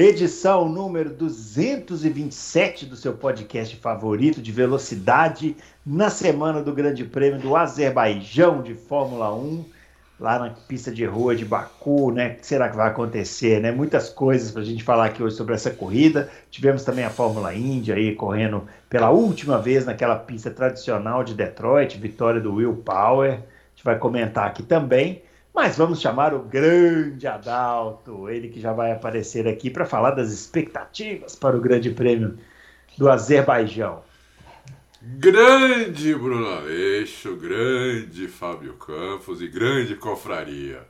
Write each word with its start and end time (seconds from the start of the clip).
edição 0.00 0.66
número 0.66 1.10
227 1.10 2.86
do 2.86 2.96
seu 2.96 3.12
podcast 3.12 3.76
favorito 3.76 4.40
de 4.40 4.50
velocidade, 4.50 5.54
na 5.84 6.08
semana 6.08 6.62
do 6.62 6.72
Grande 6.72 7.04
Prêmio 7.04 7.38
do 7.38 7.54
Azerbaijão 7.54 8.62
de 8.62 8.74
Fórmula 8.74 9.34
1, 9.34 9.62
lá 10.18 10.38
na 10.38 10.50
pista 10.50 10.90
de 10.90 11.04
rua 11.04 11.36
de 11.36 11.44
Baku, 11.44 12.12
né? 12.12 12.28
O 12.28 12.36
que 12.36 12.46
será 12.46 12.70
que 12.70 12.78
vai 12.78 12.88
acontecer, 12.88 13.60
né? 13.60 13.70
Muitas 13.70 14.08
coisas 14.08 14.50
para 14.50 14.62
a 14.62 14.64
gente 14.64 14.82
falar 14.82 15.04
aqui 15.04 15.22
hoje 15.22 15.36
sobre 15.36 15.54
essa 15.54 15.70
corrida. 15.70 16.30
Tivemos 16.50 16.82
também 16.82 17.04
a 17.04 17.10
Fórmula 17.10 17.54
Indy 17.54 17.92
aí 17.92 18.14
correndo 18.14 18.66
pela 18.88 19.10
última 19.10 19.58
vez 19.58 19.84
naquela 19.84 20.16
pista 20.16 20.50
tradicional 20.50 21.22
de 21.22 21.34
Detroit, 21.34 21.98
vitória 21.98 22.40
do 22.40 22.54
Will 22.54 22.76
Power. 22.76 23.32
A 23.32 23.36
gente 23.74 23.84
vai 23.84 23.98
comentar 23.98 24.46
aqui 24.46 24.62
também. 24.62 25.22
Mas 25.54 25.76
vamos 25.76 26.00
chamar 26.00 26.32
o 26.32 26.40
grande 26.40 27.26
Adalto, 27.26 28.28
ele 28.28 28.48
que 28.48 28.60
já 28.60 28.72
vai 28.72 28.92
aparecer 28.92 29.48
aqui 29.48 29.68
para 29.68 29.84
falar 29.84 30.12
das 30.12 30.30
expectativas 30.30 31.34
para 31.34 31.56
o 31.56 31.60
Grande 31.60 31.90
Prêmio 31.90 32.38
do 32.96 33.10
Azerbaijão. 33.10 34.02
Grande 35.02 36.14
Bruno 36.14 36.46
Aleixo, 36.46 37.34
grande 37.36 38.28
Fábio 38.28 38.74
Campos 38.74 39.40
e 39.40 39.48
grande 39.48 39.96
confraria. 39.96 40.86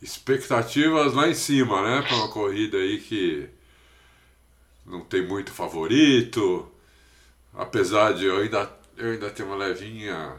Expectativas 0.00 1.14
lá 1.14 1.26
em 1.26 1.34
cima, 1.34 1.82
né? 1.82 2.02
Para 2.06 2.16
uma 2.16 2.28
corrida 2.28 2.76
aí 2.76 2.98
que 3.00 3.48
não 4.84 5.00
tem 5.00 5.26
muito 5.26 5.50
favorito. 5.50 6.70
Apesar 7.54 8.12
de 8.12 8.26
eu 8.26 8.36
ainda, 8.36 8.70
eu 8.98 9.12
ainda 9.12 9.30
ter 9.30 9.42
uma 9.42 9.56
levinha 9.56 10.34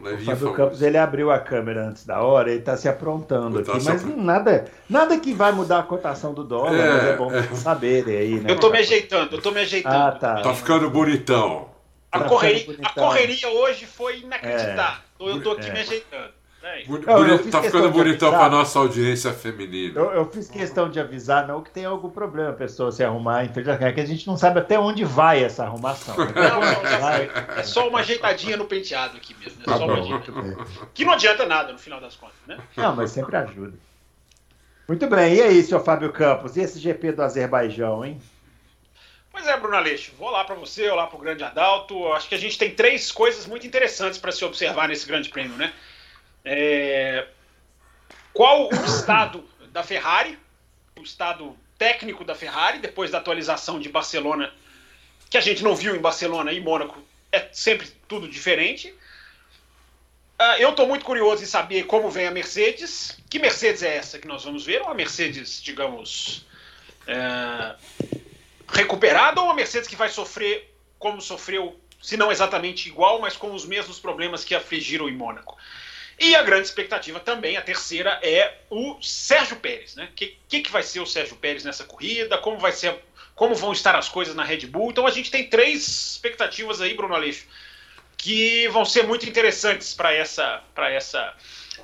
o 0.00 0.24
Fábio. 0.24 0.52
Campos 0.52 0.82
ele 0.82 0.98
abriu 0.98 1.30
a 1.30 1.38
câmera 1.38 1.88
antes 1.88 2.04
da 2.04 2.20
hora, 2.22 2.50
ele 2.50 2.60
está 2.60 2.76
se 2.76 2.88
aprontando 2.88 3.62
tá 3.62 3.72
aqui, 3.72 3.84
mas 3.84 4.04
nada, 4.16 4.64
nada 4.88 5.18
que 5.18 5.32
vai 5.32 5.52
mudar 5.52 5.78
a 5.80 5.82
cotação 5.82 6.34
do 6.34 6.44
dólar, 6.44 6.74
é, 6.74 6.92
mas 6.92 7.04
é 7.04 7.16
bom 7.16 7.32
é. 7.32 7.42
saberem 7.54 8.16
aí, 8.16 8.40
né? 8.40 8.50
Eu 8.50 8.54
estou 8.56 8.70
me 8.70 8.78
ajeitando, 8.78 9.36
eu 9.36 9.42
tô 9.42 9.50
me 9.50 9.60
ajeitando. 9.60 9.94
Ah, 9.94 10.12
tá. 10.12 10.42
Tá 10.42 10.54
ficando 10.54 10.90
bonitão. 10.90 11.68
A, 12.10 12.20
tá 12.20 12.24
correria, 12.26 12.76
a 12.82 12.90
correria 12.90 13.48
hoje 13.48 13.86
foi 13.86 14.20
inacreditável. 14.20 15.00
É, 15.20 15.24
eu 15.30 15.38
estou 15.38 15.52
aqui 15.54 15.68
é. 15.68 15.72
me 15.72 15.80
ajeitando. 15.80 16.43
É 16.66 17.50
tá 17.50 17.62
ficando 17.62 17.90
bonitão 17.90 18.30
para 18.30 18.48
nossa 18.48 18.78
audiência 18.78 19.34
feminina. 19.34 20.00
Eu, 20.00 20.12
eu, 20.12 20.30
fiz 20.30 20.48
questão 20.48 20.88
de 20.88 20.98
avisar, 20.98 21.46
não 21.46 21.62
que 21.62 21.70
tem 21.70 21.84
algum 21.84 22.08
problema 22.08 22.50
a 22.50 22.54
pessoa 22.54 22.90
se 22.90 23.04
arrumar, 23.04 23.44
é 23.44 23.92
que 23.92 24.00
a 24.00 24.06
gente 24.06 24.26
não 24.26 24.34
sabe 24.38 24.60
até 24.60 24.78
onde 24.78 25.04
vai 25.04 25.44
essa 25.44 25.64
arrumação. 25.64 26.16
Né? 26.16 26.32
Não, 26.34 26.60
não, 26.60 27.58
é 27.58 27.62
só 27.62 27.86
uma 27.86 28.00
ajeitadinha 28.00 28.56
no 28.56 28.64
penteado 28.64 29.18
aqui 29.18 29.34
mesmo. 29.34 29.60
É 29.60 29.64
tá 29.64 29.76
só 29.76 29.86
uma 29.86 30.22
Que 30.94 31.04
não 31.04 31.12
adianta 31.12 31.44
nada 31.44 31.72
no 31.72 31.78
final 31.78 32.00
das 32.00 32.16
contas, 32.16 32.36
né? 32.46 32.58
Não, 32.76 32.96
mas 32.96 33.10
sempre 33.10 33.36
ajuda. 33.36 33.76
Muito 34.88 35.06
bem, 35.06 35.34
e 35.34 35.42
aí, 35.42 35.62
seu 35.62 35.80
Fábio 35.80 36.12
Campos? 36.12 36.56
E 36.56 36.60
esse 36.60 36.78
GP 36.78 37.12
do 37.12 37.22
Azerbaijão, 37.22 38.04
hein? 38.04 38.20
Pois 39.30 39.46
é, 39.46 39.56
Bruno 39.58 39.76
Aleixo, 39.76 40.12
vou 40.18 40.30
lá 40.30 40.44
para 40.44 40.54
você, 40.54 40.88
vou 40.88 40.96
lá 40.96 41.06
para 41.06 41.16
o 41.16 41.20
Grande 41.20 41.42
Adalto. 41.42 42.12
Acho 42.12 42.28
que 42.28 42.34
a 42.34 42.38
gente 42.38 42.56
tem 42.56 42.70
três 42.70 43.10
coisas 43.10 43.46
muito 43.46 43.66
interessantes 43.66 44.18
para 44.18 44.32
se 44.32 44.44
observar 44.44 44.88
nesse 44.88 45.06
Grande 45.06 45.28
Prêmio, 45.28 45.56
né? 45.56 45.72
É, 46.44 47.26
qual 48.32 48.68
o 48.68 48.74
estado 48.86 49.44
da 49.72 49.82
Ferrari, 49.82 50.38
o 50.96 51.02
estado 51.02 51.56
técnico 51.78 52.24
da 52.24 52.34
Ferrari, 52.34 52.78
depois 52.78 53.10
da 53.10 53.18
atualização 53.18 53.80
de 53.80 53.88
Barcelona, 53.88 54.52
que 55.30 55.38
a 55.38 55.40
gente 55.40 55.62
não 55.62 55.74
viu 55.74 55.96
em 55.96 56.00
Barcelona 56.00 56.52
e 56.52 56.60
Mônaco, 56.60 57.02
é 57.32 57.48
sempre 57.52 57.88
tudo 58.06 58.28
diferente. 58.28 58.94
Uh, 60.40 60.58
eu 60.58 60.70
estou 60.70 60.86
muito 60.86 61.04
curioso 61.04 61.42
em 61.42 61.46
saber 61.46 61.84
como 61.84 62.10
vem 62.10 62.26
a 62.26 62.30
Mercedes. 62.30 63.18
Que 63.30 63.38
Mercedes 63.38 63.82
é 63.82 63.96
essa 63.96 64.18
que 64.18 64.26
nós 64.26 64.44
vamos 64.44 64.64
ver? 64.64 64.82
Uma 64.82 64.94
Mercedes, 64.94 65.62
digamos, 65.62 66.44
é, 67.06 67.76
recuperada 68.68 69.40
ou 69.40 69.46
uma 69.46 69.54
Mercedes 69.54 69.88
que 69.88 69.96
vai 69.96 70.08
sofrer 70.08 70.72
como 70.98 71.20
sofreu, 71.20 71.78
se 72.02 72.16
não 72.16 72.32
exatamente 72.32 72.88
igual, 72.88 73.20
mas 73.20 73.36
com 73.36 73.52
os 73.52 73.64
mesmos 73.64 73.98
problemas 73.98 74.44
que 74.44 74.54
afligiram 74.54 75.08
em 75.08 75.16
Mônaco? 75.16 75.56
E 76.18 76.34
a 76.34 76.42
grande 76.42 76.66
expectativa 76.66 77.18
também, 77.18 77.56
a 77.56 77.62
terceira, 77.62 78.18
é 78.22 78.58
o 78.70 79.00
Sérgio 79.02 79.56
Pérez. 79.56 79.94
Né? 79.96 80.08
O 80.10 80.14
que, 80.14 80.38
que, 80.48 80.60
que 80.60 80.70
vai 80.70 80.82
ser 80.82 81.00
o 81.00 81.06
Sérgio 81.06 81.36
Pérez 81.36 81.64
nessa 81.64 81.84
corrida? 81.84 82.38
Como 82.38 82.58
vai 82.58 82.72
ser, 82.72 82.96
como 83.34 83.54
vão 83.54 83.72
estar 83.72 83.96
as 83.96 84.08
coisas 84.08 84.34
na 84.34 84.44
Red 84.44 84.66
Bull? 84.66 84.90
Então 84.90 85.06
a 85.06 85.10
gente 85.10 85.30
tem 85.30 85.48
três 85.48 85.86
expectativas 85.86 86.80
aí, 86.80 86.94
Bruno 86.94 87.14
Aleixo, 87.14 87.46
que 88.16 88.68
vão 88.68 88.84
ser 88.84 89.04
muito 89.06 89.28
interessantes 89.28 89.92
para 89.92 90.12
essa, 90.12 90.62
para 90.74 90.90
essa, 90.90 91.34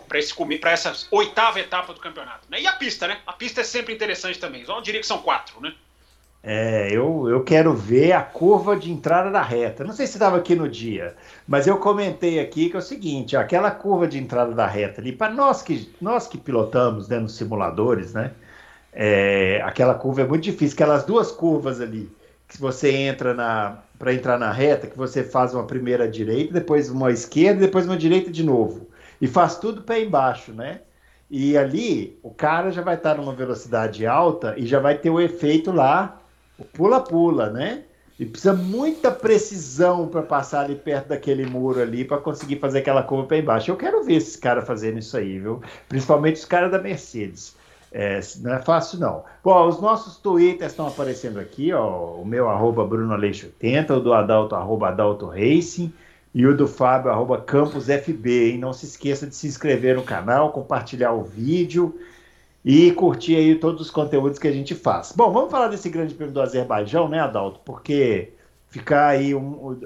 para 0.09 0.19
esse 0.19 0.35
para 0.59 0.71
essa 0.71 1.07
oitava 1.11 1.61
etapa 1.61 1.93
do 1.93 2.01
campeonato. 2.01 2.47
Né? 2.49 2.63
E 2.63 2.67
a 2.67 2.73
pista, 2.73 3.09
né? 3.09 3.21
A 3.27 3.33
pista 3.33 3.61
é 3.61 3.65
sempre 3.65 3.93
interessante 3.93 4.39
também. 4.39 4.65
Eu 4.67 4.81
diria 4.81 5.01
que 5.01 5.07
são 5.07 5.23
quatro, 5.23 5.61
né? 5.61 5.75
É, 6.43 6.89
eu, 6.91 7.29
eu 7.29 7.45
quero 7.45 7.75
ver 7.75 8.13
a 8.13 8.23
curva 8.23 8.75
de 8.75 8.91
entrada 8.91 9.31
da 9.31 9.43
reta. 9.43 9.85
Não 9.85 9.93
sei 9.93 10.07
se 10.07 10.15
estava 10.15 10.39
aqui 10.39 10.55
no 10.57 10.69
dia, 10.69 11.15
mas 11.47 11.67
eu 11.67 11.77
comentei 11.77 12.41
aqui 12.41 12.71
que 12.71 12.77
é 12.77 12.79
o 12.79 12.83
seguinte: 12.83 13.37
aquela 13.37 13.71
curva 13.71 14.09
de 14.09 14.19
entrada 14.19 14.53
da 14.55 14.67
reta 14.67 15.01
ali, 15.01 15.13
para 15.13 15.33
nós 15.33 15.63
que, 15.63 15.93
nós 16.01 16.27
que 16.27 16.39
pilotamos 16.39 17.09
né, 17.09 17.19
nos 17.19 17.37
simuladores, 17.37 18.15
né? 18.15 18.33
É, 18.93 19.61
aquela 19.65 19.95
curva 19.95 20.23
é 20.23 20.27
muito 20.27 20.43
difícil, 20.43 20.75
aquelas 20.75 21.05
duas 21.05 21.31
curvas 21.31 21.81
ali, 21.81 22.11
que 22.49 22.59
você 22.61 22.91
entra 22.91 23.35
na. 23.35 23.79
para 23.99 24.15
entrar 24.15 24.39
na 24.39 24.51
reta, 24.51 24.87
que 24.87 24.97
você 24.97 25.23
faz 25.23 25.55
uma 25.55 25.65
primeira 25.67 26.09
direita, 26.09 26.55
depois 26.55 26.91
uma 26.91 27.11
esquerda 27.11 27.61
depois 27.61 27.87
uma 27.87 27.97
direita 27.97 28.31
de 28.31 28.43
novo. 28.43 28.89
E 29.21 29.27
faz 29.29 29.59
tudo 29.59 29.83
pé 29.83 30.01
embaixo, 30.01 30.53
né? 30.53 30.81
E 31.31 31.57
ali 31.57 32.19
o 32.23 32.31
cara 32.31 32.71
já 32.73 32.83
vai 32.83 32.97
estar 32.97 33.17
numa 33.17 33.35
velocidade 33.35 34.07
alta 34.07 34.55
e 34.57 34.67
já 34.67 34.81
vai 34.81 34.99
ter 34.99 35.11
o 35.11 35.21
efeito 35.21 35.71
lá 35.71 36.20
o 36.61 36.65
pula-pula, 36.65 37.51
né? 37.51 37.85
E 38.19 38.27
precisa 38.27 38.53
muita 38.53 39.11
precisão 39.11 40.07
para 40.07 40.21
passar 40.21 40.67
ali 40.67 40.75
perto 40.75 41.09
daquele 41.09 41.47
muro 41.47 41.81
ali 41.81 42.05
para 42.05 42.19
conseguir 42.19 42.57
fazer 42.57 42.81
aquela 42.81 43.03
curva 43.03 43.27
para 43.27 43.39
embaixo. 43.39 43.71
Eu 43.71 43.77
quero 43.77 44.05
ver 44.05 44.17
esses 44.17 44.37
caras 44.37 44.67
fazendo 44.67 44.99
isso 44.99 45.17
aí, 45.17 45.39
viu? 45.39 45.63
Principalmente 45.89 46.37
os 46.37 46.45
caras 46.45 46.71
da 46.71 46.79
Mercedes. 46.79 47.57
É, 47.91 48.21
não 48.43 48.53
é 48.53 48.59
fácil, 48.59 49.01
não. 49.01 49.25
Bom, 49.43 49.67
os 49.67 49.81
nossos 49.81 50.19
twitters 50.19 50.73
estão 50.73 50.87
aparecendo 50.87 51.41
aqui, 51.41 51.73
ó. 51.73 52.17
O 52.17 52.25
meu 52.27 52.51
arroba 52.51 52.87
Bruno 52.87 53.15
Aleixo 53.15 53.47
80, 53.47 53.97
o 53.97 54.01
do 54.01 54.13
Adalto, 54.13 54.55
arroba 54.55 54.89
Adalto 54.89 55.27
Racing, 55.27 55.91
e 56.35 56.47
o 56.47 56.55
do 56.55 56.69
Fábio, 56.69 57.11
arroba 57.11 57.41
Campos 57.41 57.87
FB, 57.87 58.51
hein? 58.51 58.59
Não 58.59 58.75
se 58.75 58.85
esqueça 58.85 59.27
de 59.27 59.35
se 59.35 59.47
inscrever 59.47 59.97
no 59.97 60.03
canal, 60.03 60.53
compartilhar 60.53 61.13
o 61.13 61.25
vídeo 61.25 61.99
e 62.65 62.93
curtir 62.93 63.37
aí 63.37 63.55
todos 63.55 63.81
os 63.81 63.91
conteúdos 63.91 64.39
que 64.39 64.49
a 64.49 64.53
gente 64.53 64.75
faz. 64.75 65.13
Bom, 65.13 65.33
vamos 65.33 65.51
falar 65.51 65.69
desse 65.69 65.89
grande 65.89 66.15
prêmio 66.15 66.35
do 66.35 66.41
Azerbaijão, 66.43 67.09
né, 67.09 67.21
Adalto? 67.21 67.61
Porque 67.65 68.33
ficar 68.69 69.09
aí 69.09 69.35
um, 69.35 69.77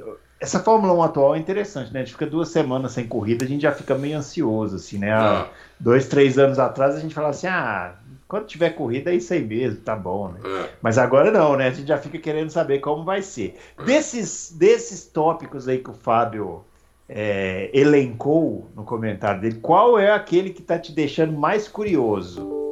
essa 0.40 0.60
Fórmula 0.60 0.92
1 0.92 1.02
atual 1.02 1.34
é 1.34 1.38
interessante, 1.38 1.92
né? 1.92 2.00
A 2.00 2.04
gente 2.04 2.12
fica 2.12 2.26
duas 2.26 2.48
semanas 2.48 2.92
sem 2.92 3.06
corrida, 3.06 3.44
a 3.44 3.48
gente 3.48 3.62
já 3.62 3.72
fica 3.72 3.94
meio 3.94 4.18
ansioso, 4.18 4.76
assim, 4.76 4.98
né? 4.98 5.10
É. 5.10 5.46
dois, 5.80 6.06
três 6.06 6.38
anos 6.38 6.58
atrás 6.58 6.94
a 6.94 7.00
gente 7.00 7.14
falava 7.14 7.30
assim, 7.30 7.46
ah, 7.46 7.94
quando 8.28 8.46
tiver 8.46 8.70
corrida 8.70 9.10
é 9.10 9.14
isso 9.14 9.32
aí 9.32 9.42
mesmo, 9.42 9.80
tá 9.80 9.96
bom, 9.96 10.28
né? 10.28 10.40
É. 10.44 10.68
Mas 10.82 10.98
agora 10.98 11.30
não, 11.30 11.56
né? 11.56 11.68
A 11.68 11.70
gente 11.70 11.88
já 11.88 11.96
fica 11.96 12.18
querendo 12.18 12.50
saber 12.50 12.80
como 12.80 13.04
vai 13.04 13.22
ser. 13.22 13.56
É. 13.78 13.84
Desses, 13.84 14.52
desses 14.58 15.06
tópicos 15.06 15.68
aí 15.68 15.78
que 15.78 15.90
o 15.90 15.94
Fábio 15.94 16.64
é, 17.08 17.70
elencou 17.72 18.68
no 18.74 18.84
comentário 18.84 19.40
dele, 19.40 19.60
qual 19.62 19.98
é 19.98 20.10
aquele 20.10 20.50
que 20.50 20.62
tá 20.62 20.78
te 20.78 20.92
deixando 20.92 21.32
mais 21.32 21.68
curioso? 21.68 22.63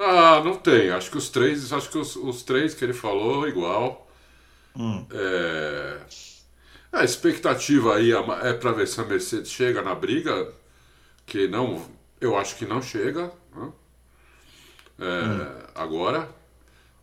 Ah, 0.00 0.40
não 0.42 0.56
tem. 0.56 0.90
Acho 0.90 1.10
que 1.10 1.18
os 1.18 1.28
três, 1.28 1.72
acho 1.72 1.90
que 1.90 1.98
os, 1.98 2.16
os 2.16 2.42
três 2.42 2.74
que 2.74 2.82
ele 2.82 2.94
falou 2.94 3.46
igual. 3.46 4.08
Hum. 4.74 5.06
É... 5.12 5.98
A 6.92 7.04
expectativa 7.04 7.96
aí 7.96 8.10
é 8.12 8.52
para 8.54 8.72
ver 8.72 8.88
se 8.88 9.00
a 9.00 9.04
Mercedes 9.04 9.50
chega 9.50 9.82
na 9.82 9.94
briga, 9.94 10.52
que 11.26 11.46
não, 11.46 11.86
eu 12.20 12.36
acho 12.36 12.56
que 12.56 12.64
não 12.64 12.80
chega. 12.82 13.30
Né? 13.54 13.72
É, 14.98 15.04
hum. 15.04 15.62
Agora, 15.74 16.28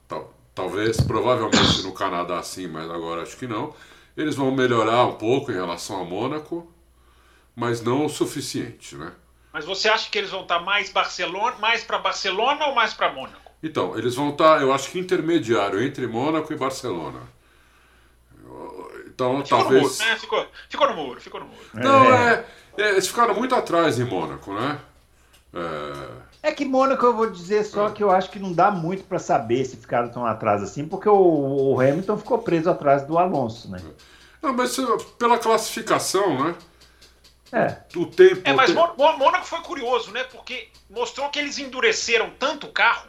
tal, 0.08 0.34
talvez, 0.56 1.00
provavelmente 1.00 1.84
no 1.84 1.94
Canadá 1.94 2.42
sim, 2.44 2.68
mas 2.68 2.90
agora 2.90 3.22
acho 3.22 3.38
que 3.38 3.48
não. 3.48 3.76
Eles 4.18 4.36
vão 4.36 4.52
melhorar 4.52 5.06
um 5.06 5.16
pouco 5.16 5.52
em 5.52 5.56
relação 5.56 6.02
a 6.02 6.04
Mônaco, 6.04 6.72
mas 7.56 7.82
não 7.82 8.06
o 8.06 8.10
suficiente, 8.10 8.96
né? 8.96 9.14
Mas 9.52 9.66
você 9.66 9.90
acha 9.90 10.10
que 10.10 10.18
eles 10.18 10.30
vão 10.30 10.42
estar 10.42 10.60
mais 10.60 10.90
Barcelona, 10.92 11.56
mais 11.60 11.84
para 11.84 11.98
Barcelona 11.98 12.68
ou 12.68 12.76
mais 12.76 12.94
para 12.94 13.12
Mônaco? 13.12 13.52
Então, 13.64 13.98
eles 13.98 14.16
vão 14.16 14.30
estar, 14.30 14.62
eu 14.62 14.72
acho 14.72 14.92
que 14.92 15.00
intermediário 15.00 15.82
entre 15.82 16.06
Mônaco 16.06 16.54
e 16.54 16.56
Barcelona. 16.56 17.22
Então 19.18 19.44
ficou 19.44 19.60
talvez. 19.60 19.82
No 19.82 19.90
muro, 19.90 19.98
né? 19.98 20.16
ficou, 20.16 20.48
ficou 20.70 20.90
no 20.90 20.96
muro, 20.96 21.22
ficou 21.22 21.40
no 21.40 21.48
muro. 21.48 21.66
Não, 21.74 22.14
é. 22.14 22.46
é 22.78 22.92
eles 22.92 23.08
ficaram 23.08 23.34
muito 23.34 23.56
atrás 23.56 24.00
em 24.00 24.04
Mônaco, 24.04 24.54
né? 24.54 24.80
É... 26.44 26.50
é 26.50 26.52
que 26.52 26.64
Mônaco 26.64 27.04
eu 27.04 27.16
vou 27.16 27.28
dizer 27.28 27.64
só 27.64 27.88
é. 27.88 27.92
que 27.92 28.04
eu 28.04 28.12
acho 28.12 28.30
que 28.30 28.38
não 28.38 28.54
dá 28.54 28.70
muito 28.70 29.06
para 29.06 29.18
saber 29.18 29.66
se 29.66 29.76
ficaram 29.76 30.10
tão 30.10 30.24
atrás 30.24 30.62
assim, 30.62 30.88
porque 30.88 31.10
o, 31.10 31.74
o, 31.74 31.82
Hamilton 31.82 32.18
ficou 32.18 32.38
preso 32.38 32.70
atrás 32.70 33.08
do 33.08 33.18
Alonso, 33.18 33.72
né? 33.72 33.80
Não, 34.40 34.54
mas 34.54 34.78
pela 35.18 35.40
classificação, 35.40 36.44
né? 36.44 36.56
É. 37.52 37.78
O 37.96 38.06
tempo. 38.06 38.42
É, 38.44 38.54
mas 38.54 38.72
Mônaco 38.74 39.46
foi 39.46 39.62
curioso, 39.62 40.12
né? 40.12 40.24
Porque 40.26 40.70
mostrou 40.90 41.30
que 41.30 41.40
eles 41.40 41.58
endureceram 41.58 42.30
tanto 42.32 42.68
o 42.68 42.72
carro 42.72 43.08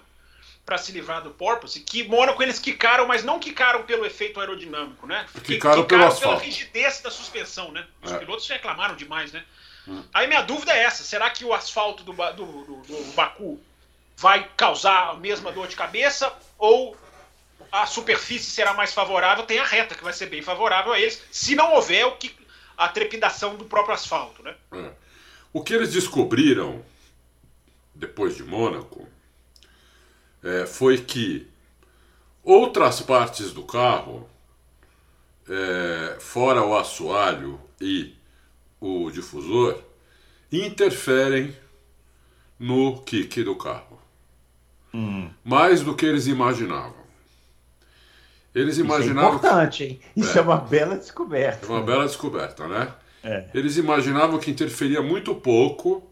para 0.65 0.77
se 0.77 0.93
livrar 0.93 1.23
do 1.23 1.31
Porpoise, 1.31 1.81
que 1.81 2.05
Mônaco 2.05 2.43
eles 2.43 2.59
quicaram, 2.59 3.07
mas 3.07 3.25
não 3.25 3.39
quicaram 3.39 3.85
pelo 3.85 4.05
efeito 4.05 4.39
aerodinâmico, 4.39 5.07
né? 5.07 5.27
Quicaram, 5.43 5.83
quicaram 5.83 6.15
pela 6.15 6.39
rigidez 6.39 7.01
da 7.01 7.11
suspensão, 7.11 7.73
né? 7.73 7.87
Os 8.03 8.13
é. 8.13 8.19
pilotos 8.19 8.47
reclamaram 8.47 8.95
demais, 8.95 9.33
né? 9.33 9.45
Hum. 9.89 10.05
Aí 10.13 10.27
minha 10.27 10.43
dúvida 10.43 10.73
é 10.75 10.83
essa: 10.83 11.03
será 11.03 11.31
que 11.31 11.45
o 11.45 11.55
asfalto 11.55 12.05
do, 12.05 12.13
do, 12.13 12.33
do, 12.33 12.83
do 12.83 13.13
Baku 13.15 13.59
vai 14.17 14.47
causar 14.57 15.11
a 15.11 15.15
mesma 15.15 15.51
dor 15.51 15.69
de 15.69 15.75
cabeça 15.75 16.31
ou 16.59 16.95
a 17.73 17.87
superfície 17.87 18.51
será 18.51 18.75
mais 18.75 18.93
favorável? 18.93 19.47
Tem 19.47 19.59
a 19.59 19.65
reta 19.65 19.95
que 19.95 20.05
vai 20.05 20.13
ser 20.13 20.27
bem 20.27 20.43
favorável 20.43 20.93
a 20.93 21.01
eles, 21.01 21.23
se 21.31 21.55
não 21.55 21.73
houver 21.75 22.05
o 22.05 22.17
que 22.17 22.29
a 22.79 22.89
trepidação 22.89 23.57
do 23.57 23.65
próprio 23.65 23.95
asfalto, 23.95 24.41
né? 24.43 24.55
É. 24.73 24.93
O 25.53 25.63
que 25.65 25.75
eles 25.75 25.93
descobriram 25.93 26.85
depois 27.93 28.37
de 28.37 28.45
Mônaco 28.45 29.09
é, 30.45 30.65
foi 30.65 30.99
que 30.99 31.49
outras 32.45 33.01
partes 33.01 33.53
do 33.53 33.65
carro, 33.65 34.31
é, 35.49 36.17
fora 36.21 36.65
o 36.65 36.77
assoalho 36.77 37.61
e 37.81 38.15
o 38.81 39.11
difusor, 39.11 39.83
interferem 40.53 41.57
no 42.59 43.03
kick 43.03 43.43
do 43.43 43.57
carro. 43.57 44.01
Hum. 44.95 45.31
Mais 45.45 45.83
do 45.83 45.97
que 45.97 46.07
eles 46.07 46.29
imaginavam. 46.29 46.98
Eles 48.59 48.79
imaginavam. 48.79 49.37
Isso 49.37 49.47
é 49.47 49.49
importante, 49.49 49.85
hein? 49.85 50.01
Isso 50.17 50.37
é, 50.37 50.41
é 50.41 50.45
uma 50.45 50.57
bela 50.57 50.97
descoberta. 50.97 51.67
É 51.67 51.71
uma 51.71 51.83
bela 51.83 52.07
descoberta, 52.07 52.67
né? 52.67 52.93
É. 53.23 53.47
Eles 53.55 53.77
imaginavam 53.77 54.39
que 54.39 54.51
interferia 54.51 55.03
muito 55.03 55.35
pouco 55.35 56.03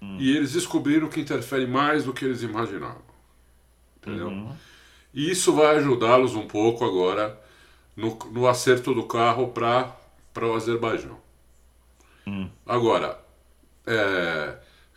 hum. 0.00 0.16
e 0.18 0.36
eles 0.36 0.52
descobriram 0.52 1.08
que 1.08 1.20
interfere 1.20 1.66
mais 1.66 2.04
do 2.04 2.12
que 2.12 2.24
eles 2.24 2.42
imaginavam. 2.42 3.02
Entendeu? 3.98 4.28
Uhum. 4.28 4.52
E 5.12 5.30
isso 5.30 5.52
vai 5.52 5.76
ajudá-los 5.76 6.34
um 6.34 6.46
pouco 6.46 6.84
agora 6.84 7.38
no, 7.96 8.16
no 8.30 8.46
acerto 8.46 8.94
do 8.94 9.04
carro 9.04 9.48
para 9.48 9.96
o 10.46 10.54
Azerbaijão. 10.54 11.18
Hum. 12.26 12.48
Agora, 12.66 13.18
é, 13.86 14.56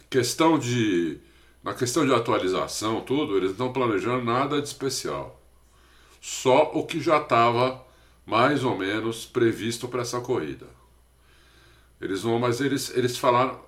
questão 0.10 0.60
de, 0.60 1.18
na 1.64 1.74
questão 1.74 2.06
de 2.06 2.14
atualização, 2.14 3.02
tudo, 3.02 3.36
eles 3.36 3.58
não 3.58 3.68
estão 3.68 3.74
planejando 3.74 4.24
nada 4.24 4.62
de 4.62 4.68
especial. 4.68 5.43
Só 6.24 6.72
o 6.74 6.86
que 6.86 7.02
já 7.02 7.18
estava 7.18 7.86
mais 8.26 8.64
ou 8.64 8.78
menos 8.78 9.26
previsto 9.26 9.90
para 9.90 10.04
essa 10.04 10.22
corrida. 10.22 10.66
Eles 12.00 12.22
vão, 12.22 12.40
mas 12.40 12.62
eles, 12.62 12.96
eles 12.96 13.18
falaram, 13.18 13.60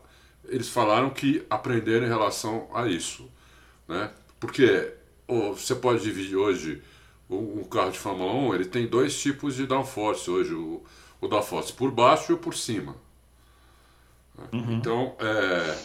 eles 0.45 0.69
falaram 0.69 1.09
que 1.09 1.45
aprenderam 1.49 2.05
em 2.05 2.09
relação 2.09 2.69
a 2.73 2.87
isso, 2.87 3.29
né? 3.85 4.09
Porque 4.39 4.93
você 5.27 5.75
pode 5.75 6.01
dividir 6.01 6.37
hoje 6.37 6.81
um 7.29 7.65
carro 7.65 7.91
de 7.91 7.99
Fórmula 7.99 8.31
1, 8.31 8.55
ele 8.55 8.65
tem 8.65 8.87
dois 8.87 9.19
tipos 9.19 9.55
de 9.55 9.67
downforce 9.67 10.31
hoje, 10.31 10.53
o, 10.53 10.81
o 11.19 11.27
downforce 11.27 11.73
por 11.73 11.91
baixo 11.91 12.31
e 12.31 12.35
o 12.35 12.37
por 12.37 12.55
cima. 12.55 12.95
Uhum. 14.53 14.71
Então, 14.71 15.13
é, 15.19 15.77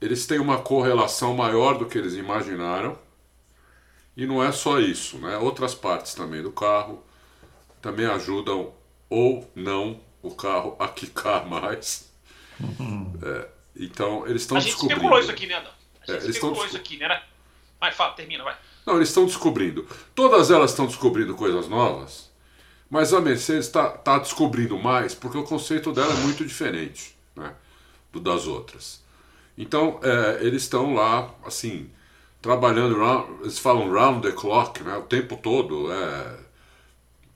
eles 0.00 0.28
têm 0.28 0.38
uma 0.38 0.58
correlação 0.58 1.34
maior 1.34 1.76
do 1.76 1.86
que 1.86 1.98
eles 1.98 2.14
imaginaram. 2.14 2.96
E 4.20 4.26
não 4.26 4.44
é 4.44 4.52
só 4.52 4.78
isso, 4.78 5.16
né? 5.16 5.38
Outras 5.38 5.74
partes 5.74 6.12
também 6.12 6.42
do 6.42 6.52
carro 6.52 7.02
também 7.80 8.04
ajudam 8.04 8.70
ou 9.08 9.50
não 9.54 9.98
o 10.20 10.34
carro 10.34 10.76
a 10.78 10.86
quicar 10.88 11.46
mais. 11.48 12.12
Uhum. 12.60 13.14
É, 13.22 13.48
então, 13.74 14.26
eles 14.26 14.42
estão 14.42 14.58
descobrindo. 14.58 14.60
A 14.60 14.60
gente 14.60 14.92
especulou 14.92 15.20
isso 15.20 15.30
aqui, 15.30 15.46
né? 15.46 15.56
A 15.56 16.12
gente 16.12 16.26
é, 16.26 16.28
especulou 16.28 16.66
isso 16.66 16.76
aqui, 16.76 16.98
né? 16.98 17.22
Vai, 17.80 17.92
fala, 17.92 18.12
termina, 18.12 18.44
vai. 18.44 18.58
Não, 18.84 18.96
eles 18.96 19.08
estão 19.08 19.24
descobrindo. 19.24 19.88
Todas 20.14 20.50
elas 20.50 20.72
estão 20.72 20.84
descobrindo 20.84 21.34
coisas 21.34 21.66
novas, 21.66 22.30
mas 22.90 23.14
a 23.14 23.22
Mercedes 23.22 23.68
está 23.68 23.88
tá 23.88 24.18
descobrindo 24.18 24.78
mais 24.78 25.14
porque 25.14 25.38
o 25.38 25.44
conceito 25.44 25.92
dela 25.92 26.12
é 26.12 26.16
muito 26.18 26.44
diferente 26.44 27.16
né, 27.34 27.54
do 28.12 28.20
das 28.20 28.46
outras. 28.46 29.02
Então, 29.56 29.98
é, 30.02 30.44
eles 30.44 30.64
estão 30.64 30.92
lá, 30.92 31.34
assim, 31.42 31.90
trabalhando, 32.40 32.96
round, 32.98 33.42
eles 33.42 33.58
falam 33.58 33.92
round 33.92 34.26
the 34.26 34.34
clock, 34.34 34.82
né, 34.82 34.96
o 34.96 35.02
tempo 35.02 35.36
todo, 35.36 35.92
é, 35.92 36.38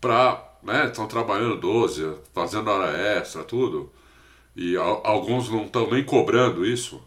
para, 0.01 0.43
né, 0.63 0.87
estão 0.87 1.07
trabalhando 1.07 1.57
12, 1.57 2.17
fazendo 2.33 2.71
hora 2.71 2.91
extra, 2.97 3.45
tudo, 3.45 3.93
e 4.57 4.77
alguns 4.77 5.49
não 5.51 5.65
estão 5.65 5.91
nem 5.91 6.05
cobrando 6.05 6.65
isso, 6.65 7.03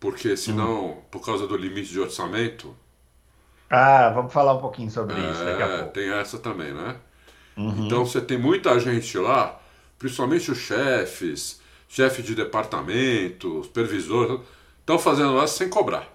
porque 0.00 0.36
senão, 0.36 0.86
hum. 0.86 0.96
por 1.10 1.24
causa 1.24 1.46
do 1.46 1.56
limite 1.56 1.90
de 1.90 2.00
orçamento... 2.00 2.74
Ah, 3.68 4.10
vamos 4.10 4.32
falar 4.32 4.54
um 4.54 4.60
pouquinho 4.60 4.90
sobre 4.90 5.14
é, 5.14 5.30
isso 5.30 5.44
daqui 5.44 5.62
a 5.62 5.68
pouco. 5.68 5.92
Tem 5.92 6.10
essa 6.12 6.38
também, 6.38 6.72
né? 6.74 6.96
Uhum. 7.56 7.86
Então 7.86 8.04
você 8.04 8.20
tem 8.20 8.36
muita 8.36 8.78
gente 8.78 9.16
lá, 9.16 9.58
principalmente 9.98 10.50
os 10.50 10.58
chefes, 10.58 11.60
chefe 11.88 12.22
de 12.22 12.34
departamento, 12.34 13.64
supervisor, 13.64 14.42
estão 14.80 14.98
fazendo 14.98 15.34
lá 15.34 15.46
sem 15.46 15.70
cobrar. 15.70 16.11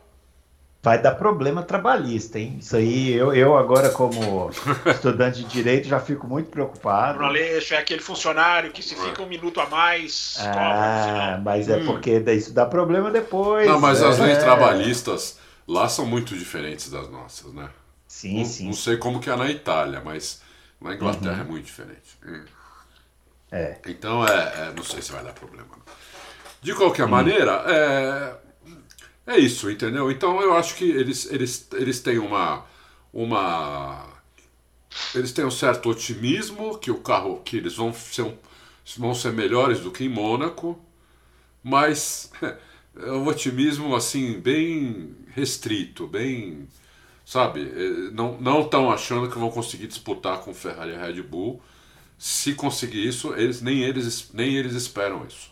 Vai 0.82 1.02
dar 1.02 1.16
problema 1.16 1.64
trabalhista, 1.64 2.40
hein? 2.40 2.58
Isso 2.60 2.76
aí, 2.76 3.12
eu, 3.12 3.34
eu 3.34 3.58
agora, 3.58 3.90
como 3.90 4.50
estudante 4.88 5.44
de 5.44 5.50
direito, 5.50 5.88
já 5.88 6.00
fico 6.00 6.28
muito 6.28 6.50
preocupado. 6.50 7.18
Bruno 7.18 7.30
Aleixo 7.30 7.74
é 7.74 7.78
aquele 7.78 8.02
funcionário 8.02 8.72
que 8.72 8.82
se 8.82 8.96
fica 8.96 9.22
um 9.22 9.28
minuto 9.28 9.60
a 9.60 9.68
mais. 9.68 10.38
Ah, 10.40 10.54
cobra, 10.54 11.42
mas 11.44 11.68
é 11.68 11.78
hum. 11.78 11.86
porque 11.88 12.24
isso 12.32 12.54
dá 12.54 12.66
problema 12.66 13.12
depois. 13.12 13.68
Não, 13.68 13.80
mas 13.80 14.02
é. 14.02 14.08
as 14.08 14.20
leis 14.20 14.38
trabalhistas 14.38 15.40
lá 15.68 15.90
são 15.90 16.06
muito 16.06 16.36
diferentes 16.38 16.90
das 16.90 17.10
nossas, 17.10 17.52
né? 17.54 17.70
Sim, 18.08 18.38
não, 18.38 18.46
sim. 18.46 18.66
Não 18.68 18.74
sei 18.74 18.98
como 18.98 19.20
que 19.20 19.30
é 19.30 19.36
na 19.36 19.52
Itália, 19.52 20.02
mas 20.04 20.42
na 20.80 20.94
Inglaterra 20.94 21.36
uhum. 21.36 21.42
é 21.42 21.44
muito 21.44 21.66
diferente. 21.66 22.18
Hum. 22.26 22.46
É. 23.52 23.78
Então, 23.88 24.26
é, 24.26 24.32
é, 24.32 24.74
não 24.76 24.84
sei 24.84 25.02
se 25.02 25.12
vai 25.12 25.24
dar 25.24 25.34
problema. 25.34 25.68
De 26.62 26.74
qualquer 26.74 27.06
hum. 27.06 27.10
maneira, 27.10 27.64
é, 27.68 28.36
é 29.28 29.38
isso, 29.38 29.70
entendeu? 29.70 30.10
Então, 30.12 30.42
eu 30.42 30.54
acho 30.56 30.76
que 30.76 30.86
eles, 30.86 31.30
eles, 31.32 31.68
eles 31.74 32.00
têm 32.00 32.18
uma, 32.20 32.66
uma. 33.14 34.08
Eles 35.14 35.32
têm 35.32 35.46
um 35.46 35.52
certo 35.52 35.90
otimismo 35.90 36.78
que 36.80 36.90
o 36.92 37.00
carro, 37.00 37.42
que 37.44 37.58
eles 37.58 37.76
vão 37.76 37.94
ser, 37.94 38.34
vão 38.98 39.14
ser 39.14 39.34
melhores 39.34 39.80
do 39.82 39.92
que 39.92 40.06
em 40.06 40.10
Mônaco, 40.10 40.80
mas 41.64 42.32
é 42.98 43.12
um 43.12 43.28
otimismo 43.28 43.96
assim 43.96 44.40
bem 44.40 45.16
restrito, 45.36 46.08
bem, 46.08 46.68
sabe? 47.26 47.62
É, 47.62 48.12
não 48.12 48.40
não 48.42 48.62
estão 48.62 48.92
achando 48.92 49.30
que 49.30 49.38
vão 49.38 49.52
conseguir 49.52 49.88
disputar 49.88 50.40
com 50.42 50.54
Ferrari 50.54 50.94
e 50.94 50.98
Red 50.98 51.22
Bull 51.24 51.62
se 52.18 52.54
conseguir 52.56 53.08
isso, 53.08 53.34
eles 53.36 53.62
nem 53.62 53.82
eles 53.84 54.32
nem 54.34 54.56
eles 54.56 54.74
esperam 54.74 55.26
isso. 55.28 55.52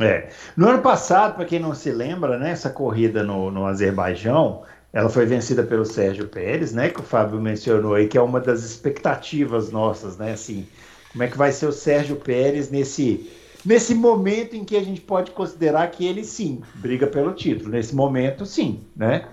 É. 0.00 0.28
No 0.56 0.68
ano 0.68 0.82
passado, 0.82 1.36
para 1.36 1.44
quem 1.44 1.58
não 1.58 1.74
se 1.74 1.90
lembra, 1.90 2.38
né, 2.38 2.50
essa 2.50 2.68
corrida 2.68 3.22
no, 3.22 3.50
no 3.50 3.66
Azerbaijão, 3.66 4.62
ela 4.92 5.08
foi 5.08 5.24
vencida 5.24 5.62
pelo 5.62 5.84
Sérgio 5.84 6.28
Pérez, 6.28 6.72
né, 6.72 6.90
que 6.90 7.00
o 7.00 7.02
Fábio 7.02 7.40
mencionou 7.40 7.94
aí, 7.94 8.06
que 8.06 8.18
é 8.18 8.20
uma 8.22 8.40
das 8.40 8.62
expectativas 8.62 9.70
nossas, 9.70 10.18
né, 10.18 10.32
assim, 10.32 10.66
como 11.12 11.24
é 11.24 11.28
que 11.28 11.38
vai 11.38 11.50
ser 11.50 11.66
o 11.66 11.72
Sérgio 11.72 12.16
Pérez 12.16 12.70
nesse 12.70 13.30
nesse 13.64 13.96
momento 13.96 14.54
em 14.54 14.64
que 14.64 14.76
a 14.76 14.82
gente 14.82 15.00
pode 15.00 15.32
considerar 15.32 15.90
que 15.90 16.06
ele 16.06 16.22
sim 16.22 16.62
briga 16.76 17.06
pelo 17.08 17.32
título. 17.32 17.70
Nesse 17.70 17.96
momento, 17.96 18.46
sim, 18.46 18.84
né? 18.94 19.26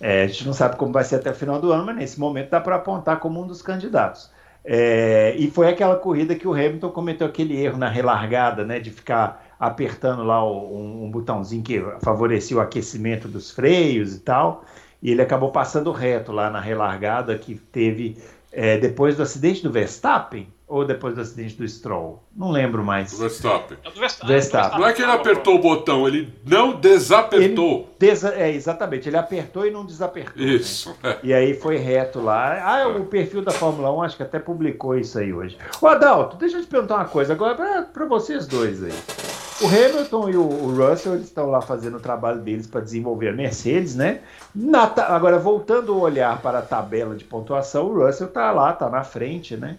É, 0.00 0.22
a 0.22 0.26
gente 0.28 0.46
não 0.46 0.52
sabe 0.52 0.76
como 0.76 0.92
vai 0.92 1.02
ser 1.02 1.16
até 1.16 1.30
o 1.30 1.34
final 1.34 1.60
do 1.60 1.72
ano, 1.72 1.84
mas 1.84 1.96
nesse 1.96 2.20
momento 2.20 2.50
dá 2.50 2.60
para 2.60 2.76
apontar 2.76 3.18
como 3.18 3.42
um 3.42 3.46
dos 3.46 3.60
candidatos. 3.60 4.30
É, 4.64 5.34
e 5.36 5.50
foi 5.50 5.68
aquela 5.68 5.96
corrida 5.96 6.34
que 6.34 6.46
o 6.46 6.52
Hamilton 6.52 6.90
cometeu 6.90 7.26
aquele 7.26 7.60
erro 7.60 7.76
na 7.76 7.88
relargada, 7.88 8.64
né, 8.64 8.78
de 8.78 8.90
ficar 8.90 9.49
apertando 9.60 10.24
lá 10.24 10.42
o, 10.42 10.74
um, 10.74 11.04
um, 11.04 11.10
botãozinho 11.10 11.62
que 11.62 11.84
favorecia 12.02 12.56
o 12.56 12.60
aquecimento 12.60 13.28
dos 13.28 13.50
freios 13.50 14.14
e 14.14 14.20
tal, 14.20 14.64
e 15.02 15.10
ele 15.10 15.20
acabou 15.20 15.52
passando 15.52 15.92
reto 15.92 16.32
lá 16.32 16.48
na 16.48 16.60
relargada 16.60 17.36
que 17.36 17.56
teve 17.56 18.16
é, 18.50 18.78
depois 18.78 19.16
do 19.16 19.22
acidente 19.22 19.62
do 19.62 19.70
Verstappen, 19.70 20.48
Ou 20.66 20.84
depois 20.84 21.14
do 21.14 21.20
acidente 21.20 21.56
do 21.56 21.68
Stroll? 21.68 22.22
Não 22.34 22.50
lembro 22.50 22.82
mais. 22.82 23.10
Do 23.12 23.18
Verstappen. 23.18 23.76
É 23.84 23.90
do 23.90 24.00
Verstappen. 24.00 24.28
Verstappen. 24.28 24.78
Não 24.78 24.86
é 24.86 24.92
que 24.92 25.02
ele 25.02 25.10
apertou 25.12 25.56
o 25.56 25.58
botão, 25.58 26.08
ele 26.08 26.32
não 26.46 26.80
desapertou. 26.80 27.80
Ele 27.80 27.86
desa... 27.98 28.34
É, 28.34 28.50
exatamente, 28.50 29.08
ele 29.08 29.16
apertou 29.16 29.66
e 29.66 29.70
não 29.70 29.84
desapertou. 29.84 30.42
né? 30.42 30.52
Isso. 30.52 30.96
é. 31.02 31.18
E 31.22 31.34
aí 31.34 31.54
foi 31.54 31.76
reto 31.76 32.20
lá. 32.20 32.60
Ah, 32.62 32.88
o 32.88 33.04
perfil 33.04 33.42
da 33.42 33.50
Fórmula 33.50 33.92
1 33.92 34.02
acho 34.02 34.16
que 34.16 34.22
até 34.22 34.38
publicou 34.38 34.96
isso 34.96 35.18
aí 35.18 35.32
hoje. 35.32 35.58
Ô 35.80 35.86
Adalto, 35.86 36.36
deixa 36.36 36.56
eu 36.56 36.62
te 36.62 36.68
perguntar 36.68 36.96
uma 36.96 37.04
coisa 37.04 37.32
agora 37.34 37.82
para 37.82 38.06
vocês 38.06 38.46
dois 38.46 38.82
aí. 38.82 39.49
O 39.62 39.66
Hamilton 39.66 40.30
e 40.30 40.36
o, 40.36 40.74
Russell 40.74 41.16
estão 41.16 41.50
lá 41.50 41.60
fazendo 41.60 41.98
o 41.98 42.00
trabalho 42.00 42.40
deles 42.40 42.66
para 42.66 42.80
desenvolver 42.80 43.28
a 43.28 43.32
Mercedes, 43.32 43.94
né? 43.94 44.22
Na 44.54 44.84
agora, 44.84 45.38
voltando 45.38 45.94
o 45.94 46.00
olhar 46.00 46.40
para 46.40 46.60
a 46.60 46.62
tabela 46.62 47.14
de 47.14 47.24
pontuação, 47.24 47.86
o 47.86 48.04
Russell 48.06 48.28
tá 48.28 48.50
lá, 48.52 48.72
tá 48.72 48.88
na 48.88 49.04
frente, 49.04 49.56
né? 49.56 49.78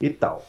E 0.00 0.10
tal. 0.10 0.46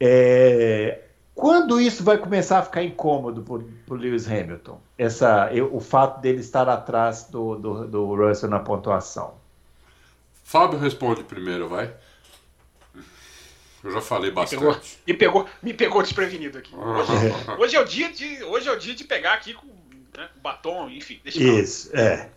É, 0.00 1.00
Quando 1.34 1.80
isso 1.80 2.02
vai 2.02 2.16
começar 2.18 2.58
a 2.60 2.62
ficar 2.62 2.82
incômodo 2.82 3.42
para 3.42 3.94
o 3.94 3.96
Lewis 3.96 4.26
Hamilton? 4.26 4.80
Essa, 4.96 5.50
o 5.70 5.80
fato 5.80 6.20
dele 6.20 6.40
estar 6.40 6.68
atrás 6.68 7.28
do, 7.30 7.56
do, 7.56 7.86
do 7.86 8.14
Russell 8.14 8.48
na 8.48 8.58
pontuação. 8.60 9.34
Fábio 10.44 10.78
responde 10.78 11.22
primeiro, 11.24 11.68
vai. 11.68 11.92
Eu 13.82 13.92
já 13.92 14.00
falei 14.00 14.30
Pegou, 14.30 14.72
bastante. 14.72 14.98
me, 15.06 15.14
pegou, 15.14 15.48
me 15.62 15.74
pegou 15.74 16.02
desprevenido 16.02 16.58
aqui. 16.58 16.74
Hoje, 16.74 17.12
hoje 17.58 17.76
é 17.76 17.80
o 17.80 17.84
dia 17.84 18.12
de, 18.12 18.42
hoje 18.44 18.68
é 18.68 18.72
o 18.72 18.78
dia 18.78 18.94
de 18.94 19.04
pegar 19.04 19.34
aqui 19.34 19.54
com 19.54 19.66
né, 20.16 20.28
batom, 20.42 20.90
enfim. 20.90 21.20
Deixa 21.22 21.40
eu 21.40 21.60
Isso, 21.60 21.96
é. 21.96 22.30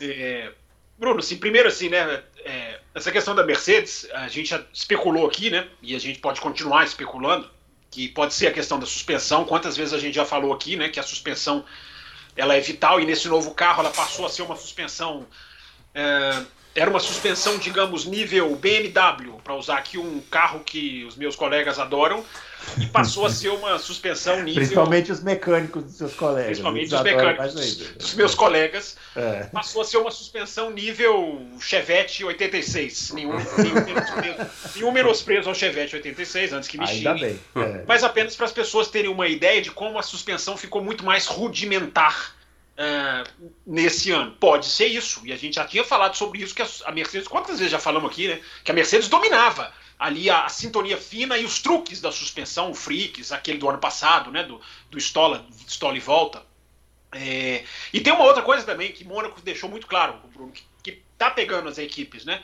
É, 0.00 0.52
Bruno, 0.98 1.20
assim, 1.20 1.36
primeiro 1.36 1.68
assim, 1.68 1.88
né? 1.88 2.22
é, 2.44 2.80
essa 2.94 3.10
questão 3.10 3.34
da 3.34 3.44
Mercedes, 3.44 4.06
a 4.12 4.28
gente 4.28 4.50
já 4.50 4.62
especulou 4.72 5.26
aqui, 5.26 5.50
né? 5.50 5.66
E 5.82 5.96
a 5.96 5.98
gente 5.98 6.18
pode 6.18 6.40
continuar 6.40 6.84
especulando 6.84 7.50
que 7.90 8.08
pode 8.08 8.34
ser 8.34 8.48
a 8.48 8.52
questão 8.52 8.78
da 8.78 8.86
suspensão. 8.86 9.44
Quantas 9.44 9.76
vezes 9.76 9.94
a 9.94 9.98
gente 9.98 10.14
já 10.14 10.24
falou 10.24 10.52
aqui, 10.52 10.76
né? 10.76 10.88
Que 10.88 11.00
a 11.00 11.02
suspensão 11.02 11.64
ela 12.36 12.54
é 12.54 12.60
vital 12.60 13.00
e 13.00 13.06
nesse 13.06 13.28
novo 13.28 13.54
carro 13.54 13.80
ela 13.80 13.90
passou 13.90 14.26
a 14.26 14.28
ser 14.28 14.42
uma 14.42 14.56
suspensão. 14.56 15.26
é, 15.94 16.44
era 16.74 16.90
uma 16.90 17.00
suspensão, 17.00 17.56
digamos, 17.56 18.04
nível 18.04 18.54
BMW, 18.56 19.34
para 19.44 19.54
usar 19.54 19.78
aqui 19.78 19.96
um 19.96 20.20
carro 20.30 20.60
que 20.60 21.04
os 21.04 21.16
meus 21.16 21.36
colegas 21.36 21.78
adoram, 21.78 22.24
e 22.80 22.86
passou 22.86 23.26
a 23.26 23.30
ser 23.30 23.50
uma 23.50 23.78
suspensão 23.78 24.38
nível. 24.38 24.54
Principalmente 24.54 25.12
os 25.12 25.22
mecânicos 25.22 25.84
dos 25.84 25.94
seus 25.96 26.14
colegas. 26.14 26.46
Principalmente 26.46 26.94
os 26.94 27.02
mecânicos 27.02 27.54
dos, 27.94 28.14
meus 28.14 28.34
colegas, 28.34 28.96
É. 29.14 29.44
passou 29.52 29.82
a 29.82 29.84
ser 29.84 29.98
uma 29.98 30.10
suspensão 30.10 30.70
nível 30.70 31.46
Chevette 31.60 32.24
86. 32.24 33.12
Nenhum, 33.12 33.36
nenhum, 33.36 33.74
menosprezo, 33.84 34.50
nenhum 34.74 34.92
menosprezo 34.92 35.48
ao 35.50 35.54
Chevette 35.54 35.94
86, 35.94 36.52
antes 36.54 36.68
que 36.68 36.78
me 36.78 36.88
Ainda 36.88 37.14
bem. 37.14 37.38
é. 37.56 37.84
Mas 37.86 38.02
apenas 38.02 38.34
para 38.34 38.46
as 38.46 38.52
pessoas 38.52 38.88
terem 38.88 39.10
uma 39.10 39.28
ideia 39.28 39.60
de 39.60 39.70
como 39.70 39.98
a 39.98 40.02
suspensão 40.02 40.56
ficou 40.56 40.82
muito 40.82 41.04
mais 41.04 41.26
rudimentar 41.26 42.34
ah, 42.76 43.24
nesse 43.66 44.10
ano. 44.10 44.32
Pode 44.32 44.66
ser 44.66 44.86
isso. 44.86 45.22
E 45.24 45.32
a 45.32 45.36
gente 45.36 45.54
já 45.54 45.64
tinha 45.66 45.84
falado 45.84 46.16
sobre 46.16 46.42
isso, 46.42 46.54
que 46.54 46.62
a, 46.62 46.92
Mercedes, 46.92 47.28
quantas 47.28 47.58
vezes 47.58 47.72
já 47.72 47.78
falamos 47.78 48.10
aqui, 48.10 48.28
né? 48.28 48.40
Que 48.62 48.70
a 48.70 48.74
Mercedes 48.74 49.08
dominava 49.08 49.72
ali 49.98 50.28
a, 50.28 50.44
a 50.44 50.48
sintonia 50.48 50.96
fina 50.96 51.38
e 51.38 51.44
os 51.44 51.60
truques 51.60 52.00
da 52.00 52.10
suspensão, 52.10 52.70
o 52.70 52.74
freaks, 52.74 53.32
aquele 53.32 53.58
do 53.58 53.68
ano 53.68 53.78
passado, 53.78 54.30
né? 54.30 54.42
Do, 54.42 54.60
do 54.90 54.98
Stola, 54.98 55.46
Stola 55.66 55.96
e 55.96 56.00
volta. 56.00 56.42
É, 57.12 57.64
e 57.92 58.00
tem 58.00 58.12
uma 58.12 58.24
outra 58.24 58.42
coisa 58.42 58.64
também 58.64 58.90
que 58.92 59.04
Mônaco 59.04 59.40
deixou 59.40 59.70
muito 59.70 59.86
claro, 59.86 60.18
Bruno, 60.32 60.50
que, 60.50 60.64
que 60.82 61.02
tá 61.16 61.30
pegando 61.30 61.68
as 61.68 61.78
equipes, 61.78 62.24
né? 62.24 62.42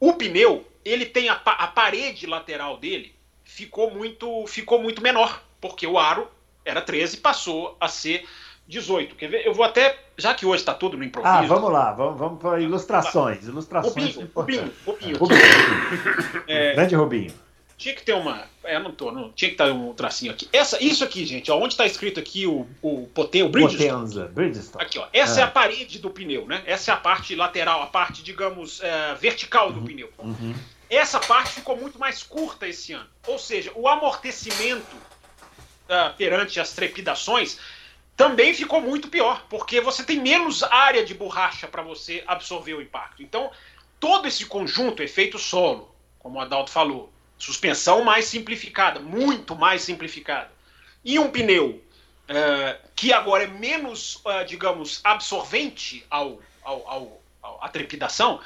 O 0.00 0.14
pneu, 0.14 0.68
ele 0.84 1.06
tem 1.06 1.28
a, 1.28 1.34
a 1.34 1.66
parede 1.68 2.26
lateral 2.26 2.78
dele 2.78 3.14
ficou 3.44 3.90
muito 3.90 4.46
ficou 4.46 4.80
muito 4.80 5.02
menor, 5.02 5.42
porque 5.60 5.86
o 5.86 5.98
aro 5.98 6.30
era 6.64 6.80
13 6.80 7.16
e 7.16 7.20
passou 7.20 7.76
a 7.80 7.88
ser 7.88 8.26
18. 8.70 9.16
Quer 9.16 9.28
ver? 9.28 9.46
Eu 9.46 9.52
vou 9.52 9.64
até, 9.64 9.98
já 10.16 10.32
que 10.32 10.46
hoje 10.46 10.62
está 10.62 10.72
tudo 10.72 10.96
no 10.96 11.04
improviso. 11.04 11.34
Ah, 11.34 11.42
vamos 11.42 11.70
lá, 11.70 11.92
vamos, 11.92 12.18
vamos 12.18 12.40
para 12.40 12.60
ilustrações. 12.60 13.44
Ilustrações 13.46 14.14
Rubinho, 14.14 14.30
Rubinho. 14.34 14.72
Rubinho, 14.86 15.18
Rubinho, 15.18 15.18
Rubinho. 15.18 16.74
Grande 16.74 16.94
Rubinho. 16.94 17.34
Tinha 17.76 17.94
que 17.94 18.02
ter 18.02 18.12
uma. 18.12 18.44
É, 18.62 18.78
não 18.78 18.92
tô, 18.92 19.10
não, 19.10 19.32
tinha 19.32 19.48
que 19.48 19.54
estar 19.54 19.72
um 19.72 19.94
tracinho 19.94 20.30
aqui. 20.32 20.46
Essa, 20.52 20.82
isso 20.84 21.02
aqui, 21.02 21.24
gente, 21.24 21.50
ó, 21.50 21.56
onde 21.56 21.72
está 21.72 21.86
escrito 21.86 22.20
aqui 22.20 22.46
o, 22.46 22.66
o 22.82 23.08
o 23.14 23.48
Bridgestone. 23.48 23.48
Potenza, 23.50 24.30
Bridgestone. 24.34 24.84
Aqui, 24.84 24.98
ó. 24.98 25.06
Essa 25.12 25.40
Ah. 25.40 25.40
é 25.40 25.44
a 25.44 25.50
parede 25.50 25.98
do 25.98 26.10
pneu, 26.10 26.46
né? 26.46 26.62
Essa 26.66 26.90
é 26.92 26.94
a 26.94 26.98
parte 26.98 27.34
lateral, 27.34 27.82
a 27.82 27.86
parte, 27.86 28.22
digamos, 28.22 28.82
é, 28.82 29.14
vertical 29.14 29.72
do 29.72 29.80
pneu. 29.80 30.10
Uhum. 30.18 30.54
Essa 30.90 31.18
parte 31.20 31.52
ficou 31.54 31.74
muito 31.76 31.98
mais 31.98 32.22
curta 32.22 32.68
esse 32.68 32.92
ano. 32.92 33.06
Ou 33.26 33.38
seja, 33.38 33.72
o 33.74 33.88
amortecimento 33.88 34.96
ah, 35.88 36.12
perante 36.16 36.60
as 36.60 36.72
trepidações 36.72 37.58
também 38.20 38.52
ficou 38.52 38.82
muito 38.82 39.08
pior, 39.08 39.46
porque 39.48 39.80
você 39.80 40.04
tem 40.04 40.20
menos 40.20 40.62
área 40.62 41.02
de 41.02 41.14
borracha 41.14 41.66
para 41.66 41.80
você 41.80 42.22
absorver 42.26 42.74
o 42.74 42.82
impacto. 42.82 43.22
Então, 43.22 43.50
todo 43.98 44.28
esse 44.28 44.44
conjunto, 44.44 45.02
efeito 45.02 45.38
solo, 45.38 45.90
como 46.18 46.38
o 46.38 46.40
Adalto 46.42 46.70
falou, 46.70 47.10
suspensão 47.38 48.04
mais 48.04 48.26
simplificada, 48.26 49.00
muito 49.00 49.56
mais 49.56 49.80
simplificada, 49.80 50.50
e 51.02 51.18
um 51.18 51.30
pneu 51.30 51.82
eh, 52.28 52.78
que 52.94 53.10
agora 53.10 53.44
é 53.44 53.46
menos, 53.46 54.20
ah, 54.26 54.42
digamos, 54.42 55.00
absorvente 55.02 56.04
ao, 56.10 56.40
ao, 56.62 57.22
ao- 57.42 57.58
à 57.64 57.70
trepidação, 57.70 58.38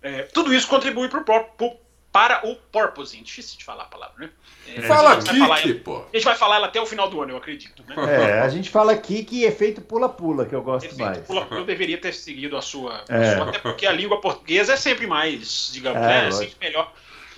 eh, 0.00 0.22
tudo 0.32 0.54
isso 0.54 0.68
contribui 0.68 1.08
pró- 1.08 1.24
pro- 1.24 1.76
para 2.18 2.44
o 2.48 2.56
porpoising. 2.56 3.22
Difícil 3.22 3.56
de 3.56 3.64
falar 3.64 3.84
a 3.84 3.86
palavra, 3.86 4.14
né? 4.18 4.30
Eh, 4.66 4.82
Fala 4.82 5.10
a 5.10 5.20
gente 5.20 5.26
vai 5.30 5.38
falar 5.38 5.54
aqui, 5.58 5.70
ela- 5.70 5.80
pô. 5.84 5.96
a 5.98 6.16
gente 6.16 6.24
vai 6.24 6.34
falar 6.34 6.56
ela 6.56 6.66
até 6.66 6.80
o 6.80 6.86
final 6.86 7.08
do 7.08 7.22
ano, 7.22 7.30
eu 7.32 7.36
acredito. 7.36 7.84
Né? 7.86 7.94
É, 7.96 8.40
a 8.40 8.48
gente 8.48 8.70
fala 8.70 8.90
aqui 8.90 9.22
que 9.22 9.44
efeito 9.44 9.80
pula-pula, 9.80 10.44
que 10.44 10.52
eu 10.54 10.60
gosto 10.60 10.86
Efeito 10.86 11.00
mais. 11.00 11.18
pula- 11.18 11.46
Eu 11.52 11.64
deveria 11.64 11.96
ter 11.96 12.12
seguido 12.12 12.56
a 12.56 12.60
sua, 12.62 13.04
a 13.08 13.14
É. 13.16 13.36
sua, 13.36 13.48
até 13.50 13.60
porque 13.60 13.86
a 13.86 13.92
língua 13.92 14.20
portuguesa 14.20 14.72
é 14.72 14.76
sempre 14.76 15.06
mais, 15.06 15.70
digamos, 15.72 16.02
É, 16.02 16.06
né, 16.06 16.26
é 16.28 16.30
sempre 16.32 16.56
melhor. 16.60 16.92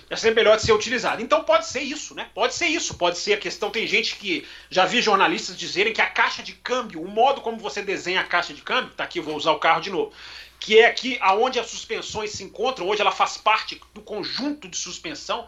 É 0.09 0.15
sempre 0.15 0.35
melhor 0.43 0.57
de 0.57 0.63
ser 0.63 0.73
utilizada. 0.73 1.21
Então 1.21 1.43
pode 1.43 1.67
ser 1.67 1.81
isso, 1.81 2.15
né? 2.15 2.27
Pode 2.33 2.53
ser 2.55 2.65
isso. 2.67 2.95
Pode 2.97 3.17
ser 3.19 3.33
a 3.33 3.37
questão. 3.37 3.69
Tem 3.69 3.85
gente 3.87 4.15
que 4.17 4.45
já 4.69 4.85
vi 4.85 4.99
jornalistas 5.01 5.55
dizerem 5.55 5.93
que 5.93 6.01
a 6.01 6.07
caixa 6.07 6.41
de 6.43 6.51
câmbio, 6.53 7.01
o 7.01 7.07
modo 7.07 7.39
como 7.39 7.57
você 7.57 7.81
desenha 7.83 8.19
a 8.19 8.23
caixa 8.23 8.51
de 8.53 8.61
câmbio, 8.61 8.91
tá 8.93 9.03
aqui, 9.05 9.19
eu 9.19 9.23
vou 9.23 9.35
usar 9.37 9.51
o 9.53 9.59
carro 9.59 9.79
de 9.79 9.89
novo, 9.91 10.11
que 10.61 10.79
é 10.79 10.85
aqui 10.85 11.17
aonde 11.19 11.59
as 11.59 11.67
suspensões 11.71 12.29
se 12.31 12.43
encontram, 12.43 12.87
onde 12.87 13.01
ela 13.01 13.11
faz 13.11 13.35
parte 13.35 13.81
do 13.95 14.01
conjunto 14.01 14.69
de 14.69 14.77
suspensão. 14.77 15.47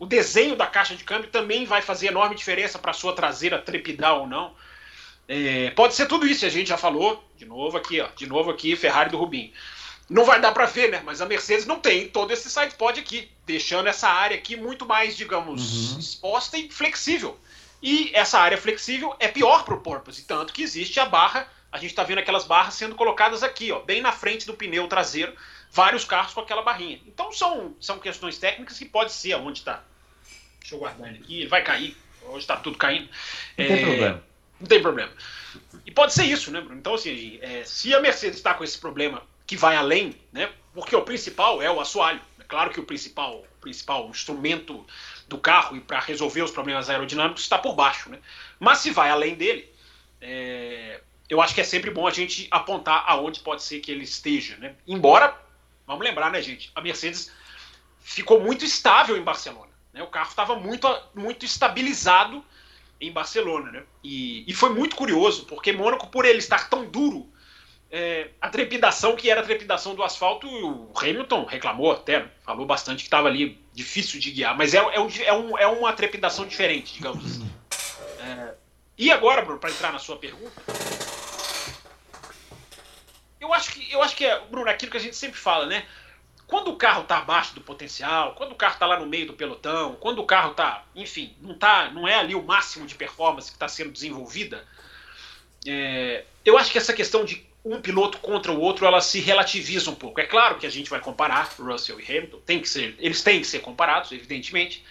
O 0.00 0.04
desenho 0.04 0.56
da 0.56 0.66
caixa 0.66 0.96
de 0.96 1.04
câmbio 1.04 1.30
também 1.30 1.64
vai 1.64 1.80
fazer 1.80 2.08
enorme 2.08 2.34
diferença 2.34 2.76
para 2.76 2.90
a 2.90 2.94
sua 2.94 3.12
traseira 3.14 3.58
trepidar 3.62 4.16
ou 4.18 4.26
não. 4.26 4.52
É, 5.28 5.70
pode 5.70 5.94
ser 5.94 6.06
tudo 6.06 6.26
isso, 6.26 6.44
a 6.44 6.48
gente 6.48 6.68
já 6.68 6.76
falou, 6.76 7.22
de 7.36 7.44
novo 7.46 7.76
aqui, 7.76 8.00
ó, 8.00 8.08
de 8.16 8.26
novo 8.26 8.50
aqui, 8.50 8.74
Ferrari 8.74 9.10
do 9.10 9.16
Rubinho. 9.16 9.52
Não 10.10 10.24
vai 10.24 10.40
dar 10.40 10.50
para 10.50 10.66
ver, 10.66 10.90
né? 10.90 11.02
Mas 11.04 11.20
a 11.20 11.26
Mercedes 11.26 11.64
não 11.66 11.78
tem 11.78 12.08
todo 12.08 12.32
esse 12.32 12.50
side 12.50 12.74
pod 12.74 12.98
aqui, 12.98 13.30
deixando 13.46 13.86
essa 13.88 14.08
área 14.08 14.36
aqui 14.36 14.56
muito 14.56 14.84
mais, 14.84 15.16
digamos, 15.16 15.92
Uhum. 15.92 15.98
exposta 16.00 16.58
e 16.58 16.68
flexível. 16.68 17.38
E 17.80 18.10
essa 18.12 18.40
área 18.40 18.58
flexível 18.58 19.14
é 19.20 19.28
pior 19.28 19.64
para 19.64 19.74
o 19.74 19.80
porpoise, 19.80 20.22
tanto 20.24 20.52
que 20.52 20.62
existe 20.62 20.98
a 20.98 21.06
barra, 21.06 21.46
a 21.70 21.78
gente 21.78 21.90
está 21.90 22.02
vendo 22.02 22.18
aquelas 22.18 22.44
barras 22.46 22.74
sendo 22.74 22.94
colocadas 22.94 23.42
aqui, 23.42 23.70
ó, 23.70 23.80
bem 23.80 24.00
na 24.00 24.12
frente 24.12 24.46
do 24.46 24.54
pneu 24.54 24.88
traseiro, 24.88 25.34
vários 25.70 26.04
carros 26.04 26.32
com 26.32 26.40
aquela 26.40 26.62
barrinha. 26.62 27.00
Então 27.06 27.30
são, 27.32 27.76
são 27.80 27.98
questões 27.98 28.38
técnicas 28.38 28.78
que 28.78 28.84
pode 28.84 29.12
ser 29.12 29.32
aonde 29.32 29.60
está. 29.60 29.84
Deixa 30.60 30.74
eu 30.74 30.78
guardar 30.78 31.08
ele 31.08 31.18
aqui, 31.18 31.40
ele 31.40 31.48
vai 31.48 31.62
cair. 31.62 31.96
Hoje 32.22 32.40
está 32.40 32.56
tudo 32.56 32.76
caindo. 32.76 33.08
Não 33.56 33.66
tem 33.66 33.72
É, 33.72 33.84
problema. 33.84 34.24
Não 34.60 34.66
tem 34.66 34.82
problema. 34.82 35.12
E 35.86 35.90
pode 35.90 36.12
ser 36.12 36.24
isso, 36.24 36.50
né, 36.50 36.60
Bruno? 36.60 36.78
Então, 36.78 36.94
assim, 36.94 37.38
é, 37.40 37.64
se 37.64 37.94
a 37.94 38.00
Mercedes 38.00 38.36
está 38.36 38.52
com 38.54 38.64
esse 38.64 38.78
problema 38.78 39.22
que 39.46 39.56
vai 39.56 39.76
além, 39.76 40.14
né? 40.32 40.50
Porque 40.74 40.94
o 40.94 41.02
principal 41.02 41.62
é 41.62 41.70
o 41.70 41.80
assoalho. 41.80 42.20
É 42.38 42.44
claro 42.44 42.70
que 42.70 42.80
o 42.80 42.84
principal, 42.84 43.38
o 43.38 43.60
principal 43.60 44.08
instrumento 44.10 44.86
do 45.26 45.38
carro 45.38 45.76
e 45.76 45.80
para 45.80 46.00
resolver 46.00 46.42
os 46.42 46.50
problemas 46.50 46.90
aerodinâmicos 46.90 47.42
está 47.42 47.56
por 47.56 47.74
baixo, 47.74 48.10
né? 48.10 48.18
Mas 48.58 48.78
se 48.78 48.90
vai 48.90 49.10
além 49.10 49.34
dele, 49.34 49.72
é, 50.20 51.00
eu 51.28 51.40
acho 51.40 51.54
que 51.54 51.60
é 51.60 51.64
sempre 51.64 51.90
bom 51.90 52.06
a 52.06 52.10
gente 52.10 52.48
apontar 52.50 53.04
aonde 53.06 53.40
pode 53.40 53.62
ser 53.62 53.80
que 53.80 53.90
ele 53.90 54.04
esteja, 54.04 54.56
né? 54.56 54.74
Embora, 54.86 55.36
vamos 55.86 56.04
lembrar, 56.04 56.30
né, 56.30 56.40
gente? 56.40 56.70
A 56.74 56.80
Mercedes 56.80 57.30
ficou 58.00 58.40
muito 58.40 58.64
estável 58.64 59.16
em 59.16 59.22
Barcelona. 59.22 59.70
Né? 59.92 60.02
O 60.02 60.06
carro 60.06 60.30
estava 60.30 60.56
muito, 60.56 60.88
muito 61.14 61.44
estabilizado 61.44 62.44
em 63.00 63.12
Barcelona, 63.12 63.70
né? 63.70 63.82
E, 64.02 64.50
e 64.50 64.54
foi 64.54 64.70
muito 64.70 64.96
curioso, 64.96 65.44
porque 65.44 65.72
Mônaco, 65.72 66.08
por 66.08 66.24
ele 66.24 66.38
estar 66.38 66.68
tão 66.68 66.86
duro, 66.86 67.30
é, 67.90 68.30
a 68.40 68.48
trepidação 68.48 69.16
que 69.16 69.30
era 69.30 69.40
a 69.40 69.44
trepidação 69.44 69.94
do 69.94 70.02
asfalto, 70.02 70.46
o 70.46 70.92
Hamilton 70.96 71.44
reclamou 71.44 71.92
até, 71.92 72.26
falou 72.44 72.66
bastante 72.66 72.98
que 72.98 73.06
estava 73.06 73.28
ali 73.28 73.62
difícil 73.72 74.20
de 74.20 74.30
guiar, 74.30 74.56
mas 74.56 74.74
é, 74.74 74.78
é, 74.78 75.24
é, 75.24 75.32
um, 75.32 75.58
é 75.58 75.66
uma 75.66 75.92
trepidação 75.92 76.46
diferente, 76.46 76.94
digamos 76.94 77.24
assim. 77.24 77.50
É, 78.20 78.54
e 78.96 79.10
agora, 79.10 79.42
Bruno, 79.42 79.60
para 79.60 79.70
entrar 79.70 79.92
na 79.92 79.98
sua 79.98 80.16
pergunta, 80.16 80.60
eu 83.48 83.54
acho 83.54 83.72
que 83.72 83.92
eu 83.92 84.02
acho 84.02 84.14
que 84.14 84.24
é, 84.24 84.40
Bruno, 84.50 84.68
aquilo 84.68 84.90
que 84.90 84.96
a 84.96 85.00
gente 85.00 85.16
sempre 85.16 85.38
fala, 85.38 85.66
né? 85.66 85.84
quando 86.48 86.70
o 86.70 86.76
carro 86.76 87.02
está 87.02 87.18
abaixo 87.18 87.54
do 87.54 87.60
potencial, 87.60 88.34
quando 88.34 88.52
o 88.52 88.54
carro 88.56 88.72
está 88.72 88.86
lá 88.86 88.98
no 88.98 89.06
meio 89.06 89.26
do 89.26 89.34
pelotão, 89.34 89.96
quando 90.00 90.20
o 90.20 90.24
carro 90.24 90.52
está, 90.52 90.82
enfim, 90.96 91.36
não, 91.42 91.54
tá, 91.54 91.90
não 91.90 92.08
é 92.08 92.14
ali 92.14 92.34
o 92.34 92.42
máximo 92.42 92.86
de 92.86 92.94
performance 92.94 93.50
que 93.50 93.56
está 93.56 93.68
sendo 93.68 93.92
desenvolvida, 93.92 94.64
é, 95.66 96.24
eu 96.46 96.56
acho 96.56 96.72
que 96.72 96.78
essa 96.78 96.94
questão 96.94 97.22
de 97.22 97.46
um 97.62 97.82
piloto 97.82 98.16
contra 98.18 98.50
o 98.50 98.58
outro, 98.58 98.86
ela 98.86 99.02
se 99.02 99.20
relativiza 99.20 99.90
um 99.90 99.94
pouco. 99.94 100.20
É 100.20 100.24
claro 100.24 100.56
que 100.56 100.66
a 100.66 100.70
gente 100.70 100.88
vai 100.88 101.00
comparar 101.00 101.54
Russell 101.58 102.00
e 102.00 102.04
Hamilton, 102.04 102.38
tem 102.46 102.60
que 102.60 102.68
ser, 102.68 102.96
eles 102.98 103.22
têm 103.22 103.40
que 103.40 103.46
ser 103.46 103.58
comparados, 103.58 104.10
evidentemente, 104.10 104.82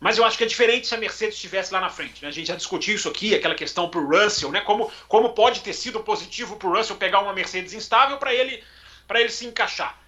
mas 0.00 0.16
eu 0.16 0.24
acho 0.24 0.38
que 0.38 0.44
é 0.44 0.46
diferente 0.46 0.86
se 0.86 0.94
a 0.94 0.98
Mercedes 0.98 1.34
estivesse 1.34 1.72
lá 1.72 1.80
na 1.80 1.90
frente. 1.90 2.22
Né? 2.22 2.28
A 2.28 2.32
gente 2.32 2.48
já 2.48 2.56
discutiu 2.56 2.94
isso 2.94 3.08
aqui, 3.08 3.34
aquela 3.34 3.54
questão 3.54 3.88
para 3.88 4.00
o 4.00 4.08
Russell, 4.08 4.50
né? 4.50 4.62
como, 4.62 4.90
como 5.06 5.34
pode 5.34 5.60
ter 5.60 5.74
sido 5.74 6.00
positivo 6.00 6.56
para 6.56 6.68
o 6.68 6.74
Russell 6.74 6.96
pegar 6.96 7.20
uma 7.20 7.34
Mercedes 7.34 7.74
instável 7.74 8.16
para 8.16 8.34
ele, 8.34 8.64
ele 9.14 9.28
se 9.28 9.46
encaixar. 9.46 10.00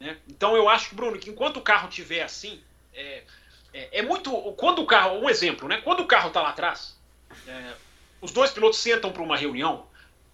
Né? 0.00 0.16
Então 0.28 0.56
eu 0.56 0.68
acho, 0.68 0.94
Bruno, 0.94 1.18
que 1.18 1.30
enquanto 1.30 1.58
o 1.58 1.62
carro 1.62 1.88
tiver 1.88 2.22
assim, 2.22 2.60
é, 2.92 3.22
é, 3.72 3.98
é 3.98 4.02
muito. 4.02 4.30
Quando 4.56 4.82
o 4.82 4.86
carro. 4.86 5.18
Um 5.18 5.28
exemplo, 5.28 5.68
né? 5.68 5.80
Quando 5.82 6.00
o 6.00 6.06
carro 6.06 6.28
está 6.28 6.42
lá 6.42 6.50
atrás, 6.50 6.96
é, 7.46 7.72
os 8.20 8.32
dois 8.32 8.50
pilotos 8.50 8.78
sentam 8.78 9.12
para 9.12 9.22
uma 9.22 9.36
reunião, 9.36 9.86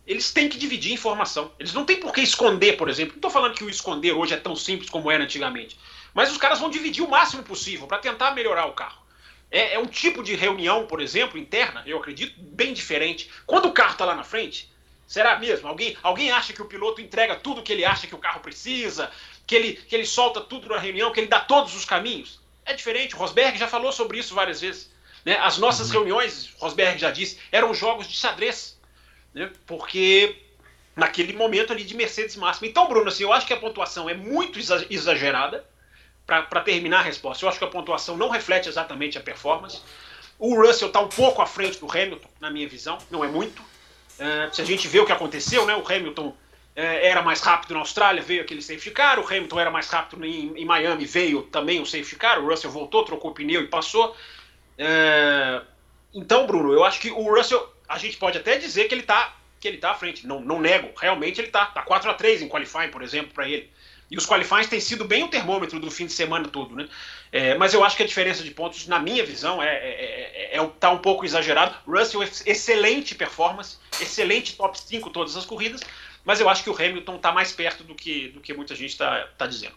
eles 0.07 0.33
têm 0.33 0.49
que 0.49 0.59
dividir 0.59 0.93
informação. 0.93 1.53
Eles 1.59 1.73
não 1.73 1.85
têm 1.85 1.99
por 1.99 2.13
que 2.13 2.21
esconder, 2.21 2.77
por 2.77 2.89
exemplo. 2.89 3.13
Não 3.13 3.19
estou 3.19 3.31
falando 3.31 3.55
que 3.55 3.65
o 3.65 3.71
esconder 3.71 4.13
hoje 4.13 4.35
é 4.35 4.39
tão 4.39 4.57
simples 4.57 4.91
como 4.91 5.11
era 5.11 5.25
antigamente. 5.25 5.79
Mas 6.15 6.31
os 6.31 6.39
caras 6.39 6.61
vão 6.61 6.71
dividir 6.71 7.05
o 7.05 7.11
máximo 7.11 7.43
possível 7.43 7.87
para 7.87 7.99
tentar 7.99 8.31
melhorar 8.31 8.67
o 8.67 8.73
carro. 8.73 9.03
É, 9.51 9.75
é, 9.75 9.79
um 9.79 9.87
tipo 9.87 10.23
de 10.23 10.35
reunião, 10.35 10.87
por 10.87 11.03
exemplo, 11.03 11.39
interna, 11.39 11.83
eu 11.85 11.99
acredito, 11.99 12.35
bem 12.39 12.73
diferente. 12.73 13.31
Quando 13.47 13.67
o 13.67 13.73
carro 13.73 13.93
está 13.93 14.05
lá 14.05 14.15
na 14.15 14.25
frente, 14.25 14.73
será 15.07 15.39
mesmo? 15.39 15.69
Alguém, 15.69 15.97
alguém 16.03 16.31
acha 16.31 16.53
que 16.53 16.63
o 16.63 16.67
piloto 16.67 17.01
entrega 17.01 17.37
tudo 17.37 17.63
que 17.63 17.73
ele 17.73 17.85
acha 17.85 18.07
que 18.07 18.15
o 18.15 18.19
carro 18.19 18.41
precisa? 18.41 19.11
que 19.47 19.55
ele, 19.55 19.73
que 19.75 19.95
ele 19.95 20.07
solta 20.07 20.41
tudo 20.41 20.69
na 20.69 20.79
reunião, 20.79 21.13
que 21.13 21.21
ele 21.21 21.29
dá 21.29 21.41
todos 21.41 21.75
os 21.75 21.85
caminhos. 21.85 22.41
É 22.65 22.73
diferente. 22.73 23.15
Rosberg 23.15 23.59
já 23.59 23.69
falou 23.69 23.93
sobre 23.93 24.19
isso 24.19 24.35
várias 24.35 24.61
vezes. 24.61 24.91
Né? 25.25 25.37
As 25.39 25.59
nossas 25.59 25.89
uhum. 25.89 25.95
reuniões, 25.95 26.51
Rosberg 26.59 26.99
já 26.99 27.11
disse, 27.11 27.39
eram 27.53 27.75
jogos 27.75 28.09
de 28.09 28.17
xadrez. 28.17 28.79
Né? 29.35 29.51
Porque 29.67 30.37
naquele 30.97 31.33
momento 31.33 31.73
ali 31.73 31.85
de 31.85 31.95
Mercedes 31.95 32.37
máxima. 32.37 32.69
Então, 32.69 32.89
Bruno, 32.89 33.09
assim, 33.09 33.25
eu 33.25 33.33
acho 33.33 33.47
que 33.47 33.53
a 33.53 33.59
pontuação 33.59 34.09
é 34.09 34.15
muito 34.15 34.59
exagerada 34.91 35.65
para 36.27 36.61
terminar 36.61 37.01
a 37.01 37.03
resposta. 37.03 37.45
Eu 37.45 37.49
acho 37.49 37.59
que 37.59 37.65
a 37.65 37.69
pontuação 37.69 38.17
não 38.17 38.29
reflete 38.29 38.69
exatamente 38.69 39.19
a 39.19 39.21
performance. 39.21 39.81
O 40.39 40.55
Russell 40.61 40.89
está 40.89 41.01
um 41.01 41.09
pouco 41.09 41.43
à 41.43 41.47
frente 41.47 41.79
do 41.79 41.91
Hamilton, 41.91 42.29
na 42.41 42.51
minha 42.51 42.69
visão, 42.69 42.99
não 43.11 43.25
é 43.25 43.29
muito. 43.29 43.61
Uh, 43.63 44.53
se 44.53 44.63
a 44.63 44.65
gente 44.65 44.89
vê 44.89 45.01
o 45.01 45.07
que 45.07 45.13
aconteceu, 45.13 45.67
né, 45.67 45.75
o 45.77 45.87
Hamilton 45.87 46.35
é, 46.75 47.09
era 47.09 47.23
mais 47.23 47.41
rápido 47.41 47.75
na 47.75 47.81
Austrália, 47.81 48.23
veio 48.23 48.43
aquele 48.43 48.61
safety 48.61 48.91
car, 48.91 49.19
o 49.19 49.27
Hamilton 49.27 49.61
era 49.61 49.71
mais 49.71 49.89
rápido 49.89 50.25
em, 50.25 50.53
em 50.57 50.65
Miami, 50.65 51.05
veio 51.05 51.43
também 51.43 51.81
o 51.81 51.87
safety 51.87 52.17
car, 52.17 52.41
o 52.41 52.49
Russell 52.49 52.71
voltou, 52.71 53.05
trocou 53.05 53.31
o 53.31 53.35
pneu 53.35 53.63
e 53.63 53.69
passou. 53.69 54.17
É, 54.77 55.63
então, 56.13 56.47
Bruno, 56.47 56.73
eu 56.73 56.85
acho 56.85 57.01
que 57.01 57.11
o 57.11 57.35
Russell, 57.35 57.73
a 57.89 57.99
gente 57.99 58.17
pode 58.17 58.39
até 58.39 58.59
dizer 58.59 58.87
que 58.87 58.95
ele 58.95 59.03
está 59.03 59.37
que 59.61 59.69
ele 59.69 59.79
tá 59.79 59.93
à 59.93 59.95
frente, 59.95 60.27
não, 60.27 60.41
não 60.43 60.61
nego, 60.61 60.91
realmente 60.95 61.41
ele 61.41 61.47
está, 61.47 61.65
tá 61.65 61.81
4 61.81 62.11
a 62.11 62.13
3 62.13 62.43
em 62.43 62.49
qualifying, 62.51 62.91
por 62.91 63.01
exemplo, 63.01 63.33
para 63.33 63.49
ele. 63.49 63.71
E 64.15 64.17
os 64.17 64.27
qualifies 64.27 64.69
têm 64.69 64.79
sido 64.79 65.05
bem 65.05 65.25
o 65.25 65.29
termômetro 65.29 65.81
do 65.81 65.91
fim 65.91 66.07
de 66.07 66.13
semana 66.13 66.47
todo, 66.47 66.77
né? 66.77 66.89
É, 67.33 67.59
mas 67.59 67.75
eu 67.75 67.83
acho 67.83 67.97
que 67.97 68.05
a 68.05 68.07
diferença 68.07 68.45
de 68.45 68.51
pontos, 68.53 68.87
na 68.87 69.01
minha 69.01 69.27
visão, 69.27 69.61
é, 69.61 69.67
é, 69.67 70.53
é, 70.53 70.57
é 70.57 70.71
tá 70.79 70.89
um 70.93 70.99
pouco 70.99 71.25
exagerado. 71.25 71.75
Russell, 71.85 72.23
excelente 72.23 73.17
performance, 73.17 73.77
excelente 74.01 74.57
top 74.57 74.81
5 74.81 75.11
todas 75.11 75.37
as 75.37 75.45
corridas, 75.45 75.81
mas 76.25 76.39
eu 76.39 76.49
acho 76.49 76.63
que 76.63 76.71
o 76.71 76.77
Hamilton 76.77 77.17
está 77.17 77.33
mais 77.33 77.51
perto 77.51 77.83
do 77.83 77.93
que, 77.93 78.29
do 78.29 78.39
que 78.39 78.55
muita 78.55 78.77
gente 78.77 78.91
está 78.91 79.27
tá 79.37 79.49
dizendo. 79.49 79.75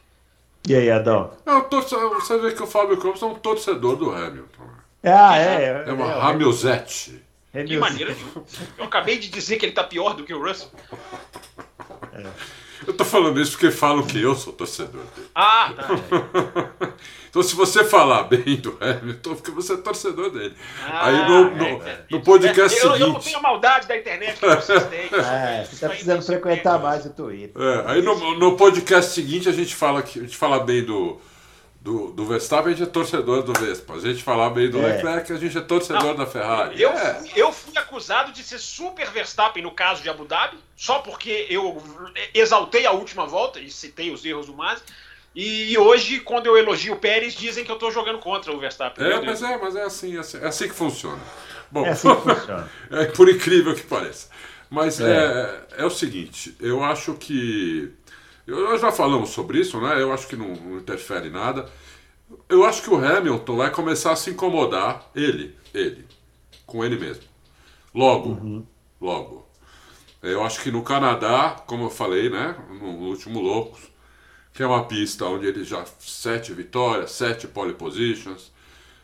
E 0.68 0.76
aí, 0.76 0.92
Adão? 0.92 1.36
você 1.44 2.38
vê 2.38 2.52
que 2.52 2.62
o 2.62 2.68
Fábio 2.68 2.98
Campos 2.98 3.24
é 3.24 3.26
um 3.26 3.34
torcedor 3.34 3.96
do 3.96 4.12
Hamilton. 4.12 4.70
Ah, 5.04 5.36
é. 5.36 5.84
É, 5.88 5.92
uma 5.94 6.12
é, 6.12 6.22
Hamilzete. 6.22 7.24
De 7.66 7.78
maneira. 7.78 8.16
Eu 8.78 8.86
acabei 8.86 9.18
de 9.18 9.30
dizer 9.30 9.58
que 9.58 9.66
ele 9.66 9.72
está 9.72 9.84
pior 9.84 10.14
do 10.14 10.24
que 10.24 10.32
o 10.32 10.40
Russell. 10.40 10.70
É. 12.14 12.67
Eu 12.86 12.94
tô 12.94 13.04
falando 13.04 13.42
isso 13.42 13.52
porque 13.52 13.72
falam 13.72 14.06
que 14.06 14.22
eu 14.22 14.36
sou 14.36 14.54
torcedor 14.54 15.02
dele. 15.16 15.28
Ah, 15.34 15.74
tá. 15.76 16.94
então, 17.30 17.42
se 17.42 17.56
você 17.56 17.84
falar 17.84 18.24
bem 18.24 18.58
do 18.58 18.78
Hamilton, 18.80 19.36
porque 19.36 19.52
você 19.52 19.74
é 19.74 19.78
torcedor 19.78 20.30
dele. 20.30 20.56
Ah, 20.86 21.08
Aí 21.08 21.28
no, 21.28 21.56
no, 21.56 21.66
é, 21.84 22.06
no 22.12 22.22
podcast 22.22 22.78
é, 22.78 22.80
eu, 22.80 22.92
seguinte. 22.92 23.02
Eu 23.02 23.14
não 23.14 23.20
tenho 23.20 23.38
a 23.38 23.42
maldade 23.42 23.88
da 23.88 23.98
internet 23.98 24.40
que 24.40 24.46
vocês 24.46 24.84
têm. 24.88 25.08
É, 25.18 25.66
você 25.66 25.80
tá 25.80 25.90
precisando 25.90 26.22
frequentar 26.22 26.80
mais 26.80 27.06
o 27.06 27.10
Twitter. 27.10 27.62
É, 27.62 27.92
aí 27.92 28.02
no, 28.02 28.38
no 28.38 28.56
podcast 28.56 29.12
seguinte 29.14 29.50
a 29.50 29.52
gente 29.52 29.74
fala, 29.76 30.02
que, 30.02 30.20
a 30.20 30.22
gente 30.22 30.38
fala 30.38 30.60
bem 30.60 30.84
do 30.84 31.20
do, 31.82 32.12
do 32.12 32.26
Verstappen, 32.26 32.74
a 32.74 32.76
gente 32.76 32.88
é 32.88 32.92
torcedor 32.92 33.44
do 33.44 33.54
Vespa. 33.54 33.94
A 33.94 34.00
gente 34.00 34.24
falar 34.24 34.50
bem 34.50 34.70
do 34.70 34.80
é. 34.80 34.94
Leclerc, 34.96 35.32
a 35.32 35.38
gente 35.38 35.58
é 35.58 35.62
torcedor 35.62 36.04
Não, 36.04 36.16
da 36.16 36.26
Ferrari. 36.26 36.82
Eu, 36.82 36.90
é. 36.92 37.24
eu 37.36 37.52
fui 37.52 37.78
acusado 37.78 38.32
de 38.32 38.44
ser 38.44 38.60
super 38.60 39.10
Verstappen 39.10 39.64
no 39.64 39.72
caso 39.72 40.02
de 40.02 40.10
Abu 40.10 40.26
Dhabi, 40.26 40.58
só 40.76 41.00
porque 41.00 41.48
eu 41.50 41.82
exaltei 42.34 42.86
a 42.86 42.92
última 42.92 43.26
volta 43.26 43.60
e 43.60 43.72
citei 43.72 44.12
os 44.12 44.26
erros 44.26 44.48
do 44.48 44.54
Masi. 44.54 44.82
E 45.40 45.78
hoje, 45.78 46.20
quando 46.20 46.48
eu 46.48 46.58
elogio 46.58 46.94
o 46.94 46.98
Pérez, 46.98 47.36
dizem 47.36 47.64
que 47.64 47.70
eu 47.70 47.76
estou 47.76 47.92
jogando 47.92 48.18
contra 48.18 48.52
o 48.52 48.60
Verstappen. 48.60 49.06
É, 49.06 49.22
mas 49.22 49.44
é, 49.44 49.58
mas 49.58 49.76
é 49.76 49.84
assim, 49.84 50.18
é 50.18 50.20
assim, 50.20 50.38
é 50.40 50.48
assim 50.48 50.68
que 50.68 50.74
funciona. 50.74 51.22
Bom, 51.70 51.86
é 51.86 51.90
assim 51.90 52.10
que 52.16 52.22
funciona. 52.22 52.72
é 52.90 53.06
por 53.06 53.30
incrível 53.30 53.76
que 53.76 53.84
pareça. 53.84 54.30
Mas 54.68 55.00
é. 55.00 55.64
é, 55.78 55.84
é 55.84 55.86
o 55.86 55.92
seguinte, 55.92 56.58
eu 56.60 56.84
acho 56.84 57.14
que 57.14 57.94
nós 58.56 58.80
já 58.80 58.92
falamos 58.92 59.30
sobre 59.30 59.60
isso, 59.60 59.80
né? 59.82 60.02
Eu 60.02 60.14
acho 60.14 60.28
que 60.28 60.38
não, 60.38 60.48
não 60.48 60.78
interfere 60.78 61.30
nada. 61.30 61.70
Eu 62.48 62.64
acho 62.64 62.82
que 62.82 62.90
o 62.90 62.96
Hamilton 62.96 63.58
vai 63.58 63.70
começar 63.70 64.14
a 64.14 64.16
se 64.16 64.30
incomodar, 64.30 65.10
ele, 65.14 65.56
ele, 65.74 66.06
com 66.66 66.84
ele 66.84 66.98
mesmo. 66.98 67.24
Logo, 67.94 68.30
uhum. 68.30 68.66
logo. 69.02 69.46
Eu 70.24 70.44
acho 70.44 70.62
que 70.62 70.72
no 70.72 70.82
Canadá, 70.82 71.62
como 71.68 71.86
eu 71.86 71.90
falei, 71.90 72.30
né? 72.30 72.56
No 72.70 73.10
último 73.10 73.42
Loucos, 73.42 73.82
que 74.54 74.64
é 74.64 74.68
uma 74.68 74.86
pista 74.86 75.26
onde 75.26 75.46
ele 75.46 75.64
já 75.64 75.84
sete 76.00 76.54
vitórias, 76.54 77.12
sete 77.12 77.48
pole 77.48 77.74
positions, 77.74 78.52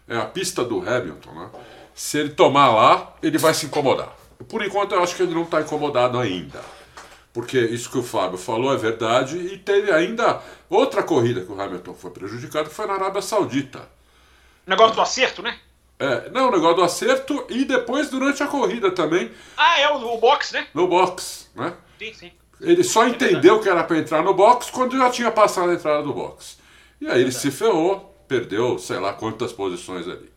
é 0.08 0.17
a 0.17 0.25
pista 0.25 0.63
do 0.63 0.79
Hamilton, 0.79 1.32
né? 1.34 1.49
Se 1.93 2.17
ele 2.17 2.29
tomar 2.29 2.73
lá, 2.73 3.15
ele 3.21 3.38
vai 3.38 3.53
se 3.53 3.65
incomodar. 3.65 4.15
Por 4.47 4.65
enquanto, 4.65 4.93
eu 4.93 5.03
acho 5.03 5.15
que 5.15 5.23
ele 5.23 5.34
não 5.34 5.43
está 5.43 5.62
incomodado 5.62 6.17
ainda 6.17 6.62
porque 7.33 7.59
isso 7.59 7.89
que 7.89 7.97
o 7.97 8.03
Fábio 8.03 8.37
falou 8.37 8.71
é 8.71 8.77
verdade, 8.77 9.37
e 9.37 9.57
teve 9.57 9.91
ainda 9.91 10.39
outra 10.69 11.01
corrida 11.01 11.41
que 11.41 11.51
o 11.51 11.59
Hamilton 11.59 11.95
foi 11.95 12.11
prejudicado, 12.11 12.69
que 12.69 12.75
foi 12.75 12.85
na 12.85 12.93
Arábia 12.93 13.21
Saudita. 13.21 13.89
Negócio 14.67 14.95
do 14.95 15.01
acerto, 15.01 15.41
né? 15.41 15.57
É, 15.99 16.29
não, 16.29 16.49
o 16.49 16.51
negócio 16.51 16.75
do 16.75 16.83
acerto 16.83 17.45
e 17.49 17.65
depois 17.65 18.09
durante 18.09 18.43
a 18.43 18.47
corrida 18.47 18.91
também. 18.91 19.31
Ah, 19.57 19.79
é 19.79 19.89
o, 19.89 20.13
o 20.13 20.17
box, 20.17 20.53
né? 20.53 20.67
No 20.73 20.87
box, 20.87 21.49
né? 21.55 21.73
Sim, 21.97 22.13
sim. 22.13 22.31
Ele 22.61 22.83
só 22.83 23.05
é 23.05 23.09
entendeu 23.09 23.59
que 23.59 23.69
era 23.69 23.83
para 23.83 23.97
entrar 23.97 24.23
no 24.23 24.33
box 24.33 24.69
quando 24.69 24.97
já 24.97 25.09
tinha 25.09 25.31
passado 25.31 25.71
a 25.71 25.73
entrada 25.73 26.03
do 26.03 26.13
box. 26.13 26.57
E 27.01 27.07
aí 27.07 27.21
ele 27.21 27.31
se 27.31 27.51
ferrou, 27.51 28.15
perdeu 28.27 28.77
sei 28.77 28.99
lá 28.99 29.13
quantas 29.13 29.51
posições 29.51 30.07
ali. 30.07 30.32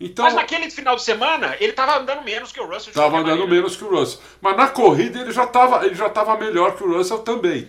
Então, 0.00 0.24
Mas 0.24 0.34
naquele 0.34 0.70
final 0.70 0.94
de 0.94 1.02
semana, 1.02 1.56
ele 1.58 1.70
estava 1.70 1.98
andando 1.98 2.22
menos 2.22 2.52
que 2.52 2.60
o 2.60 2.66
Russell. 2.66 2.90
Estava 2.90 3.18
andando 3.18 3.40
maneira. 3.40 3.50
menos 3.50 3.76
que 3.76 3.82
o 3.82 3.90
Russell. 3.90 4.20
Mas 4.40 4.56
na 4.56 4.68
corrida 4.68 5.20
ele 5.20 5.32
já 5.32 5.44
estava 5.44 5.84
ele 5.84 5.94
já 5.94 6.08
tava 6.08 6.36
melhor 6.36 6.76
que 6.76 6.84
o 6.84 6.96
Russell 6.96 7.18
também. 7.18 7.68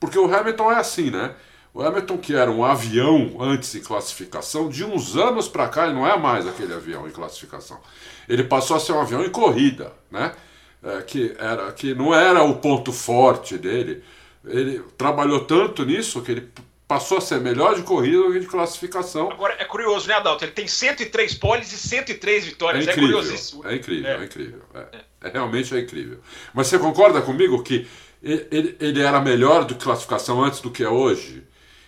Porque 0.00 0.18
o 0.18 0.32
Hamilton 0.34 0.72
é 0.72 0.76
assim, 0.76 1.10
né? 1.10 1.34
O 1.72 1.80
Hamilton, 1.80 2.18
que 2.18 2.34
era 2.34 2.50
um 2.50 2.64
avião 2.64 3.36
antes 3.40 3.74
em 3.74 3.80
classificação, 3.80 4.68
de 4.68 4.84
uns 4.84 5.16
anos 5.16 5.48
para 5.48 5.68
cá 5.68 5.84
ele 5.86 5.94
não 5.94 6.06
é 6.06 6.18
mais 6.18 6.46
aquele 6.46 6.74
avião 6.74 7.06
em 7.06 7.10
classificação. 7.10 7.80
Ele 8.28 8.44
passou 8.44 8.76
a 8.76 8.80
ser 8.80 8.92
um 8.92 9.00
avião 9.00 9.24
em 9.24 9.30
corrida, 9.30 9.92
né? 10.10 10.32
É, 10.82 11.00
que, 11.02 11.34
era, 11.38 11.70
que 11.72 11.94
não 11.94 12.12
era 12.12 12.42
o 12.42 12.56
ponto 12.56 12.92
forte 12.92 13.56
dele. 13.56 14.02
Ele 14.44 14.82
trabalhou 14.98 15.44
tanto 15.44 15.84
nisso 15.84 16.20
que 16.20 16.32
ele 16.32 16.52
passou 16.92 17.16
a 17.16 17.20
ser 17.22 17.40
melhor 17.40 17.74
de 17.74 17.82
corrida 17.82 18.18
do 18.18 18.32
que 18.32 18.40
de 18.40 18.46
classificação. 18.46 19.30
Agora, 19.30 19.56
é 19.58 19.64
curioso, 19.64 20.06
né, 20.06 20.14
Adalto? 20.14 20.44
Ele 20.44 20.52
tem 20.52 20.68
103 20.68 21.34
poles 21.36 21.72
e 21.72 21.78
103 21.78 22.44
vitórias. 22.44 22.86
É, 22.86 22.90
é 22.90 22.92
incrível, 22.92 23.08
é 23.08 23.22
curiosíssimo. 23.22 23.66
É 23.66 23.74
incrível, 23.74 24.10
é, 24.10 24.14
é 24.14 24.24
incrível. 24.24 24.62
É, 24.74 24.98
é, 25.22 25.28
realmente 25.30 25.74
é 25.74 25.80
incrível. 25.80 26.18
Mas 26.52 26.66
você 26.66 26.78
concorda 26.78 27.22
comigo 27.22 27.62
que 27.62 27.88
ele, 28.22 28.76
ele 28.78 29.00
era 29.00 29.22
melhor 29.22 29.64
do 29.64 29.74
que 29.74 29.82
classificação 29.82 30.44
antes 30.44 30.60
do 30.60 30.70
que 30.70 30.84
é 30.84 30.88
hoje? 30.88 31.42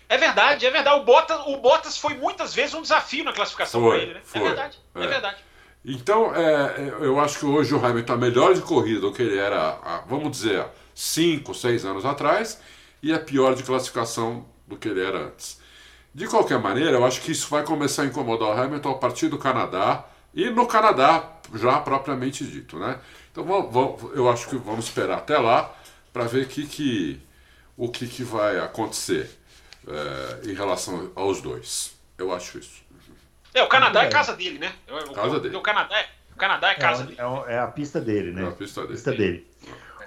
É 0.08 0.16
verdade, 0.16 0.64
é 0.64 0.70
verdade. 0.70 1.00
O 1.00 1.04
Bottas, 1.04 1.38
o 1.48 1.58
Bottas 1.58 1.98
foi 1.98 2.14
muitas 2.14 2.54
vezes 2.54 2.74
um 2.74 2.80
desafio 2.80 3.24
na 3.24 3.34
classificação 3.34 3.86
para 3.86 3.98
ele, 3.98 4.14
né? 4.14 4.20
É 4.20 4.26
foi, 4.26 4.40
é 4.40 4.44
verdade, 4.44 4.78
é, 4.94 5.06
verdade. 5.06 5.36
Então, 5.84 6.34
eu 6.34 7.20
acho 7.20 7.38
que 7.38 7.44
hoje 7.44 7.74
o 7.74 7.76
Hamilton 7.76 8.00
está 8.00 8.16
melhor 8.16 8.54
de 8.54 8.62
corrida 8.62 9.00
do 9.00 9.12
que 9.12 9.20
ele 9.20 9.36
era, 9.36 10.02
vamos 10.08 10.30
dizer, 10.30 10.64
5, 10.94 11.52
6 11.52 11.84
anos 11.84 12.06
atrás, 12.06 12.58
e 13.02 13.12
é 13.12 13.18
pior 13.18 13.54
de 13.54 13.62
classificação 13.62 14.46
do 14.66 14.76
que 14.76 14.88
ele 14.88 15.04
era 15.04 15.26
antes. 15.26 15.60
De 16.14 16.26
qualquer 16.26 16.58
maneira, 16.58 16.92
eu 16.92 17.04
acho 17.04 17.20
que 17.20 17.32
isso 17.32 17.48
vai 17.48 17.64
começar 17.64 18.02
a 18.02 18.06
incomodar 18.06 18.48
o 18.48 18.52
Hamilton 18.52 18.90
a 18.90 18.98
partir 18.98 19.28
do 19.28 19.38
Canadá 19.38 20.04
e 20.32 20.48
no 20.50 20.66
Canadá 20.66 21.28
já 21.54 21.80
propriamente 21.80 22.44
dito, 22.44 22.78
né? 22.78 22.98
Então 23.32 23.44
eu 24.14 24.28
acho 24.28 24.48
que 24.48 24.56
vamos 24.56 24.86
esperar 24.86 25.18
até 25.18 25.38
lá 25.38 25.74
para 26.12 26.24
ver 26.24 26.46
que, 26.46 26.66
que, 26.66 27.20
o 27.76 27.88
que, 27.88 28.06
que 28.06 28.22
vai 28.22 28.58
acontecer. 28.58 29.28
é, 29.88 30.50
em 30.50 30.54
relação 30.54 31.10
aos 31.14 31.40
dois. 31.40 31.94
Eu 32.16 32.32
acho 32.32 32.58
isso. 32.58 32.82
É, 33.52 33.62
o 33.62 33.68
Canadá 33.68 34.04
é, 34.04 34.08
casa 34.08 34.34
dele, 34.34 34.58
né? 34.58 34.72
O, 34.88 35.12
casa 35.12 35.40
dele. 35.40 35.56
O 35.56 35.60
Canadá 35.60 35.98
é, 35.98 36.06
o 36.32 36.36
Canadá 36.36 36.70
é 36.70 36.74
casa 36.74 37.02
é, 37.02 37.06
dele. 37.06 37.18
É, 37.48 37.58
a 37.58 37.66
pista 37.66 38.00
dele, 38.00 38.32
né? 38.32 38.42
É 38.42 38.48
a 38.48 38.52
pista 38.52 38.80
dele. 38.82 38.92
Pista 38.92 39.12
dele. 39.12 39.46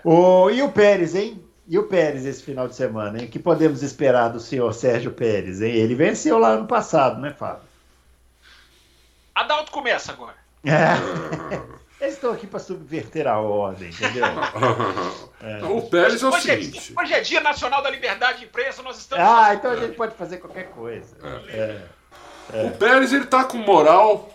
O, 0.03 0.49
e 0.49 0.61
o 0.61 0.71
Pérez, 0.71 1.15
hein? 1.15 1.43
E 1.67 1.77
o 1.77 1.83
Pérez 1.83 2.25
esse 2.25 2.41
final 2.41 2.67
de 2.67 2.75
semana, 2.75 3.19
hein? 3.19 3.25
O 3.25 3.29
que 3.29 3.39
podemos 3.39 3.83
esperar 3.83 4.29
do 4.29 4.39
senhor 4.39 4.73
Sérgio 4.73 5.11
Pérez, 5.11 5.61
hein? 5.61 5.73
Ele 5.75 5.95
venceu 5.95 6.37
lá 6.37 6.55
no 6.55 6.65
passado, 6.65 7.19
né, 7.19 7.33
Fábio? 7.37 7.67
Adalto 9.35 9.71
começa 9.71 10.13
agora. 10.13 10.35
É. 10.63 11.77
Eles 11.99 12.13
estão 12.13 12.31
aqui 12.31 12.47
para 12.47 12.59
subverter 12.59 13.27
a 13.27 13.39
ordem, 13.39 13.89
entendeu? 13.89 14.23
é. 15.41 15.63
O 15.65 15.81
Pérez 15.89 16.23
é 16.23 16.25
o 16.25 16.29
hoje 16.29 16.41
seguinte. 16.41 16.93
É, 16.95 17.01
hoje 17.01 17.13
é 17.13 17.21
Dia 17.21 17.41
Nacional 17.41 17.81
da 17.81 17.89
Liberdade 17.89 18.39
de 18.39 18.45
Imprensa, 18.45 18.81
nós 18.81 18.97
estamos. 18.97 19.25
Ah, 19.25 19.53
então 19.53 19.71
a 19.71 19.75
gente 19.75 19.95
pode 19.95 20.15
fazer 20.15 20.37
qualquer 20.37 20.69
coisa. 20.69 21.15
É. 21.49 21.81
É. 22.53 22.63
O 22.63 22.71
Pérez 22.77 23.11
ele 23.11 23.25
tá 23.25 23.43
com 23.43 23.57
moral. 23.57 24.33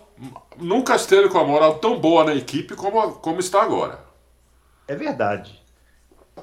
Nunca 0.59 0.95
esteve 0.95 1.29
com 1.31 1.38
a 1.38 1.45
moral 1.45 1.79
tão 1.79 1.99
boa 1.99 2.25
na 2.25 2.35
equipe 2.35 2.75
como, 2.75 3.12
como 3.14 3.40
está 3.40 3.62
agora. 3.62 3.99
É 4.87 4.95
verdade. 4.95 5.62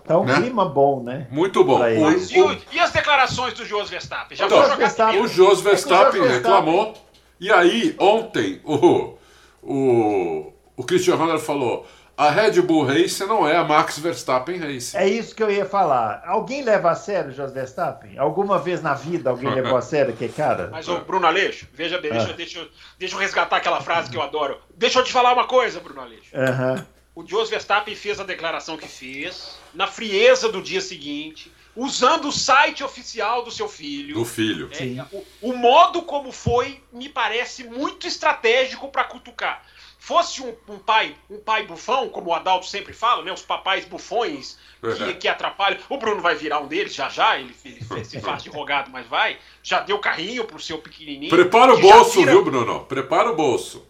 Tá 0.09 0.17
um 0.17 0.25
né? 0.25 0.37
clima 0.37 0.65
bom, 0.65 1.03
né? 1.03 1.27
Muito 1.29 1.63
bom. 1.63 1.87
E, 1.87 2.41
o, 2.41 2.57
e, 2.71 2.79
as 2.79 2.91
declarações 2.91 3.53
do 3.53 3.63
Jos 3.63 3.91
Verstappen? 3.91 4.35
Já 4.35 4.47
então, 4.47 4.75
Verstappen, 4.75 5.21
o 5.21 5.27
Jos 5.27 5.61
Verstappen, 5.61 6.27
reclamou. 6.27 6.95
E 7.39 7.51
aí, 7.51 7.95
ontem, 7.99 8.59
o, 8.63 9.13
o, 9.61 10.51
o 10.75 10.83
Christian 10.83 11.13
Horner 11.13 11.37
falou: 11.37 11.85
a 12.17 12.31
Red 12.31 12.59
Bull 12.63 12.85
Race 12.85 13.23
não 13.27 13.47
é 13.47 13.55
a 13.55 13.63
Max 13.63 13.99
Verstappen 13.99 14.57
Race. 14.57 14.97
É 14.97 15.07
isso 15.07 15.35
que 15.35 15.43
eu 15.43 15.51
ia 15.51 15.63
falar. 15.63 16.23
Alguém 16.25 16.63
leva 16.63 16.89
a 16.89 16.95
sério 16.95 17.29
o 17.29 17.33
Jos 17.35 17.51
Verstappen? 17.51 18.17
Alguma 18.17 18.57
vez 18.57 18.81
na 18.81 18.95
vida 18.95 19.29
alguém 19.29 19.53
levou 19.53 19.77
a 19.77 19.81
sério 19.83 20.15
que 20.15 20.27
cara? 20.27 20.69
Mas 20.71 20.87
o 20.87 21.01
Bruno 21.01 21.27
Aleixo, 21.27 21.67
veja 21.71 22.01
bem, 22.01 22.09
deixa, 22.09 22.31
ah. 22.31 22.33
deixa, 22.33 22.67
deixa 22.97 23.13
eu 23.13 23.19
resgatar 23.19 23.57
aquela 23.57 23.79
frase 23.79 24.09
que 24.09 24.17
eu 24.17 24.23
adoro. 24.23 24.57
Deixa 24.75 24.97
eu 24.97 25.03
te 25.03 25.11
falar 25.11 25.33
uma 25.33 25.45
coisa, 25.45 25.79
Bruno 25.79 26.01
Aleixo. 26.01 26.35
Uhum. 26.35 26.83
O 27.19 27.27
Jos 27.27 27.49
Verstappen 27.49 27.93
fez 27.95 28.17
a 28.17 28.23
declaração 28.23 28.77
que 28.77 28.87
fez, 28.87 29.59
na 29.73 29.87
frieza 29.87 30.47
do 30.47 30.61
dia 30.61 30.79
seguinte, 30.79 31.51
usando 31.75 32.29
o 32.29 32.31
site 32.31 32.81
oficial 32.81 33.43
do 33.43 33.51
seu 33.51 33.67
filho. 33.67 34.15
Do 34.15 34.23
filho. 34.23 34.69
É, 34.71 35.05
o, 35.11 35.49
o, 35.49 35.53
modo 35.53 36.01
como 36.03 36.31
foi 36.31 36.81
me 36.93 37.09
parece 37.09 37.65
muito 37.65 38.07
estratégico 38.07 38.87
para 38.87 39.03
cutucar. 39.03 39.65
Fosse 39.97 40.41
um, 40.41 40.55
um, 40.69 40.79
pai, 40.79 41.13
um 41.29 41.39
pai 41.39 41.67
bufão, 41.67 42.07
como 42.07 42.29
o 42.29 42.33
Adalto 42.33 42.65
sempre 42.65 42.93
fala, 42.93 43.21
né? 43.21 43.33
Os 43.33 43.41
papais 43.41 43.83
bufões 43.83 44.57
que, 44.79 45.13
que 45.15 45.27
atrapalham. 45.27 45.77
O 45.89 45.97
Bruno 45.97 46.21
vai 46.21 46.35
virar 46.35 46.61
um 46.61 46.67
deles 46.67 46.95
já 46.95 47.09
já, 47.09 47.37
ele, 47.37 47.53
ele 47.65 48.05
se 48.05 48.21
faz 48.21 48.43
de 48.43 48.49
rogado, 48.49 48.89
mas 48.89 49.05
vai. 49.05 49.37
Já 49.61 49.81
deu 49.81 49.99
carrinho 49.99 50.45
pro 50.45 50.57
seu 50.57 50.77
pequenininho. 50.77 51.29
Prepara 51.29 51.73
o 51.73 51.81
bolso, 51.81 52.19
vira... 52.21 52.31
viu, 52.31 52.45
Bruno? 52.45 52.85
Prepara 52.85 53.29
o 53.29 53.35
bolso. 53.35 53.88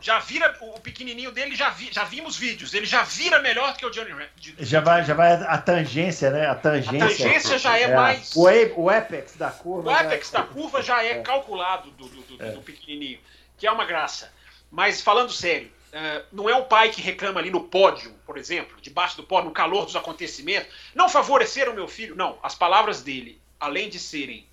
Já 0.00 0.18
vira 0.18 0.56
o 0.60 0.80
pequenininho 0.80 1.32
dele, 1.32 1.54
já, 1.56 1.70
vi, 1.70 1.90
já 1.92 2.04
vimos 2.04 2.36
vídeos. 2.36 2.74
Ele 2.74 2.86
já 2.86 3.02
vira 3.02 3.40
melhor 3.40 3.72
do 3.72 3.78
que 3.78 3.86
o 3.86 3.90
Johnny 3.90 4.12
Red. 4.12 4.54
Já 4.60 4.80
vai, 4.80 5.04
já 5.04 5.14
vai 5.14 5.32
a 5.32 5.58
tangência, 5.58 6.30
né? 6.30 6.46
A 6.46 6.54
tangência. 6.54 7.04
A 7.04 7.08
tangência 7.08 7.58
já 7.58 7.78
é, 7.78 7.82
é 7.82 7.94
mais. 7.94 8.34
O, 8.34 8.46
o 8.76 8.90
apex 8.90 9.36
da 9.36 9.50
curva. 9.50 9.90
O 9.90 9.94
apex 9.94 10.30
da 10.30 10.42
curva 10.42 10.82
já 10.82 11.02
é, 11.02 11.18
é. 11.18 11.22
calculado 11.22 11.90
do, 11.92 12.08
do, 12.08 12.22
do, 12.22 12.44
é. 12.44 12.50
do, 12.52 12.62
pequenininho, 12.62 13.18
que 13.56 13.66
é 13.66 13.72
uma 13.72 13.84
graça. 13.84 14.32
Mas 14.70 15.00
falando 15.00 15.32
sério, 15.32 15.70
uh, 15.92 16.24
não 16.30 16.48
é 16.48 16.54
o 16.56 16.64
pai 16.64 16.90
que 16.90 17.00
reclama 17.00 17.40
ali 17.40 17.50
no 17.50 17.64
pódio, 17.64 18.14
por 18.26 18.36
exemplo, 18.36 18.76
debaixo 18.80 19.16
do 19.16 19.22
pódio, 19.22 19.48
no 19.48 19.54
calor 19.54 19.84
dos 19.84 19.96
acontecimentos, 19.96 20.72
não 20.94 21.08
favoreceram 21.08 21.74
meu 21.74 21.88
filho. 21.88 22.14
Não, 22.14 22.38
as 22.42 22.54
palavras 22.54 23.02
dele, 23.02 23.40
além 23.58 23.88
de 23.88 23.98
serem 23.98 24.46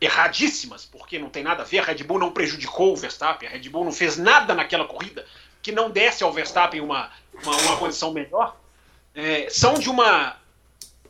erradíssimas, 0.00 0.84
porque 0.84 1.18
não 1.18 1.30
tem 1.30 1.42
nada 1.42 1.62
a 1.62 1.66
ver. 1.66 1.78
A 1.78 1.84
Red 1.84 2.02
Bull 2.04 2.18
não 2.18 2.32
prejudicou 2.32 2.92
o 2.92 2.96
Verstappen, 2.96 3.48
a 3.48 3.52
Red 3.52 3.68
Bull 3.68 3.84
não 3.84 3.92
fez 3.92 4.16
nada 4.16 4.54
naquela 4.54 4.84
corrida 4.84 5.24
que 5.62 5.72
não 5.72 5.90
desse 5.90 6.22
ao 6.22 6.32
Verstappen 6.32 6.80
uma, 6.80 7.10
uma, 7.42 7.56
uma 7.56 7.76
condição 7.78 8.12
melhor. 8.12 8.54
É, 9.14 9.48
são 9.48 9.74
de 9.74 9.88
uma. 9.88 10.36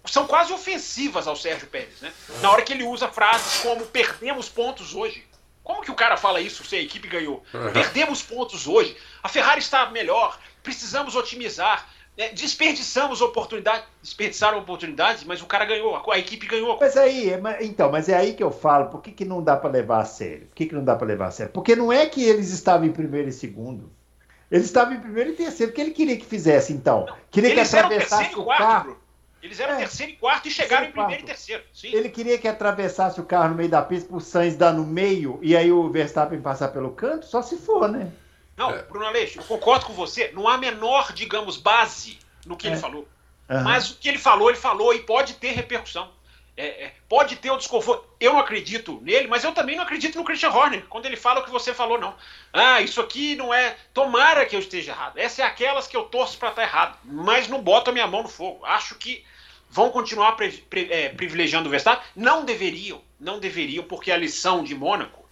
São 0.06 0.26
quase 0.26 0.52
ofensivas 0.52 1.26
ao 1.26 1.34
Sérgio 1.34 1.66
Pérez, 1.66 2.00
né? 2.00 2.12
Na 2.40 2.50
hora 2.50 2.62
que 2.62 2.72
ele 2.72 2.84
usa 2.84 3.08
frases 3.08 3.62
como 3.62 3.84
perdemos 3.86 4.48
pontos 4.48 4.94
hoje. 4.94 5.26
Como 5.62 5.80
que 5.80 5.90
o 5.90 5.94
cara 5.94 6.16
fala 6.18 6.42
isso 6.42 6.62
se 6.62 6.76
a 6.76 6.80
equipe 6.80 7.08
ganhou? 7.08 7.42
Perdemos 7.72 8.22
pontos 8.22 8.66
hoje, 8.66 8.94
a 9.22 9.30
Ferrari 9.30 9.60
está 9.60 9.90
melhor, 9.90 10.38
precisamos 10.62 11.16
otimizar. 11.16 11.88
É, 12.16 12.28
desperdiçamos 12.28 13.20
oportunidades, 13.20 13.84
desperdiçaram 14.00 14.58
oportunidades, 14.58 15.24
mas 15.24 15.42
o 15.42 15.46
cara 15.46 15.64
ganhou, 15.64 15.96
a, 15.96 16.14
a 16.14 16.18
equipe 16.18 16.46
ganhou. 16.46 16.78
Mas 16.80 16.96
aí, 16.96 17.32
então, 17.60 17.90
mas 17.90 18.08
é 18.08 18.14
aí 18.14 18.34
que 18.34 18.42
eu 18.42 18.52
falo, 18.52 18.88
por 18.88 19.02
que, 19.02 19.10
que 19.10 19.24
não 19.24 19.42
dá 19.42 19.56
para 19.56 19.70
levar 19.70 20.00
a 20.00 20.04
sério? 20.04 20.46
Por 20.46 20.54
que, 20.54 20.66
que 20.66 20.74
não 20.74 20.84
dá 20.84 20.94
para 20.94 21.08
levar 21.08 21.26
a 21.26 21.30
sério? 21.32 21.52
Porque 21.52 21.74
não 21.74 21.92
é 21.92 22.06
que 22.06 22.22
eles 22.22 22.50
estavam 22.50 22.86
em 22.86 22.92
primeiro 22.92 23.28
e 23.28 23.32
segundo. 23.32 23.90
Eles 24.48 24.66
estavam 24.66 24.94
em 24.94 25.00
primeiro 25.00 25.30
e 25.30 25.32
terceiro. 25.32 25.72
O 25.72 25.74
que 25.74 25.80
ele 25.80 25.90
queria 25.90 26.16
que 26.16 26.24
fizesse, 26.24 26.72
então? 26.72 27.06
Não, 27.06 27.16
queria 27.30 27.52
que 27.52 27.60
atravessasse 27.60 28.38
o 28.38 28.44
carro. 28.44 28.96
Eles 29.42 29.60
eram 29.60 29.74
é, 29.74 29.78
terceiro 29.78 30.12
e 30.12 30.16
quarto 30.16 30.48
e 30.48 30.50
chegaram 30.50 30.86
em 30.86 30.92
primeiro 30.92 31.22
e 31.22 31.26
terceiro. 31.26 31.62
Sim. 31.72 31.88
Ele 31.92 32.08
queria 32.08 32.38
que 32.38 32.46
atravessasse 32.48 33.20
o 33.20 33.24
carro 33.24 33.50
no 33.50 33.56
meio 33.56 33.68
da 33.68 33.82
pista 33.82 34.14
o 34.14 34.20
Sainz 34.20 34.56
dar 34.56 34.72
no 34.72 34.86
meio 34.86 35.38
e 35.42 35.54
aí 35.56 35.70
o 35.70 35.90
Verstappen 35.90 36.40
passar 36.40 36.68
pelo 36.68 36.92
canto, 36.92 37.26
só 37.26 37.42
se 37.42 37.56
for, 37.56 37.90
né? 37.90 38.10
Não, 38.56 38.70
é. 38.70 38.82
Bruno 38.82 39.06
Aleixo, 39.06 39.40
eu 39.40 39.44
concordo 39.44 39.86
com 39.86 39.92
você. 39.92 40.30
Não 40.32 40.48
há 40.48 40.56
menor, 40.56 41.12
digamos, 41.12 41.56
base 41.56 42.18
no 42.46 42.56
que 42.56 42.66
é. 42.66 42.70
ele 42.70 42.80
falou. 42.80 43.08
Uhum. 43.48 43.62
Mas 43.62 43.90
o 43.90 43.96
que 43.96 44.08
ele 44.08 44.18
falou, 44.18 44.48
ele 44.48 44.58
falou 44.58 44.94
e 44.94 45.00
pode 45.00 45.34
ter 45.34 45.52
repercussão. 45.52 46.10
É, 46.56 46.84
é, 46.84 46.94
pode 47.08 47.34
ter 47.36 47.50
o 47.50 47.56
desconforto. 47.56 48.08
Eu 48.20 48.34
não 48.34 48.38
acredito 48.38 49.00
nele, 49.02 49.26
mas 49.26 49.42
eu 49.42 49.52
também 49.52 49.74
não 49.74 49.82
acredito 49.82 50.16
no 50.16 50.24
Christian 50.24 50.50
Horner, 50.50 50.84
quando 50.88 51.04
ele 51.06 51.16
fala 51.16 51.40
o 51.40 51.44
que 51.44 51.50
você 51.50 51.74
falou, 51.74 51.98
não. 51.98 52.14
Ah, 52.52 52.80
isso 52.80 53.00
aqui 53.00 53.34
não 53.34 53.52
é. 53.52 53.76
Tomara 53.92 54.46
que 54.46 54.54
eu 54.54 54.60
esteja 54.60 54.92
errado. 54.92 55.18
Essa 55.18 55.42
é 55.42 55.44
aquelas 55.44 55.88
que 55.88 55.96
eu 55.96 56.04
torço 56.04 56.38
para 56.38 56.50
estar 56.50 56.62
errado, 56.62 56.96
mas 57.02 57.48
não 57.48 57.60
boto 57.60 57.90
a 57.90 57.92
minha 57.92 58.06
mão 58.06 58.22
no 58.22 58.28
fogo. 58.28 58.64
Acho 58.64 58.94
que 58.94 59.24
vão 59.68 59.90
continuar 59.90 60.32
pri, 60.32 60.52
pri, 60.52 60.92
é, 60.92 61.08
privilegiando 61.08 61.66
o 61.66 61.70
Verstappen. 61.70 62.06
Não 62.14 62.44
deveriam, 62.44 63.02
não 63.18 63.40
deveriam, 63.40 63.82
porque 63.82 64.12
a 64.12 64.16
lição 64.16 64.62
de 64.62 64.76
Mônaco 64.76 65.23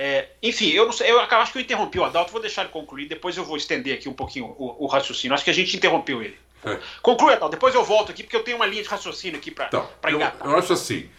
é, 0.00 0.28
enfim, 0.40 0.68
eu, 0.68 0.86
não 0.86 0.92
sei, 0.92 1.10
eu 1.10 1.18
acho 1.18 1.50
que 1.50 1.58
eu 1.58 1.62
interrompi 1.62 1.98
o 1.98 2.04
Adalto, 2.04 2.30
vou 2.30 2.40
deixar 2.40 2.62
ele 2.62 2.70
concluir, 2.70 3.08
depois 3.08 3.36
eu 3.36 3.44
vou 3.44 3.56
estender 3.56 3.96
aqui 3.96 4.08
um 4.08 4.12
pouquinho 4.12 4.54
o, 4.56 4.84
o 4.84 4.86
raciocínio. 4.86 5.34
Acho 5.34 5.42
que 5.42 5.50
a 5.50 5.54
gente 5.54 5.76
interrompeu 5.76 6.22
ele. 6.22 6.38
É. 6.64 6.78
Conclui, 7.02 7.32
Adalto, 7.34 7.56
depois 7.56 7.74
eu 7.74 7.82
volto 7.82 8.12
aqui, 8.12 8.22
porque 8.22 8.36
eu 8.36 8.44
tenho 8.44 8.58
uma 8.58 8.66
linha 8.66 8.84
de 8.84 8.88
raciocínio 8.88 9.36
aqui 9.36 9.50
para 9.50 9.66
então, 9.66 9.88
engatar. 10.08 10.46
Eu, 10.46 10.52
eu 10.52 10.56
acho 10.56 10.72
assim, 10.72 11.10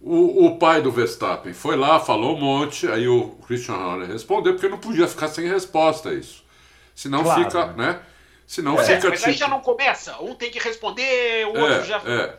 o, 0.00 0.46
o, 0.46 0.58
pai 0.58 0.80
do 0.80 0.92
Verstappen 0.92 1.52
foi 1.52 1.74
lá, 1.74 1.98
falou 1.98 2.36
um 2.36 2.38
monte, 2.38 2.86
aí 2.86 3.08
o 3.08 3.30
Christian 3.48 3.74
Horner 3.74 4.06
respondeu, 4.06 4.52
porque 4.52 4.68
não 4.68 4.78
podia 4.78 5.08
ficar 5.08 5.26
sem 5.26 5.48
resposta 5.48 6.10
a 6.10 6.14
isso. 6.14 6.44
Senão 6.94 7.24
claro, 7.24 7.42
fica, 7.42 7.66
né? 7.72 7.74
né? 7.76 8.00
Senão 8.46 8.78
é, 8.78 8.84
fica 8.84 9.08
mas 9.08 9.18
tipo... 9.18 9.30
aí 9.30 9.36
já 9.36 9.48
não 9.48 9.60
começa. 9.60 10.16
Um 10.22 10.36
tem 10.36 10.52
que 10.52 10.60
responder, 10.60 11.46
o 11.46 11.58
outro 11.58 11.80
é, 11.80 11.84
já. 11.84 11.96
É. 12.06 12.34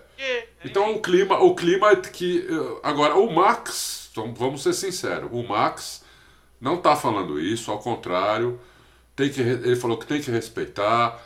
Então 0.64 0.96
o 0.96 1.02
clima, 1.02 1.40
o 1.40 1.56
clima 1.56 1.92
é 1.92 1.96
que. 1.96 2.48
Agora, 2.84 3.16
o 3.16 3.34
Max 3.34 4.02
vamos 4.36 4.64
ser 4.64 4.74
sinceros, 4.74 5.30
o 5.32 5.44
Max 5.44 6.04
não 6.60 6.76
está 6.76 6.96
falando 6.96 7.40
isso, 7.40 7.72
ao 7.72 7.80
contrário, 7.80 8.60
tem 9.16 9.30
que, 9.30 9.42
ele 9.42 9.76
falou 9.76 9.98
que 9.98 10.06
tem 10.06 10.22
que 10.22 10.30
respeitar, 10.30 11.20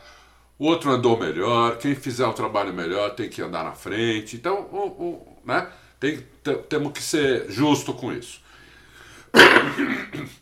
o 0.58 0.68
outro 0.68 0.92
andou 0.92 1.18
melhor, 1.18 1.78
quem 1.78 1.96
fizer 1.96 2.26
o 2.26 2.34
trabalho 2.34 2.74
melhor 2.74 3.14
tem 3.16 3.30
que 3.30 3.42
andar 3.42 3.64
na 3.64 3.74
frente. 3.74 4.38
Então, 4.38 4.62
o, 4.72 4.88
o, 4.88 5.38
né, 5.44 5.68
tem, 6.00 6.26
temos 6.70 6.94
que 6.94 7.02
ser 7.02 7.52
justo 7.52 7.94
com 7.94 8.14
isso. 8.14 8.42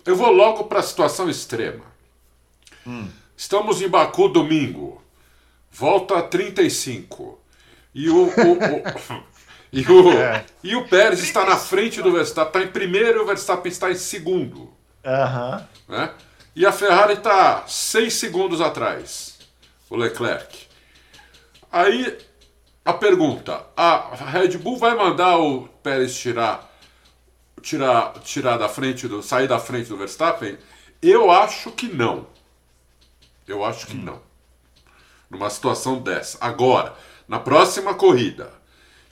Eu 0.06 0.16
vou 0.16 0.32
logo 0.32 0.66
para 0.66 0.80
a 0.80 0.84
situação 0.84 1.28
extrema. 1.30 1.84
Hum. 2.86 3.08
Estamos 3.36 3.82
em 3.82 3.88
Baku 3.88 4.30
domingo. 4.30 5.02
Volta 5.72 6.22
35. 6.22 7.40
E 7.94 8.10
o, 8.10 8.26
o, 8.26 8.28
o 8.28 9.24
e 9.72 9.86
o, 9.86 10.12
é. 10.12 10.46
e 10.64 10.76
o 10.76 10.88
Pérez 10.88 11.24
está 11.24 11.46
na 11.46 11.58
frente 11.58 12.02
do 12.02 12.12
Verstappen, 12.12 12.62
está 12.62 12.70
em 12.70 12.72
primeiro 12.72 13.20
e 13.20 13.22
o 13.22 13.26
Verstappen 13.26 13.72
está 13.72 13.92
em 13.92 13.96
segundo. 13.96 14.74
Uhum. 15.04 15.66
Né? 15.88 16.12
E 16.56 16.66
a 16.66 16.72
Ferrari 16.72 17.14
está 17.14 17.66
seis 17.68 18.14
segundos 18.14 18.62
atrás, 18.62 19.40
o 19.90 19.96
Leclerc. 19.96 20.68
Aí 21.72 22.18
a 22.86 22.94
pergunta: 22.94 23.66
a 23.76 24.16
Red 24.16 24.58
Bull 24.58 24.78
vai 24.78 24.96
mandar 24.96 25.38
o 25.38 25.68
Pérez 25.82 26.16
tirar, 26.16 26.72
tirar, 27.62 28.14
tirar 28.20 28.58
da 28.58 28.70
frente 28.70 29.08
do, 29.08 29.24
sair 29.24 29.48
da 29.48 29.60
frente 29.60 29.90
do 29.90 29.98
Verstappen? 29.98 30.58
Eu 31.02 31.32
acho 31.32 31.72
que 31.72 31.88
não. 31.88 32.28
Eu 33.48 33.64
acho 33.64 33.88
que 33.88 33.98
hum. 33.98 34.04
não. 34.04 34.22
Numa 35.30 35.50
situação 35.50 36.00
dessa. 36.00 36.38
Agora, 36.40 36.96
na 37.28 37.40
próxima 37.40 37.94
corrida 37.94 38.64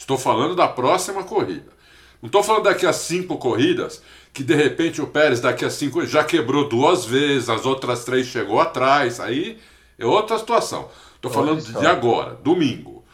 Estou 0.02 0.18
falando 0.18 0.56
da 0.56 0.68
próxima 0.68 1.24
corrida. 1.24 1.72
Não 2.24 2.26
estou 2.26 2.42
falando 2.42 2.64
daqui 2.64 2.88
a 2.88 2.92
cinco 2.92 3.38
corridas, 3.38 4.02
que 4.34 4.44
de 4.44 4.56
repente 4.56 5.00
o 5.00 5.06
Pérez 5.06 5.40
daqui 5.40 5.64
a 5.64 5.70
cinco 5.70 6.04
já 6.08 6.24
quebrou 6.24 6.68
duas 6.68 7.06
vezes, 7.06 7.50
as 7.50 7.68
outras 7.68 8.04
três 8.04 8.26
chegou 8.26 8.60
atrás. 8.60 9.20
Aí 9.20 9.60
é 10.00 10.06
outra 10.06 10.40
situação. 10.40 10.90
Estou 11.16 11.30
falando 11.30 11.62
de 11.62 11.86
agora, 11.86 12.34
domingo. 12.34 13.06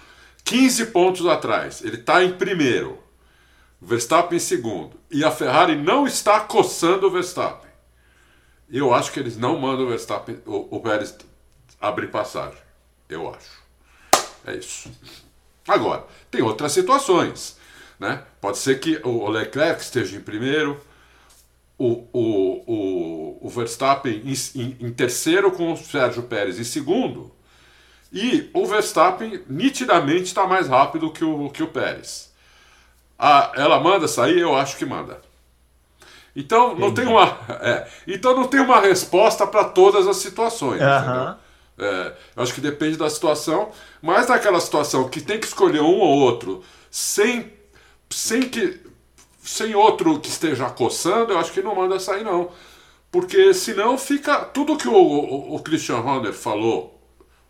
15 0.45 0.86
pontos 0.88 1.25
atrás. 1.25 1.83
Ele 1.83 1.97
está 1.97 2.23
em 2.23 2.31
primeiro. 2.31 2.97
Verstappen 3.81 4.38
em 4.38 4.39
segundo, 4.39 4.97
e 5.12 5.25
a 5.25 5.29
Ferrari 5.29 5.75
não 5.75 6.07
está 6.07 6.39
coçando 6.39 7.05
o 7.05 7.12
Verstappen, 7.12 7.69
eu 8.71 8.91
acho 8.91 9.12
que 9.12 9.19
eles 9.19 9.38
não 9.38 9.60
mandam 9.60 9.86
o 9.86 9.89
Verstappen, 9.89 10.39
o, 10.47 10.77
o 10.77 10.79
Pérez 10.79 11.15
abrir 11.79 12.07
passagem. 12.07 12.57
Eu 13.07 13.29
acho. 13.29 13.66
É 14.47 14.55
isso. 14.55 14.89
Agora, 15.67 16.05
tem 16.31 16.41
outras 16.41 16.71
situações. 16.71 17.57
Né? 17.99 18.23
Pode 18.39 18.57
ser 18.57 18.79
que 18.79 18.99
o 19.03 19.27
Leclerc 19.29 19.81
esteja 19.81 20.15
em 20.15 20.21
primeiro, 20.21 20.79
o, 21.77 22.07
o, 22.13 22.63
o, 22.65 23.38
o 23.41 23.49
Verstappen 23.49 24.23
em, 24.25 24.33
em, 24.60 24.77
em, 24.79 24.91
terceiro 24.91 25.51
com 25.51 25.73
o 25.73 25.77
Sérgio 25.77 26.23
Pérez 26.23 26.60
em 26.60 26.63
segundo, 26.63 27.31
e 28.12 28.49
o 28.53 28.65
Verstappen 28.65 29.43
nitidamente 29.47 30.23
está 30.23 30.47
mais 30.47 30.67
rápido 30.67 31.12
que 31.12 31.25
o, 31.25 31.49
que 31.49 31.62
o 31.62 31.67
Pérez. 31.67 32.33
Ah, 33.19 33.51
ela 33.55 33.79
manda 33.79 34.07
sair? 34.07 34.39
Eu 34.39 34.55
acho 34.55 34.77
que 34.77 34.86
manda. 34.86 35.21
Então 36.36 36.75
não 36.75 36.93
tem 36.93 37.05
uma, 37.05 37.38
é, 37.62 37.88
então 38.07 38.36
não 38.36 38.47
tem 38.47 38.62
uma 38.62 38.79
resposta 38.79 39.45
para 39.45 39.65
todas 39.65 40.07
as 40.07 40.17
situações. 40.17 40.81
Uhum. 40.81 41.36
É, 41.77 42.13
eu 42.35 42.43
acho 42.43 42.53
que 42.53 42.61
depende 42.61 42.97
da 42.97 43.09
situação, 43.09 43.71
mas 44.01 44.27
naquela 44.27 44.59
situação 44.59 45.07
que 45.09 45.21
tem 45.21 45.39
que 45.39 45.45
escolher 45.45 45.81
um 45.81 45.99
ou 45.99 46.19
outro 46.19 46.63
sem, 46.89 47.53
sem 48.09 48.41
que 48.41 48.79
sem 49.43 49.75
outro 49.75 50.19
que 50.19 50.27
esteja 50.27 50.69
coçando, 50.69 51.31
eu 51.31 51.39
acho 51.39 51.53
que 51.53 51.61
não 51.61 51.75
manda 51.75 51.99
sair 51.99 52.23
não, 52.23 52.51
porque 53.11 53.53
senão 53.53 53.97
fica 53.97 54.43
tudo 54.43 54.75
que 54.75 54.87
o, 54.87 54.93
o, 54.93 55.55
o 55.55 55.59
Christian 55.61 55.99
Horner 55.99 56.33
falou 56.33 56.99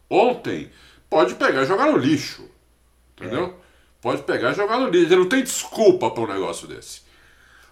ontem 0.10 0.70
pode 1.10 1.36
pegar 1.36 1.64
e 1.64 1.66
jogar 1.66 1.92
no 1.92 1.98
lixo, 1.98 2.44
entendeu? 3.16 3.46
É. 3.46 3.68
Pode 4.02 4.22
pegar 4.24 4.52
e 4.52 4.56
jogar 4.56 4.78
no 4.80 4.90
lixo. 4.90 5.16
Não 5.16 5.28
tem 5.28 5.44
desculpa 5.44 6.12
para 6.12 6.24
um 6.24 6.28
negócio 6.28 6.68
desse. 6.68 7.02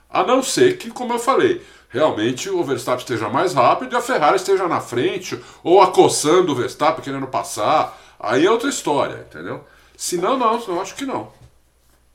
A 0.09 0.23
não 0.23 0.41
ser 0.41 0.77
que, 0.77 0.89
como 0.89 1.13
eu 1.13 1.19
falei, 1.19 1.61
realmente 1.89 2.49
o 2.49 2.63
Verstappen 2.63 2.99
esteja 2.99 3.29
mais 3.29 3.53
rápido 3.53 3.93
e 3.93 3.95
a 3.95 4.01
Ferrari 4.01 4.35
esteja 4.35 4.67
na 4.67 4.81
frente, 4.81 5.39
ou 5.63 5.81
acossando 5.81 6.51
o 6.51 6.55
Verstappen, 6.55 7.03
querendo 7.03 7.27
passar. 7.27 7.97
Aí 8.19 8.45
é 8.45 8.51
outra 8.51 8.69
história, 8.69 9.25
entendeu? 9.29 9.63
Se 9.95 10.17
não, 10.17 10.37
não, 10.37 10.61
eu 10.67 10.81
acho 10.81 10.95
que 10.95 11.05
não. 11.05 11.31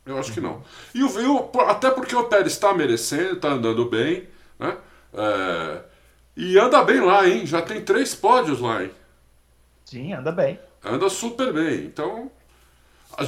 Eu 0.05 0.19
acho 0.19 0.33
que 0.33 0.41
não. 0.41 0.63
E 0.95 1.03
o, 1.03 1.51
até 1.69 1.91
porque 1.91 2.17
o 2.17 2.25
Pérez 2.25 2.53
está 2.53 2.75
merecendo, 2.75 3.35
está 3.35 3.49
andando 3.49 3.85
bem, 3.85 4.29
né? 4.59 4.77
É, 5.15 5.79
e 6.37 6.59
anda 6.59 6.83
bem 6.83 7.01
lá, 7.01 7.29
hein? 7.29 7.47
Já 7.47 7.63
tem 7.63 7.81
três 7.83 8.15
pódios 8.15 8.61
lá, 8.61 8.83
hein? 8.83 8.91
Sim, 9.85 10.13
anda 10.13 10.33
bem. 10.33 10.59
Anda 10.85 11.09
super 11.09 11.53
bem. 11.53 11.85
Então, 11.85 12.31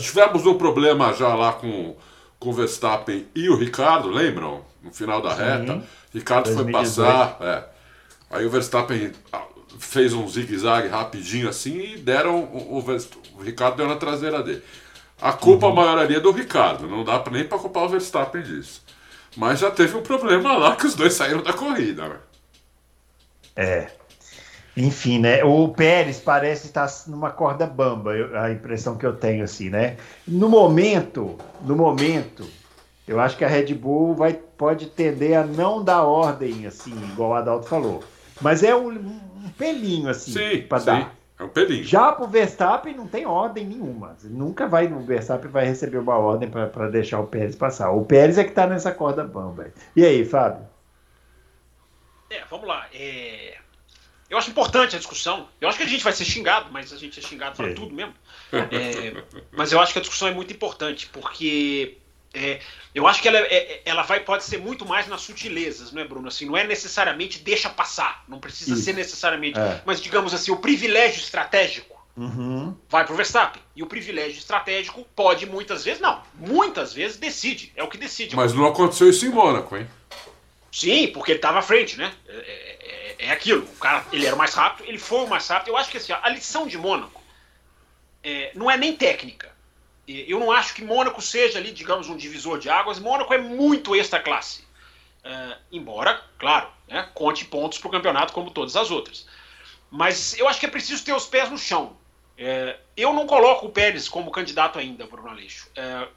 tivemos 0.01 0.47
um 0.47 0.55
problema 0.55 1.13
já 1.13 1.35
lá 1.35 1.53
com 1.53 1.95
com 2.43 2.51
o 2.51 2.53
Verstappen 2.53 3.25
e 3.37 3.49
o 3.49 3.57
Ricardo, 3.57 4.09
lembram? 4.09 4.65
No 4.83 4.93
final 4.93 5.23
da 5.23 5.31
Sim. 5.31 5.43
reta. 5.43 5.83
Ricardo 6.13 6.47
2018. 6.53 6.95
foi 6.95 7.05
passar. 7.05 7.37
É. 7.41 7.65
Aí 8.31 8.47
o 8.47 8.51
Verstappen 8.51 9.13
ah, 9.33 9.43
fez 9.79 10.13
um 10.13 10.27
zigue-zague 10.29 10.89
rapidinho 10.89 11.49
assim 11.49 11.79
e 11.79 11.99
deram. 11.99 12.45
O, 12.45 12.79
o, 12.79 13.39
o, 13.39 13.43
Ricardo 13.43 13.77
deu 13.77 13.89
na 13.89 13.97
traseira 13.97 14.43
dele. 14.43 14.63
A 15.21 15.33
culpa 15.33 15.67
uhum. 15.67 15.75
maior 15.75 15.99
ali 15.99 16.17
é 16.17 16.21
do 16.21 16.33
Ricardo, 16.33 16.89
não 16.89 17.05
dá 17.05 17.23
nem 17.31 17.45
para 17.45 17.59
culpar 17.59 17.85
o 17.85 17.89
Verstappen 17.89 18.43
disso. 18.43 18.83
Mas 19.37 19.61
já 19.61 19.71
teve 19.71 19.97
um 19.97 20.03
problema 20.03 20.57
lá 20.57 20.77
que 20.77 20.87
os 20.87 20.95
dois 20.95 21.15
saíram 21.15 21.43
da 21.43 21.53
corrida, 21.53 22.09
né? 22.09 22.17
É. 23.55 23.87
Enfim, 24.77 25.19
né? 25.19 25.45
O 25.45 25.69
Pérez 25.69 26.19
parece 26.19 26.67
estar 26.67 26.91
numa 27.07 27.31
corda 27.31 27.67
bamba, 27.67 28.13
a 28.35 28.51
impressão 28.51 28.97
que 28.97 29.05
eu 29.05 29.15
tenho, 29.15 29.45
assim, 29.45 29.69
né? 29.69 29.97
No 30.27 30.49
momento, 30.49 31.39
no 31.63 31.77
momento, 31.77 32.47
eu 33.13 33.21
acho 33.21 33.37
que 33.37 33.45
a 33.45 33.49
Red 33.49 33.75
Bull 33.75 34.15
vai, 34.15 34.33
pode 34.33 34.87
tender 34.87 35.39
a 35.39 35.45
não 35.45 35.85
dar 35.85 36.03
ordem, 36.03 36.67
assim, 36.67 36.93
igual 37.13 37.31
o 37.31 37.35
Adalto 37.35 37.69
falou. 37.69 38.03
Mas 38.41 38.63
é 38.63 38.75
um, 38.75 38.91
um 38.91 39.49
pelinho, 39.57 40.09
assim, 40.09 40.63
para 40.63 40.83
dar. 40.83 41.15
É 41.39 41.45
um 41.45 41.49
pelinho. 41.49 41.85
Já 41.85 42.13
pro 42.13 42.27
Verstappen 42.27 42.97
não 42.97 43.07
tem 43.07 43.27
ordem 43.27 43.67
nenhuma. 43.67 44.17
Nunca 44.25 44.67
vai, 44.67 44.87
o 44.87 45.01
Verstappen 45.01 45.51
vai 45.51 45.67
receber 45.67 45.99
uma 45.99 46.17
ordem 46.17 46.49
para 46.49 46.89
deixar 46.89 47.21
o 47.21 47.27
Pérez 47.27 47.55
passar. 47.55 47.91
O 47.91 48.05
Pérez 48.05 48.39
é 48.39 48.45
que 48.45 48.53
tá 48.53 48.67
nessa 48.67 48.93
corda 48.93 49.25
bamba. 49.25 49.71
E 49.95 50.05
aí, 50.05 50.25
Fábio? 50.25 50.67
É, 52.31 52.43
vamos 52.49 52.67
lá. 52.67 52.87
É... 52.95 53.59
Eu 54.31 54.39
acho 54.39 54.49
importante 54.49 54.97
a 54.97 54.99
discussão. 54.99 55.47
Eu 55.61 55.69
acho 55.69 55.77
que 55.77 55.85
a 55.85 55.89
gente 55.89 56.03
vai 56.03 56.15
ser 56.15 56.25
xingado, 56.25 56.73
mas 56.73 56.91
a 56.91 56.97
gente 56.97 57.21
é 57.21 57.23
xingado 57.23 57.55
para 57.55 57.75
tudo 57.75 57.95
mesmo. 57.95 58.15
É, 58.51 59.23
mas 59.53 59.73
eu 59.73 59.79
acho 59.79 59.93
que 59.93 59.99
a 59.99 60.03
discussão 60.03 60.29
é 60.29 60.31
muito 60.33 60.51
importante, 60.55 61.07
porque 61.13 61.99
é, 62.35 62.61
eu 62.95 63.07
acho 63.07 63.21
que 63.21 63.29
ela, 63.29 63.39
é, 63.39 63.83
ela 63.85 64.03
vai, 64.03 64.21
pode 64.21 64.45
ser 64.45 64.59
muito 64.59 64.87
mais 64.87 65.07
nas 65.07 65.21
sutilezas, 65.21 65.93
não 65.93 66.01
é, 66.01 66.05
Bruno? 66.05 66.29
Assim, 66.29 66.47
não 66.47 66.57
é 66.57 66.67
necessariamente 66.67 67.39
deixa 67.39 67.69
passar, 67.69 68.25
não 68.27 68.39
precisa 68.39 68.73
Isso. 68.73 68.83
ser 68.83 68.95
necessariamente. 68.95 69.59
É. 69.59 69.83
Mas, 69.85 70.01
digamos 70.01 70.33
assim, 70.33 70.51
o 70.51 70.57
privilégio 70.57 71.21
estratégico 71.21 71.95
uhum. 72.17 72.75
vai 72.89 73.05
para 73.05 73.13
o 73.13 73.17
Verstappen. 73.17 73.63
E 73.77 73.83
o 73.83 73.87
privilégio 73.87 74.39
estratégico 74.39 75.07
pode 75.15 75.45
muitas 75.47 75.85
vezes, 75.85 76.01
não, 76.01 76.23
muitas 76.35 76.93
vezes 76.93 77.19
decide, 77.19 77.73
é 77.77 77.83
o 77.83 77.89
que 77.89 77.99
decide. 77.99 78.35
Mas 78.35 78.55
não 78.55 78.67
aconteceu 78.67 79.11
isso 79.11 79.27
em 79.27 79.31
Mônaco, 79.31 79.77
hein? 79.77 79.87
Sim, 80.71 81.09
porque 81.09 81.33
ele 81.33 81.39
estava 81.39 81.59
à 81.59 81.63
frente, 81.63 81.99
né? 81.99 82.15
É, 82.27 82.33
é, 82.33 83.17
é, 83.27 83.31
aquilo. 83.31 83.65
O 83.65 83.79
cara, 83.79 84.07
ele 84.11 84.25
era 84.25 84.35
o 84.35 84.39
mais 84.39 84.55
rápido, 84.55 84.89
ele 84.89 84.99
foi 84.99 85.25
o 85.25 85.29
mais 85.29 85.47
rápido. 85.47 85.69
Eu 85.69 85.77
acho 85.77 85.91
que 85.91 85.99
assim, 85.99 86.13
a 86.13 86.29
lição 86.31 86.67
de 86.67 86.79
Mônaco 86.79 87.23
é, 88.25 88.53
não 88.55 88.71
é 88.71 88.77
nem 88.79 88.97
técnica. 88.97 89.52
Eu 90.07 90.41
não 90.41 90.51
acho 90.51 90.75
que 90.75 90.85
Mônaco 90.85 91.23
seja 91.23 91.59
ali, 91.59 91.71
digamos, 91.73 92.09
um 92.09 92.17
divisor 92.17 92.59
de 92.59 92.69
águas. 92.69 92.99
Mônaco 92.99 93.33
é 93.33 93.39
muito 93.39 93.95
extra 93.95 94.21
classe. 94.21 94.65
É, 95.25 95.57
embora, 95.71 96.21
claro, 96.39 96.69
né, 96.89 97.09
conte 97.15 97.45
pontos 97.45 97.79
para 97.79 97.89
o 97.89 97.93
campeonato 97.93 98.33
como 98.33 98.51
todas 98.51 98.75
as 98.75 98.91
outras. 98.91 99.27
Mas 99.91 100.37
eu 100.39 100.49
acho 100.49 100.59
que 100.59 100.67
é 100.67 100.71
preciso 100.71 101.05
ter 101.05 101.13
os 101.13 101.27
pés 101.27 101.51
no 101.51 101.59
chão. 101.59 101.97
É, 102.37 102.79
eu 102.97 103.13
não 103.13 103.27
coloco 103.27 103.67
o 103.67 103.71
Pérez 103.71 104.09
como 104.09 104.33
candidato 104.33 104.79
ainda, 104.79 105.07
Bruno 105.07 105.29
Aleixo. 105.29 105.69
É, 105.77 106.09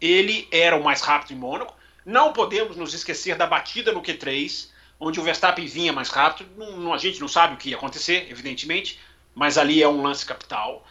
ele 0.00 0.46
era 0.52 0.76
o 0.76 0.84
mais 0.84 1.00
rápido 1.00 1.32
em 1.32 1.36
Mônaco 1.36 1.74
não 2.06 2.32
podemos 2.32 2.76
nos 2.76 2.94
esquecer 2.94 3.34
da 3.34 3.48
batida 3.48 3.90
no 3.90 4.00
Q3, 4.00 4.68
onde 5.00 5.18
o 5.18 5.24
Verstappen 5.24 5.66
vinha 5.66 5.92
mais 5.92 6.08
rápido. 6.08 6.48
Não, 6.56 6.94
a 6.94 6.98
gente 6.98 7.20
não 7.20 7.26
sabe 7.26 7.54
o 7.54 7.56
que 7.56 7.70
ia 7.70 7.76
acontecer, 7.76 8.28
evidentemente, 8.30 9.00
mas 9.34 9.58
ali 9.58 9.82
é 9.82 9.88
um 9.88 10.00
lance 10.00 10.24
capital. 10.24 10.86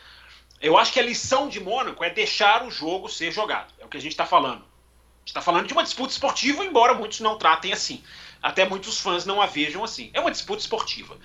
Eu 0.62 0.78
acho 0.78 0.94
que 0.94 1.00
a 1.00 1.04
lição 1.04 1.48
de 1.48 1.60
Mônaco 1.60 2.04
é 2.04 2.10
deixar 2.10 2.65
o 2.65 2.72
jogo 2.72 3.10
ser 3.10 3.32
jogado. 3.32 3.74
É 3.80 3.86
o 3.86 3.89
que 3.89 3.98
a 3.98 4.02
gente 4.02 4.13
está 4.13 4.26
falando. 4.26 4.62
A 4.62 5.20
gente 5.20 5.28
está 5.28 5.41
falando 5.41 5.68
de 5.68 5.74
uma 5.74 5.84
disputa 5.84 6.12
esportiva, 6.12 6.63
embora 6.63 6.94
muitos 6.94 7.20
não 7.20 7.38
tratem 7.38 7.74
assim. 7.74 8.04
Até 8.41 8.68
muitos 8.68 9.00
fãs 9.00 9.26
não 9.26 9.41
a 9.41 9.46
vejam 9.46 9.84
assim. 9.84 10.10
É 10.13 10.20
uma 10.20 10.32
disputa 10.32 10.62
esportiva. 10.62 11.18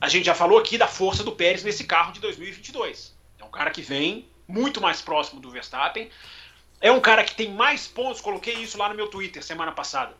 A 0.00 0.08
gente 0.08 0.26
já 0.26 0.34
falou 0.34 0.58
aqui 0.58 0.76
da 0.76 0.88
força 0.88 1.22
do 1.22 1.32
Pérez 1.32 1.62
nesse 1.62 1.84
carro 1.84 2.12
de 2.12 2.20
2022. 2.20 3.14
É 3.38 3.44
um 3.44 3.50
cara 3.50 3.70
que 3.70 3.82
vem 3.82 4.28
muito 4.46 4.80
mais 4.80 5.00
próximo 5.00 5.40
do 5.40 5.50
Verstappen. 5.50 6.10
É 6.80 6.90
um 6.90 7.00
cara 7.00 7.24
que 7.24 7.34
tem 7.34 7.50
mais 7.50 7.86
pontos, 7.86 8.20
coloquei 8.20 8.54
isso 8.54 8.76
lá 8.76 8.88
no 8.88 8.94
meu 8.94 9.08
Twitter 9.08 9.42
semana 9.42 9.72
passada. 9.72 10.14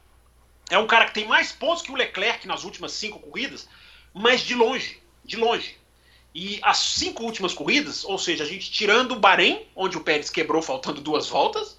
É 0.70 0.78
um 0.78 0.86
cara 0.86 1.06
que 1.06 1.14
tem 1.14 1.26
mais 1.26 1.52
pontos 1.52 1.82
que 1.82 1.92
o 1.92 1.96
Leclerc 1.96 2.46
nas 2.46 2.64
últimas 2.64 2.92
cinco 2.92 3.18
corridas, 3.18 3.68
mas 4.14 4.40
de 4.40 4.54
longe, 4.54 5.02
de 5.24 5.36
longe. 5.36 5.76
E 6.34 6.58
as 6.62 6.78
cinco 6.78 7.22
últimas 7.22 7.54
corridas, 7.54 8.04
ou 8.04 8.18
seja, 8.18 8.42
a 8.42 8.46
gente 8.46 8.70
tirando 8.70 9.12
o 9.12 9.20
Bahrein, 9.20 9.64
onde 9.76 9.96
o 9.96 10.00
Pérez 10.00 10.28
quebrou 10.28 10.60
faltando 10.60 11.00
duas 11.00 11.28
voltas, 11.28 11.76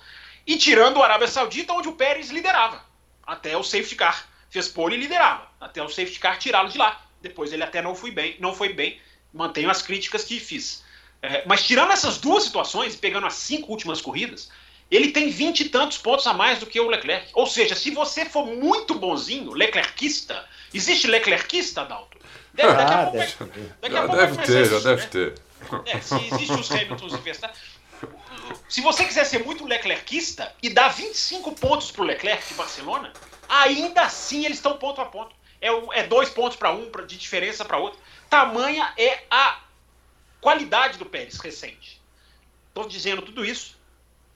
e 0.47 0.57
tirando 0.57 0.97
o 0.97 1.03
Arábia 1.03 1.27
Saudita, 1.27 1.73
onde 1.73 1.89
o 1.89 1.93
Pérez 1.93 2.29
liderava. 2.29 2.81
Até 3.25 3.57
o 3.57 3.63
safety 3.63 3.95
car 3.95 4.29
fez 4.49 4.69
pole 4.69 4.95
e 4.95 4.99
liderava. 4.99 5.49
Até 5.59 5.83
o 5.83 5.89
safety 5.89 6.19
car 6.19 6.39
tirá-lo 6.39 6.69
de 6.69 6.77
lá. 6.77 7.05
Depois 7.21 7.51
ele 7.51 7.63
até 7.63 7.81
não 7.81 7.95
foi 7.95 8.11
bem, 8.11 8.37
não 8.39 8.53
foi 8.53 8.71
bem. 8.71 8.97
Mantenho 9.33 9.69
as 9.69 9.81
críticas 9.81 10.23
que 10.23 10.39
fiz. 10.39 10.83
É, 11.21 11.43
mas 11.45 11.65
tirando 11.65 11.91
essas 11.91 12.19
duas 12.19 12.43
situações, 12.43 12.95
pegando 12.95 13.27
as 13.27 13.33
cinco 13.33 13.71
últimas 13.71 13.99
corridas, 13.99 14.49
ele 14.89 15.11
tem 15.11 15.29
vinte 15.29 15.61
e 15.61 15.69
tantos 15.69 15.97
pontos 15.97 16.27
a 16.27 16.33
mais 16.33 16.59
do 16.59 16.65
que 16.65 16.79
o 16.79 16.87
Leclerc. 16.87 17.27
Ou 17.33 17.47
seja, 17.47 17.75
se 17.75 17.91
você 17.91 18.23
for 18.23 18.45
muito 18.45 18.93
bonzinho, 18.93 19.51
leclerquista, 19.51 20.47
existe 20.73 21.07
leclerquista, 21.07 21.81
Adalto? 21.81 22.17
Deve, 22.55 22.73
daqui 22.73 22.93
a 22.93 23.01
ah, 23.01 23.05
pouco, 23.07 23.45
daqui 23.81 23.97
a 23.97 24.01
pouco 24.03 24.15
deve 24.15 24.37
ter, 24.43 24.65
já 24.65 24.79
deve 24.79 25.01
né? 25.01 25.07
ter. 25.07 25.35
É, 25.85 25.99
se 25.99 26.15
existe 26.15 26.53
os 26.53 26.71
Hamiltons 26.71 27.13
e 27.13 27.17
Verstappen. 27.17 27.61
Se 28.69 28.81
você 28.81 29.03
quiser 29.03 29.25
ser 29.25 29.43
muito 29.43 29.65
leclerquista 29.65 30.53
e 30.63 30.69
dar 30.69 30.89
25 30.89 31.51
pontos 31.53 31.91
para 31.91 32.01
o 32.01 32.05
Leclerc 32.05 32.47
de 32.47 32.53
Barcelona, 32.53 33.11
ainda 33.49 34.03
assim 34.03 34.45
eles 34.45 34.57
estão 34.57 34.77
ponto 34.77 35.01
a 35.01 35.05
ponto. 35.05 35.35
É, 35.61 35.67
é 35.99 36.03
dois 36.07 36.29
pontos 36.29 36.55
para 36.55 36.71
um, 36.71 36.89
de 37.05 37.17
diferença 37.17 37.65
para 37.65 37.77
outro. 37.77 37.99
Tamanha 38.29 38.93
é 38.97 39.23
a 39.29 39.59
qualidade 40.39 40.97
do 40.97 41.05
Pérez 41.05 41.37
recente. 41.39 42.01
Estou 42.69 42.87
dizendo 42.87 43.21
tudo 43.21 43.43
isso 43.43 43.75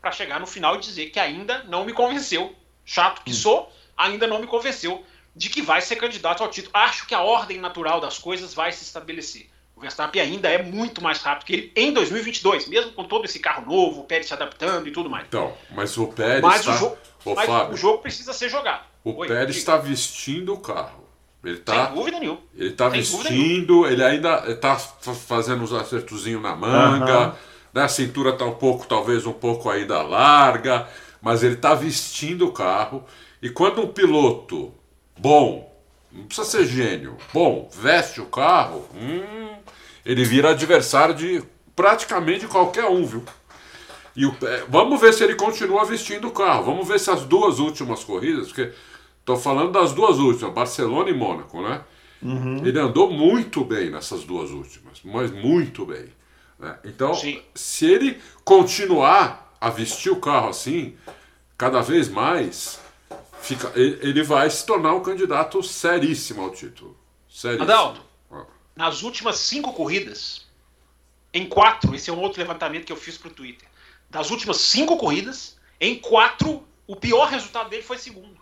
para 0.01 0.11
chegar 0.11 0.39
no 0.39 0.47
final 0.47 0.75
e 0.75 0.79
dizer 0.79 1.09
que 1.09 1.19
ainda 1.19 1.63
não 1.63 1.85
me 1.85 1.93
convenceu, 1.93 2.55
chato 2.85 3.23
que 3.23 3.31
hum. 3.31 3.35
sou, 3.35 3.73
ainda 3.95 4.27
não 4.27 4.39
me 4.39 4.47
convenceu 4.47 5.05
de 5.35 5.49
que 5.49 5.61
vai 5.61 5.81
ser 5.81 5.95
candidato 5.95 6.43
ao 6.43 6.49
título. 6.49 6.71
Acho 6.75 7.07
que 7.07 7.15
a 7.15 7.21
ordem 7.21 7.59
natural 7.59 8.01
das 8.01 8.17
coisas 8.17 8.53
vai 8.53 8.71
se 8.71 8.83
estabelecer. 8.83 9.49
O 9.79 9.81
Verstappen 9.81 10.21
ainda 10.21 10.49
é 10.49 10.61
muito 10.61 11.01
mais 11.01 11.19
rápido 11.21 11.45
que 11.45 11.53
ele 11.53 11.71
em 11.73 11.93
2022, 11.93 12.67
mesmo 12.67 12.91
com 12.91 13.05
todo 13.05 13.23
esse 13.23 13.39
carro 13.39 13.65
novo, 13.65 14.01
o 14.01 14.03
Pérez 14.03 14.27
se 14.27 14.33
adaptando 14.33 14.85
e 14.89 14.91
tudo 14.91 15.09
mais. 15.09 15.25
Então, 15.27 15.53
mas 15.71 15.97
o 15.97 16.07
Pérez 16.07 16.41
mas, 16.41 16.65
tá... 16.65 16.75
o, 16.75 16.77
jogo, 16.77 16.97
Ô, 17.23 17.33
mas 17.33 17.45
Fábio, 17.45 17.73
o 17.73 17.77
jogo 17.77 17.99
precisa 17.99 18.33
ser 18.33 18.49
jogado. 18.49 18.83
o 19.05 19.15
Oi, 19.15 19.27
Pérez 19.29 19.55
está 19.55 19.77
vestindo 19.77 20.53
o 20.53 20.59
carro. 20.59 21.07
Ele 21.41 21.59
tá, 21.59 21.85
Sem 21.85 21.95
dúvida 21.95 22.19
nenhuma. 22.19 22.41
ele 22.53 22.71
tá 22.71 22.89
dúvida 22.89 23.29
vestindo, 23.29 23.87
ele 23.87 24.03
ainda 24.03 24.51
está 24.51 24.75
fazendo 24.77 25.63
os 25.63 25.71
acertozinhos 25.71 26.41
na 26.41 26.53
manga, 26.57 27.17
Aham. 27.17 27.35
né? 27.73 27.83
a 27.83 27.87
cintura 27.87 28.33
tá 28.33 28.43
um 28.43 28.55
pouco, 28.55 28.85
talvez 28.85 29.25
um 29.25 29.31
pouco 29.31 29.69
ainda 29.69 30.01
larga, 30.01 30.89
mas 31.21 31.41
ele 31.41 31.55
está 31.55 31.73
vestindo 31.73 32.47
o 32.47 32.51
carro. 32.51 33.05
E 33.41 33.49
quando 33.49 33.81
um 33.81 33.87
piloto 33.87 34.73
bom, 35.19 35.71
não 36.11 36.25
precisa 36.25 36.47
ser 36.47 36.65
gênio, 36.65 37.17
bom, 37.33 37.69
veste 37.71 38.19
o 38.19 38.25
carro, 38.25 38.87
hum, 38.95 39.55
ele 40.05 40.23
vira 40.23 40.49
adversário 40.51 41.13
de 41.13 41.43
praticamente 41.75 42.47
qualquer 42.47 42.85
um, 42.85 43.05
viu? 43.05 43.23
E 44.15 44.25
o, 44.25 44.35
é, 44.41 44.63
vamos 44.67 44.99
ver 44.99 45.13
se 45.13 45.23
ele 45.23 45.35
continua 45.35 45.85
vestindo 45.85 46.27
o 46.27 46.31
carro. 46.31 46.63
Vamos 46.63 46.87
ver 46.87 46.99
se 46.99 47.09
as 47.09 47.23
duas 47.23 47.59
últimas 47.59 48.03
corridas, 48.03 48.47
porque 48.47 48.73
estou 49.19 49.37
falando 49.37 49.71
das 49.71 49.93
duas 49.93 50.17
últimas, 50.17 50.53
Barcelona 50.53 51.09
e 51.09 51.13
Mônaco, 51.13 51.61
né? 51.61 51.81
Ele 52.65 52.77
andou 52.79 53.09
muito 53.09 53.63
bem 53.63 53.89
nessas 53.89 54.25
duas 54.25 54.49
últimas, 54.49 54.99
mas 55.05 55.31
muito 55.31 55.85
bem. 55.85 56.07
né? 56.59 56.75
Então, 56.83 57.13
Sim. 57.13 57.41
se 57.55 57.85
ele 57.85 58.17
continuar 58.43 59.55
a 59.61 59.69
vestir 59.69 60.11
o 60.11 60.17
carro 60.19 60.49
assim, 60.49 60.95
cada 61.57 61.79
vez 61.81 62.09
mais, 62.09 62.77
fica, 63.41 63.71
ele, 63.75 64.23
vai 64.23 64.49
se 64.49 64.65
tornar 64.65 64.93
um 64.93 65.01
candidato 65.01 65.61
seríssimo 65.63 66.41
ao 66.41 66.51
título. 66.51 66.97
Seríssimo. 67.29 67.63
Adalto. 67.63 68.01
Ah. 68.31 68.45
Nas 68.75 69.01
últimas 69.01 69.37
cinco 69.37 69.73
corridas, 69.73 70.45
em 71.33 71.47
quatro, 71.47 71.93
esse 71.95 72.09
é 72.09 72.13
um 72.13 72.19
outro 72.19 72.39
levantamento 72.39 72.85
que 72.85 72.91
eu 72.91 72.97
fiz 72.97 73.17
para 73.17 73.29
o 73.29 73.33
Twitter. 73.33 73.67
Das 74.09 74.31
últimas 74.31 74.57
cinco 74.57 74.97
corridas, 74.97 75.57
em 75.79 75.97
quatro, 75.97 76.67
o 76.87 76.95
pior 76.95 77.27
resultado 77.29 77.69
dele 77.69 77.83
foi 77.83 77.97
segundo. 77.97 78.39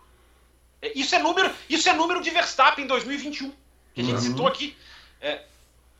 É, 0.80 0.96
Isso 0.98 1.14
é 1.14 1.18
número, 1.18 1.50
isso 1.68 1.88
é 1.88 1.92
número 1.92 2.20
de 2.20 2.30
Verstappen 2.30 2.84
em 2.84 2.88
2021, 2.88 3.52
que 3.94 4.00
a 4.00 4.04
gente 4.04 4.20
citou 4.20 4.46
aqui. 4.46 4.76
É, 5.20 5.42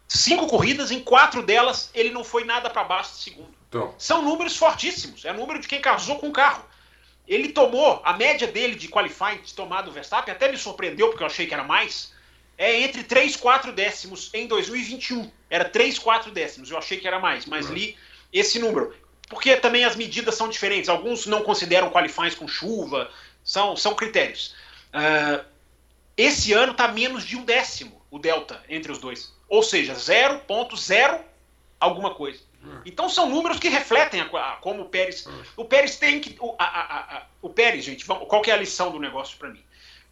cinco 0.07 0.47
corridas, 0.47 0.91
em 0.91 1.01
quatro 1.01 1.43
delas, 1.43 1.91
ele 1.93 2.11
não 2.11 2.25
foi 2.25 2.45
nada 2.45 2.71
para 2.71 2.85
baixo 2.85 3.13
de 3.13 3.19
segundo. 3.19 3.59
Então, 3.69 3.95
São 3.99 4.23
números 4.23 4.57
fortíssimos. 4.57 5.25
É 5.25 5.33
número 5.33 5.61
de 5.61 5.69
quem 5.69 5.81
casou 5.81 6.19
com 6.19 6.29
o 6.29 6.33
carro. 6.33 6.65
Ele 7.29 7.51
tomou, 7.51 8.01
a 8.05 8.15
média 8.15 8.49
dele 8.49 8.75
de 8.75 8.89
qualifying 8.89 9.43
de 9.43 9.53
tomar 9.53 9.83
do 9.83 9.93
Verstappen, 9.93 10.33
até 10.33 10.51
me 10.51 10.57
surpreendeu, 10.57 11.09
porque 11.09 11.23
eu 11.23 11.27
achei 11.27 11.47
que 11.47 11.53
era 11.53 11.63
mais, 11.63 12.13
é 12.57 12.81
entre 12.81 13.05
3 13.05 13.35
e 13.35 13.39
4 13.39 13.73
décimos 13.73 14.31
em 14.33 14.47
2021. 14.47 15.31
Era 15.51 15.67
3, 15.67 15.99
4 15.99 16.33
décimos. 16.33 16.71
Eu 16.71 16.79
achei 16.79 16.99
que 16.99 17.07
era 17.07 17.21
mais, 17.21 17.47
mas 17.47 17.67
li 17.67 17.97
esse 18.33 18.59
número. 18.59 18.95
Porque 19.29 19.57
também 19.57 19.85
as 19.85 19.95
medidas 19.95 20.35
são 20.35 20.49
diferentes. 20.49 20.89
Alguns 20.89 21.27
não 21.27 21.43
consideram 21.43 21.91
qualifying 21.91 22.33
com 22.33 22.49
chuva. 22.49 23.11
São, 23.45 23.77
são 23.77 23.95
critérios. 23.95 24.55
Ah, 24.93 25.45
esse 26.17 26.53
ano 26.53 26.73
está 26.73 26.89
menos 26.89 27.25
de 27.25 27.37
um 27.37 27.45
décimo 27.45 28.03
o 28.11 28.19
delta 28.19 28.61
entre 28.69 28.91
os 28.91 28.99
dois. 28.99 29.33
Ou 29.49 29.63
seja, 29.63 29.95
0.0 29.95 31.21
alguma 31.79 32.15
coisa. 32.15 32.41
Então 32.85 33.09
são 33.09 33.29
números 33.29 33.59
que 33.59 33.69
refletem 33.69 34.21
a, 34.21 34.25
a- 34.25 34.57
como 34.61 34.83
o 34.83 34.89
Pérez. 34.89 35.27
O 35.57 35.65
Pérez 35.65 35.97
tem 35.97 36.21
que. 36.21 36.37
O, 36.41 36.55
a- 36.59 37.27
o 37.43 37.49
Pérez, 37.51 37.85
gente, 37.85 38.05
vamos- 38.05 38.27
qual 38.29 38.43
que 38.43 38.51
é 38.51 38.55
a 38.55 38.59
lição 38.59 38.91
do 38.91 38.99
negócio 38.99 39.37
para 39.39 39.49
mim? 39.51 39.63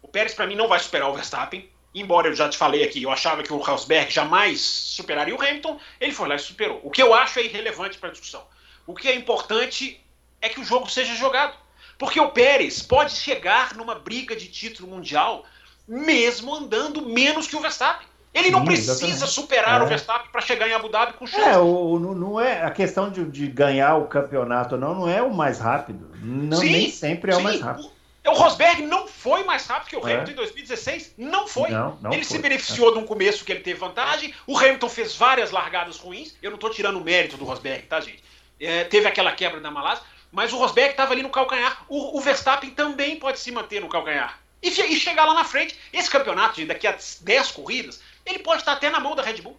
O 0.01 0.07
Pérez, 0.07 0.33
para 0.33 0.47
mim, 0.47 0.55
não 0.55 0.67
vai 0.67 0.79
superar 0.79 1.09
o 1.09 1.13
Verstappen. 1.13 1.69
Embora 1.93 2.27
eu 2.27 2.35
já 2.35 2.47
te 2.47 2.57
falei 2.57 2.83
aqui, 2.83 3.01
eu 3.01 3.09
achava 3.11 3.41
que 3.41 3.51
o 3.51 3.57
Rosberg 3.57 4.11
jamais 4.11 4.61
superaria 4.61 5.35
o 5.35 5.41
Hamilton, 5.41 5.79
ele 5.99 6.11
foi 6.11 6.27
lá 6.27 6.35
e 6.35 6.39
superou. 6.39 6.79
O 6.83 6.91
que 6.91 7.01
eu 7.01 7.13
acho 7.13 7.39
é 7.39 7.43
irrelevante 7.43 7.97
para 7.97 8.09
a 8.09 8.11
discussão. 8.11 8.45
O 8.85 8.93
que 8.93 9.07
é 9.07 9.15
importante 9.15 9.99
é 10.41 10.47
que 10.49 10.59
o 10.59 10.63
jogo 10.63 10.89
seja 10.89 11.15
jogado. 11.15 11.57
Porque 11.97 12.19
o 12.19 12.29
Pérez 12.29 12.81
pode 12.83 13.13
chegar 13.13 13.73
numa 13.75 13.95
briga 13.95 14.35
de 14.35 14.47
título 14.47 14.87
mundial 14.89 15.43
mesmo 15.87 16.53
andando 16.53 17.01
menos 17.05 17.47
que 17.47 17.55
o 17.55 17.61
Verstappen. 17.61 18.07
Ele 18.37 18.51
não 18.51 18.59
Sim, 18.59 18.65
precisa 18.65 18.91
exatamente. 18.93 19.31
superar 19.33 19.81
É. 19.81 19.83
o 19.83 19.87
Verstappen 19.87 20.31
para 20.31 20.41
chegar 20.41 20.67
em 20.69 20.73
Abu 20.73 20.89
Dhabi 20.89 21.13
com 21.13 21.25
chance. 21.25 21.41
É, 21.47 21.57
o, 21.57 21.65
o- 21.93 21.99
não- 21.99 22.39
é 22.39 22.63
a 22.63 22.71
questão 22.71 23.09
de, 23.09 23.25
de 23.25 23.47
ganhar 23.47 23.95
o 23.95 24.05
campeonato 24.07 24.75
ou 24.75 24.81
não, 24.81 24.93
não 24.95 25.09
é 25.09 25.21
o 25.21 25.33
mais 25.33 25.59
rápido. 25.59 26.09
Não, 26.21 26.57
Sim, 26.57 26.71
nem 26.71 26.89
sempre 26.91 27.31
é 27.31 27.35
o 27.35 27.37
sim. 27.37 27.43
mais 27.43 27.59
rápido. 27.61 27.91
O, 28.25 28.29
o 28.29 28.33
Rosberg 28.33 28.81
não 28.83 29.07
foi 29.07 29.43
mais 29.43 29.65
rápido 29.65 29.89
que 29.89 29.95
o 29.95 30.07
É. 30.07 30.13
Hamilton 30.13 30.31
em 30.31 30.35
2016. 30.35 31.13
Não 31.17 31.47
foi. 31.47 31.69
Não, 31.69 31.97
não 32.01 32.11
ele 32.11 32.23
foi. 32.25 32.35
se 32.37 32.41
beneficiou 32.41 32.91
de 32.91 32.99
um 32.99 33.05
começo 33.05 33.43
que 33.45 33.51
ele 33.51 33.61
teve 33.61 33.79
vantagem. 33.79 34.33
O 34.45 34.57
Hamilton 34.57 34.89
fez 34.89 35.15
várias 35.15 35.51
largadas 35.51 35.97
ruins. 35.97 36.35
Eu 36.41 36.51
não 36.51 36.55
estou 36.55 36.69
tirando 36.69 36.97
o 36.97 37.03
mérito 37.03 37.37
do 37.37 37.45
Rosberg, 37.45 37.83
tá, 37.87 37.99
gente? 38.01 38.23
É, 38.59 38.83
teve 38.83 39.07
aquela 39.07 39.31
quebra 39.31 39.59
da 39.61 39.71
Malásia. 39.71 40.03
Mas 40.31 40.51
o 40.51 40.57
Rosberg 40.57 40.91
estava 40.91 41.13
ali 41.13 41.23
no 41.23 41.29
calcanhar. 41.29 41.83
O, 41.87 42.17
o 42.17 42.21
Verstappen 42.21 42.69
também 42.71 43.15
pode 43.15 43.39
se 43.39 43.49
manter 43.51 43.79
no 43.79 43.87
calcanhar. 43.87 44.37
E, 44.61 44.67
e 44.69 44.95
chegar 44.99 45.23
lá 45.25 45.33
na 45.33 45.45
frente. 45.45 45.77
Esse 45.93 46.09
campeonato, 46.09 46.57
gente, 46.57 46.67
daqui 46.67 46.85
a 46.85 46.97
10 47.21 47.51
corridas, 47.51 48.01
ele 48.27 48.39
pode 48.39 48.61
estar 48.61 48.73
até 48.73 48.89
na 48.89 48.99
mão 48.99 49.15
da 49.15 49.23
Red 49.23 49.41
Bull. 49.41 49.57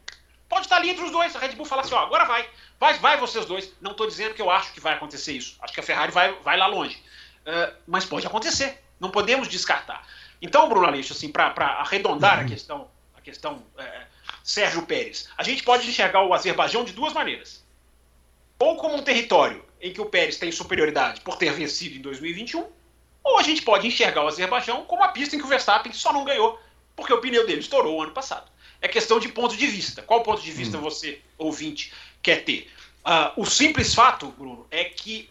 Pode 0.48 0.66
estar 0.66 0.76
ali 0.76 0.90
entre 0.90 1.04
os 1.04 1.10
dois. 1.10 1.34
A 1.34 1.38
Red 1.38 1.54
Bull 1.54 1.66
fala 1.66 1.82
assim: 1.82 1.94
ó, 1.94 1.98
agora 1.98 2.24
vai. 2.24 2.48
Vai, 2.78 2.94
vai 2.98 3.16
vocês 3.16 3.44
dois. 3.44 3.72
Não 3.80 3.92
estou 3.92 4.06
dizendo 4.06 4.34
que 4.34 4.42
eu 4.42 4.50
acho 4.50 4.72
que 4.72 4.80
vai 4.80 4.94
acontecer 4.94 5.32
isso. 5.32 5.56
Acho 5.60 5.72
que 5.72 5.80
a 5.80 5.82
Ferrari 5.82 6.12
vai, 6.12 6.32
vai 6.42 6.56
lá 6.56 6.66
longe. 6.66 7.02
Uh, 7.40 7.74
mas 7.86 8.04
pode 8.04 8.26
acontecer. 8.26 8.82
Não 9.00 9.10
podemos 9.10 9.48
descartar. 9.48 10.06
Então, 10.40 10.68
Bruno 10.68 10.86
Aleixo, 10.86 11.12
assim, 11.12 11.30
para 11.30 11.52
arredondar 11.80 12.40
a 12.40 12.44
questão, 12.44 12.88
a 13.16 13.20
questão 13.20 13.64
é, 13.76 14.06
Sérgio 14.44 14.82
Pérez, 14.86 15.28
a 15.36 15.42
gente 15.42 15.62
pode 15.62 15.88
enxergar 15.88 16.22
o 16.22 16.32
Azerbaijão 16.32 16.84
de 16.84 16.92
duas 16.92 17.12
maneiras. 17.12 17.64
Ou 18.60 18.76
como 18.76 18.96
um 18.96 19.02
território 19.02 19.64
em 19.80 19.92
que 19.92 20.00
o 20.00 20.06
Pérez 20.06 20.36
tem 20.36 20.52
superioridade 20.52 21.20
por 21.22 21.36
ter 21.36 21.52
vencido 21.52 21.96
em 21.96 22.00
2021, 22.00 22.66
ou 23.24 23.38
a 23.38 23.42
gente 23.42 23.62
pode 23.62 23.86
enxergar 23.86 24.24
o 24.24 24.28
Azerbaijão 24.28 24.84
como 24.84 25.02
a 25.02 25.08
pista 25.08 25.34
em 25.34 25.38
que 25.38 25.44
o 25.44 25.48
Verstappen 25.48 25.92
só 25.92 26.12
não 26.12 26.24
ganhou 26.24 26.60
porque 26.98 27.12
o 27.12 27.20
pneu 27.20 27.46
dele 27.46 27.60
estourou 27.60 27.96
o 27.96 28.02
ano 28.02 28.10
passado. 28.10 28.50
É 28.80 28.88
questão 28.88 29.18
de 29.18 29.28
ponto 29.28 29.56
de 29.56 29.66
vista. 29.66 30.02
Qual 30.02 30.22
ponto 30.22 30.40
de 30.40 30.52
vista 30.52 30.78
você, 30.78 31.20
ouvinte, 31.36 31.92
quer 32.22 32.44
ter? 32.44 32.70
Ah, 33.04 33.32
o 33.36 33.44
simples 33.44 33.94
fato, 33.94 34.28
Bruno, 34.38 34.66
é 34.70 34.84
que 34.84 35.28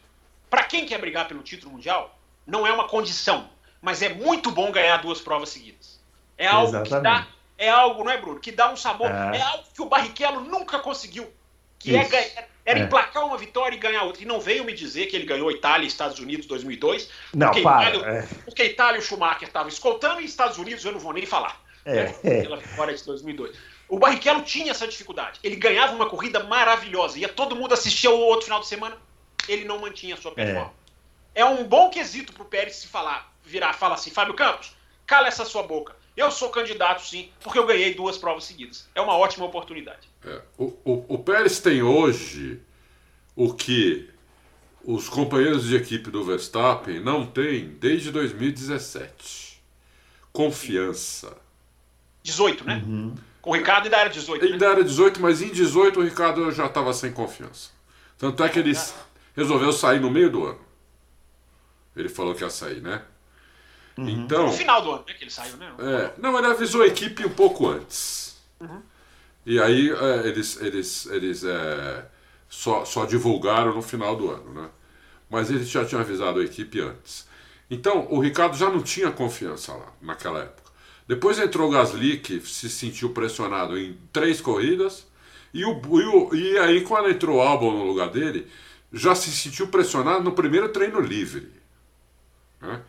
para 0.49 0.63
quem 0.63 0.85
quer 0.85 0.99
brigar 0.99 1.27
pelo 1.27 1.43
título 1.43 1.73
mundial, 1.73 2.17
não 2.45 2.65
é 2.65 2.71
uma 2.71 2.87
condição, 2.87 3.49
mas 3.81 4.01
é 4.01 4.09
muito 4.09 4.51
bom 4.51 4.71
ganhar 4.71 4.97
duas 4.97 5.21
provas 5.21 5.49
seguidas. 5.49 5.99
É 6.37 6.47
algo 6.47 6.67
que 6.67 6.89
dá, 6.89 6.97
Exatamente. 6.99 7.27
é 7.57 7.69
algo, 7.69 8.03
não 8.03 8.11
é, 8.11 8.17
Bruno, 8.17 8.39
que 8.39 8.51
dá 8.51 8.71
um 8.71 8.77
sabor, 8.77 9.09
É. 9.09 9.37
é, 9.37 9.41
algo 9.41 9.63
que 9.73 9.81
o 9.81 9.85
Barrichello 9.85 10.41
nunca 10.41 10.79
conseguiu, 10.79 11.31
que 11.79 11.95
é 11.95 12.01
Isso. 12.01 12.11
ganhar, 12.11 12.47
era 12.65 12.79
É. 12.79 12.83
emplacar 12.83 13.25
uma 13.25 13.37
vitória 13.37 13.75
e 13.75 13.79
ganhar 13.79 14.03
outra. 14.03 14.21
E 14.23 14.25
não 14.25 14.39
veio 14.41 14.63
me 14.63 14.73
dizer 14.73 15.05
que 15.07 15.15
ele 15.15 15.25
ganhou 15.25 15.49
Itália 15.51 15.85
e 15.85 15.87
Estados 15.87 16.19
Unidos 16.19 16.45
2002, 16.45 17.09
Não, 17.33 17.47
porque 17.47 17.61
para. 17.61 17.95
Itália, 17.95 18.07
é. 18.19 18.27
porque 18.43 18.63
Itália 18.63 18.97
e 18.97 19.01
o 19.01 19.05
Schumacher 19.05 19.47
estavam 19.47 19.69
escoltando 19.69 20.19
e 20.21 20.25
Estados 20.25 20.57
Unidos 20.57 20.83
eu 20.83 20.91
não 20.91 20.99
vou 20.99 21.13
nem 21.13 21.25
falar. 21.25 21.61
É, 21.87 22.03
né, 22.03 22.15
é. 22.23 22.41
Pela 22.41 22.57
vitória 22.57 22.93
de 22.93 23.03
2002. 23.05 23.55
O 23.87 23.97
Barrichello 23.97 24.41
tinha 24.41 24.71
essa 24.71 24.85
dificuldade. 24.85 25.39
Ele 25.41 25.55
ganhava 25.55 25.95
uma 25.95 26.09
corrida 26.09 26.43
maravilhosa. 26.43 27.17
Ia 27.17 27.29
todo 27.29 27.55
mundo 27.55 27.73
assistir 27.73 28.07
ao 28.07 28.19
outro 28.19 28.45
final 28.45 28.59
de 28.59 28.67
semana. 28.67 28.97
Ele 29.47 29.63
não 29.63 29.79
mantinha 29.79 30.15
a 30.15 30.17
sua 30.17 30.33
performance. 30.33 30.75
É, 31.33 31.45
um 31.45 31.63
bom 31.63 31.89
quesito 31.89 32.33
pro 32.33 32.43
Pérez 32.43 32.75
se 32.75 32.87
falar, 32.87 33.33
virar, 33.43 33.73
fala 33.73 33.95
assim, 33.95 34.09
Fábio 34.09 34.33
Campos, 34.33 34.75
cala 35.05 35.27
essa 35.27 35.45
sua 35.45 35.63
boca. 35.63 35.95
Eu 36.17 36.31
sou 36.31 36.49
candidato 36.49 37.05
sim, 37.05 37.31
porque 37.41 37.59
eu 37.59 37.65
ganhei 37.65 37.93
duas 37.93 38.17
provas 38.17 38.43
seguidas. 38.43 38.89
É 38.93 38.99
uma 38.99 39.15
ótima 39.15 39.45
oportunidade. 39.45 40.09
É, 40.25 40.41
o, 40.57 40.65
o, 40.83 41.05
o 41.07 41.19
Pérez 41.19 41.59
tem 41.59 41.83
hoje 41.83 42.59
o 43.35 43.53
que 43.53 44.09
os 44.83 45.07
companheiros 45.07 45.65
de 45.65 45.75
equipe 45.75 46.09
do 46.09 46.23
Verstappen 46.23 46.99
não 46.99 47.25
têm 47.25 47.69
desde 47.79 48.11
2017. 48.11 49.61
Confiança. 50.33 51.37
18, 52.27 52.65
né? 52.65 52.83
Uhum. 52.85 53.15
Com 53.41 53.51
o 53.51 53.53
Ricardo 53.55 53.85
ainda 53.85 53.97
era 53.97 54.09
18, 54.09 54.45
né? 54.45 54.51
Ainda 54.51 54.65
era 54.65 54.83
18, 54.83 55.21
mas 55.21 55.41
em 55.41 55.49
18 55.49 55.99
o 55.99 56.03
Ricardo 56.03 56.51
já 56.51 56.65
estava 56.65 56.93
sem 56.93 57.11
confiança. 57.11 57.69
Tanto 58.17 58.43
é 58.43 58.49
que 58.49 58.59
ele 58.59 58.73
resolveu 59.35 59.71
sair 59.71 60.01
no 60.01 60.11
meio 60.11 60.29
do 60.29 60.45
ano. 60.45 60.59
Ele 61.95 62.09
falou 62.09 62.35
que 62.35 62.43
ia 62.43 62.49
sair, 62.49 62.81
né? 62.81 63.01
Então. 63.97 64.47
No 64.47 64.51
final 64.51 64.81
do 64.81 64.91
ano, 64.91 65.05
né? 65.07 65.13
Que 65.13 65.23
ele 65.23 65.31
saiu, 65.31 65.57
né? 65.57 65.71
É, 65.79 66.21
não, 66.21 66.37
ele 66.37 66.47
avisou 66.47 66.83
a 66.83 66.87
equipe 66.87 67.25
um 67.25 67.29
pouco 67.29 67.67
antes. 67.67 68.37
E 69.45 69.59
aí 69.59 69.89
é, 69.89 70.27
eles, 70.27 70.61
eles, 70.61 71.05
eles 71.05 71.43
é, 71.43 72.05
só, 72.49 72.83
só 72.83 73.05
divulgaram 73.05 73.73
no 73.73 73.81
final 73.81 74.15
do 74.15 74.29
ano, 74.29 74.53
né? 74.53 74.69
Mas 75.29 75.49
eles 75.49 75.69
já 75.69 75.85
tinham 75.85 76.01
avisado 76.01 76.39
a 76.39 76.43
equipe 76.43 76.81
antes. 76.81 77.27
Então, 77.69 78.07
o 78.09 78.19
Ricardo 78.19 78.55
já 78.55 78.69
não 78.69 78.81
tinha 78.81 79.11
confiança 79.11 79.73
lá, 79.73 79.91
naquela 80.01 80.39
época. 80.39 80.66
Depois 81.07 81.39
entrou 81.39 81.69
o 81.69 81.71
Gasly, 81.71 82.17
que 82.19 82.39
se 82.41 82.69
sentiu 82.69 83.09
pressionado 83.11 83.77
em 83.77 83.97
três 84.11 84.41
corridas. 84.41 85.07
E, 85.53 85.63
o, 85.65 85.79
e, 85.99 86.05
o- 86.05 86.35
e 86.35 86.57
aí, 86.59 86.81
quando 86.81 87.09
entrou 87.09 87.37
o 87.37 87.41
Albon 87.41 87.71
no 87.71 87.85
lugar 87.85 88.09
dele, 88.09 88.47
já 88.91 89.15
se 89.15 89.31
sentiu 89.31 89.67
pressionado 89.69 90.23
no 90.23 90.33
primeiro 90.33 90.69
treino 90.69 90.99
livre. 90.99 91.49
né? 92.61 92.81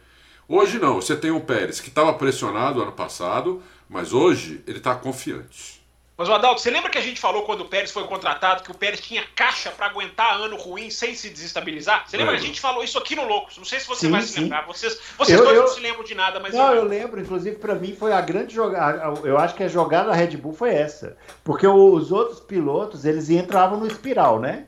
Hoje 0.49 0.79
não, 0.79 0.97
você 0.97 1.16
tem 1.16 1.31
o 1.31 1.41
Pérez 1.41 1.81
que 1.81 1.89
estava 1.89 2.12
pressionado 2.14 2.83
ano 2.83 2.93
passado, 2.93 3.62
mas 3.89 4.12
hoje 4.12 4.62
ele 4.66 4.79
está 4.79 4.95
confiante. 4.95 5.78
Mas, 6.19 6.29
Adalto, 6.29 6.61
você 6.61 6.69
lembra 6.69 6.91
que 6.91 6.99
a 6.99 7.01
gente 7.01 7.21
falou 7.21 7.43
quando 7.43 7.61
o 7.61 7.66
Pérez 7.66 7.93
foi 7.93 8.03
contratado 8.03 8.64
que 8.64 8.73
o 8.73 8.75
Pérez 8.75 9.01
tinha 9.01 9.23
caixa 9.37 9.71
para 9.71 9.87
aguentar 9.87 10.35
ano 10.35 10.57
ruim 10.57 10.91
sem 10.91 11.14
se 11.14 11.31
desestabilizar? 11.31 12.09
Você 12.09 12.16
lembra 12.16 12.35
que 12.37 12.43
a 12.43 12.45
gente 12.45 12.61
falou 12.61 12.83
isso 12.83 12.99
aqui 12.99 13.14
no 13.14 13.25
Loucos? 13.25 13.57
Não 13.57 13.64
sei 13.64 13.79
se 13.79 13.87
você 13.87 14.07
sim, 14.07 14.11
vai 14.11 14.23
se 14.23 14.41
lembrar. 14.41 14.66
Vocês, 14.66 14.99
vocês 15.16 15.39
eu, 15.39 15.45
dois 15.45 15.57
eu, 15.57 15.62
não 15.62 15.69
se 15.69 15.79
lembram 15.79 16.03
de 16.03 16.16
nada, 16.16 16.41
mas. 16.41 16.53
Não, 16.53 16.71
eu, 16.71 16.79
eu 16.79 16.85
lembro. 16.85 17.21
Inclusive, 17.21 17.55
para 17.59 17.77
mim, 17.77 17.95
foi 17.95 18.12
a 18.12 18.21
grande 18.21 18.53
jogada. 18.53 19.16
Eu 19.23 19.39
acho 19.39 19.55
que 19.55 19.62
a 19.62 19.69
jogada 19.69 20.09
da 20.09 20.14
Red 20.16 20.37
Bull 20.39 20.53
foi 20.53 20.71
essa. 20.75 21.16
Porque 21.45 21.69
os 21.69 22.11
outros 22.11 22.41
pilotos, 22.41 23.05
eles 23.05 23.31
entravam 23.31 23.79
no 23.79 23.87
espiral, 23.87 24.41
né? 24.41 24.64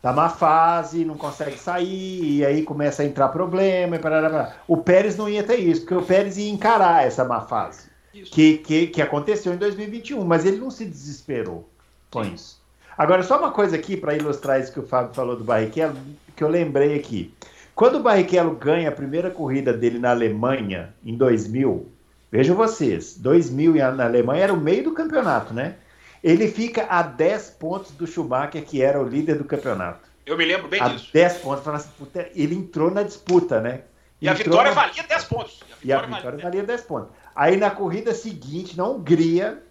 Tá 0.00 0.14
má 0.14 0.30
fase, 0.30 1.04
não 1.04 1.18
consegue 1.18 1.58
sair, 1.58 2.38
e 2.38 2.46
aí 2.46 2.62
começa 2.62 3.02
a 3.02 3.04
entrar 3.04 3.28
problema. 3.28 3.96
E 3.96 3.98
parará, 3.98 4.30
parará. 4.30 4.56
O 4.66 4.78
Pérez 4.78 5.14
não 5.14 5.28
ia 5.28 5.42
ter 5.42 5.56
isso, 5.56 5.82
porque 5.82 5.94
o 5.94 6.02
Pérez 6.02 6.38
ia 6.38 6.50
encarar 6.50 7.06
essa 7.06 7.22
má 7.22 7.42
fase 7.42 7.95
que, 8.24 8.58
que, 8.58 8.86
que 8.88 9.02
aconteceu 9.02 9.52
em 9.52 9.56
2021, 9.56 10.24
mas 10.24 10.44
ele 10.44 10.58
não 10.58 10.70
se 10.70 10.84
desesperou 10.84 11.68
com 12.10 12.24
Sim. 12.24 12.34
isso. 12.34 12.62
Agora, 12.96 13.22
só 13.22 13.38
uma 13.38 13.50
coisa 13.50 13.76
aqui 13.76 13.96
para 13.96 14.14
ilustrar 14.14 14.60
isso 14.60 14.72
que 14.72 14.80
o 14.80 14.86
Fábio 14.86 15.14
falou 15.14 15.36
do 15.36 15.44
Barrichello, 15.44 15.96
que 16.34 16.42
eu 16.42 16.48
lembrei 16.48 16.94
aqui. 16.94 17.34
Quando 17.74 17.96
o 17.96 18.02
Barrichello 18.02 18.54
ganha 18.54 18.88
a 18.88 18.92
primeira 18.92 19.30
corrida 19.30 19.72
dele 19.72 19.98
na 19.98 20.10
Alemanha, 20.10 20.94
em 21.04 21.14
2000, 21.14 21.86
vejam 22.32 22.56
vocês, 22.56 23.18
2000 23.18 23.74
na 23.92 24.04
Alemanha 24.04 24.44
era 24.44 24.52
o 24.54 24.60
meio 24.60 24.84
do 24.84 24.92
campeonato, 24.92 25.52
né? 25.52 25.76
Ele 26.24 26.48
fica 26.48 26.86
a 26.88 27.02
10 27.02 27.50
pontos 27.50 27.92
do 27.92 28.06
Schumacher, 28.06 28.64
que 28.64 28.80
era 28.80 29.00
o 29.00 29.06
líder 29.06 29.36
do 29.36 29.44
campeonato. 29.44 30.08
Eu 30.24 30.36
me 30.36 30.44
lembro 30.44 30.66
bem 30.68 30.80
a 30.80 30.88
disso. 30.88 31.10
10 31.12 31.36
pontos. 31.38 31.68
Assim, 31.68 31.90
ele 32.34 32.54
entrou 32.54 32.90
na 32.90 33.02
disputa, 33.02 33.60
né? 33.60 33.82
E 34.20 34.28
a 34.28 34.32
vitória 34.32 34.74
na... 34.74 34.80
valia 34.80 35.02
10 35.02 35.24
pontos. 35.24 35.60
E 35.84 35.92
a 35.92 35.98
vitória, 35.98 36.10
e 36.10 36.12
a 36.12 36.16
vitória 36.16 36.38
valia 36.38 36.62
10 36.64 36.80
pontos. 36.82 37.10
Aí 37.36 37.58
na 37.58 37.70
corrida 37.70 38.14
seguinte, 38.14 38.76
na 38.76 38.88
Hungria, 38.88 39.62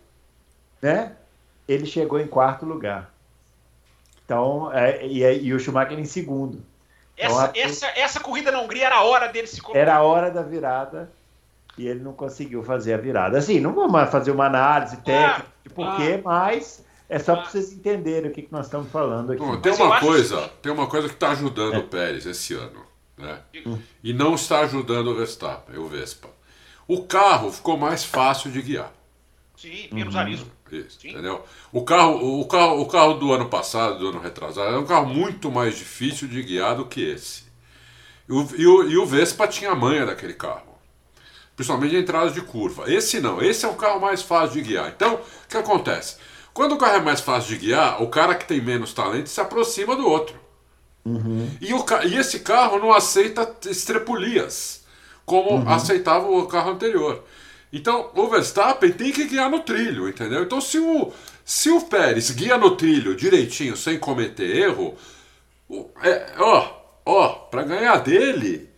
né? 0.80 1.14
Ele 1.68 1.88
chegou 1.88 2.20
em 2.20 2.28
quarto 2.28 2.64
lugar. 2.64 3.12
Então, 4.24 4.72
é, 4.72 5.06
e, 5.06 5.24
e, 5.44 5.54
o 5.54 5.60
Schumacher 5.60 6.00
em 6.00 6.06
segundo. 6.06 6.64
Então, 7.18 7.42
essa, 7.42 7.46
a... 7.46 7.60
essa, 7.60 7.88
essa 8.00 8.20
corrida 8.20 8.52
na 8.52 8.62
Hungria 8.62 8.86
era 8.86 8.98
a 8.98 9.04
hora 9.04 9.28
dele 9.28 9.48
se 9.48 9.60
colocar. 9.60 9.80
Era 9.80 9.96
a 9.96 10.04
hora 10.04 10.30
da 10.30 10.44
virada 10.44 11.12
e 11.76 11.88
ele 11.88 12.02
não 12.02 12.14
conseguiu 12.14 12.64
fazer 12.64 12.94
a 12.94 12.98
virada. 12.98 13.38
Assim, 13.38 13.60
não 13.60 13.74
vamos 13.74 14.10
fazer 14.12 14.30
uma 14.30 14.46
análise 14.46 14.98
técnica 14.98 15.46
ah, 15.48 15.64
de 15.64 15.70
porquê, 15.70 16.20
ah, 16.20 16.22
mas 16.24 16.86
é 17.10 17.18
só 17.18 17.34
ah, 17.34 17.38
para 17.38 17.50
vocês 17.50 17.74
entenderem 17.74 18.30
o 18.30 18.34
que, 18.34 18.44
que 18.44 18.52
nós 18.52 18.68
estamos 18.68 18.92
falando 18.92 19.32
aqui. 19.32 19.42
Bom, 19.42 19.60
tem 19.60 19.74
uma 19.74 20.00
coisa, 20.00 20.42
que... 20.42 20.50
tem 20.62 20.72
uma 20.72 20.88
coisa 20.88 21.08
que 21.08 21.16
está 21.16 21.32
ajudando 21.32 21.74
é. 21.74 21.78
o 21.80 21.84
Pérez 21.88 22.26
esse 22.26 22.54
ano, 22.54 22.86
né? 23.18 23.40
Hum. 23.66 23.80
E 24.04 24.14
não 24.14 24.36
está 24.36 24.60
ajudando 24.62 25.08
o 25.08 25.16
Verstappen, 25.16 25.78
o 25.78 25.88
Vespa. 25.88 26.35
O 26.88 27.04
carro 27.04 27.52
ficou 27.52 27.78
mais 27.78 28.04
fácil 28.04 28.52
de 28.52 28.62
guiar. 28.62 28.92
Sim, 29.58 29.88
menos 29.92 30.14
uhum. 30.14 30.20
arisco. 30.20 30.48
Isso, 30.72 31.00
Sim. 31.00 31.10
entendeu? 31.10 31.44
O 31.72 31.84
carro, 31.84 32.42
o, 32.42 32.46
carro, 32.48 32.82
o 32.82 32.86
carro 32.88 33.14
do 33.14 33.32
ano 33.32 33.48
passado, 33.48 34.00
do 34.00 34.10
ano 34.10 34.20
retrasado, 34.20 34.76
é 34.76 34.80
um 34.80 34.86
carro 34.86 35.08
muito 35.08 35.52
mais 35.52 35.78
difícil 35.78 36.28
de 36.28 36.42
guiar 36.42 36.76
do 36.76 36.86
que 36.86 37.02
esse. 37.02 37.44
E 38.28 38.34
o, 38.34 38.48
e 38.58 38.68
o, 38.68 38.90
e 38.90 38.98
o 38.98 39.06
Vespa 39.06 39.48
tinha 39.48 39.72
a 39.72 39.76
manha 39.76 40.06
daquele 40.06 40.34
carro. 40.34 40.76
Principalmente 41.56 41.96
em 41.96 42.00
entradas 42.00 42.34
de 42.34 42.42
curva. 42.42 42.92
Esse 42.92 43.20
não, 43.20 43.42
esse 43.42 43.66
é 43.66 43.68
o 43.68 43.76
carro 43.76 44.02
mais 44.02 44.22
fácil 44.22 44.62
de 44.62 44.70
guiar. 44.70 44.92
Então, 44.94 45.16
o 45.16 45.48
que 45.48 45.58
acontece? 45.58 46.18
Quando 46.54 46.74
o 46.74 46.78
carro 46.78 46.98
é 46.98 47.02
mais 47.02 47.22
fácil 47.22 47.50
de 47.50 47.66
guiar, 47.66 48.02
o 48.02 48.10
cara 48.10 48.36
que 48.36 48.46
tem 48.46 48.62
menos 48.62 48.94
talento 48.94 49.30
se 49.30 49.40
aproxima 49.40 49.96
do 49.96 50.08
outro. 50.08 50.40
Uhum. 51.06 51.50
E, 51.62 51.74
o, 51.74 51.86
e 52.06 52.18
esse 52.18 52.40
carro 52.40 52.80
não 52.80 52.92
aceita 52.92 53.56
estrepulias 53.70 54.85
como 55.26 55.52
uhum. 55.52 55.70
aceitava 55.70 56.28
o 56.28 56.46
carro 56.48 56.72
anterior. 56.72 57.24
Então, 57.74 58.10
o 58.16 58.28
Verstappen 58.30 58.92
tem 58.92 59.12
que 59.12 59.26
guiar 59.26 59.50
no 59.50 59.60
trilho, 59.60 60.08
entendeu? 60.08 60.44
Então, 60.44 60.62
se 60.62 60.80
o, 60.80 61.12
se 61.44 61.70
o 61.70 61.82
Pérez 61.82 62.32
guia 62.32 62.58
no 62.58 62.76
trilho 62.76 63.16
direitinho, 63.16 63.76
sem 63.76 64.00
cometer 64.00 64.56
erro, 64.56 64.96
é, 66.02 66.34
ó, 66.38 66.72
ó, 67.06 67.30
para 67.30 67.64
ganhar 67.64 67.98
dele, 67.98 68.70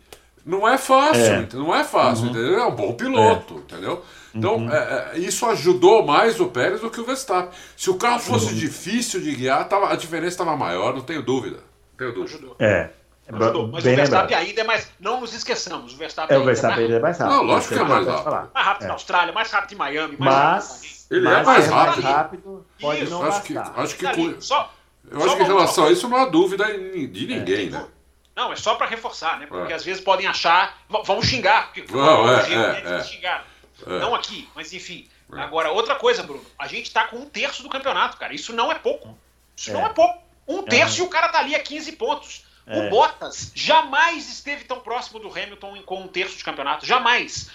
não 0.45 0.67
é 0.67 0.77
fácil, 0.77 1.21
é. 1.21 1.47
não 1.53 1.75
é 1.75 1.83
fácil, 1.83 2.25
uhum. 2.25 2.31
entendeu? 2.31 2.59
É 2.59 2.65
um 2.65 2.75
bom 2.75 2.93
piloto, 2.93 3.55
é. 3.55 3.57
entendeu? 3.57 4.03
Então, 4.33 4.55
uhum. 4.55 4.71
é, 4.71 5.11
é, 5.13 5.19
isso 5.19 5.45
ajudou 5.45 6.05
mais 6.05 6.39
o 6.39 6.47
Pérez 6.47 6.81
do 6.81 6.89
que 6.89 7.01
o 7.01 7.05
Verstappen. 7.05 7.51
Se 7.75 7.89
o 7.89 7.95
carro 7.95 8.19
fosse 8.19 8.47
uhum. 8.47 8.59
difícil 8.59 9.19
de 9.19 9.35
guiar, 9.35 9.67
tava, 9.67 9.91
a 9.91 9.95
diferença 9.95 10.29
estava 10.29 10.55
maior, 10.55 10.93
não 10.93 11.01
tenho 11.01 11.21
dúvida. 11.21 11.57
Não 11.57 11.97
tenho 11.97 12.13
dúvida. 12.13 12.37
Ajudou. 12.37 12.55
É. 12.59 12.89
Ajudou. 13.29 13.67
Mas 13.67 13.83
Bem 13.83 13.93
o 13.93 13.97
Verstappen 13.97 14.37
lembrado. 14.37 14.47
ainda 14.47 14.61
é 14.61 14.63
mais. 14.63 14.91
Não 14.99 15.21
nos 15.21 15.33
esqueçamos, 15.33 15.93
o 15.93 15.97
Verstappen, 15.97 16.35
é, 16.35 16.39
o 16.39 16.45
Verstappen 16.45 16.83
ainda 16.85 16.95
é 16.95 16.99
mais 16.99 17.17
rápido. 17.17 17.35
Não, 17.35 17.43
lógico 17.43 17.73
que 17.73 17.79
é 17.79 17.83
mais 17.83 18.07
rápido. 18.07 18.51
Mais 18.53 18.65
rápido 18.65 18.83
é. 18.83 18.87
na 18.87 18.93
Austrália, 18.93 19.33
mais 19.33 19.51
rápido 19.51 19.73
em 19.73 19.75
Miami, 19.77 20.17
mais 20.17 20.35
mas, 20.35 20.65
rápido. 20.65 20.97
Ele 21.09 21.27
é 21.27 21.43
mais 21.43 21.67
rápido. 21.67 22.03
rápido 22.03 22.65
pode 22.79 23.03
isso. 23.03 23.11
não 23.11 23.23
acho 23.23 23.43
que, 23.43 23.57
acho 23.57 23.95
que 23.97 24.07
com... 24.07 24.41
só, 24.41 24.73
Eu 25.09 25.23
acho 25.23 25.35
que 25.37 25.43
em 25.43 25.45
relação 25.45 25.85
a 25.85 25.91
isso 25.91 26.07
não 26.07 26.17
há 26.17 26.25
dúvida 26.25 26.65
de 26.65 27.27
ninguém, 27.27 27.67
é. 27.67 27.71
né? 27.71 27.87
Não, 28.35 28.53
é 28.53 28.55
só 28.55 28.75
para 28.75 28.85
reforçar, 28.85 29.39
né? 29.39 29.47
Porque 29.47 29.73
é. 29.73 29.75
às 29.75 29.83
vezes 29.83 30.01
podem 30.01 30.27
achar. 30.27 30.77
Vão 30.87 31.21
xingar. 31.21 31.73
Porque, 31.73 31.91
não, 31.91 32.29
é, 32.29 32.53
é, 32.53 32.97
é, 32.97 33.03
xingar. 33.03 33.45
É. 33.85 33.99
Não 33.99 34.13
aqui, 34.13 34.47
mas 34.55 34.71
enfim. 34.73 35.07
Agora, 35.31 35.71
outra 35.71 35.95
coisa, 35.95 36.23
Bruno. 36.23 36.45
A 36.57 36.67
gente 36.67 36.91
tá 36.91 37.05
com 37.05 37.17
um 37.17 37.25
terço 37.25 37.63
do 37.63 37.69
campeonato, 37.69 38.15
cara. 38.17 38.33
Isso 38.33 38.53
não 38.53 38.71
é 38.71 38.75
pouco. 38.75 39.17
Isso 39.55 39.73
não 39.73 39.85
é 39.85 39.89
pouco. 39.89 40.21
Um 40.47 40.63
terço 40.63 40.99
e 40.99 41.03
o 41.03 41.09
cara 41.09 41.29
tá 41.29 41.39
ali 41.39 41.55
a 41.55 41.59
15 41.59 41.91
pontos. 41.93 42.45
É. 42.67 42.79
O 42.79 42.89
Bottas 42.89 43.51
jamais 43.55 44.29
esteve 44.29 44.65
tão 44.65 44.81
próximo 44.81 45.19
do 45.19 45.29
Hamilton 45.29 45.81
com 45.83 46.01
um 46.01 46.07
terço 46.07 46.37
de 46.37 46.43
campeonato. 46.43 46.85
Jamais. 46.85 47.49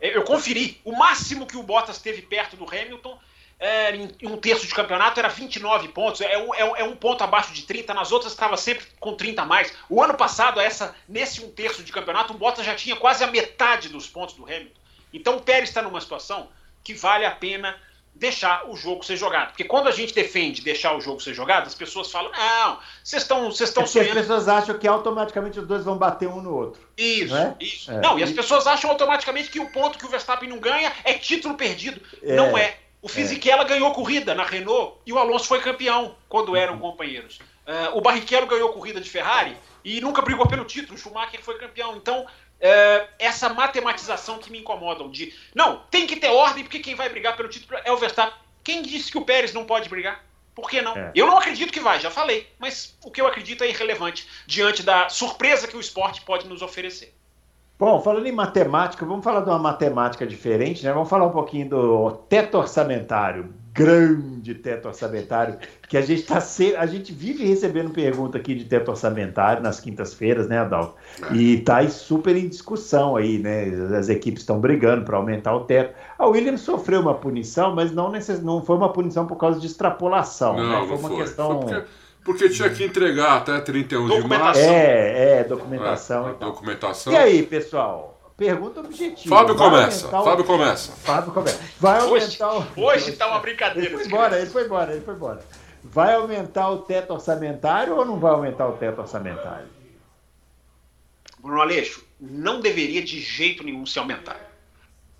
Eu 0.00 0.24
conferi. 0.24 0.80
O 0.84 0.96
máximo 0.96 1.46
que 1.46 1.56
o 1.56 1.62
Bottas 1.62 1.96
esteve 1.96 2.22
perto 2.22 2.56
do 2.56 2.64
Hamilton 2.64 3.18
é, 3.58 3.94
em 3.94 4.10
um 4.22 4.36
terço 4.36 4.66
de 4.66 4.74
campeonato 4.74 5.18
era 5.18 5.28
29 5.28 5.88
pontos. 5.88 6.20
É 6.22 6.38
um, 6.38 6.54
é 6.54 6.84
um 6.84 6.96
ponto 6.96 7.22
abaixo 7.22 7.52
de 7.52 7.62
30. 7.62 7.92
Nas 7.92 8.12
outras 8.12 8.32
estava 8.32 8.56
sempre 8.56 8.86
com 8.98 9.14
30 9.14 9.42
a 9.42 9.44
mais. 9.44 9.72
O 9.90 10.02
ano 10.02 10.14
passado, 10.14 10.58
essa, 10.58 10.94
nesse 11.06 11.44
um 11.44 11.50
terço 11.50 11.82
de 11.82 11.92
campeonato, 11.92 12.32
o 12.32 12.36
Bottas 12.38 12.64
já 12.64 12.74
tinha 12.74 12.96
quase 12.96 13.22
a 13.22 13.26
metade 13.26 13.90
dos 13.90 14.06
pontos 14.06 14.34
do 14.34 14.44
Hamilton. 14.44 14.80
Então 15.12 15.36
o 15.36 15.42
Pérez 15.42 15.68
está 15.68 15.82
numa 15.82 16.00
situação 16.00 16.48
que 16.82 16.94
vale 16.94 17.24
a 17.24 17.30
pena 17.30 17.78
deixar 18.18 18.68
o 18.68 18.76
jogo 18.76 19.04
ser 19.04 19.16
jogado. 19.16 19.48
Porque 19.48 19.64
quando 19.64 19.88
a 19.88 19.90
gente 19.90 20.14
defende 20.14 20.62
deixar 20.62 20.96
o 20.96 21.00
jogo 21.00 21.20
ser 21.20 21.34
jogado, 21.34 21.66
as 21.66 21.74
pessoas 21.74 22.10
falam: 22.10 22.32
não, 22.32 22.78
vocês 23.02 23.22
estão 23.22 23.50
vocês 23.50 23.68
estão 23.68 23.84
é 23.84 23.86
sonhando. 23.86 24.18
As 24.18 24.26
pessoas 24.26 24.48
acham 24.48 24.78
que 24.78 24.88
automaticamente 24.88 25.60
os 25.60 25.66
dois 25.66 25.84
vão 25.84 25.96
bater 25.96 26.28
um 26.28 26.40
no 26.40 26.54
outro. 26.54 26.80
Isso, 26.96 27.34
não 27.34 27.42
é? 27.42 27.56
isso. 27.60 27.90
É. 27.90 28.00
Não, 28.00 28.18
e 28.18 28.22
as 28.22 28.32
pessoas 28.32 28.66
acham 28.66 28.90
automaticamente 28.90 29.50
que 29.50 29.60
o 29.60 29.70
ponto 29.70 29.98
que 29.98 30.06
o 30.06 30.08
Verstappen 30.08 30.48
não 30.48 30.58
ganha 30.58 30.92
é 31.04 31.14
título 31.14 31.54
perdido. 31.54 32.00
É. 32.22 32.34
Não 32.34 32.56
é. 32.56 32.76
O 33.02 33.08
Fisichella 33.08 33.62
é. 33.62 33.66
ganhou 33.66 33.92
corrida 33.92 34.34
na 34.34 34.44
Renault 34.44 34.98
e 35.06 35.12
o 35.12 35.18
Alonso 35.18 35.46
foi 35.46 35.60
campeão 35.60 36.16
quando 36.28 36.56
eram 36.56 36.78
companheiros. 36.78 37.38
Uh, 37.66 37.98
o 37.98 38.00
Barrichello 38.00 38.46
ganhou 38.46 38.68
corrida 38.68 39.00
de 39.00 39.10
Ferrari 39.10 39.56
e 39.84 40.00
nunca 40.00 40.22
brigou 40.22 40.46
pelo 40.46 40.64
título. 40.64 40.94
O 40.94 40.98
Schumacher 40.98 41.42
foi 41.42 41.58
campeão. 41.58 41.96
Então, 41.96 42.26
é, 42.60 43.08
essa 43.18 43.48
matematização 43.48 44.38
que 44.38 44.50
me 44.50 44.60
incomodam 44.60 45.10
de 45.10 45.34
não, 45.54 45.82
tem 45.90 46.06
que 46.06 46.16
ter 46.16 46.28
ordem 46.28 46.64
porque 46.64 46.78
quem 46.78 46.94
vai 46.94 47.08
brigar 47.08 47.36
pelo 47.36 47.48
título 47.48 47.78
é 47.84 47.92
o 47.92 47.96
Verstappen. 47.96 48.34
Quem 48.64 48.82
disse 48.82 49.10
que 49.10 49.18
o 49.18 49.24
Pérez 49.24 49.52
não 49.52 49.64
pode 49.64 49.88
brigar? 49.88 50.24
Por 50.54 50.70
que 50.70 50.80
não? 50.80 50.96
É. 50.96 51.12
Eu 51.14 51.26
não 51.26 51.38
acredito 51.38 51.72
que 51.72 51.80
vai, 51.80 52.00
já 52.00 52.10
falei, 52.10 52.48
mas 52.58 52.96
o 53.04 53.10
que 53.10 53.20
eu 53.20 53.26
acredito 53.26 53.62
é 53.62 53.68
irrelevante 53.68 54.26
diante 54.46 54.82
da 54.82 55.08
surpresa 55.08 55.68
que 55.68 55.76
o 55.76 55.80
esporte 55.80 56.22
pode 56.22 56.48
nos 56.48 56.62
oferecer. 56.62 57.14
Bom, 57.78 58.00
falando 58.00 58.26
em 58.26 58.32
matemática, 58.32 59.04
vamos 59.04 59.22
falar 59.22 59.40
de 59.40 59.50
uma 59.50 59.58
matemática 59.58 60.26
diferente, 60.26 60.82
né? 60.82 60.92
Vamos 60.94 61.10
falar 61.10 61.26
um 61.26 61.30
pouquinho 61.30 61.68
do 61.68 62.10
teto 62.26 62.56
orçamentário 62.56 63.52
grande 63.76 64.54
teto 64.54 64.88
orçamentário, 64.88 65.58
que 65.88 65.96
a 65.96 66.00
gente 66.00 66.22
está 66.22 66.42
a 66.78 66.86
gente 66.86 67.12
vive 67.12 67.44
recebendo 67.44 67.90
pergunta 67.90 68.38
aqui 68.38 68.54
de 68.54 68.64
teto 68.64 68.90
orçamentário 68.90 69.62
nas 69.62 69.78
quintas-feiras, 69.78 70.48
né, 70.48 70.58
Adalto? 70.58 70.94
E 71.32 71.54
está 71.56 71.86
super 71.88 72.34
em 72.34 72.48
discussão 72.48 73.16
aí, 73.16 73.38
né? 73.38 73.66
As 73.96 74.08
equipes 74.08 74.42
estão 74.42 74.58
brigando 74.58 75.04
para 75.04 75.16
aumentar 75.16 75.54
o 75.54 75.60
teto. 75.60 75.94
A 76.18 76.26
Williams 76.26 76.62
sofreu 76.62 77.00
uma 77.00 77.14
punição, 77.14 77.74
mas 77.74 77.92
não, 77.92 78.10
necess... 78.10 78.42
não 78.42 78.64
foi 78.64 78.76
uma 78.76 78.92
punição 78.92 79.26
por 79.26 79.36
causa 79.36 79.60
de 79.60 79.66
extrapolação, 79.66 80.56
não, 80.56 80.80
né? 80.82 80.86
Foi 80.88 80.96
uma 80.96 81.08
foi. 81.08 81.18
questão. 81.18 81.62
Foi 81.62 81.74
porque... 81.74 81.88
Porque 82.24 82.48
tinha 82.48 82.68
que 82.68 82.82
entregar 82.82 83.36
até 83.36 83.60
31 83.60 84.20
de 84.20 84.26
março. 84.26 84.60
É, 84.60 85.38
é, 85.38 85.44
documentação. 85.44 86.30
É, 86.30 86.34
documentação. 86.34 87.12
E 87.12 87.16
aí, 87.16 87.42
pessoal? 87.44 88.15
Pergunta 88.36 88.80
objetiva. 88.80 89.34
Fábio 89.34 89.56
começa. 89.56 90.06
O... 90.06 90.24
Fábio 90.24 90.44
começa. 90.44 90.92
Fábio 90.92 91.32
começa. 91.32 91.58
Vai 91.80 92.00
aumentar 92.00 92.52
hoje, 92.52 92.68
o... 92.76 92.80
Hoje 92.82 93.12
tá 93.12 93.28
uma 93.28 93.38
brincadeira. 93.38 93.88
Ele 93.88 93.96
foi 93.96 94.06
embora, 94.06 94.38
ele 94.38 94.50
foi 94.50 94.64
embora, 94.64 94.92
ele 94.92 95.00
foi 95.00 95.14
embora. 95.14 95.42
Vai 95.82 96.14
aumentar 96.14 96.68
o 96.68 96.78
teto 96.78 97.14
orçamentário 97.14 97.96
ou 97.96 98.04
não 98.04 98.18
vai 98.18 98.32
aumentar 98.32 98.68
o 98.68 98.72
teto 98.72 99.00
orçamentário? 99.00 99.68
Bruno 101.38 101.62
Aleixo, 101.62 102.04
não 102.20 102.60
deveria 102.60 103.02
de 103.02 103.20
jeito 103.20 103.62
nenhum 103.62 103.86
se 103.86 103.98
aumentar. 103.98 104.38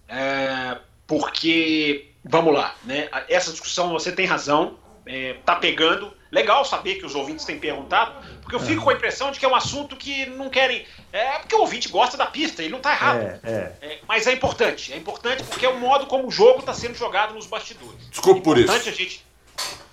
É, 0.09 0.79
porque, 1.07 2.11
vamos 2.25 2.53
lá, 2.53 2.75
né? 2.85 3.09
Essa 3.29 3.51
discussão, 3.51 3.93
você 3.93 4.13
tem 4.13 4.27
razão, 4.27 4.77
é, 5.07 5.37
tá 5.45 5.57
pegando. 5.57 6.13
Legal 6.37 6.67
saber 6.67 6.97
que 6.97 7.07
os 7.07 7.15
ouvintes 7.15 7.47
têm 7.47 7.59
perguntado, 7.59 8.13
porque 8.43 8.55
eu 8.55 8.61
fico 8.61 8.83
com 8.83 8.91
a 8.91 8.93
impressão 8.93 9.31
de 9.31 9.39
que 9.41 9.47
é 9.47 9.49
um 9.49 9.55
assunto 9.55 9.97
que 9.97 10.27
não 10.27 10.51
querem. 10.51 10.87
É 11.11 11.39
porque 11.39 11.55
o 11.55 11.61
ouvinte 11.61 11.89
gosta 11.89 12.15
da 12.15 12.27
pista, 12.27 12.61
ele 12.61 12.73
não 12.73 12.77
está 12.77 12.93
errado. 12.93 13.21
É, 13.21 13.41
é. 13.43 13.73
É, 13.81 13.99
mas 14.07 14.27
é 14.27 14.35
importante. 14.35 14.93
É 14.93 14.99
importante 14.99 15.43
porque 15.45 15.65
é 15.65 15.69
o 15.71 15.81
modo 15.81 16.05
como 16.05 16.29
o 16.29 16.31
jogo 16.31 16.61
está 16.61 16.75
sendo 16.75 16.95
jogado 16.95 17.33
nos 17.33 17.47
bastidores. 17.47 18.11
Desculpe 18.11 18.43
por 18.43 18.59
isso. 18.59 18.71
A 18.71 18.79
gente... 18.79 19.25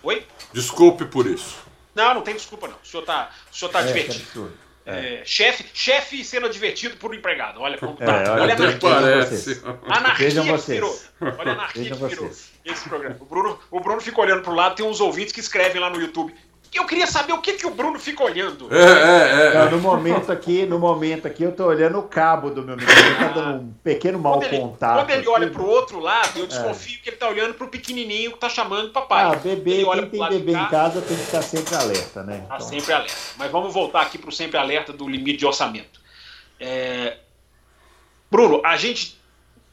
Oi? 0.04 0.28
Desculpe 0.52 1.06
por 1.06 1.26
isso. 1.28 1.56
Não, 1.96 2.14
não 2.16 2.22
tem 2.22 2.36
desculpa, 2.36 2.68
não. 2.68 2.76
O 2.76 2.86
senhor 2.86 3.04
está 3.04 3.30
tá 3.72 3.80
É, 3.80 3.84
divertido. 3.86 4.52
É, 4.86 5.22
chefe, 5.24 5.66
chefe 5.74 6.26
sendo 6.26 6.48
advertido 6.48 6.98
por 6.98 7.12
um 7.12 7.14
empregado. 7.14 7.62
Olha 7.62 7.78
como 7.78 7.96
tá. 7.96 8.04
É, 8.04 8.30
olha, 8.30 8.42
olha 8.42 8.54
a 8.54 8.58
anarquia, 8.58 8.90
parece. 8.90 9.64
anarquia 9.88 10.28
Vejam 10.28 10.44
que 10.44 10.52
vocês. 10.52 10.76
virou. 10.76 11.00
Olha 11.22 11.52
a 11.52 11.54
anarquia 11.54 11.84
Vejam 11.84 11.98
que 11.98 12.06
virou 12.08 12.28
vocês. 12.28 12.53
Esse 12.66 12.88
programa. 12.88 13.18
O 13.20 13.26
Bruno, 13.26 13.60
o 13.70 13.80
Bruno 13.80 14.02
fica 14.02 14.22
olhando 14.22 14.42
pro 14.42 14.54
lado, 14.54 14.76
tem 14.76 14.86
uns 14.86 15.02
ouvintes 15.02 15.32
que 15.34 15.40
escrevem 15.40 15.82
lá 15.82 15.90
no 15.90 16.00
YouTube. 16.00 16.34
Eu 16.74 16.88
queria 16.88 17.06
saber 17.06 17.34
o 17.34 17.38
que, 17.40 17.54
que 17.54 17.68
o 17.68 17.70
Bruno 17.70 18.00
fica 18.00 18.24
olhando. 18.24 18.68
É, 18.74 18.82
é, 18.82 19.48
é. 19.48 19.54
Não, 19.54 19.72
no 19.72 19.80
momento 19.80 20.32
aqui, 20.32 20.66
no 20.66 20.80
momento 20.80 21.28
aqui, 21.28 21.44
eu 21.44 21.52
tô 21.52 21.66
olhando 21.66 22.00
o 22.00 22.04
cabo 22.04 22.50
do 22.50 22.64
meu 22.64 22.76
microfone, 22.76 23.16
tá 23.16 23.28
dando 23.28 23.62
um 23.62 23.74
pequeno 23.84 24.20
Quando 24.20 24.44
ele, 24.44 24.58
contato. 24.58 24.96
quando 24.96 25.10
ele 25.12 25.28
olha 25.28 25.52
pro 25.52 25.68
outro 25.68 26.00
lado, 26.00 26.40
eu 26.40 26.48
desconfio 26.48 27.00
que 27.00 27.10
ele 27.10 27.18
tá 27.18 27.30
olhando 27.30 27.54
pro 27.54 27.68
pequenininho 27.68 28.32
que 28.32 28.40
tá 28.40 28.50
chamando 28.50 28.90
papai. 28.90 29.24
Ah, 29.24 29.36
bebê, 29.36 29.72
Ele 29.72 29.86
olha 29.86 30.08
quem 30.08 30.20
tem 30.20 30.30
bebê 30.30 30.54
cá, 30.54 30.64
em 30.64 30.70
casa 30.70 31.02
tem 31.02 31.16
que 31.16 31.24
estar 31.24 31.44
sempre 31.44 31.76
alerta, 31.76 32.24
né? 32.24 32.44
Tá 32.48 32.56
Então, 32.56 32.68
sempre 32.68 32.92
alerta. 32.92 33.16
Mas 33.38 33.52
vamos 33.52 33.72
voltar 33.72 34.02
aqui 34.02 34.18
pro 34.18 34.32
sempre 34.32 34.58
alerta 34.58 34.92
do 34.92 35.08
limite 35.08 35.38
de 35.38 35.46
orçamento. 35.46 36.02
É, 36.60 37.18
Bruno, 38.32 38.62
a 38.66 38.76
gente. 38.78 39.22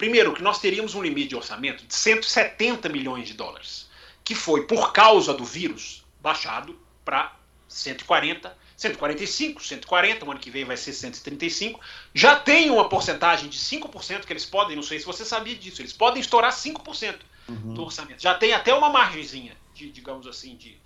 Primeiro, 0.00 0.32
que 0.32 0.42
nós 0.42 0.58
teríamos 0.58 0.94
um 0.94 1.02
limite 1.02 1.28
de 1.28 1.36
orçamento 1.36 1.86
de 1.86 1.94
170 1.94 2.88
milhões 2.88 3.28
de 3.28 3.34
dólares, 3.34 3.86
que 4.24 4.34
foi, 4.34 4.66
por 4.66 4.94
causa 4.94 5.34
do 5.34 5.44
vírus, 5.44 6.02
baixado 6.22 6.74
para 7.04 7.36
140, 7.68 8.56
145, 8.78 9.62
140, 9.62 10.24
o 10.24 10.30
ano 10.30 10.40
que 10.40 10.50
vem 10.50 10.64
vai 10.64 10.78
ser 10.78 10.94
135. 10.94 11.78
Já 12.14 12.34
tem 12.34 12.70
uma 12.70 12.88
porcentagem 12.88 13.50
de 13.50 13.58
5% 13.58 14.24
que 14.24 14.32
eles 14.32 14.46
podem, 14.46 14.74
não 14.74 14.82
sei 14.82 14.98
se 14.98 15.04
você 15.04 15.22
sabia 15.22 15.54
disso, 15.54 15.82
eles 15.82 15.92
podem 15.92 16.22
estourar 16.22 16.50
5% 16.50 17.16
do 17.46 17.82
orçamento. 17.82 18.22
Já 18.22 18.34
tem 18.34 18.54
até 18.54 18.72
uma 18.72 18.88
margenzinha, 18.88 19.54
de, 19.74 19.90
digamos 19.90 20.26
assim, 20.26 20.56
de, 20.56 20.78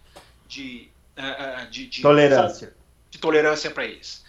de, 0.49 0.89
ah, 1.17 1.61
ah, 1.61 1.65
de, 1.67 1.87
de 1.87 2.03
Tolerância. 2.03 2.75
de 3.13 3.19
tolerância 3.19 3.71
para 3.71 3.85
eles. 3.85 4.25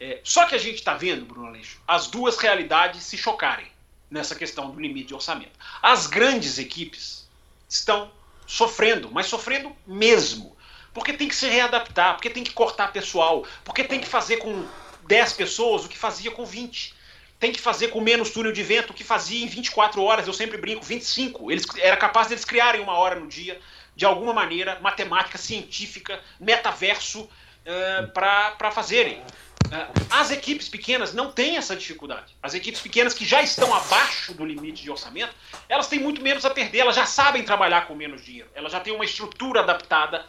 É, 0.00 0.18
só 0.24 0.46
que 0.46 0.54
a 0.54 0.58
gente 0.58 0.76
está 0.76 0.94
vendo, 0.94 1.26
Bruno 1.26 1.48
Aleixo, 1.48 1.78
as 1.86 2.06
duas 2.06 2.38
realidades 2.38 3.02
se 3.02 3.18
chocarem 3.18 3.68
nessa 4.10 4.34
questão 4.34 4.70
do 4.70 4.80
limite 4.80 5.08
de 5.08 5.14
orçamento. 5.14 5.52
As 5.80 6.06
grandes 6.06 6.58
equipes 6.58 7.28
estão 7.68 8.10
sofrendo, 8.46 9.10
mas 9.12 9.26
sofrendo 9.26 9.74
mesmo. 9.86 10.56
Porque 10.92 11.12
tem 11.12 11.28
que 11.28 11.34
se 11.36 11.46
readaptar, 11.46 12.14
porque 12.14 12.28
tem 12.28 12.42
que 12.42 12.52
cortar 12.52 12.92
pessoal, 12.92 13.46
porque 13.64 13.84
tem 13.84 14.00
que 14.00 14.08
fazer 14.08 14.38
com 14.38 14.66
10 15.06 15.32
pessoas 15.34 15.84
o 15.84 15.88
que 15.88 15.96
fazia 15.96 16.32
com 16.32 16.44
20. 16.44 16.94
Tem 17.38 17.52
que 17.52 17.60
fazer 17.60 17.88
com 17.88 18.00
menos 18.00 18.30
túnel 18.30 18.52
de 18.52 18.62
vento 18.62 18.90
o 18.90 18.94
que 18.94 19.04
fazia 19.04 19.42
em 19.42 19.46
24 19.46 20.02
horas, 20.02 20.26
eu 20.26 20.32
sempre 20.32 20.58
brinco, 20.58 20.84
25. 20.84 21.50
Eles, 21.50 21.64
era 21.78 21.96
capaz 21.96 22.26
deles 22.26 22.44
criarem 22.44 22.82
uma 22.82 22.94
hora 22.94 23.18
no 23.18 23.28
dia, 23.28 23.60
de 23.94 24.04
alguma 24.04 24.32
maneira, 24.32 24.78
matemática, 24.80 25.38
científica, 25.38 26.20
metaverso, 26.38 27.28
uh, 27.66 28.08
para 28.12 28.70
fazerem. 28.70 29.22
Uh, 29.66 30.06
as 30.10 30.30
equipes 30.30 30.68
pequenas 30.68 31.14
não 31.14 31.30
têm 31.30 31.56
essa 31.56 31.76
dificuldade. 31.76 32.36
As 32.42 32.54
equipes 32.54 32.80
pequenas 32.80 33.14
que 33.14 33.24
já 33.24 33.42
estão 33.42 33.74
abaixo 33.74 34.34
do 34.34 34.44
limite 34.44 34.82
de 34.82 34.90
orçamento, 34.90 35.34
elas 35.68 35.86
têm 35.86 35.98
muito 35.98 36.20
menos 36.20 36.44
a 36.44 36.50
perder, 36.50 36.80
elas 36.80 36.96
já 36.96 37.06
sabem 37.06 37.42
trabalhar 37.42 37.86
com 37.86 37.94
menos 37.94 38.24
dinheiro, 38.24 38.48
elas 38.54 38.72
já 38.72 38.80
têm 38.80 38.94
uma 38.94 39.04
estrutura 39.04 39.60
adaptada 39.60 40.26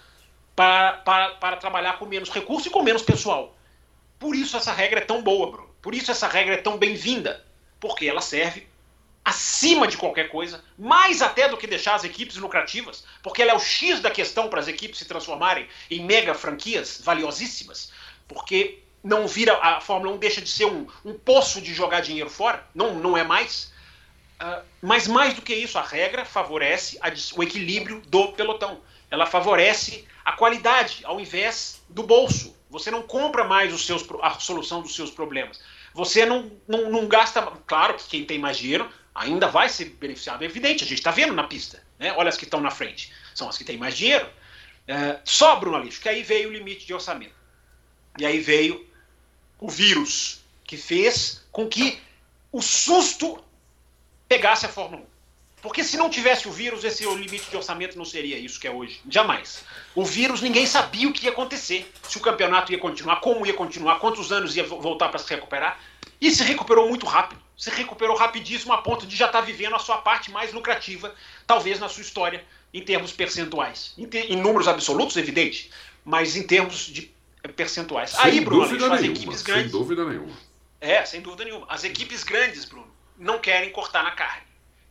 para, 0.56 0.94
para, 0.94 1.30
para 1.32 1.58
trabalhar 1.58 1.98
com 1.98 2.06
menos 2.06 2.30
recurso 2.30 2.68
e 2.68 2.72
com 2.72 2.84
menos 2.84 3.02
pessoal. 3.02 3.58
Por 4.20 4.36
isso 4.36 4.56
essa 4.56 4.72
regra 4.72 5.00
é 5.00 5.04
tão 5.04 5.24
boa, 5.24 5.50
Bruno. 5.50 5.70
Por 5.82 5.96
isso 5.96 6.12
essa 6.12 6.28
regra 6.28 6.54
é 6.54 6.58
tão 6.58 6.78
bem-vinda. 6.78 7.44
Porque 7.80 8.06
ela 8.06 8.22
serve 8.22 8.68
acima 9.24 9.88
de 9.88 9.98
qualquer 9.98 10.30
coisa, 10.30 10.64
mais 10.78 11.22
até 11.22 11.48
do 11.48 11.58
que 11.58 11.68
deixar 11.68 11.96
as 11.96 12.04
equipes 12.04 12.38
lucrativas, 12.38 13.04
porque 13.22 13.42
ela 13.42 13.52
é 13.52 13.56
o 13.56 13.60
X 13.60 14.00
da 14.00 14.10
questão 14.10 14.50
para 14.50 14.60
as 14.60 14.68
equipes 14.68 15.00
se 15.00 15.06
transformarem 15.06 15.68
em 15.90 16.04
mega 16.04 16.34
franquias 16.34 17.00
valiosíssimas, 17.04 17.92
porque 18.28 18.80
não 19.04 19.28
vira 19.28 19.58
a 19.62 19.80
Fórmula 19.80 20.16
1 20.16 20.18
deixa 20.18 20.42
de 20.42 20.50
ser 20.50 20.66
um, 20.66 20.88
um 21.06 21.14
poço 21.14 21.62
de 21.62 21.74
jogar 21.74 22.02
dinheiro 22.02 22.30
fora, 22.30 22.66
não, 22.74 22.96
não 22.96 23.18
é 23.18 23.24
mais. 23.24 23.72
Uh, 24.42 24.64
mas 24.82 25.08
mais 25.08 25.36
do 25.36 25.42
que 25.42 25.54
isso, 25.54 25.78
a 25.78 25.84
regra 25.84 26.26
favorece 26.26 26.98
a, 27.00 27.12
o 27.36 27.44
equilíbrio 27.44 28.02
do 28.08 28.32
pelotão. 28.32 28.82
Ela 29.10 29.26
favorece 29.26 30.08
a 30.26 30.32
qualidade 30.32 31.02
ao 31.04 31.20
invés 31.20 31.82
do 31.90 32.02
bolso. 32.04 32.56
Você 32.70 32.90
não 32.90 33.04
compra 33.04 33.44
mais 33.44 33.74
os 33.74 33.86
seus, 33.86 34.04
a 34.22 34.32
solução 34.40 34.82
dos 34.82 34.96
seus 34.96 35.12
problemas. 35.12 35.60
Você 35.94 36.26
não, 36.26 36.52
não, 36.68 36.90
não 36.90 37.08
gasta. 37.08 37.42
Claro 37.68 37.96
que 37.96 38.08
quem 38.08 38.26
tem 38.26 38.40
mais 38.40 38.58
dinheiro 38.58 38.90
ainda 39.14 39.48
vai 39.48 39.70
ser 39.70 39.86
beneficiado, 39.86 40.44
é 40.44 40.46
evidente, 40.46 40.84
a 40.84 40.88
gente 40.88 41.00
está 41.00 41.12
vendo 41.12 41.34
na 41.34 41.44
pista. 41.44 41.84
Né? 42.00 42.14
Olha 42.14 42.30
as 42.30 42.38
que 42.38 42.46
estão 42.46 42.62
na 42.62 42.72
frente, 42.72 43.12
são 43.34 43.50
as 43.50 43.58
que 43.58 43.64
têm 43.64 43.78
mais 43.78 43.98
dinheiro. 43.98 44.28
É, 44.88 45.20
só, 45.24 45.56
Bruno 45.56 45.78
Alixo, 45.78 46.02
que 46.02 46.10
aí 46.10 46.24
veio 46.24 46.50
o 46.50 46.52
limite 46.52 46.86
de 46.86 46.94
orçamento. 46.94 47.36
E 48.18 48.26
aí 48.26 48.40
veio 48.40 48.86
o 49.60 49.70
vírus, 49.70 50.42
que 50.64 50.76
fez 50.76 51.46
com 51.52 51.68
que 51.68 52.00
o 52.52 52.62
susto 52.62 53.44
pegasse 54.28 54.66
a 54.66 54.70
Fórmula 54.70 55.04
1. 55.04 55.12
Porque 55.62 55.84
se 55.84 55.96
não 55.96 56.10
tivesse 56.10 56.48
o 56.48 56.52
vírus, 56.52 56.84
esse 56.84 57.06
limite 57.06 57.50
de 57.50 57.56
orçamento 57.56 57.96
não 57.96 58.04
seria 58.04 58.38
isso 58.38 58.60
que 58.60 58.68
é 58.68 58.72
hoje. 58.72 59.00
Jamais. 59.08 59.64
O 59.94 60.04
vírus, 60.04 60.42
ninguém 60.42 60.66
sabia 60.66 61.08
o 61.08 61.14
que 61.14 61.26
ia 61.26 61.32
acontecer. 61.32 61.90
Se 62.02 62.18
o 62.18 62.22
campeonato 62.22 62.72
ia 62.72 62.80
continuar, 62.80 63.18
como 63.18 63.46
ia 63.46 63.54
continuar, 63.54 64.00
quantos 64.00 64.32
anos 64.32 64.58
ia 64.58 64.64
voltar 64.64 65.10
para 65.10 65.20
se 65.20 65.30
recuperar. 65.30 65.80
E 66.20 66.32
se 66.32 66.44
recuperou 66.44 66.90
muito 66.90 67.06
rápido. 67.06 67.40
Se 67.62 67.70
recuperou 67.70 68.18
rapidíssimo 68.18 68.74
a 68.74 68.80
ponto 68.82 69.06
de 69.06 69.16
já 69.16 69.28
estar 69.28 69.42
vivendo 69.42 69.76
a 69.76 69.80
sua 69.80 70.00
parte 70.00 70.32
mais 70.32 70.52
lucrativa, 70.52 71.14
talvez 71.46 71.80
na 71.80 71.88
sua 71.88 72.02
história, 72.02 72.44
em 72.74 72.82
termos 72.82 73.12
percentuais. 73.12 73.94
Em, 73.96 74.08
ter, 74.08 74.32
em 74.32 74.36
números 74.36 74.68
absolutos, 74.68 75.16
evidente, 75.16 75.70
mas 76.04 76.36
em 76.36 76.42
termos 76.42 76.88
de 76.88 77.14
percentuais. 77.56 78.10
Sem 78.10 78.20
Aí, 78.20 78.42
Bruno, 78.42 78.64
dúvida 78.64 78.92
as 78.92 79.02
nenhuma, 79.02 79.16
equipes 79.16 79.42
sem 79.42 79.54
grandes. 79.54 79.72
dúvida 79.74 80.04
nenhuma. 80.10 80.36
É, 80.80 81.06
sem 81.06 81.22
dúvida 81.22 81.44
nenhuma. 81.44 81.68
As 81.70 81.84
equipes 81.84 82.24
grandes, 82.24 82.66
Bruno, 82.66 82.92
não 83.16 83.38
querem 83.38 83.70
cortar 83.70 84.02
na 84.04 84.10
carne. 84.10 84.48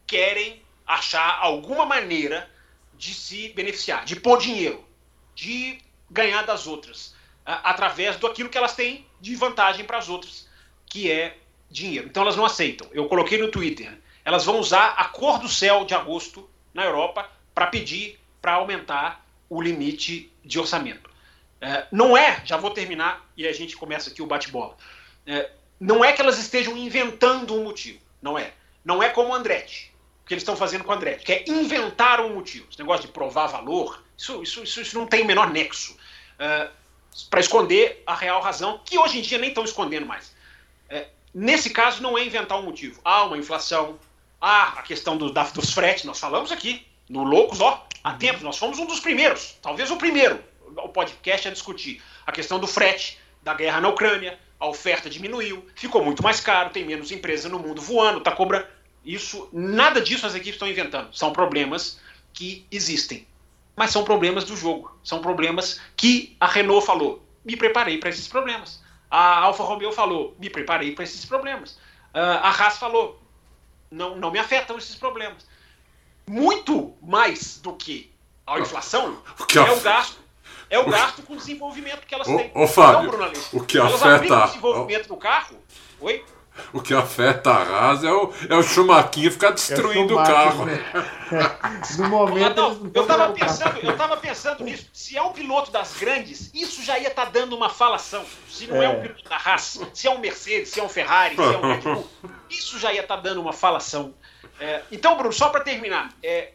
Querem 0.07 0.62
achar 0.87 1.41
alguma 1.41 1.85
maneira 1.85 2.49
de 2.97 3.12
se 3.12 3.49
beneficiar, 3.49 4.05
de 4.05 4.14
pôr 4.14 4.39
dinheiro, 4.39 4.85
de 5.35 5.81
ganhar 6.09 6.43
das 6.43 6.68
outras, 6.68 7.16
através 7.45 8.14
do 8.16 8.29
aquilo 8.29 8.49
que 8.49 8.57
elas 8.57 8.77
têm 8.77 9.05
de 9.21 9.35
vantagem 9.35 9.85
para 9.85 9.99
as 9.99 10.09
outras, 10.09 10.49
que 10.87 11.11
é 11.11 11.37
dinheiro. 11.71 12.09
Então 12.09 12.23
elas 12.23 12.37
não 12.37 12.45
aceitam. 12.45 12.89
Eu 12.93 13.07
coloquei 13.07 13.39
no 13.39 13.51
Twitter. 13.51 13.99
Elas 14.25 14.45
vão 14.45 14.59
usar 14.59 14.95
a 14.97 15.05
cor 15.05 15.39
do 15.39 15.49
céu 15.49 15.85
de 15.85 15.95
agosto 15.95 16.49
na 16.75 16.85
Europa 16.85 17.31
para 17.55 17.66
pedir 17.66 18.18
para 18.41 18.55
aumentar 18.55 19.25
o 19.49 19.61
limite 19.61 20.33
de 20.45 20.59
orçamento. 20.59 21.11
É, 21.61 21.87
não 21.93 22.16
é, 22.16 22.43
já 22.45 22.57
vou 22.57 22.71
terminar 22.71 23.29
e 23.37 23.47
a 23.47 23.53
gente 23.53 23.77
começa 23.77 24.11
aqui 24.11 24.23
o 24.23 24.27
bate-bola. 24.27 24.77
É, 25.27 25.51
não 25.79 26.05
é 26.05 26.12
que 26.12 26.21
elas 26.21 26.39
estejam 26.39 26.77
inventando 26.77 27.55
um 27.55 27.64
motivo. 27.64 28.01
Não 28.23 28.39
é. 28.39 28.53
Não 28.85 29.03
é 29.03 29.11
como 29.11 29.31
o 29.31 29.35
Andretti, 29.35 29.95
o 30.23 30.27
que 30.27 30.35
eles 30.35 30.43
estão 30.43 30.57
fazendo 30.57 30.85
com 30.85 30.91
o 30.91 30.95
Andretti, 30.95 31.25
que 31.25 31.33
é 31.33 31.45
inventar 31.49 32.21
um 32.21 32.35
motivo. 32.35 32.66
Esse 32.71 32.79
negócio 32.79 33.07
de 33.07 33.12
provar 33.12 33.47
valor, 33.47 34.03
isso, 34.16 34.43
isso, 34.43 34.62
isso, 34.62 34.81
isso 34.81 34.99
não 34.99 35.07
tem 35.07 35.23
o 35.23 35.27
menor 35.27 35.51
nexo. 35.51 35.97
É, 36.39 36.71
para 37.29 37.41
esconder 37.41 38.03
a 38.07 38.14
real 38.14 38.41
razão, 38.41 38.81
que 38.85 38.99
hoje 38.99 39.18
em 39.18 39.23
dia 39.23 39.39
nem 39.39 39.51
estão 39.51 39.64
escondendo 39.64 40.07
mais. 40.07 40.35
É, 40.89 41.09
nesse 41.35 41.70
caso, 41.70 42.03
não 42.03 42.16
é 42.16 42.24
inventar 42.24 42.59
um 42.59 42.62
motivo. 42.62 43.01
Há 43.05 43.24
uma 43.24 43.39
inflação, 43.39 43.99
há 44.41 44.81
a 44.81 44.83
questão 44.83 45.16
do, 45.16 45.33
da, 45.33 45.45
dos 45.45 45.72
fretes, 45.72 46.05
nós 46.05 46.18
falamos 46.18 46.53
aqui, 46.53 46.87
no 47.09 47.22
Loucos, 47.22 47.61
ó, 47.61 47.87
há 48.03 48.14
tempos, 48.14 48.43
nós 48.43 48.57
fomos 48.57 48.78
um 48.78 48.87
dos 48.87 49.01
primeiros, 49.01 49.57
talvez 49.61 49.91
o 49.91 49.97
primeiro, 49.97 50.43
o 50.76 50.89
podcast 50.89 51.49
a 51.49 51.51
discutir 51.51 52.03
a 52.26 52.33
questão 52.33 52.59
do 52.59 52.66
frete, 52.66 53.18
da 53.43 53.55
guerra 53.55 53.81
na 53.81 53.89
Ucrânia, 53.89 54.39
a 54.59 54.68
oferta 54.68 55.09
diminuiu, 55.09 55.66
ficou 55.74 56.05
muito 56.05 56.22
mais 56.22 56.41
caro, 56.41 56.70
tem 56.70 56.85
menos 56.85 57.11
empresa 57.11 57.49
no 57.49 57.59
mundo 57.59 57.81
voando, 57.81 58.18
está 58.18 58.31
cobrando. 58.31 58.66
Isso, 59.05 59.49
nada 59.53 60.01
disso 60.01 60.26
as 60.26 60.35
equipes 60.35 60.55
estão 60.55 60.68
inventando. 60.68 61.14
São 61.16 61.33
problemas 61.33 61.99
que 62.35 62.66
existem. 62.70 63.26
Mas 63.74 63.91
são 63.91 64.05
problemas 64.05 64.45
do 64.45 64.55
jogo. 64.55 64.95
São 65.03 65.22
problemas 65.22 65.81
que 65.97 66.37
a 66.39 66.47
Renault 66.47 66.85
falou. 66.85 67.24
Me 67.43 67.57
preparei 67.57 67.97
para 67.97 68.11
esses 68.11 68.28
problemas. 68.28 68.80
A 69.11 69.39
Alfa 69.41 69.63
Romeo 69.65 69.93
falou. 69.93 70.37
Me 70.39 70.49
preparei 70.49 70.93
para 70.95 71.05
esses 71.05 71.25
problemas. 71.25 71.79
a 72.15 72.49
Haas 72.51 72.79
falou. 72.79 73.21
Não, 73.91 74.15
não 74.17 74.31
me 74.31 74.39
afetam 74.39 74.79
esses 74.79 74.95
problemas. 74.95 75.45
Muito 76.29 76.95
mais 77.03 77.59
do 77.59 77.73
que 77.75 78.13
a 78.47 78.59
inflação 78.61 79.21
O 79.39 79.45
que 79.47 79.59
é 79.59 79.73
o 79.73 79.81
gasto. 79.81 80.21
É 80.69 80.79
o 80.79 80.89
gasto 80.89 81.23
com 81.23 81.33
o 81.33 81.37
desenvolvimento 81.37 82.07
que 82.07 82.15
elas 82.15 82.29
têm. 82.29 82.53
ô, 82.55 82.67
Fábio, 82.69 83.03
Não, 83.03 83.11
Bruno 83.11 83.33
o 83.53 83.65
que 83.65 83.77
elas 83.77 84.01
afeta- 84.01 84.45
o 84.45 84.47
desenvolvimento 84.47 85.09
do 85.09 85.17
carro. 85.17 85.57
Oi? 86.01 86.25
O 86.73 86.81
que 86.81 86.95
afeta 86.95 87.51
a 87.51 87.63
Haas 87.63 88.05
é 88.05 88.13
o, 88.13 88.33
é 88.49 88.55
o 88.55 88.63
Schumacher 88.63 89.31
ficar 89.33 89.51
destruindo 89.51 90.15
é 90.15 90.17
o, 90.17 90.21
o, 90.21 90.27
carro. 90.27 90.67
Né? 90.67 90.85
no 91.99 92.09
momento. 92.09 92.57
Não, 92.57 92.91
eu 92.93 93.03
estava 93.03 93.33
pensando, 93.33 93.79
eu 93.79 93.97
tava 93.97 94.17
pensando 94.17 94.65
nisso. 94.65 94.89
Se 94.93 95.17
é 95.17 95.23
um 95.23 95.33
piloto 95.33 95.71
das 95.71 95.97
grandes, 95.97 96.51
isso 96.55 96.83
já 96.83 96.99
ia 96.99 97.09
estar 97.09 97.27
tá 97.27 97.31
dando 97.31 97.57
uma 97.57 97.69
falação. 97.69 98.25
Se 98.49 98.67
não 98.67 98.83
é. 98.83 98.87
é. 98.87 98.89
um 98.89 99.01
piloto 99.01 99.29
da 99.29 99.37
Haas, 99.37 99.81
se 99.93 100.07
é 100.07 100.11
um 100.11 100.19
Mercedes, 100.19 100.71
se 100.71 100.81
é 100.81 100.83
um 100.83 100.89
Ferrari, 100.89 101.35
se 101.35 101.43
é 101.43 101.59
um 101.59 101.61
Red 101.61 101.81
Bull, 101.81 102.11
isso 102.51 102.79
já 102.79 102.93
ia 102.93 103.03
estar 103.03 103.17
tá 103.17 103.23
dando 103.23 103.41
uma 103.41 103.53
falação. 103.53 104.15
É, 104.59 104.83
então, 104.93 105.17
Bruno, 105.17 105.33
só 105.33 105.49
para 105.49 105.61
terminar, 105.61 106.11
é, 106.23 106.53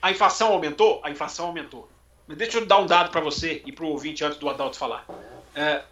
a 0.00 0.10
inflação 0.10 0.52
aumentou? 0.52 1.00
A 1.02 1.10
inflação 1.10 1.46
aumentou. 1.46 1.88
Mas 2.26 2.36
deixa 2.36 2.58
eu 2.58 2.66
dar 2.66 2.78
um 2.78 2.86
dado 2.86 3.10
para 3.10 3.20
você 3.20 3.62
e 3.64 3.72
para 3.72 3.84
o 3.84 3.88
ouvinte 3.88 4.24
antes 4.24 4.38
do 4.38 4.48
Adalto 4.48 4.76
falar. 4.76 5.06
É, 5.54 5.82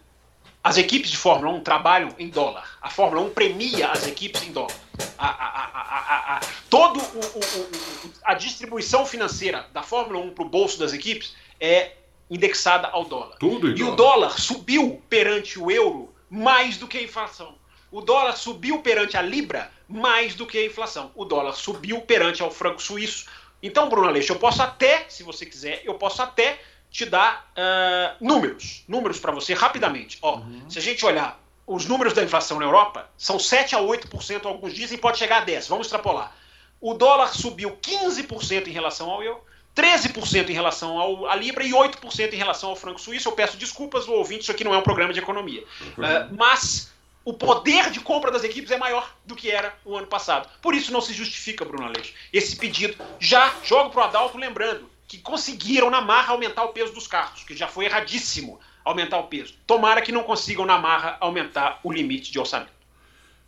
as 0.65 0.79
equipes 0.79 1.11
de 1.11 1.17
Fórmula 1.17 1.53
1 1.57 1.61
trabalham 1.61 2.09
em 2.17 2.27
dólar. 2.27 2.67
A 2.81 2.89
Fórmula 2.89 3.21
1 3.27 3.29
premia 3.29 3.91
as 3.91 4.07
equipes 4.07 4.41
em 4.41 4.51
dólar. 4.51 4.73
A, 5.15 5.27
a, 5.27 6.37
a, 6.37 6.41
todo 6.71 6.99
o, 6.99 7.39
o, 7.39 8.11
a 8.23 8.33
distribuição 8.33 9.05
financeira 9.05 9.67
da 9.71 9.83
Fórmula 9.83 10.25
1 10.25 10.31
para 10.31 10.43
o 10.43 10.49
bolso 10.49 10.79
das 10.79 10.91
equipes 10.91 11.35
é 11.59 11.91
indexada 12.31 12.87
ao 12.87 13.05
dólar. 13.05 13.37
Tudo 13.37 13.69
e 13.69 13.75
dólar. 13.75 13.93
o 13.93 13.95
dólar 13.95 14.39
subiu 14.41 15.03
perante 15.07 15.59
o 15.59 15.69
euro 15.69 16.11
mais 16.31 16.77
do 16.77 16.87
que 16.87 16.97
a 16.97 17.03
inflação. 17.03 17.53
O 17.91 18.01
dólar 18.01 18.35
subiu 18.35 18.79
perante 18.79 19.15
a 19.15 19.21
libra 19.21 19.69
mais 19.87 20.33
do 20.33 20.47
que 20.47 20.57
a 20.57 20.65
inflação. 20.65 21.11
O 21.13 21.25
dólar 21.25 21.53
subiu 21.53 22.01
perante 22.01 22.41
ao 22.41 22.49
franco 22.49 22.81
suíço. 22.81 23.27
Então, 23.61 23.87
Bruno 23.87 24.07
Aleixo, 24.07 24.33
eu 24.33 24.39
posso 24.39 24.63
até, 24.63 25.05
se 25.09 25.21
você 25.21 25.45
quiser, 25.45 25.83
eu 25.85 25.93
posso 25.93 26.23
até 26.23 26.59
te 26.95 27.05
dar 27.05 27.51
uh, 27.57 28.25
números, 28.25 28.85
números 28.87 29.19
para 29.19 29.33
você 29.33 29.53
rapidamente. 29.53 30.17
Ó, 30.21 30.37
uhum. 30.37 30.69
Se 30.69 30.79
a 30.79 30.81
gente 30.81 31.05
olhar 31.05 31.37
os 31.67 31.85
números 31.85 32.13
da 32.13 32.23
inflação 32.23 32.57
na 32.57 32.65
Europa, 32.65 33.09
são 33.17 33.37
7 33.37 33.75
a 33.75 33.79
8%, 33.79 34.45
alguns 34.45 34.73
dizem 34.73 34.97
pode 34.97 35.17
chegar 35.17 35.41
a 35.41 35.45
10%. 35.45 35.67
Vamos 35.67 35.87
extrapolar. 35.87 36.33
O 36.79 36.93
dólar 36.93 37.35
subiu 37.35 37.77
15% 37.81 38.67
em 38.67 38.71
relação 38.71 39.09
ao 39.09 39.21
euro, 39.21 39.41
13% 39.75 40.47
em 40.47 40.53
relação 40.53 40.97
ao, 40.97 41.27
à 41.27 41.35
Libra 41.35 41.65
e 41.65 41.71
8% 41.71 42.31
em 42.31 42.37
relação 42.37 42.69
ao 42.69 42.77
franco 42.77 43.01
suíço. 43.01 43.27
Eu 43.27 43.33
peço 43.33 43.57
desculpas 43.57 44.07
ao 44.07 44.15
ouvinte, 44.15 44.43
isso 44.43 44.51
aqui 44.51 44.63
não 44.63 44.73
é 44.73 44.77
um 44.77 44.83
programa 44.83 45.11
de 45.11 45.19
economia. 45.19 45.65
Uh, 45.97 46.33
mas 46.33 46.93
o 47.25 47.33
poder 47.33 47.91
de 47.91 47.99
compra 47.99 48.31
das 48.31 48.45
equipes 48.45 48.71
é 48.71 48.77
maior 48.77 49.13
do 49.25 49.35
que 49.35 49.51
era 49.51 49.77
o 49.83 49.97
ano 49.97 50.07
passado. 50.07 50.47
Por 50.61 50.73
isso 50.73 50.93
não 50.93 51.01
se 51.01 51.11
justifica, 51.11 51.65
Bruno 51.65 51.87
Aleixo, 51.87 52.13
esse 52.31 52.55
pedido. 52.55 52.95
Já 53.19 53.53
jogo 53.65 53.89
para 53.89 53.99
o 53.99 54.03
Adalto 54.05 54.37
lembrando, 54.37 54.94
que 55.07 55.19
conseguiram 55.19 55.89
na 55.89 56.01
marra 56.01 56.33
aumentar 56.33 56.63
o 56.63 56.69
peso 56.69 56.93
dos 56.93 57.07
carros, 57.07 57.43
que 57.43 57.55
já 57.55 57.67
foi 57.67 57.85
erradíssimo 57.85 58.59
aumentar 58.83 59.19
o 59.19 59.27
peso. 59.27 59.53
Tomara 59.65 60.01
que 60.01 60.11
não 60.11 60.23
consigam 60.23 60.65
na 60.65 60.77
marra 60.77 61.17
aumentar 61.19 61.79
o 61.83 61.91
limite 61.91 62.31
de 62.31 62.39
orçamento. 62.39 62.75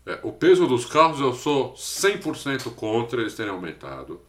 É, 0.06 0.20
o 0.24 0.32
peso 0.32 0.66
dos 0.66 0.86
carros 0.86 1.20
eu 1.20 1.34
sou 1.34 1.74
100% 1.74 2.74
contra 2.76 3.22
eles 3.22 3.36
terem 3.36 3.52
aumentado. 3.52 4.22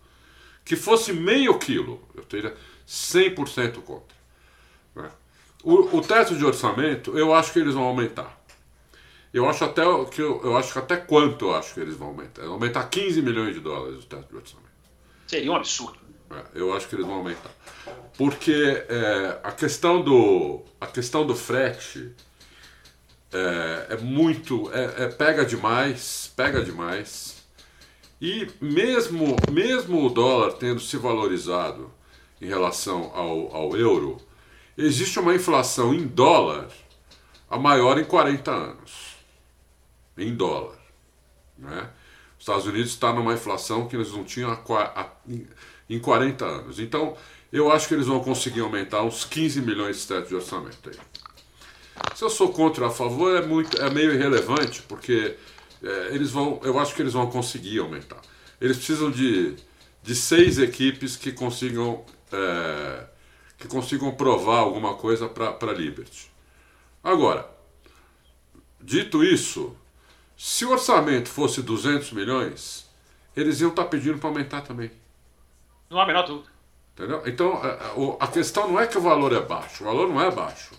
Que 0.64 0.76
fosse 0.76 1.12
meio 1.12 1.58
quilo, 1.58 2.06
eu 2.14 2.24
teria 2.24 2.54
100% 2.86 3.80
contra. 3.82 4.16
Né? 4.94 5.10
O, 5.62 5.96
o 5.96 6.02
teto 6.02 6.36
de 6.36 6.44
orçamento, 6.44 7.16
eu 7.16 7.32
acho 7.32 7.52
que 7.52 7.58
eles 7.58 7.74
vão 7.74 7.84
aumentar. 7.84 8.38
Eu 9.32 9.48
acho 9.48 9.64
até 9.64 9.82
que 10.06 10.20
eu, 10.20 10.42
eu 10.42 10.56
acho 10.56 10.72
que 10.72 10.78
até 10.78 10.96
quanto 10.96 11.46
eu 11.46 11.54
acho 11.54 11.74
que 11.74 11.80
eles 11.80 11.96
vão 11.96 12.08
aumentar. 12.08 12.44
Aumentar 12.44 12.84
15 12.88 13.22
milhões 13.22 13.54
de 13.54 13.60
dólares 13.60 14.04
o 14.04 14.06
teto 14.06 14.28
de 14.28 14.36
orçamento. 14.36 14.68
Seria 15.26 15.52
um 15.52 15.56
absurdo. 15.56 15.98
É, 16.30 16.44
eu 16.54 16.74
acho 16.74 16.88
que 16.88 16.94
eles 16.94 17.06
vão 17.06 17.16
aumentar. 17.16 17.50
Porque 18.16 18.84
é, 18.88 19.40
a, 19.42 19.52
questão 19.52 20.02
do, 20.02 20.62
a 20.80 20.86
questão 20.86 21.26
do 21.26 21.34
frete 21.34 22.12
é, 23.32 23.86
é 23.90 23.96
muito. 23.96 24.70
É, 24.72 25.04
é, 25.04 25.08
pega 25.08 25.44
demais, 25.44 26.32
pega 26.36 26.62
demais. 26.62 27.36
E 28.20 28.48
mesmo, 28.60 29.36
mesmo 29.50 30.04
o 30.04 30.10
dólar 30.10 30.54
tendo 30.54 30.80
se 30.80 30.96
valorizado 30.96 31.92
em 32.40 32.46
relação 32.46 33.12
ao, 33.14 33.54
ao 33.54 33.76
euro, 33.76 34.18
existe 34.76 35.18
uma 35.18 35.34
inflação 35.34 35.94
em 35.94 36.06
dólar 36.06 36.68
a 37.48 37.58
maior 37.58 37.98
em 37.98 38.04
40 38.04 38.50
anos. 38.50 39.16
Em 40.16 40.34
dólar. 40.34 40.76
Né? 41.56 41.90
Os 42.36 42.42
Estados 42.42 42.66
Unidos 42.66 42.90
está 42.90 43.12
numa 43.12 43.34
inflação 43.34 43.88
que 43.88 43.96
eles 43.96 44.12
não 44.12 44.24
tinham 44.24 44.50
há, 44.50 45.12
em 45.88 45.98
40 45.98 46.44
anos. 46.44 46.78
Então, 46.78 47.16
eu 47.52 47.72
acho 47.72 47.88
que 47.88 47.94
eles 47.94 48.06
vão 48.06 48.20
conseguir 48.20 48.60
aumentar 48.60 49.02
uns 49.02 49.24
15 49.24 49.62
milhões 49.62 50.00
de 50.00 50.06
teto 50.06 50.28
de 50.28 50.34
orçamento 50.34 50.90
aí. 50.90 50.96
Se 52.14 52.22
eu 52.22 52.30
sou 52.30 52.52
contra 52.52 52.84
ou 52.84 52.90
a 52.90 52.92
favor, 52.92 53.36
é, 53.36 53.44
muito, 53.44 53.80
é 53.80 53.90
meio 53.90 54.12
irrelevante, 54.12 54.82
porque 54.82 55.36
é, 55.82 56.08
eles 56.14 56.30
vão, 56.30 56.60
eu 56.62 56.78
acho 56.78 56.94
que 56.94 57.02
eles 57.02 57.12
vão 57.12 57.30
conseguir 57.30 57.78
aumentar. 57.78 58.20
Eles 58.60 58.76
precisam 58.76 59.10
de, 59.10 59.56
de 60.02 60.14
seis 60.14 60.58
equipes 60.58 61.16
que 61.16 61.32
consigam, 61.32 62.04
é, 62.32 63.04
que 63.56 63.66
consigam 63.66 64.12
provar 64.12 64.58
alguma 64.58 64.94
coisa 64.94 65.28
para 65.28 65.56
a 65.60 65.72
Liberty. 65.72 66.30
Agora, 67.02 67.48
dito 68.80 69.24
isso, 69.24 69.76
se 70.36 70.64
o 70.64 70.70
orçamento 70.70 71.28
fosse 71.28 71.62
200 71.62 72.12
milhões, 72.12 72.88
eles 73.36 73.60
iam 73.60 73.70
estar 73.70 73.84
tá 73.84 73.88
pedindo 73.88 74.18
para 74.18 74.28
aumentar 74.28 74.60
também. 74.62 74.90
Não 75.90 75.98
há 75.98 76.04
a 76.04 76.06
menor 76.06 76.26
dúvida. 76.26 76.48
Entendeu? 76.94 77.22
Então, 77.26 77.60
a, 78.18 78.26
questão 78.26 78.68
não 78.68 78.80
é 78.80 78.86
que 78.86 78.98
o 78.98 79.00
valor 79.00 79.32
é 79.32 79.40
baixo, 79.40 79.84
o 79.84 79.86
valor 79.86 80.08
não 80.08 80.20
é 80.20 80.30
baixo. 80.30 80.74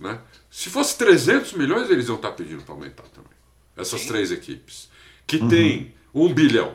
Né? 0.00 0.18
Se 0.50 0.70
fosse 0.70 0.96
300 0.96 1.52
milhões, 1.52 1.90
eles 1.90 2.08
iam 2.08 2.16
estar 2.16 2.32
pedindo 2.32 2.62
para 2.62 2.74
aumentar 2.74 3.04
também. 3.14 3.32
Essas 3.76 4.00
Sim. 4.00 4.08
três 4.08 4.32
equipes. 4.32 4.88
Que 5.26 5.36
uhum. 5.36 5.48
tem 5.48 5.94
um 6.14 6.32
bilhão. 6.32 6.74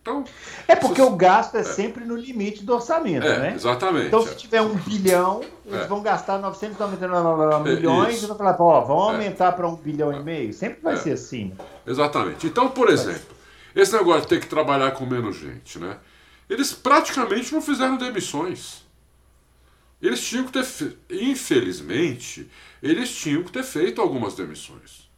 Então, 0.00 0.24
é 0.68 0.76
porque 0.76 1.02
o 1.02 1.10
gasto 1.16 1.56
é, 1.56 1.60
é, 1.60 1.64
sempre 1.64 2.04
no 2.04 2.14
limite 2.14 2.64
do 2.64 2.72
orçamento, 2.74 3.26
é, 3.26 3.38
né? 3.40 3.54
Exatamente. 3.54 4.06
Então, 4.06 4.22
se 4.22 4.36
tiver 4.36 4.62
um 4.62 4.74
bilhão, 4.76 5.42
eles 5.64 5.82
é. 5.82 5.86
vão 5.88 6.00
gastar 6.00 6.38
999 6.38 7.70
é, 7.70 7.74
milhões 7.74 8.22
e 8.22 8.26
vão 8.26 8.36
falar, 8.36 8.56
ó, 8.60 8.80
vamos 8.82 9.08
é. 9.08 9.12
aumentar 9.14 9.52
para 9.52 9.66
um 9.66 9.74
bilhão 9.74 10.12
e 10.12 10.22
meio. 10.22 10.52
Sempre 10.52 10.80
vai 10.80 10.96
ser 10.96 11.12
assim. 11.12 11.46
Né? 11.46 11.64
Exatamente. 11.84 12.46
Então, 12.46 12.68
por 12.68 12.88
exemplo, 12.88 13.34
esse 13.74 13.92
negócio 13.92 14.22
de 14.22 14.28
ter 14.28 14.40
que 14.40 14.46
trabalhar 14.46 14.92
com 14.92 15.04
menos 15.04 15.36
gente, 15.36 15.78
né? 15.80 15.96
Eles 16.48 16.72
praticamente 16.72 17.52
não 17.52 17.60
fizeram 17.60 17.96
demissões. 17.96 18.84
Eles 20.00 20.24
tinham 20.24 20.44
que 20.44 20.52
ter, 20.52 20.64
fe... 20.64 20.96
infelizmente, 21.10 22.50
eles 22.82 23.14
tinham 23.14 23.42
que 23.42 23.50
ter 23.50 23.62
feito 23.62 24.00
algumas 24.00 24.34
demissões. 24.34 25.08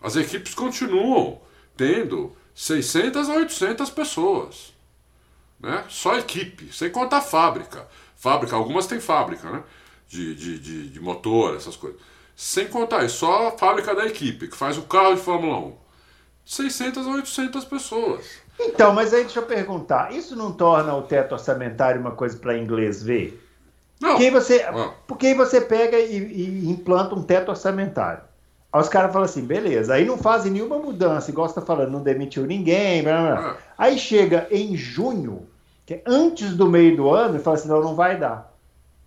As 0.00 0.16
equipes 0.16 0.54
continuam 0.54 1.40
tendo 1.76 2.36
600 2.54 3.28
a 3.28 3.34
800 3.34 3.90
pessoas. 3.90 4.72
Né? 5.58 5.84
Só 5.88 6.16
equipe, 6.16 6.72
sem 6.72 6.90
contar 6.90 7.20
fábrica. 7.20 7.88
Fábrica, 8.16 8.54
algumas 8.54 8.86
têm 8.86 9.00
fábrica, 9.00 9.50
né? 9.50 9.62
De, 10.08 10.34
de, 10.34 10.58
de, 10.58 10.88
de 10.90 11.00
motor, 11.00 11.56
essas 11.56 11.76
coisas. 11.76 12.00
Sem 12.36 12.68
contar 12.68 13.04
isso, 13.04 13.18
só 13.18 13.48
a 13.48 13.58
fábrica 13.58 13.94
da 13.94 14.06
equipe, 14.06 14.48
que 14.48 14.56
faz 14.56 14.76
o 14.76 14.82
carro 14.82 15.14
de 15.14 15.20
Fórmula 15.20 15.58
1. 15.58 15.76
600 16.44 17.06
a 17.06 17.10
800 17.10 17.64
pessoas. 17.64 18.26
Então, 18.58 18.92
mas 18.92 19.12
aí 19.12 19.24
deixa 19.24 19.40
eu 19.40 19.46
perguntar: 19.46 20.12
isso 20.12 20.36
não 20.36 20.52
torna 20.52 20.94
o 20.94 21.02
teto 21.02 21.32
orçamentário 21.32 22.00
uma 22.00 22.12
coisa 22.12 22.36
para 22.36 22.56
inglês 22.56 23.02
ver? 23.02 23.40
Não. 24.00 24.10
Porque 24.10 24.24
aí 24.24 24.30
você, 24.30 24.64
porque 25.06 25.26
aí 25.28 25.34
você 25.34 25.60
pega 25.60 25.98
e, 25.98 26.16
e, 26.16 26.70
implanta 26.70 27.14
um 27.14 27.22
teto 27.22 27.48
orçamentário. 27.50 28.22
Aí 28.72 28.80
os 28.80 28.88
caras 28.88 29.12
falam 29.12 29.24
assim, 29.24 29.42
beleza, 29.42 29.94
aí 29.94 30.04
não 30.04 30.18
fazem 30.18 30.50
nenhuma 30.50 30.78
mudança, 30.78 31.30
igual 31.30 31.46
você 31.46 31.52
está 31.52 31.62
falando, 31.62 31.92
não 31.92 32.02
demitiu 32.02 32.44
ninguém, 32.44 33.04
blá, 33.04 33.22
blá. 33.22 33.50
É. 33.50 33.56
aí 33.78 33.98
chega 33.98 34.48
em 34.50 34.76
junho, 34.76 35.46
que 35.86 35.94
é 35.94 36.02
antes 36.04 36.56
do 36.56 36.68
meio 36.68 36.96
do 36.96 37.08
ano, 37.08 37.36
e 37.36 37.38
fala 37.38 37.56
assim, 37.56 37.68
não, 37.68 37.80
não 37.80 37.94
vai 37.94 38.18
dar. 38.18 38.52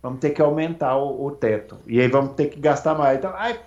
Vamos 0.02 0.20
ter 0.20 0.30
que 0.30 0.42
aumentar 0.42 0.96
o, 0.96 1.26
o 1.26 1.32
teto. 1.32 1.78
E 1.86 2.00
aí 2.00 2.08
vamos 2.08 2.36
ter 2.36 2.46
que 2.46 2.60
gastar 2.60 2.96
mais. 2.96 3.18
Então, 3.18 3.34
aí, 3.36 3.60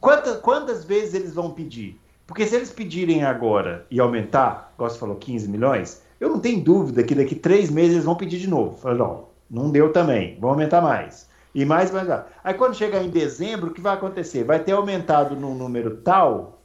quantas, 0.00 0.36
quantas 0.36 0.84
vezes 0.84 1.14
eles 1.14 1.34
vão 1.34 1.50
pedir? 1.50 1.99
Porque 2.30 2.46
se 2.46 2.54
eles 2.54 2.70
pedirem 2.70 3.24
agora 3.24 3.84
e 3.90 3.98
aumentar, 3.98 4.72
igual 4.76 4.88
você 4.88 4.96
falou, 4.96 5.16
15 5.16 5.48
milhões, 5.48 6.00
eu 6.20 6.28
não 6.28 6.38
tenho 6.38 6.62
dúvida 6.62 7.02
que 7.02 7.12
daqui 7.12 7.34
três 7.34 7.68
meses 7.68 7.94
eles 7.94 8.04
vão 8.04 8.14
pedir 8.14 8.38
de 8.38 8.48
novo. 8.48 8.78
Falar, 8.78 8.94
não, 8.94 9.26
não 9.50 9.68
deu 9.68 9.92
também, 9.92 10.38
vão 10.38 10.50
aumentar 10.50 10.80
mais. 10.80 11.28
E 11.52 11.64
mais, 11.64 11.90
mais. 11.90 12.08
Aí 12.44 12.54
quando 12.54 12.76
chegar 12.76 13.02
em 13.02 13.10
dezembro, 13.10 13.70
o 13.70 13.74
que 13.74 13.80
vai 13.80 13.94
acontecer? 13.94 14.44
Vai 14.44 14.60
ter 14.60 14.70
aumentado 14.70 15.34
num 15.34 15.56
número 15.56 15.96
tal 15.96 16.60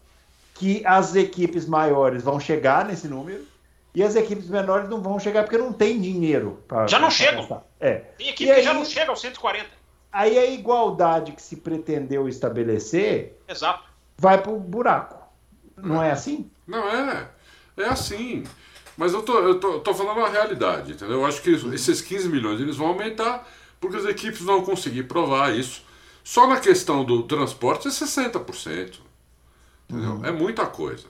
que 0.53 0.85
as 0.85 1.15
equipes 1.15 1.65
maiores 1.65 2.21
vão 2.21 2.39
chegar 2.39 2.85
nesse 2.85 3.07
número 3.07 3.41
e 3.95 4.03
as 4.03 4.15
equipes 4.15 4.47
menores 4.47 4.87
não 4.87 5.01
vão 5.01 5.19
chegar 5.19 5.45
porque 5.45 5.57
não 5.57 5.73
tem 5.73 5.99
dinheiro. 5.99 6.63
Pra, 6.67 6.85
já 6.85 6.99
não 6.99 7.09
chegam. 7.09 7.63
É. 7.79 8.03
Tem 8.19 8.29
equipe 8.29 8.53
que 8.53 8.61
já 8.61 8.71
não 8.75 8.85
chega 8.85 9.09
aos 9.09 9.19
140. 9.19 9.65
Aí 10.11 10.37
a 10.37 10.45
igualdade 10.45 11.31
que 11.31 11.41
se 11.41 11.55
pretendeu 11.55 12.29
estabelecer 12.29 13.41
Exato. 13.47 13.83
vai 14.15 14.39
para 14.39 14.51
o 14.51 14.59
buraco. 14.59 15.24
Não 15.77 16.01
é 16.01 16.11
assim? 16.11 16.49
Não 16.67 16.87
é. 16.89 17.29
É 17.77 17.85
assim. 17.85 18.43
Mas 18.97 19.13
eu 19.13 19.21
tô, 19.21 19.39
eu 19.39 19.59
tô, 19.59 19.79
tô 19.79 19.93
falando 19.93 20.21
a 20.21 20.29
realidade, 20.29 20.93
entendeu? 20.93 21.19
Eu 21.19 21.25
acho 21.25 21.41
que 21.41 21.51
esses 21.51 22.01
15 22.01 22.29
milhões 22.29 22.61
eles 22.61 22.77
vão 22.77 22.87
aumentar 22.87 23.47
porque 23.79 23.97
as 23.97 24.05
equipes 24.05 24.41
vão 24.41 24.63
conseguir 24.63 25.03
provar 25.03 25.53
isso. 25.55 25.83
Só 26.23 26.47
na 26.47 26.59
questão 26.59 27.03
do 27.03 27.23
transporte 27.23 27.87
é 27.87 27.91
60%. 27.91 28.95
Uhum. 29.91 30.25
É 30.25 30.31
muita 30.31 30.65
coisa. 30.65 31.07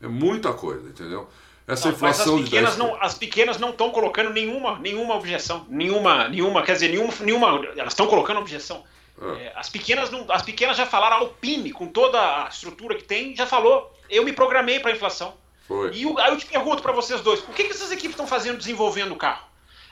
É 0.00 0.06
muita 0.06 0.52
coisa, 0.52 0.88
entendeu? 0.88 1.28
Essa 1.66 1.88
não, 1.88 1.94
inflação 1.94 2.34
mas 2.34 2.44
as 2.44 2.50
pequenas 2.50 2.72
de 2.72 2.78
10... 2.78 2.90
não, 2.90 3.02
as 3.02 3.14
pequenas 3.14 3.58
não 3.58 3.70
estão 3.70 3.90
colocando 3.90 4.30
nenhuma, 4.30 4.78
nenhuma 4.78 5.14
objeção, 5.14 5.66
nenhuma, 5.68 6.28
nenhuma, 6.28 6.62
quer 6.62 6.72
dizer, 6.72 6.88
nenhuma, 6.88 7.12
nenhuma 7.20 7.66
elas 7.76 7.92
estão 7.92 8.06
colocando 8.06 8.40
objeção. 8.40 8.84
É. 9.20 9.44
É, 9.44 9.52
as 9.56 9.68
pequenas 9.68 10.10
não, 10.10 10.24
as 10.30 10.42
pequenas 10.42 10.76
já 10.76 10.86
falaram, 10.86 11.16
a 11.16 11.18
Alpine, 11.20 11.72
com 11.72 11.86
toda 11.86 12.18
a 12.18 12.48
estrutura 12.48 12.94
que 12.94 13.04
tem, 13.04 13.34
já 13.36 13.46
falou. 13.46 13.92
Eu 14.08 14.24
me 14.24 14.32
programei 14.32 14.80
para 14.80 14.90
a 14.90 14.94
inflação. 14.94 15.34
Foi. 15.66 15.92
E 15.92 16.04
aí 16.18 16.30
eu 16.30 16.38
te 16.38 16.46
pergunto 16.46 16.82
para 16.82 16.92
vocês 16.92 17.20
dois, 17.20 17.40
o 17.40 17.52
que, 17.52 17.64
que 17.64 17.72
essas 17.72 17.90
equipes 17.90 18.12
estão 18.12 18.26
fazendo 18.26 18.56
desenvolvendo 18.56 19.12
o 19.12 19.16
carro? 19.16 19.46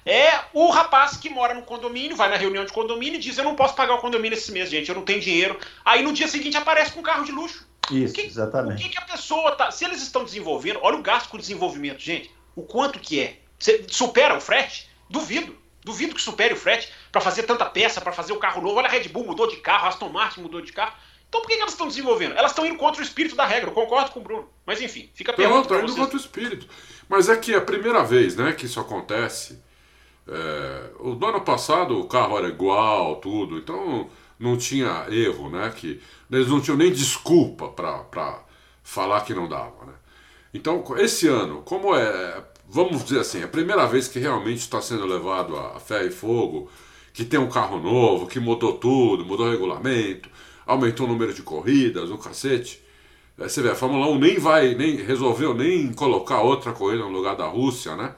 É 0.07 0.41
o 0.53 0.71
rapaz 0.71 1.17
que 1.17 1.29
mora 1.29 1.53
no 1.53 1.62
condomínio, 1.62 2.17
vai 2.17 2.31
na 2.31 2.37
reunião 2.37 2.64
de 2.64 2.73
condomínio 2.73 3.17
e 3.17 3.21
diz: 3.21 3.37
Eu 3.37 3.45
não 3.45 3.57
posso 3.57 3.75
pagar 3.75 3.95
o 3.95 3.99
condomínio 3.99 4.39
esse 4.39 4.53
mês, 4.53 4.71
gente, 4.71 4.89
eu 4.89 4.95
não 4.95 5.03
tenho 5.03 5.21
dinheiro. 5.21 5.59
Aí 5.85 6.03
no 6.03 6.12
dia 6.12 6.29
seguinte 6.29 6.57
aparece 6.57 6.93
com 6.93 7.01
um 7.01 7.03
carro 7.03 7.25
de 7.25 7.33
luxo. 7.33 7.67
Isso, 7.91 8.14
que, 8.14 8.23
exatamente. 8.23 8.81
O 8.81 8.83
que, 8.83 8.91
que, 8.91 8.99
a 8.99 9.03
pessoa 9.03 9.53
tá. 9.53 9.71
Se 9.73 9.85
eles 9.85 10.01
estão 10.01 10.25
desenvolvendo, 10.25 10.79
olha 10.83 10.97
o 10.97 11.03
gasto 11.03 11.29
com 11.29 11.37
desenvolvimento, 11.37 11.99
gente. 11.99 12.31
O 12.55 12.62
quanto 12.62 13.01
que 13.01 13.21
é? 13.21 13.41
Você 13.59 13.85
supera 13.89 14.37
o 14.37 14.41
frete? 14.41 14.89
Duvido. 15.11 15.57
Duvido 15.85 16.14
que 16.14 16.23
supere 16.23 16.55
o 16.55 16.57
frete 16.57 16.93
para 17.12 17.21
fazer 17.21 17.43
tanta 17.45 17.64
peça, 17.64 18.01
para 18.01 18.12
fazer 18.12 18.33
o 18.33 18.39
carro 18.39 18.62
novo. 18.62 18.77
Olha, 18.77 18.89
a 18.89 18.91
Red 18.91 19.09
Bull 19.09 19.25
mudou 19.25 19.49
de 19.49 19.57
carro, 19.57 19.87
a 19.87 19.89
Aston 19.89 20.09
Martin 20.09 20.41
mudou 20.41 20.61
de 20.61 20.73
carro. 20.73 20.95
Então 21.29 21.41
por 21.41 21.49
que, 21.49 21.57
que 21.57 21.61
elas 21.61 21.72
estão 21.72 21.89
desenvolvendo? 21.89 22.35
Elas 22.37 22.53
estão 22.53 22.66
indo 22.66 22.77
contra 22.77 23.01
o 23.01 23.05
espírito 23.05 23.37
da 23.37 23.47
regra, 23.47 23.70
eu 23.70 23.74
concordo 23.74 24.11
com 24.11 24.20
o 24.20 24.22
Bruno. 24.22 24.49
Mas 24.64 24.81
enfim, 24.81 25.11
fica 25.14 25.33
a 25.33 25.35
pergunta. 25.35 25.74
Não, 25.74 25.85
indo 25.85 25.95
contra 25.95 26.16
o 26.16 26.20
espírito. 26.20 26.66
Mas 27.09 27.29
é 27.29 27.37
que 27.37 27.55
é 27.55 27.57
a 27.57 27.61
primeira 27.61 28.03
vez 28.05 28.37
né, 28.37 28.53
que 28.53 28.66
isso 28.66 28.81
acontece. 28.81 29.62
É, 30.29 30.91
o 30.99 31.14
do 31.14 31.27
ano 31.27 31.41
passado 31.41 32.01
o 32.01 32.09
carro 32.09 32.37
era 32.37 32.49
igual, 32.49 33.16
tudo, 33.16 33.59
então 33.59 34.09
não 34.39 34.57
tinha 34.57 35.07
erro, 35.09 35.51
né? 35.51 35.72
Que 35.74 36.01
eles 36.31 36.49
não 36.49 36.61
tinham 36.61 36.77
nem 36.77 36.93
desculpa 36.93 37.68
para 37.68 38.41
falar 38.83 39.20
que 39.22 39.35
não 39.35 39.49
dava, 39.49 39.85
né? 39.87 39.93
Então, 40.53 40.83
esse 40.97 41.29
ano, 41.29 41.62
como 41.62 41.95
é, 41.95 42.43
vamos 42.68 43.05
dizer 43.05 43.20
assim, 43.20 43.41
é 43.41 43.45
a 43.45 43.49
primeira 43.49 43.87
vez 43.87 44.09
que 44.09 44.18
realmente 44.18 44.61
está 44.61 44.81
sendo 44.81 45.07
levado 45.07 45.57
a 45.57 45.79
ferro 45.79 46.07
e 46.07 46.11
fogo, 46.11 46.70
que 47.12 47.24
tem 47.24 47.39
um 47.39 47.49
carro 47.49 47.79
novo, 47.79 48.27
que 48.27 48.41
mudou 48.41 48.74
tudo, 48.74 49.24
mudou 49.24 49.47
o 49.47 49.51
regulamento, 49.51 50.29
aumentou 50.67 51.07
o 51.07 51.09
número 51.09 51.33
de 51.33 51.43
corridas, 51.43 52.11
o 52.11 52.19
cacete. 52.19 52.83
Aí 53.39 53.49
você 53.49 53.62
vê, 53.62 53.71
a 53.71 53.75
Fórmula 53.75 54.09
1 54.09 54.19
nem 54.19 54.39
vai, 54.39 54.75
nem 54.75 54.97
resolveu 54.97 55.55
nem 55.55 55.93
colocar 55.93 56.41
outra 56.41 56.73
corrida 56.73 57.05
no 57.05 57.11
lugar 57.11 57.37
da 57.37 57.47
Rússia, 57.47 57.95
né? 57.95 58.14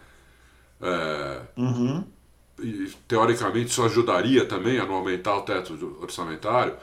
É, 0.81 1.41
uhum. 1.57 2.05
E 2.61 2.91
teoricamente 3.07 3.71
isso 3.71 3.83
ajudaria 3.83 4.45
também 4.45 4.79
a 4.79 4.87
não 4.87 4.95
aumentar 4.95 5.37
o 5.37 5.43
teto 5.43 5.99
orçamentário. 6.01 6.75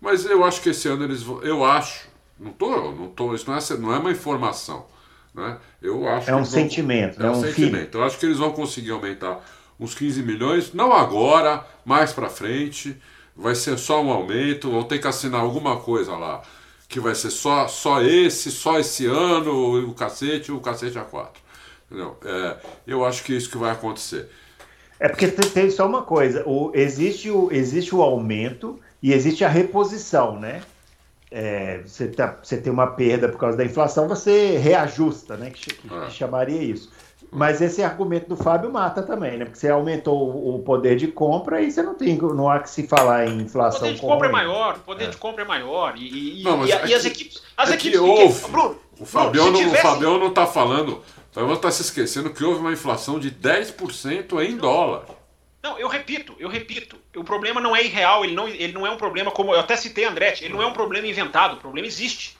Mas 0.00 0.24
eu 0.26 0.44
acho 0.44 0.60
que 0.60 0.70
esse 0.70 0.88
ano 0.88 1.04
eles 1.04 1.22
vão. 1.22 1.42
Eu 1.42 1.64
acho, 1.64 2.08
não 2.38 2.52
tô, 2.52 2.92
não 2.92 3.08
tô, 3.08 3.34
isso 3.34 3.48
não 3.50 3.56
é, 3.56 3.78
não 3.78 3.94
é 3.94 3.98
uma 3.98 4.10
informação. 4.10 4.86
Né? 5.34 5.58
Eu 5.82 6.08
acho 6.08 6.30
é 6.30 6.36
um 6.36 6.44
sentimento. 6.44 7.18
Vão, 7.18 7.26
é, 7.26 7.28
é 7.28 7.36
um, 7.36 7.40
sentimento. 7.42 7.98
Eu 7.98 8.04
acho 8.04 8.18
que 8.18 8.24
eles 8.24 8.38
vão 8.38 8.52
conseguir 8.52 8.90
aumentar 8.90 9.44
uns 9.78 9.94
15 9.94 10.22
milhões, 10.22 10.72
não 10.72 10.92
agora, 10.92 11.66
mais 11.84 12.12
para 12.12 12.30
frente. 12.30 12.96
Vai 13.36 13.54
ser 13.54 13.78
só 13.78 14.02
um 14.02 14.10
aumento, 14.10 14.70
vão 14.70 14.82
ter 14.82 14.98
que 14.98 15.06
assinar 15.06 15.40
alguma 15.40 15.76
coisa 15.78 16.16
lá 16.16 16.42
que 16.88 17.00
vai 17.00 17.14
ser 17.14 17.30
só, 17.30 17.66
só 17.68 18.02
esse, 18.02 18.50
só 18.50 18.78
esse 18.78 19.06
ano, 19.06 19.88
o 19.88 19.94
cacete, 19.94 20.52
o 20.52 20.60
cacete 20.60 20.98
a 20.98 21.02
quatro. 21.02 21.42
Entendeu? 21.86 22.16
É, 22.24 22.56
eu 22.86 23.04
acho 23.04 23.22
que 23.24 23.34
é 23.34 23.36
isso 23.36 23.50
que 23.50 23.58
vai 23.58 23.70
acontecer. 23.70 24.28
É 24.98 25.08
porque 25.08 25.28
tem, 25.28 25.50
tem 25.50 25.70
só 25.70 25.86
uma 25.86 26.02
coisa: 26.02 26.42
o, 26.46 26.70
existe, 26.74 27.30
o, 27.30 27.48
existe 27.52 27.94
o 27.94 28.02
aumento 28.02 28.80
e 29.02 29.12
existe 29.12 29.44
a 29.44 29.48
reposição, 29.48 30.38
né? 30.38 30.62
É, 31.30 31.80
você, 31.84 32.06
tá, 32.06 32.38
você 32.42 32.56
tem 32.56 32.72
uma 32.72 32.86
perda 32.86 33.28
por 33.28 33.38
causa 33.38 33.56
da 33.56 33.64
inflação, 33.64 34.08
você 34.08 34.56
reajusta, 34.56 35.36
né? 35.36 35.50
Que, 35.50 35.74
que, 35.74 35.88
que 35.88 36.10
chamaria 36.10 36.62
isso. 36.62 36.90
Mas 37.30 37.60
esse 37.60 37.82
argumento 37.82 38.28
do 38.28 38.36
Fábio 38.36 38.72
mata 38.72 39.02
também, 39.02 39.36
né? 39.36 39.44
Porque 39.44 39.58
você 39.58 39.68
aumentou 39.68 40.54
o 40.54 40.60
poder 40.60 40.96
de 40.96 41.08
compra 41.08 41.60
e 41.60 41.70
você 41.70 41.82
não 41.82 41.94
tem, 41.94 42.16
não 42.16 42.48
há 42.48 42.60
que 42.60 42.70
se 42.70 42.86
falar 42.86 43.26
em 43.26 43.42
inflação. 43.42 43.78
O 43.78 43.82
poder 43.82 43.94
de 43.94 44.00
compra 44.00 44.28
é 44.28 44.32
maior, 44.32 44.76
o 44.76 44.80
poder 44.80 45.04
é. 45.04 45.08
de 45.08 45.16
compra 45.16 45.42
é 45.42 45.46
maior. 45.46 45.94
E, 45.96 46.40
e, 46.40 46.42
não, 46.42 46.64
e, 46.64 46.68
e 46.68 46.94
as 46.94 47.04
equipes. 47.04 47.42
As 47.56 47.70
é 47.70 47.74
equipes. 47.74 47.98
Houve, 47.98 48.50
Bruno, 48.50 48.80
o 48.98 49.04
Fabião, 49.04 49.50
não, 49.50 49.58
tivesse... 49.58 49.78
o 49.78 49.82
Fabião 49.82 50.18
não 50.18 50.28
está 50.28 50.46
falando. 50.46 51.02
O 51.30 51.34
Fabião 51.34 51.54
está 51.54 51.70
se 51.70 51.82
esquecendo 51.82 52.32
que 52.32 52.42
houve 52.44 52.60
uma 52.60 52.72
inflação 52.72 53.18
de 53.18 53.30
10% 53.30 54.42
em 54.42 54.56
dólar. 54.56 55.04
Não, 55.62 55.78
eu 55.78 55.88
repito, 55.88 56.34
eu 56.38 56.48
repito. 56.48 56.96
O 57.16 57.24
problema 57.24 57.60
não 57.60 57.74
é 57.74 57.84
irreal, 57.84 58.24
ele 58.24 58.34
não, 58.34 58.46
ele 58.46 58.72
não 58.72 58.86
é 58.86 58.90
um 58.90 58.96
problema 58.96 59.30
como. 59.30 59.52
Eu 59.52 59.60
até 59.60 59.76
citei 59.76 60.04
Andretti, 60.04 60.44
ele 60.44 60.54
não 60.54 60.62
é 60.62 60.66
um 60.66 60.72
problema 60.72 61.06
inventado, 61.06 61.54
o 61.54 61.56
problema 61.56 61.86
existe. 61.88 62.36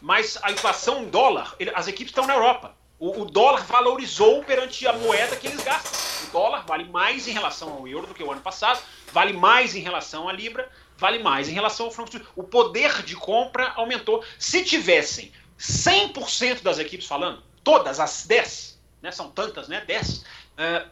Mas 0.00 0.38
a 0.42 0.50
inflação 0.50 1.02
em 1.02 1.08
dólar, 1.08 1.54
ele, 1.60 1.70
as 1.74 1.86
equipes 1.86 2.10
estão 2.10 2.26
na 2.26 2.34
Europa. 2.34 2.74
O, 3.02 3.22
o, 3.22 3.24
dólar 3.24 3.64
valorizou 3.64 4.44
perante 4.44 4.86
a 4.86 4.92
moeda 4.92 5.34
que 5.34 5.48
eles 5.48 5.60
gastam. 5.64 6.28
O 6.28 6.30
dólar 6.30 6.64
vale 6.64 6.84
mais 6.84 7.26
em 7.26 7.32
relação 7.32 7.72
ao 7.72 7.88
euro 7.88 8.06
do 8.06 8.14
que 8.14 8.22
o 8.22 8.30
ano 8.30 8.40
passado, 8.40 8.80
vale 9.12 9.32
mais 9.32 9.74
em 9.74 9.80
relação 9.80 10.28
à 10.28 10.32
libra, 10.32 10.70
vale 10.96 11.18
mais 11.18 11.48
em 11.48 11.52
relação 11.52 11.86
ao 11.86 11.90
franco. 11.90 12.12
O 12.36 12.44
poder 12.44 13.02
de 13.02 13.16
compra 13.16 13.72
aumentou. 13.74 14.24
Se 14.38 14.62
tivessem 14.62 15.32
100% 15.58 16.62
das 16.62 16.78
equipes 16.78 17.08
falando, 17.08 17.42
todas 17.64 17.98
as 17.98 18.24
10, 18.24 18.80
né, 19.02 19.10
são 19.10 19.32
tantas, 19.32 19.66
né, 19.66 19.82
10, 19.84 20.18
uh, 20.18 20.24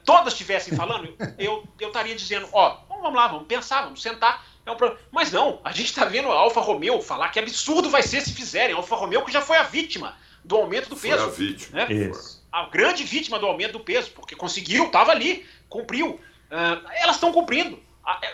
todas 0.04 0.32
estivessem 0.32 0.76
falando, 0.76 1.16
eu, 1.38 1.62
eu 1.78 1.88
estaria 1.88 2.16
dizendo, 2.16 2.48
ó, 2.52 2.78
vamos 2.88 3.14
lá, 3.14 3.28
vamos 3.28 3.46
pensar, 3.46 3.82
vamos 3.82 4.02
sentar. 4.02 4.44
É 4.66 4.72
um. 4.72 4.76
Mas 5.12 5.30
não, 5.30 5.60
a 5.62 5.70
gente 5.70 5.86
está 5.86 6.06
vendo 6.06 6.28
a 6.32 6.34
Alfa 6.34 6.60
Romeo 6.60 7.00
falar 7.00 7.28
que 7.28 7.38
absurdo 7.38 7.88
vai 7.88 8.02
ser 8.02 8.20
se 8.20 8.34
fizerem. 8.34 8.74
A 8.74 8.78
Alfa 8.78 8.96
Romeo 8.96 9.24
que 9.24 9.30
já 9.30 9.40
foi 9.40 9.58
a 9.58 9.62
vítima 9.62 10.18
do 10.50 10.56
aumento 10.56 10.88
do 10.88 10.96
peso. 10.96 11.18
Foi 11.18 11.26
a 11.26 11.30
vítima. 11.30 11.86
Né? 11.86 12.12
A 12.50 12.66
grande 12.66 13.04
vítima 13.04 13.38
do 13.38 13.46
aumento 13.46 13.74
do 13.74 13.80
peso, 13.80 14.10
porque 14.10 14.34
conseguiu, 14.34 14.86
estava 14.86 15.12
ali, 15.12 15.46
cumpriu. 15.68 16.20
Uh, 16.50 16.90
elas 17.00 17.14
estão 17.14 17.32
cumprindo. 17.32 17.78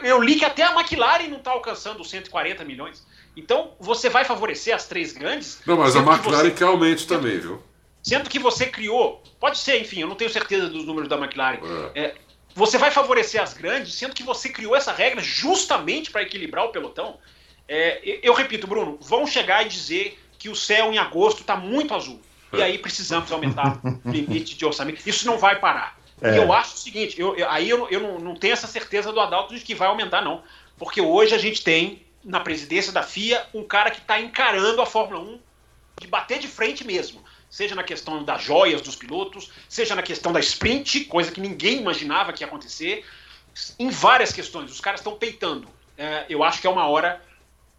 Eu 0.03 0.23
li 0.23 0.37
que 0.37 0.45
até 0.45 0.63
a 0.63 0.73
McLaren 0.73 1.29
não 1.29 1.37
está 1.37 1.51
alcançando 1.51 2.01
os 2.01 2.09
140 2.09 2.65
milhões. 2.65 3.07
Então, 3.37 3.73
você 3.79 4.09
vai 4.09 4.25
favorecer 4.25 4.75
as 4.75 4.89
três 4.89 5.13
grandes. 5.13 5.61
Não, 5.67 5.77
mas 5.77 5.95
a 5.95 5.99
McLaren 5.99 6.51
que, 6.51 6.59
você... 6.59 6.65
aumente 6.65 7.07
também, 7.07 7.39
viu? 7.39 7.63
Sendo 8.03 8.31
que 8.31 8.39
você 8.39 8.65
criou, 8.67 9.23
pode 9.39 9.59
ser, 9.59 9.79
enfim, 9.79 10.01
eu 10.01 10.09
não 10.09 10.15
tenho 10.15 10.31
certeza 10.31 10.71
dos 10.71 10.87
números 10.87 11.11
da 11.11 11.17
McLaren. 11.19 11.59
É. 11.95 12.01
É, 12.01 12.15
você 12.55 12.79
vai 12.79 12.91
favorecer 12.91 13.43
as 13.43 13.53
grandes, 13.53 13.93
sendo 13.93 14.15
que 14.15 14.23
você 14.23 14.49
criou 14.49 14.75
essa 14.75 14.93
regra 14.93 15.21
justamente 15.21 16.11
para 16.11 16.23
equilibrar 16.23 16.65
o 16.65 16.71
pelotão. 16.71 17.19
É, 17.69 18.01
eu 18.23 18.33
repito, 18.33 18.67
Bruno, 18.67 18.97
vão 19.03 19.27
chegar 19.27 19.67
e 19.67 19.69
dizer 19.69 20.19
que 20.39 20.49
o 20.49 20.57
céu 20.57 20.93
em 20.93 20.99
agosto 20.99 21.41
está 21.41 21.57
muito 21.57 21.95
azul. 21.95 22.21
E 22.53 22.63
aí 22.63 22.79
precisamos 22.79 23.31
aumentar 23.33 23.81
o 23.83 24.11
limite 24.11 24.57
de 24.57 24.65
orçamento. 24.65 25.07
Isso 25.07 25.27
não 25.27 25.39
vai 25.39 25.59
parar. 25.59 25.99
É. 26.23 26.35
E 26.35 26.37
eu 26.39 26.53
acho 26.53 26.75
o 26.75 26.79
seguinte, 26.79 27.21
eu, 27.21 27.37
eu, 27.37 27.51
aí 27.51 27.69
eu, 27.69 27.89
eu 27.91 28.01
não, 28.01 28.19
não, 28.19 28.35
tenho 28.35 28.53
essa 28.53 28.67
certeza 28.67 29.13
do 29.13 29.21
Adalto 29.21 29.55
de 29.55 29.61
que 29.61 29.75
vai 29.75 29.89
aumentar, 29.89 30.23
não. 30.23 30.43
Porque 30.79 31.01
hoje 31.01 31.35
a 31.35 31.39
gente 31.39 31.63
tem, 31.63 32.03
na 32.25 32.41
presidência 32.41 32.93
da 32.93 33.03
FIA, 33.03 33.45
um 33.53 33.63
cara 33.63 33.91
que 33.91 33.99
está 33.99 34.19
encarando 34.21 34.81
a 34.81 34.87
Fórmula 34.87 35.21
1 35.21 35.39
de 36.01 36.07
bater 36.07 36.39
de 36.39 36.49
frente 36.49 36.87
mesmo 36.87 37.23
seja 37.49 37.75
na 37.75 37.83
questão 37.83 38.23
das 38.23 38.43
joias 38.43 38.83
dos 38.83 38.97
pilotos, 38.97 39.51
seja 39.69 39.95
na 39.95 40.03
questão 40.03 40.33
da 40.33 40.41
sprint, 40.41 41.05
coisa 41.07 41.31
que 41.33 41.41
ninguém 41.41 41.79
imaginava 41.79 42.33
que 42.33 42.43
ia 42.43 42.47
acontecer, 42.47 43.05
em 43.79 43.89
várias 43.89 44.33
questões. 44.33 44.71
Os 44.71 44.81
caras 44.81 45.01
estão 45.01 45.17
peitando. 45.17 45.69
É, 45.97 46.27
eu 46.29 46.45
acho 46.45 46.61
que 46.61 46.67
é 46.67 46.71
uma 46.71 46.87
hora 46.87 47.23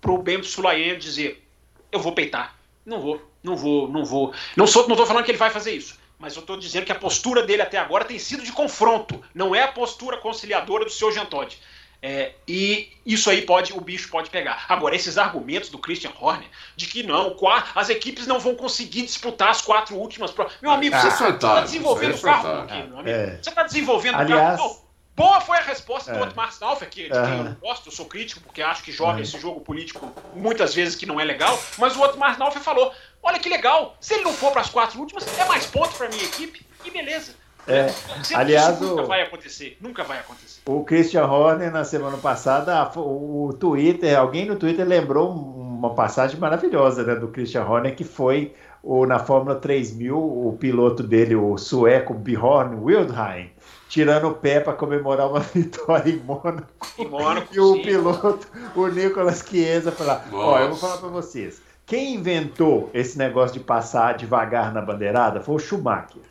para 0.02 0.12
o 0.12 0.18
Bento 0.18 0.46
Sulayen 0.46 0.98
dizer: 0.98 1.47
eu 1.92 2.00
vou 2.00 2.12
peitar. 2.12 2.56
Não 2.86 3.02
vou, 3.02 3.22
não 3.44 3.56
vou, 3.56 3.88
não 3.90 4.06
vou. 4.06 4.34
Não 4.56 4.66
sou, 4.66 4.84
não 4.84 4.94
estou 4.94 5.06
falando 5.06 5.26
que 5.26 5.32
ele 5.32 5.38
vai 5.38 5.50
fazer 5.50 5.72
isso, 5.72 5.98
mas 6.18 6.36
eu 6.36 6.42
estou 6.42 6.58
dizendo 6.58 6.86
que 6.86 6.92
a 6.92 6.96
postura 6.96 7.44
dele 7.44 7.62
até 7.62 7.78
agora 7.78 8.06
tem 8.06 8.18
sido 8.18 8.44
de 8.44 8.52
confronto, 8.52 9.22
não 9.34 9.54
é 9.54 9.64
a 9.64 9.68
postura 9.68 10.18
conciliadora 10.18 10.86
do 10.86 10.92
seu 10.92 11.12
Jean 11.12 11.26
Todt. 11.26 11.60
É, 12.00 12.34
e 12.48 12.94
isso 13.04 13.30
aí 13.30 13.42
pode, 13.42 13.74
o 13.74 13.82
bicho 13.82 14.10
pode 14.10 14.30
pegar. 14.30 14.66
Agora, 14.70 14.96
esses 14.96 15.18
argumentos 15.18 15.70
do 15.70 15.80
Christian 15.80 16.12
Horner 16.20 16.48
de 16.76 16.86
que 16.86 17.02
não, 17.02 17.36
as 17.74 17.90
equipes 17.90 18.28
não 18.28 18.40
vão 18.40 18.56
conseguir 18.56 19.02
disputar 19.02 19.50
as 19.50 19.62
quatro 19.62 19.96
últimas 19.96 20.32
Meu 20.62 20.72
amigo, 20.72 20.96
ah, 20.96 21.02
você 21.02 21.30
está 21.30 21.62
desenvolvendo 21.62 22.16
o 22.16 22.22
carro 22.22 22.68
quê, 22.68 22.84
meu 22.84 23.00
amigo? 23.00 23.10
É. 23.18 23.40
Você 23.42 23.50
está 23.50 23.64
desenvolvendo 23.64 24.16
o 24.22 24.28
carro. 24.28 24.87
Boa 25.18 25.42
foi 25.42 25.58
a 25.58 25.62
resposta 25.62 26.12
é. 26.12 26.14
do 26.14 26.24
Otmar 26.24 26.52
Stauffer, 26.54 26.88
que, 26.88 27.04
de 27.06 27.10
quem 27.10 27.38
eu 27.38 27.44
não 27.44 27.54
gosto, 27.56 27.88
eu 27.88 27.92
sou 27.92 28.06
crítico, 28.06 28.40
porque 28.42 28.62
acho 28.62 28.84
que 28.84 28.92
joga 28.92 29.20
esse 29.20 29.40
jogo 29.40 29.60
político 29.62 30.14
muitas 30.36 30.76
vezes 30.76 30.96
que 30.96 31.08
não 31.08 31.20
é 31.20 31.26
legal, 31.26 31.60
mas 31.80 31.96
o 31.96 32.02
Otmar 32.04 32.36
Stauffer 32.36 32.62
falou: 32.62 32.94
olha 33.24 33.40
que 33.40 33.50
legal, 33.50 33.98
se 34.00 34.14
ele 34.14 34.24
não 34.24 34.34
for 34.34 34.52
para 34.52 34.62
as 34.62 34.70
quatro 34.70 35.00
últimas, 35.00 35.26
é 35.40 35.46
mais 35.46 35.66
ponto 35.66 35.90
para 35.98 36.08
minha 36.08 36.24
equipe, 36.24 36.64
e 36.86 36.92
beleza. 36.92 37.34
É, 37.68 37.88
aliás, 38.34 38.80
nunca 38.80 39.02
o, 39.02 39.08
vai 39.08 39.24
acontecer, 39.24 39.78
nunca 39.82 40.02
vai 40.04 40.20
acontecer. 40.20 40.62
O 40.66 40.86
Christian 40.86 41.26
Horner, 41.26 41.70
na 41.70 41.84
semana 41.84 42.18
passada, 42.18 42.90
o, 42.96 43.48
o 43.48 43.54
Twitter, 43.54 44.18
alguém 44.18 44.46
no 44.46 44.56
Twitter 44.56 44.88
lembrou 44.88 45.34
uma 45.34 45.94
passagem 45.94 46.40
maravilhosa 46.40 47.04
né, 47.04 47.16
do 47.16 47.28
Christian 47.28 47.66
Horner, 47.66 47.94
que 47.94 48.06
foi 48.06 48.54
o, 48.82 49.06
na 49.06 49.20
Fórmula 49.20 49.56
3000, 49.56 50.16
o 50.18 50.56
piloto 50.58 51.04
dele, 51.04 51.36
o 51.36 51.58
sueco 51.58 52.14
Bjorn 52.14 52.76
Wildheim, 52.76 53.52
tirando 53.98 54.28
o 54.28 54.36
pé 54.36 54.60
para 54.60 54.74
comemorar 54.74 55.28
uma 55.28 55.40
vitória 55.56 56.12
em 56.12 56.18
Mônaco. 56.18 56.68
Em 57.00 57.08
Mônaco 57.08 57.48
e 57.52 57.60
o 57.60 57.74
sim. 57.74 57.82
piloto, 57.82 58.48
o 58.76 58.88
Nicolas 58.88 59.44
Chiesa, 59.48 59.92
falar: 59.92 60.28
Ó, 60.32 60.60
eu 60.60 60.70
vou 60.70 60.78
falar 60.78 60.98
para 60.98 61.10
vocês 61.10 61.60
Quem 61.84 62.14
inventou 62.14 62.92
esse 62.94 63.18
negócio 63.18 63.58
de 63.58 63.60
passar 63.60 64.16
devagar 64.16 64.72
na 64.72 64.82
bandeirada 64.82 65.42
foi 65.42 65.56
o 65.56 65.60
Schumacher. 65.60 66.22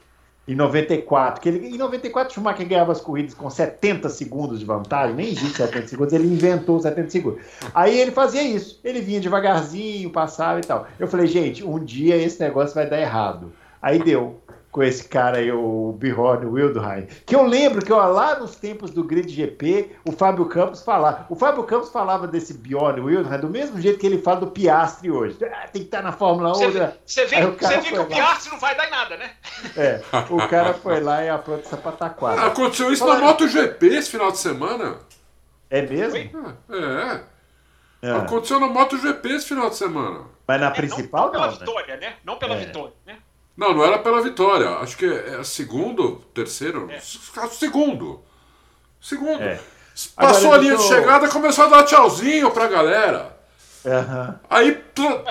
Em 0.46 0.54
94, 0.54 1.40
que 1.40 1.48
ele, 1.48 1.66
em 1.66 1.76
94 1.76 2.30
o 2.30 2.34
Schumacher 2.34 2.68
ganhava 2.68 2.92
as 2.92 3.00
corridas 3.00 3.34
com 3.34 3.50
70 3.50 4.08
segundos 4.10 4.60
de 4.60 4.64
vantagem, 4.64 5.16
nem 5.16 5.26
existe 5.26 5.56
70 5.56 5.88
segundos, 5.88 6.12
ele 6.12 6.28
inventou 6.28 6.78
70 6.78 7.10
segundos. 7.10 7.42
Aí 7.74 7.98
ele 7.98 8.12
fazia 8.12 8.42
isso, 8.42 8.78
ele 8.84 9.00
vinha 9.00 9.18
devagarzinho, 9.18 10.08
passava 10.10 10.60
e 10.60 10.62
tal. 10.62 10.86
Eu 11.00 11.08
falei, 11.08 11.26
gente, 11.26 11.64
um 11.64 11.80
dia 11.80 12.16
esse 12.16 12.38
negócio 12.38 12.76
vai 12.76 12.88
dar 12.88 13.00
errado. 13.00 13.52
Aí 13.82 13.98
deu 13.98 14.40
com 14.76 14.82
esse 14.82 15.08
cara 15.08 15.38
aí, 15.38 15.50
o 15.50 15.94
Bjorn 15.98 16.44
Wildheim, 16.44 17.06
que 17.24 17.34
eu 17.34 17.46
lembro 17.46 17.82
que 17.82 17.90
ó, 17.90 18.04
lá 18.08 18.38
nos 18.38 18.56
tempos 18.56 18.90
do 18.90 19.02
Grid 19.02 19.26
GP, 19.26 19.96
o 20.04 20.12
Fábio 20.12 20.44
Campos 20.44 20.82
falava, 20.82 21.24
o 21.30 21.34
Fábio 21.34 21.64
Campos 21.64 21.88
falava 21.88 22.26
desse 22.26 22.52
Bjorn 22.52 23.00
Wildheim 23.00 23.40
do 23.40 23.48
mesmo 23.48 23.80
jeito 23.80 23.98
que 23.98 24.04
ele 24.04 24.20
fala 24.20 24.40
do 24.40 24.48
Piastri 24.48 25.10
hoje. 25.10 25.38
Ah, 25.46 25.66
tem 25.66 25.80
que 25.80 25.88
estar 25.88 26.02
na 26.02 26.12
Fórmula 26.12 26.50
1. 26.50 26.54
Você, 26.56 26.78
né? 26.78 26.92
você 27.06 27.24
vê, 27.24 27.46
você 27.46 27.78
vê 27.78 27.88
que 27.90 27.98
o 27.98 28.04
Piastri 28.04 28.52
não 28.52 28.58
vai 28.58 28.76
dar 28.76 28.86
em 28.86 28.90
nada, 28.90 29.16
né? 29.16 29.30
É, 29.78 30.02
o 30.28 30.46
cara 30.46 30.74
foi 30.74 31.00
lá 31.00 31.24
e 31.24 31.30
aprontou 31.30 31.64
essa 31.64 31.78
pataquada. 31.78 32.42
Ah, 32.42 32.46
aconteceu 32.48 32.92
isso 32.92 33.02
Fala... 33.02 33.18
na 33.18 33.26
MotoGP 33.28 33.86
esse 33.86 34.10
final 34.10 34.30
de 34.30 34.36
semana. 34.36 34.98
É 35.70 35.80
mesmo? 35.80 36.54
É. 36.68 37.20
é. 38.02 38.10
Aconteceu 38.10 38.60
na 38.60 38.66
MotoGP 38.66 39.26
esse 39.26 39.48
final 39.48 39.70
de 39.70 39.76
semana. 39.76 40.20
Mas 40.46 40.60
na 40.60 40.66
é, 40.66 40.70
principal 40.70 41.32
não, 41.32 41.32
não 41.32 41.40
pela 41.40 41.46
né? 41.46 41.58
vitória, 41.58 41.96
né? 41.96 42.14
Não 42.22 42.38
pela 42.38 42.54
é. 42.56 42.58
vitória, 42.58 42.94
né? 43.06 43.16
Não, 43.56 43.72
não 43.72 43.84
era 43.84 43.98
pela 43.98 44.20
vitória. 44.20 44.68
Acho 44.78 44.96
que 44.96 45.06
é 45.06 45.42
segundo, 45.42 46.22
terceiro. 46.34 46.90
É. 46.90 47.00
Segundo. 47.00 48.22
Segundo. 49.00 49.42
É. 49.42 49.58
Passou 50.14 50.52
a 50.52 50.58
linha 50.58 50.76
de 50.76 50.82
chegada 50.82 51.28
começou 51.28 51.64
a 51.64 51.68
dar 51.68 51.84
tchauzinho 51.84 52.50
pra 52.50 52.66
galera. 52.66 53.34
Uhum. 53.82 54.34
Aí 54.50 54.82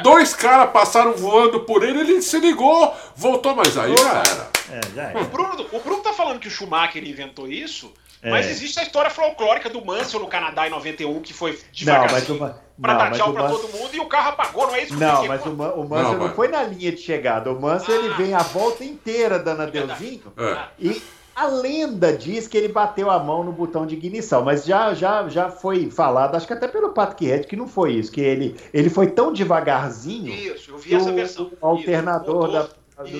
dois 0.01 0.33
caras 0.33 0.71
passaram 0.71 1.13
voando 1.13 1.59
por 1.61 1.83
ele, 1.83 1.99
ele 1.99 2.21
se 2.21 2.39
ligou, 2.39 2.95
voltou, 3.15 3.53
mas 3.53 3.77
aí 3.77 3.95
já 3.95 4.09
era. 4.09 4.49
É, 4.71 4.81
já 4.95 5.03
era. 5.03 5.21
O, 5.21 5.25
Bruno, 5.25 5.67
o 5.73 5.79
Bruno 5.81 6.01
tá 6.01 6.13
falando 6.13 6.39
que 6.39 6.47
o 6.47 6.51
Schumacher 6.51 7.03
inventou 7.07 7.47
isso, 7.47 7.93
é. 7.97 8.04
Mas 8.31 8.47
existe 8.47 8.79
a 8.79 8.83
história 8.83 9.09
folclórica 9.09 9.69
do 9.69 9.83
Mansell 9.83 10.19
no 10.19 10.27
Canadá 10.27 10.67
em 10.67 10.69
91, 10.69 11.21
que 11.21 11.33
foi 11.33 11.59
devagarzinho 11.71 12.39
não, 12.39 12.55
pra 12.81 12.93
não, 12.93 12.99
dar 12.99 13.11
tchau 13.11 13.33
pra 13.33 13.47
todo 13.47 13.67
mundo 13.69 13.89
e 13.93 13.99
o 13.99 14.05
carro 14.05 14.29
apagou, 14.29 14.67
não 14.67 14.75
é 14.75 14.83
isso 14.83 14.93
que 14.93 14.99
Não, 14.99 15.27
mas 15.27 15.45
o, 15.45 15.49
o 15.49 15.89
Mansell 15.89 16.17
não, 16.17 16.27
não 16.27 16.33
foi 16.33 16.47
na 16.47 16.63
linha 16.63 16.91
de 16.91 16.97
chegada. 16.97 17.51
O 17.51 17.59
Mansell 17.59 17.95
ah, 17.95 18.05
ele 18.05 18.13
vem 18.15 18.33
a 18.33 18.39
volta 18.39 18.83
inteira 18.83 19.39
dando 19.39 19.63
adeuzinho 19.63 20.33
é. 20.37 20.57
e 20.79 21.01
a 21.35 21.47
lenda 21.47 22.13
diz 22.13 22.47
que 22.47 22.57
ele 22.57 22.69
bateu 22.69 23.11
a 23.11 23.19
mão 23.19 23.43
no 23.43 23.51
botão 23.51 23.85
de 23.85 23.93
ignição, 23.95 24.41
mas 24.41 24.63
já, 24.63 24.93
já, 24.93 25.27
já 25.27 25.49
foi 25.49 25.91
falado, 25.91 26.35
acho 26.35 26.47
que 26.47 26.53
até 26.53 26.65
pelo 26.65 26.93
Patrick 26.93 27.25
Red, 27.25 27.41
que 27.41 27.57
não 27.57 27.67
foi 27.67 27.93
isso, 27.93 28.09
que 28.09 28.21
ele, 28.21 28.55
ele 28.73 28.89
foi 28.89 29.07
tão 29.07 29.33
devagarzinho. 29.33 30.33
Isso, 30.33 30.71
eu 30.71 30.77
vi 30.77 30.95
essa 30.95 31.11
versão. 31.11 31.51
O 31.61 31.67
alternador 31.67 32.45
isso, 32.45 32.53
da 32.53 32.69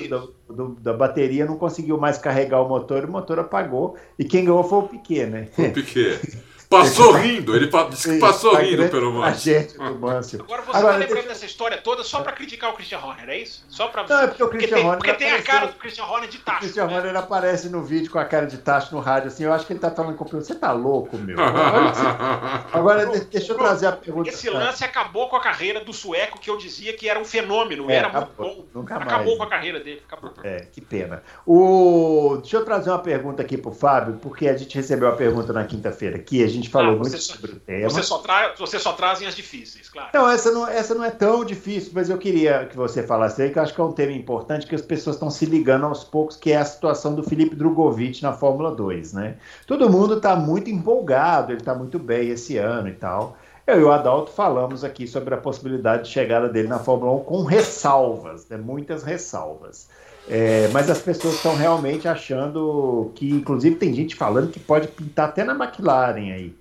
do, 0.10 0.36
do, 0.48 0.76
da 0.76 0.94
bateria 0.94 1.46
não 1.46 1.58
conseguiu 1.58 1.98
mais 1.98 2.18
carregar 2.18 2.62
o 2.62 2.70
motor, 2.70 3.06
o 3.06 3.12
motor 3.12 3.40
apagou. 3.40 3.96
E 4.18 4.24
quem 4.24 4.46
ganhou 4.46 4.64
foi 4.64 4.80
o 4.80 4.88
Piquet, 4.88 5.26
né? 5.26 5.50
O 5.58 5.72
Piquet. 5.72 6.20
Passou 6.70 7.14
rindo, 7.14 7.56
ele 7.56 7.70
disse 7.90 8.14
que 8.14 8.20
passou 8.20 8.56
rindo 8.56 8.90
pelo 8.90 9.12
Mâncio. 9.12 9.68
Agora 9.80 10.22
você 10.22 10.38
Agora, 10.78 10.94
tá 10.94 11.00
lembrando 11.00 11.08
deixa... 11.14 11.30
dessa 11.30 11.46
história 11.46 11.78
toda 11.78 12.04
só 12.04 12.22
para 12.22 12.32
criticar 12.34 12.72
o 12.72 12.74
Christian 12.74 13.00
Horner, 13.00 13.30
é 13.30 13.38
isso? 13.40 13.66
Só 13.70 13.88
para 13.88 14.06
Não, 14.08 14.22
é 14.22 14.28
porque 14.28 14.44
o 14.44 14.50
Christian 14.50 14.78
porque 14.78 14.88
Horner. 14.88 15.02
Tem, 15.02 15.14
porque 15.14 15.26
tem 15.26 15.34
a 15.34 15.42
cara 15.42 15.68
do 15.68 15.74
Christian 15.74 16.06
Horner 16.06 16.30
de 16.30 16.38
tacho. 16.40 16.58
O 16.58 16.62
Christian 16.62 16.88
né? 16.88 16.98
Horner 16.98 17.16
aparece 17.16 17.70
no 17.70 17.84
vídeo 17.84 18.12
com 18.12 18.20
a 18.20 18.26
cara 18.26 18.46
de 18.46 18.58
tacho 18.58 18.94
no 18.96 19.02
rádio, 19.02 19.28
assim. 19.28 19.44
Eu 19.44 19.54
acho 19.54 19.66
que 19.66 19.74
ele 19.74 19.80
tá 19.80 19.92
falando 19.92 20.16
com 20.16 20.26
o 20.26 20.28
Você 20.28 20.56
tá 20.56 20.72
louco, 20.72 21.18
meu? 21.18 21.38
Agora, 22.74 22.96
Agora 22.96 23.20
deixa 23.20 23.52
eu 23.52 23.58
trazer 23.58 23.88
a 23.88 23.92
pergunta. 23.92 24.30
Esse 24.30 24.50
lance 24.50 24.84
acabou 24.84 25.30
com 25.30 25.36
a 25.36 25.42
carreira 25.42 25.84
do 25.84 25.94
sueco 25.94 26.40
que 26.40 26.50
eu 26.50 26.58
dizia 26.58 26.94
que 26.94 27.10
era 27.10 27.20
um 27.20 27.26
fenômeno. 27.26 27.90
É, 27.90 27.96
era 27.96 28.08
acabou, 28.08 28.48
muito 28.48 28.58
bom. 28.74 28.80
Nunca 28.80 28.96
acabou 28.96 29.26
mais. 29.26 29.38
com 29.38 29.44
a 29.44 29.50
carreira 29.50 29.80
dele. 29.80 30.02
Acabou. 30.08 30.34
É, 30.44 30.68
que 30.72 30.82
pena. 30.82 31.24
O... 31.46 32.38
Deixa 32.42 32.58
eu 32.58 32.66
trazer 32.66 32.90
uma 32.90 33.00
pergunta 33.00 33.42
aqui 33.42 33.58
pro 33.58 33.72
Fábio, 33.72 34.20
porque 34.22 34.48
a 34.48 34.58
gente 34.58 34.76
recebeu 34.76 35.10
a 35.10 35.14
pergunta 35.14 35.52
na 35.54 35.64
quinta-feira 35.66 36.18
aqui. 36.18 36.44
A 36.44 36.48
gente 36.56 36.70
falou 36.70 36.94
ah, 36.94 36.98
muito 36.98 37.18
sobre 37.18 37.52
o 37.52 37.60
tema. 37.60 37.90
Você 37.90 38.04
só, 38.04 38.18
tra... 38.20 38.54
você 38.58 38.80
só 38.80 38.94
trazem 38.94 39.28
as 39.28 39.36
difíceis, 39.36 39.90
claro. 39.90 40.10
Não 40.14 40.30
essa, 40.30 40.52
não, 40.52 40.68
essa 40.68 40.96
não 40.96 41.04
é 41.04 41.12
tão 41.12 41.46
difícil, 41.46 41.92
mas 41.94 42.10
eu 42.10 42.18
queria 42.18 42.66
que 42.66 42.76
você 42.76 43.04
falasse 43.04 43.42
aí, 43.42 43.52
que 43.52 43.60
eu 43.60 43.64
acho 43.64 43.74
que 43.74 43.82
é 43.82 43.84
um 43.84 43.92
tema 43.92 44.12
importante 44.12 44.66
que 44.66 44.76
as 44.76 44.82
pessoas 44.82 45.16
estão 45.16 45.30
se 45.30 45.46
ligando 45.46 45.86
aos 45.86 46.04
poucos, 46.04 46.36
que 46.36 46.52
é 46.52 46.58
a 46.58 46.66
situação 46.66 47.14
do 47.16 47.24
Felipe 47.24 47.56
Drogovic 47.56 48.22
na 48.24 48.34
Fórmula 48.34 48.74
2, 48.74 49.14
né? 49.14 49.38
Todo 49.68 49.90
mundo 49.90 50.16
está 50.18 50.36
muito 50.36 50.70
empolgado, 50.70 51.52
ele 51.52 51.60
está 51.60 51.76
muito 51.76 52.00
bem 52.00 52.30
esse 52.30 52.58
ano 52.58 52.88
e 52.88 52.94
tal. 52.94 53.38
Eu 53.68 53.82
e 53.82 53.84
o 53.84 53.92
Adalto 53.92 54.32
falamos 54.32 54.84
aqui 54.84 55.08
sobre 55.08 55.34
a 55.34 55.38
possibilidade 55.38 56.04
de 56.04 56.10
chegada 56.10 56.48
dele 56.48 56.68
na 56.68 56.78
Fórmula 56.78 57.14
1 57.14 57.24
com 57.24 57.44
ressalvas, 57.44 58.48
né? 58.48 58.58
muitas 58.58 59.02
ressalvas. 59.02 59.90
É, 60.28 60.68
mas 60.70 60.90
as 60.90 61.00
pessoas 61.00 61.36
estão 61.36 61.56
realmente 61.56 62.08
achando 62.08 63.12
que, 63.16 63.30
inclusive, 63.30 63.76
tem 63.76 63.94
gente 63.94 64.16
falando 64.16 64.52
que 64.52 64.60
pode 64.60 64.88
pintar 64.88 65.30
até 65.30 65.44
na 65.44 65.54
McLaren 65.54 66.34
aí. 66.34 66.56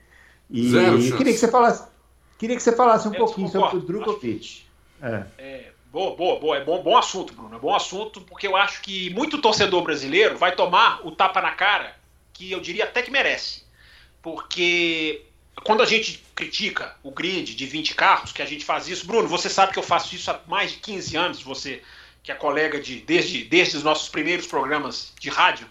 E 0.51 0.69
Zero 0.69 1.17
queria 1.17 1.33
que 1.33 1.39
você 1.39 1.51
falasse, 1.51 1.89
queria 2.39 2.57
que 2.57 2.62
você 2.62 2.77
falasse 2.77 3.09
um 3.09 3.15
Eu 3.15 3.25
pouquinho 3.25 3.49
sobre 3.49 3.79
o 3.79 3.81
Drogovic. 3.81 4.65
É. 5.03 5.25
é. 5.39 5.73
boa, 5.91 6.15
boa, 6.15 6.39
boa. 6.39 6.57
É 6.59 6.65
bom, 6.65 6.83
bom 6.83 6.97
assunto, 6.97 7.33
Bruno. 7.33 7.57
É 7.57 7.59
bom 7.59 7.75
assunto, 7.75 8.21
porque 8.21 8.47
eu 8.47 8.55
acho 8.55 8.83
que 8.83 9.09
muito 9.15 9.41
torcedor 9.41 9.83
brasileiro 9.83 10.37
vai 10.37 10.55
tomar 10.55 11.01
o 11.07 11.11
tapa 11.11 11.41
na 11.41 11.53
cara 11.53 11.97
que 12.35 12.53
eu 12.53 12.61
diria 12.61 12.85
até 12.85 13.01
que 13.01 13.11
merece. 13.11 13.62
Porque 14.21 15.23
quando 15.62 15.83
a 15.83 15.87
gente 15.87 16.23
critica 16.35 16.97
o 17.03 17.11
grid 17.11 17.55
de 17.55 17.67
20 17.67 17.95
carros, 17.95 18.33
que 18.33 18.43
a 18.43 18.47
gente 18.47 18.65
faz 18.65 18.89
isso, 18.89 19.07
Bruno, 19.07 19.29
você 19.29 19.49
sabe 19.49 19.73
que 19.73 19.79
eu 19.79 19.83
faço 19.83 20.15
isso 20.15 20.31
há 20.31 20.41
mais 20.47 20.73
de 20.73 20.79
15 20.79 21.17
anos, 21.17 21.43
você 21.43 21.83
que 22.25 22.33
é 22.33 22.35
colega 22.35 22.81
de 22.81 23.01
desde, 23.01 23.45
desde 23.45 23.77
os 23.77 23.85
nossos 23.85 24.09
primeiros 24.09 24.47
programas 24.47 25.12
de 25.20 25.29
rádio, 25.29 25.68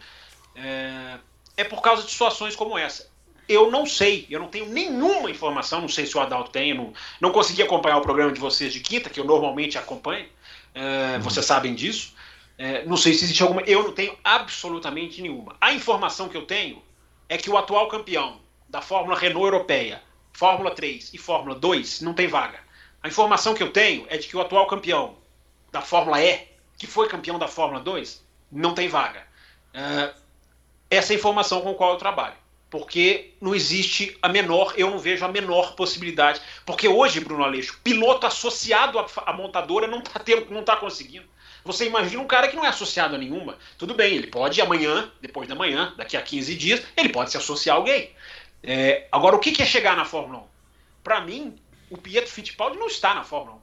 é, 0.55 1.17
é 1.57 1.63
por 1.63 1.81
causa 1.81 2.03
de 2.03 2.11
situações 2.11 2.55
como 2.55 2.77
essa. 2.77 3.11
Eu 3.49 3.71
não 3.71 3.85
sei, 3.85 4.27
eu 4.29 4.39
não 4.39 4.47
tenho 4.47 4.67
nenhuma 4.67 5.29
informação, 5.29 5.81
não 5.81 5.89
sei 5.89 6.05
se 6.05 6.15
o 6.15 6.21
Adalto 6.21 6.51
tem, 6.51 6.73
não, 6.73 6.93
não 7.19 7.31
consegui 7.31 7.63
acompanhar 7.63 7.97
o 7.97 8.01
programa 8.01 8.31
de 8.31 8.39
vocês 8.39 8.71
de 8.71 8.79
quinta, 8.79 9.09
que 9.09 9.19
eu 9.19 9.25
normalmente 9.25 9.79
acompanho, 9.79 10.27
é, 10.75 11.17
vocês 11.19 11.45
sabem 11.45 11.73
disso. 11.73 12.13
É, 12.55 12.85
não 12.85 12.95
sei 12.95 13.13
se 13.15 13.25
existe 13.25 13.41
alguma, 13.41 13.61
eu 13.63 13.83
não 13.83 13.91
tenho 13.91 14.15
absolutamente 14.23 15.21
nenhuma. 15.23 15.55
A 15.59 15.73
informação 15.73 16.29
que 16.29 16.37
eu 16.37 16.45
tenho 16.45 16.81
é 17.27 17.35
que 17.35 17.49
o 17.49 17.57
atual 17.57 17.87
campeão 17.87 18.39
da 18.69 18.79
Fórmula 18.79 19.17
Renault 19.17 19.43
Europeia, 19.43 20.03
Fórmula 20.31 20.69
3 20.69 21.15
e 21.15 21.17
Fórmula 21.17 21.55
2 21.55 22.01
não 22.01 22.13
tem 22.13 22.27
vaga. 22.27 22.59
A 23.01 23.07
informação 23.07 23.55
que 23.55 23.63
eu 23.63 23.71
tenho 23.71 24.05
é 24.07 24.17
de 24.17 24.27
que 24.27 24.37
o 24.37 24.41
atual 24.41 24.67
campeão 24.67 25.17
da 25.73 25.81
Fórmula 25.81 26.23
E, 26.23 26.47
que 26.77 26.85
foi 26.85 27.09
campeão 27.09 27.39
da 27.39 27.47
Fórmula 27.47 27.81
2, 27.81 28.23
não 28.51 28.75
tem 28.75 28.87
vaga. 28.87 29.23
Uh, 29.73 30.13
essa 30.89 31.11
é 31.11 31.15
a 31.15 31.19
informação 31.19 31.61
com 31.61 31.71
a 31.71 31.73
qual 31.73 31.93
eu 31.93 31.97
trabalho. 31.97 32.35
Porque 32.69 33.33
não 33.41 33.55
existe 33.55 34.15
a 34.21 34.29
menor, 34.29 34.73
eu 34.77 34.91
não 34.91 34.99
vejo 34.99 35.25
a 35.25 35.27
menor 35.27 35.75
possibilidade. 35.75 36.39
Porque 36.63 36.87
hoje, 36.87 37.19
Bruno 37.19 37.43
Aleixo, 37.43 37.79
piloto 37.83 38.27
associado 38.27 39.03
à 39.25 39.33
montadora 39.33 39.87
não 39.87 39.99
está 39.99 40.19
tá 40.63 40.75
conseguindo. 40.75 41.25
Você 41.65 41.87
imagina 41.87 42.21
um 42.21 42.27
cara 42.27 42.47
que 42.47 42.55
não 42.55 42.65
é 42.65 42.67
associado 42.67 43.15
a 43.15 43.17
nenhuma. 43.17 43.57
Tudo 43.77 43.95
bem, 43.95 44.15
ele 44.15 44.27
pode 44.27 44.61
amanhã, 44.61 45.11
depois 45.21 45.47
da 45.47 45.55
manhã, 45.55 45.93
daqui 45.97 46.15
a 46.15 46.21
15 46.21 46.55
dias, 46.55 46.83
ele 46.95 47.09
pode 47.09 47.31
se 47.31 47.37
associar 47.37 47.75
a 47.75 47.79
alguém. 47.79 48.11
É, 48.61 49.07
agora, 49.11 49.35
o 49.35 49.39
que 49.39 49.61
é 49.61 49.65
chegar 49.65 49.95
na 49.95 50.05
Fórmula 50.05 50.39
1? 50.39 50.47
Para 51.03 51.21
mim, 51.21 51.55
o 51.89 51.97
Pietro 51.97 52.31
Fittipaldi 52.31 52.77
não 52.77 52.87
está 52.87 53.15
na 53.15 53.23
Fórmula 53.23 53.57
1. 53.57 53.61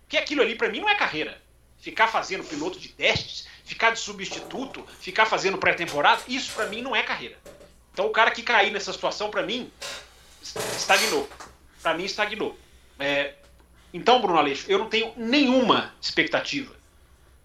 Porque 0.00 0.16
aquilo 0.16 0.42
ali, 0.42 0.56
para 0.56 0.68
mim, 0.68 0.80
não 0.80 0.88
é 0.88 0.94
carreira 0.96 1.43
ficar 1.84 2.08
fazendo 2.08 2.42
piloto 2.42 2.80
de 2.80 2.88
testes, 2.88 3.46
ficar 3.62 3.90
de 3.90 3.98
substituto, 3.98 4.82
ficar 5.00 5.26
fazendo 5.26 5.58
pré-temporada, 5.58 6.22
isso 6.26 6.50
para 6.54 6.66
mim 6.66 6.80
não 6.80 6.96
é 6.96 7.02
carreira. 7.02 7.36
Então 7.92 8.06
o 8.06 8.10
cara 8.10 8.30
que 8.30 8.42
cair 8.42 8.72
nessa 8.72 8.90
situação, 8.90 9.30
para 9.30 9.42
mim, 9.42 9.70
estagnou. 10.42 11.28
Para 11.82 11.92
mim, 11.92 12.04
estagnou. 12.04 12.58
É, 12.98 13.34
então, 13.92 14.18
Bruno 14.18 14.38
Aleixo, 14.38 14.64
eu 14.66 14.78
não 14.78 14.88
tenho 14.88 15.12
nenhuma 15.14 15.92
expectativa 16.00 16.74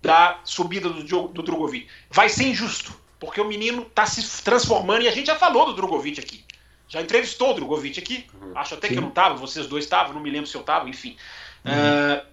da 0.02 0.40
subida 0.46 0.90
do, 0.90 1.28
do 1.28 1.44
Drogovic. 1.44 1.90
Vai 2.10 2.30
ser 2.30 2.46
injusto, 2.46 2.98
porque 3.20 3.42
o 3.42 3.46
menino 3.46 3.82
está 3.82 4.06
se 4.06 4.42
transformando, 4.42 5.04
e 5.04 5.10
a 5.10 5.12
gente 5.12 5.28
já 5.28 5.36
falou 5.36 5.66
do 5.66 5.74
Drogovic 5.74 6.18
aqui. 6.18 6.46
Já 6.88 7.02
entrevistou 7.02 7.52
o 7.52 7.54
Drogovic 7.56 8.00
aqui. 8.00 8.26
Uhum. 8.34 8.58
Acho 8.58 8.76
até 8.76 8.88
Sim. 8.88 8.94
que 8.94 9.00
eu 9.00 9.02
não 9.02 9.10
estava, 9.10 9.36
vocês 9.36 9.68
dois 9.68 9.84
estavam, 9.84 10.14
não 10.14 10.22
me 10.22 10.30
lembro 10.30 10.48
se 10.48 10.56
eu 10.56 10.62
estava, 10.62 10.88
enfim. 10.88 11.18
Uhum. 11.66 11.74
Uh, 11.74 12.29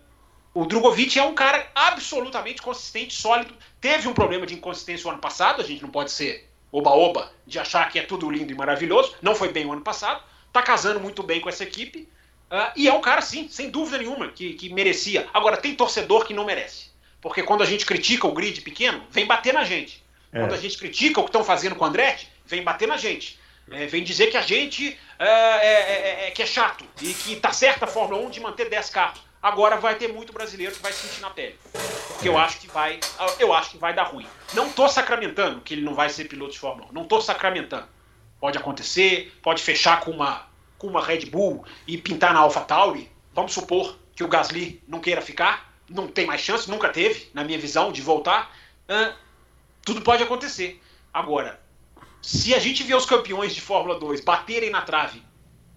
o 0.56 0.64
Drogovic 0.64 1.18
é 1.18 1.22
um 1.22 1.34
cara 1.34 1.70
absolutamente 1.74 2.62
consistente, 2.62 3.12
sólido. 3.12 3.52
Teve 3.78 4.08
um 4.08 4.14
problema 4.14 4.46
de 4.46 4.54
inconsistência 4.54 5.06
o 5.06 5.10
ano 5.10 5.20
passado, 5.20 5.60
a 5.60 5.64
gente 5.64 5.82
não 5.82 5.90
pode 5.90 6.10
ser 6.10 6.48
oba-oba 6.72 7.30
de 7.46 7.58
achar 7.58 7.86
que 7.90 7.98
é 7.98 8.02
tudo 8.02 8.30
lindo 8.30 8.50
e 8.50 8.54
maravilhoso. 8.54 9.14
Não 9.20 9.34
foi 9.34 9.52
bem 9.52 9.66
o 9.66 9.72
ano 9.72 9.82
passado. 9.82 10.24
Tá 10.50 10.62
casando 10.62 10.98
muito 10.98 11.22
bem 11.22 11.42
com 11.42 11.50
essa 11.50 11.62
equipe. 11.62 12.08
Uh, 12.50 12.72
e 12.74 12.88
é 12.88 12.92
um 12.94 13.02
cara, 13.02 13.20
sim, 13.20 13.48
sem 13.50 13.68
dúvida 13.68 13.98
nenhuma, 13.98 14.28
que, 14.28 14.54
que 14.54 14.72
merecia. 14.72 15.28
Agora, 15.34 15.58
tem 15.58 15.74
torcedor 15.74 16.24
que 16.24 16.32
não 16.32 16.46
merece. 16.46 16.86
Porque 17.20 17.42
quando 17.42 17.62
a 17.62 17.66
gente 17.66 17.84
critica 17.84 18.26
o 18.26 18.32
grid 18.32 18.62
pequeno, 18.62 19.02
vem 19.10 19.26
bater 19.26 19.52
na 19.52 19.62
gente. 19.62 20.02
É. 20.32 20.40
Quando 20.40 20.54
a 20.54 20.58
gente 20.58 20.78
critica 20.78 21.20
o 21.20 21.24
que 21.24 21.28
estão 21.28 21.44
fazendo 21.44 21.76
com 21.76 21.84
o 21.84 21.88
Andretti, 21.88 22.30
vem 22.46 22.62
bater 22.62 22.88
na 22.88 22.96
gente. 22.96 23.38
É, 23.70 23.84
vem 23.84 24.02
dizer 24.02 24.28
que 24.28 24.38
a 24.38 24.42
gente 24.42 24.98
é, 25.18 25.28
é, 25.28 26.24
é, 26.24 26.28
é 26.28 26.30
que 26.30 26.42
é 26.42 26.46
chato 26.46 26.82
e 27.02 27.12
que 27.12 27.36
tá 27.36 27.52
certa 27.52 27.84
a 27.84 27.88
Fórmula 27.88 28.22
1 28.22 28.30
de 28.30 28.40
manter 28.40 28.70
10 28.70 28.88
carros. 28.88 29.25
Agora 29.42 29.76
vai 29.76 29.94
ter 29.94 30.12
muito 30.12 30.32
brasileiro 30.32 30.74
que 30.74 30.82
vai 30.82 30.92
sentir 30.92 31.20
na 31.20 31.30
pele. 31.30 31.58
Porque 32.08 32.28
eu 32.28 32.36
acho 32.38 32.58
que 32.58 32.66
vai. 32.66 32.98
Eu 33.38 33.52
acho 33.52 33.70
que 33.70 33.78
vai 33.78 33.94
dar 33.94 34.04
ruim. 34.04 34.26
Não 34.54 34.70
tô 34.72 34.88
sacramentando 34.88 35.60
que 35.60 35.74
ele 35.74 35.82
não 35.82 35.94
vai 35.94 36.08
ser 36.08 36.24
piloto 36.24 36.52
de 36.52 36.58
Fórmula 36.58 36.88
1. 36.90 36.92
Não 36.92 37.04
tô 37.04 37.20
sacramentando. 37.20 37.86
Pode 38.40 38.58
acontecer, 38.58 39.32
pode 39.42 39.62
fechar 39.62 40.00
com 40.00 40.10
uma, 40.10 40.46
com 40.78 40.86
uma 40.86 41.04
Red 41.04 41.26
Bull 41.26 41.64
e 41.86 41.96
pintar 41.96 42.34
na 42.34 42.40
AlphaTauri. 42.40 43.10
Vamos 43.32 43.52
supor 43.52 43.96
que 44.14 44.24
o 44.24 44.28
Gasly 44.28 44.82
não 44.88 45.00
queira 45.00 45.20
ficar. 45.20 45.72
Não 45.88 46.08
tem 46.08 46.26
mais 46.26 46.40
chance, 46.40 46.68
nunca 46.68 46.88
teve, 46.88 47.30
na 47.32 47.44
minha 47.44 47.58
visão, 47.58 47.92
de 47.92 48.02
voltar. 48.02 48.50
Uh, 48.88 49.14
tudo 49.84 50.02
pode 50.02 50.22
acontecer. 50.22 50.82
Agora, 51.14 51.60
se 52.20 52.54
a 52.54 52.58
gente 52.58 52.82
vê 52.82 52.94
os 52.94 53.06
campeões 53.06 53.54
de 53.54 53.60
Fórmula 53.60 53.98
2 54.00 54.20
baterem 54.22 54.70
na 54.70 54.82
trave, 54.82 55.22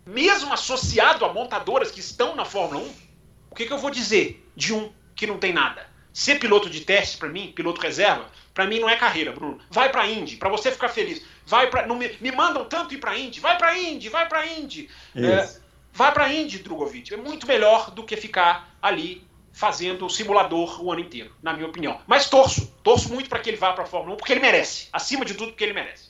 mesmo 0.06 0.52
associado 0.52 1.24
a 1.24 1.32
montadoras 1.32 1.92
que 1.92 2.00
estão 2.00 2.36
na 2.36 2.44
Fórmula 2.44 2.84
1, 2.84 3.09
o 3.52 3.56
que, 3.56 3.66
que 3.66 3.74
eu 3.74 3.78
vou 3.78 3.92
dizer 3.92 4.46
de 4.56 4.74
um 4.74 4.92
que 5.16 5.28
não 5.28 5.38
tem 5.38 5.54
nada? 5.54 5.88
Ser 6.14 6.40
piloto 6.40 6.70
de 6.70 6.82
teste 6.82 7.18
para 7.18 7.30
mim, 7.30 7.52
piloto 7.56 7.82
reserva, 7.82 8.26
para 8.54 8.66
mim 8.66 8.80
não 8.80 8.90
é 8.90 8.96
carreira, 8.96 9.32
Bruno. 9.32 9.60
Vai 9.70 9.90
para 9.90 10.08
Indy, 10.08 10.38
para 10.38 10.50
você 10.50 10.72
ficar 10.72 10.90
feliz. 10.90 11.24
Vai 11.46 11.70
para 11.70 11.88
me, 11.88 12.18
me, 12.20 12.32
mandam 12.32 12.66
tanto 12.66 12.94
ir 12.94 12.98
para 12.98 13.18
Indy, 13.18 13.40
vai 13.40 13.58
para 13.58 13.78
Indy, 13.78 14.10
vai 14.10 14.28
para 14.28 14.46
Indy. 14.46 14.90
É, 15.16 15.50
vai 15.94 16.12
para 16.12 16.34
Indy, 16.34 16.60
Drogovic. 16.60 17.14
É 17.14 17.18
muito 17.18 17.48
melhor 17.48 17.92
do 17.92 18.04
que 18.04 18.18
ficar 18.18 18.76
ali 18.82 19.28
fazendo 19.52 20.06
o 20.06 20.10
simulador 20.10 20.84
o 20.84 20.92
ano 20.92 21.02
inteiro, 21.02 21.32
na 21.42 21.54
minha 21.54 21.68
opinião. 21.68 22.00
Mas 22.08 22.30
torço, 22.30 22.74
torço 22.84 23.14
muito 23.14 23.30
para 23.30 23.40
que 23.40 23.50
ele 23.50 23.58
vá 23.58 23.74
para 23.74 23.84
a 23.84 23.88
Fórmula 23.88 24.16
1, 24.16 24.18
porque 24.18 24.34
ele 24.34 24.42
merece. 24.42 24.88
Acima 24.94 25.26
de 25.26 25.34
tudo, 25.34 25.52
porque 25.52 25.64
ele 25.64 25.74
merece. 25.74 26.10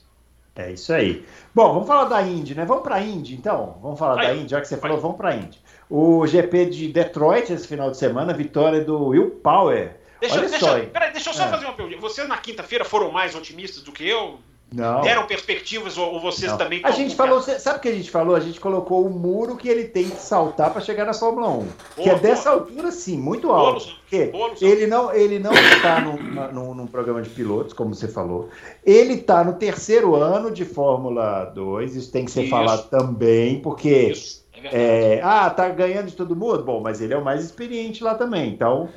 É 0.56 0.72
isso 0.72 0.92
aí. 0.92 1.26
Bom, 1.56 1.74
vamos 1.74 1.88
falar 1.88 2.04
da 2.06 2.22
Indy, 2.22 2.54
né? 2.54 2.66
Vamos 2.66 2.84
para 2.84 2.96
a 2.96 3.02
Indy, 3.02 3.34
então. 3.34 3.78
Vamos 3.82 3.98
falar 3.98 4.22
da 4.22 4.36
Indy, 4.36 4.52
já 4.52 4.60
que 4.60 4.68
você 4.68 4.78
falou, 4.78 5.00
vamos 5.00 5.18
para 5.18 5.30
a 5.30 5.36
Indy. 5.36 5.60
O 5.90 6.28
GP 6.28 6.66
de 6.66 6.88
Detroit 6.90 7.52
esse 7.52 7.68
final 7.68 7.90
de 7.90 7.98
semana, 7.98 8.34
vitória 8.34 8.84
do 8.84 9.08
Will 9.08 9.32
Power. 9.32 9.98
Deixa, 10.20 10.38
Olha 10.38 10.50
deixa, 10.50 10.66
só, 10.66 10.80
peraí, 10.80 11.12
deixa 11.12 11.30
eu 11.30 11.34
só 11.34 11.46
é. 11.46 11.48
fazer 11.48 11.66
uma 11.66 11.74
pergunta. 11.74 11.98
Vocês 12.00 12.28
na 12.28 12.38
quinta-feira 12.38 12.86
foram 12.86 13.12
mais 13.12 13.34
otimistas 13.34 13.82
do 13.82 13.92
que 13.92 14.08
eu? 14.08 14.38
Não. 14.72 15.02
Deram 15.02 15.26
perspectivas 15.26 15.98
ou, 15.98 16.20
vocês 16.20 16.52
não. 16.52 16.58
também 16.58 16.82
A 16.84 16.92
gente 16.92 17.16
falou, 17.16 17.42
sabe 17.42 17.80
o 17.80 17.82
que 17.82 17.88
a 17.88 17.94
gente 17.94 18.12
falou? 18.12 18.36
A 18.36 18.40
gente 18.40 18.60
colocou 18.60 19.04
o 19.04 19.10
muro 19.10 19.56
que 19.56 19.68
ele 19.68 19.86
tem 19.86 20.08
que 20.08 20.22
saltar 20.22 20.72
para 20.72 20.82
chegar 20.82 21.06
na 21.06 21.14
Fórmula 21.14 21.50
1. 21.50 21.52
Boa, 21.54 21.68
que 21.96 22.02
é 22.02 22.06
boa. 22.10 22.20
dessa 22.20 22.52
altura, 22.52 22.92
sim, 22.92 23.18
muito 23.18 23.52
alto. 23.52 23.88
Porque 24.02 24.32
ele 24.62 24.86
não, 24.86 25.12
ele 25.12 25.40
não 25.40 25.54
está 25.54 26.02
num, 26.02 26.76
num, 26.76 26.86
programa 26.86 27.22
de 27.22 27.30
pilotos, 27.32 27.74
como 27.74 27.96
você 27.96 28.08
falou. 28.08 28.50
Ele 28.86 29.14
está 29.14 29.44
no 29.44 29.54
terceiro 29.54 30.16
ano 30.16 30.52
de 30.52 30.66
Fórmula 30.66 31.46
2, 31.46 31.96
isso 31.96 32.12
tem 32.12 32.26
que 32.26 32.32
ser 32.32 32.44
isso. 32.44 32.52
falado 32.52 32.90
também, 32.90 33.60
porque. 33.62 34.10
Isso. 34.12 34.48
É, 34.66 35.16
é 35.16 35.22
ah, 35.24 35.50
tá 35.50 35.70
ganhando 35.70 36.08
de 36.08 36.16
todo 36.16 36.36
mundo? 36.36 36.64
Bom, 36.64 36.82
mas 36.82 37.02
ele 37.02 37.14
é 37.14 37.18
o 37.18 37.24
mais 37.24 37.44
experiente 37.44 38.04
lá 38.04 38.16
também, 38.16 38.50
então 38.50 38.90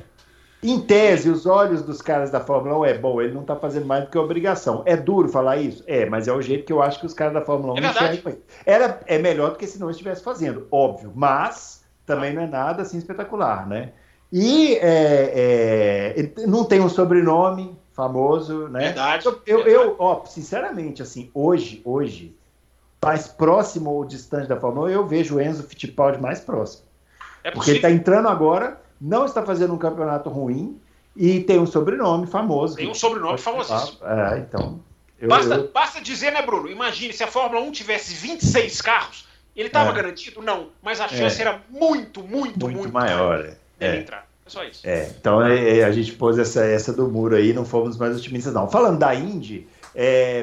em 0.63 0.79
tese, 0.79 1.29
os 1.29 1.45
olhos 1.45 1.81
dos 1.81 2.01
caras 2.01 2.31
da 2.31 2.39
Fórmula 2.39 2.79
1 2.79 2.85
é 2.85 2.97
bom, 2.97 3.21
ele 3.21 3.33
não 3.33 3.41
está 3.41 3.53
fazendo 3.53 3.85
mais 3.85 4.05
do 4.05 4.09
que 4.09 4.17
obrigação. 4.17 4.81
É 4.85 4.95
duro 4.95 5.27
falar 5.27 5.57
isso? 5.57 5.83
É, 5.85 6.05
mas 6.05 6.25
é 6.27 6.31
o 6.31 6.41
jeito 6.41 6.65
que 6.65 6.71
eu 6.71 6.81
acho 6.81 7.01
que 7.01 7.05
os 7.05 7.13
caras 7.13 7.33
da 7.33 7.41
Fórmula 7.41 7.73
1 7.73 7.77
é 7.77 7.89
enxergam 7.89 8.37
Era, 8.65 9.01
é 9.05 9.19
melhor 9.19 9.51
do 9.51 9.57
que 9.57 9.67
se 9.67 9.77
não 9.77 9.89
estivesse 9.89 10.23
fazendo, 10.23 10.65
óbvio, 10.71 11.11
mas 11.13 11.83
também 12.05 12.33
não 12.33 12.43
é 12.43 12.47
nada 12.47 12.81
assim 12.81 12.97
espetacular, 12.97 13.67
né? 13.67 13.91
E 14.31 14.75
é, 14.75 16.13
é, 16.15 16.47
não 16.47 16.63
tem 16.63 16.79
um 16.79 16.89
sobrenome 16.89 17.77
famoso, 17.91 18.69
né? 18.69 18.85
Verdade. 18.85 19.25
Eu, 19.25 19.41
eu, 19.45 19.67
eu, 19.67 19.95
ó, 19.99 20.23
sinceramente, 20.25 21.01
assim, 21.01 21.29
hoje, 21.33 21.81
hoje, 21.83 22.35
mais 23.03 23.27
próximo 23.27 23.91
ou 23.91 24.05
distante 24.05 24.47
da 24.47 24.59
Fórmula 24.59 24.87
1, 24.87 24.89
eu 24.91 25.07
vejo 25.07 25.35
o 25.35 25.41
Enzo 25.41 25.63
Fittipaldi 25.63 26.19
mais 26.21 26.39
próximo. 26.39 26.83
É 27.43 27.51
porque 27.51 27.71
ele 27.71 27.77
está 27.79 27.91
entrando 27.91 28.27
agora 28.29 28.81
não 29.03 29.25
está 29.25 29.43
fazendo 29.43 29.73
um 29.73 29.77
campeonato 29.77 30.29
ruim 30.29 30.79
e 31.13 31.41
tem 31.41 31.59
um 31.59 31.65
sobrenome 31.65 32.25
famoso. 32.25 32.77
Tem 32.77 32.89
um 32.89 32.93
sobrenome 32.93 33.37
famosíssimo. 33.37 33.99
É, 34.07 34.39
então. 34.39 34.79
Eu, 35.19 35.27
basta, 35.27 35.55
eu... 35.55 35.67
basta 35.67 36.01
dizer, 36.01 36.31
né, 36.31 36.41
Bruno? 36.41 36.69
Imagine 36.69 37.11
se 37.11 37.21
a 37.21 37.27
Fórmula 37.27 37.61
1 37.65 37.71
tivesse 37.71 38.13
26 38.13 38.81
carros, 38.81 39.27
ele 39.55 39.67
estava 39.67 39.89
é. 39.91 39.93
garantido? 39.93 40.41
Não, 40.41 40.69
mas 40.81 41.01
a 41.01 41.09
chance 41.09 41.37
é. 41.37 41.41
era 41.41 41.61
muito, 41.69 42.21
muito, 42.21 42.59
muito, 42.59 42.77
muito 42.77 42.93
maior. 42.93 43.39
Dele 43.43 43.57
é. 43.79 43.97
entrar. 43.97 44.25
É 44.45 44.49
só 44.49 44.63
isso. 44.63 44.87
É, 44.87 45.13
então 45.19 45.45
é, 45.45 45.79
é, 45.79 45.83
a 45.83 45.91
gente 45.91 46.13
pôs 46.13 46.37
essa, 46.39 46.63
essa 46.65 46.93
do 46.93 47.09
muro 47.09 47.35
aí, 47.35 47.51
não 47.51 47.65
fomos 47.65 47.97
mais 47.97 48.15
otimistas, 48.15 48.53
não. 48.53 48.69
Falando 48.69 48.99
da 48.99 49.13
Indy, 49.13 49.67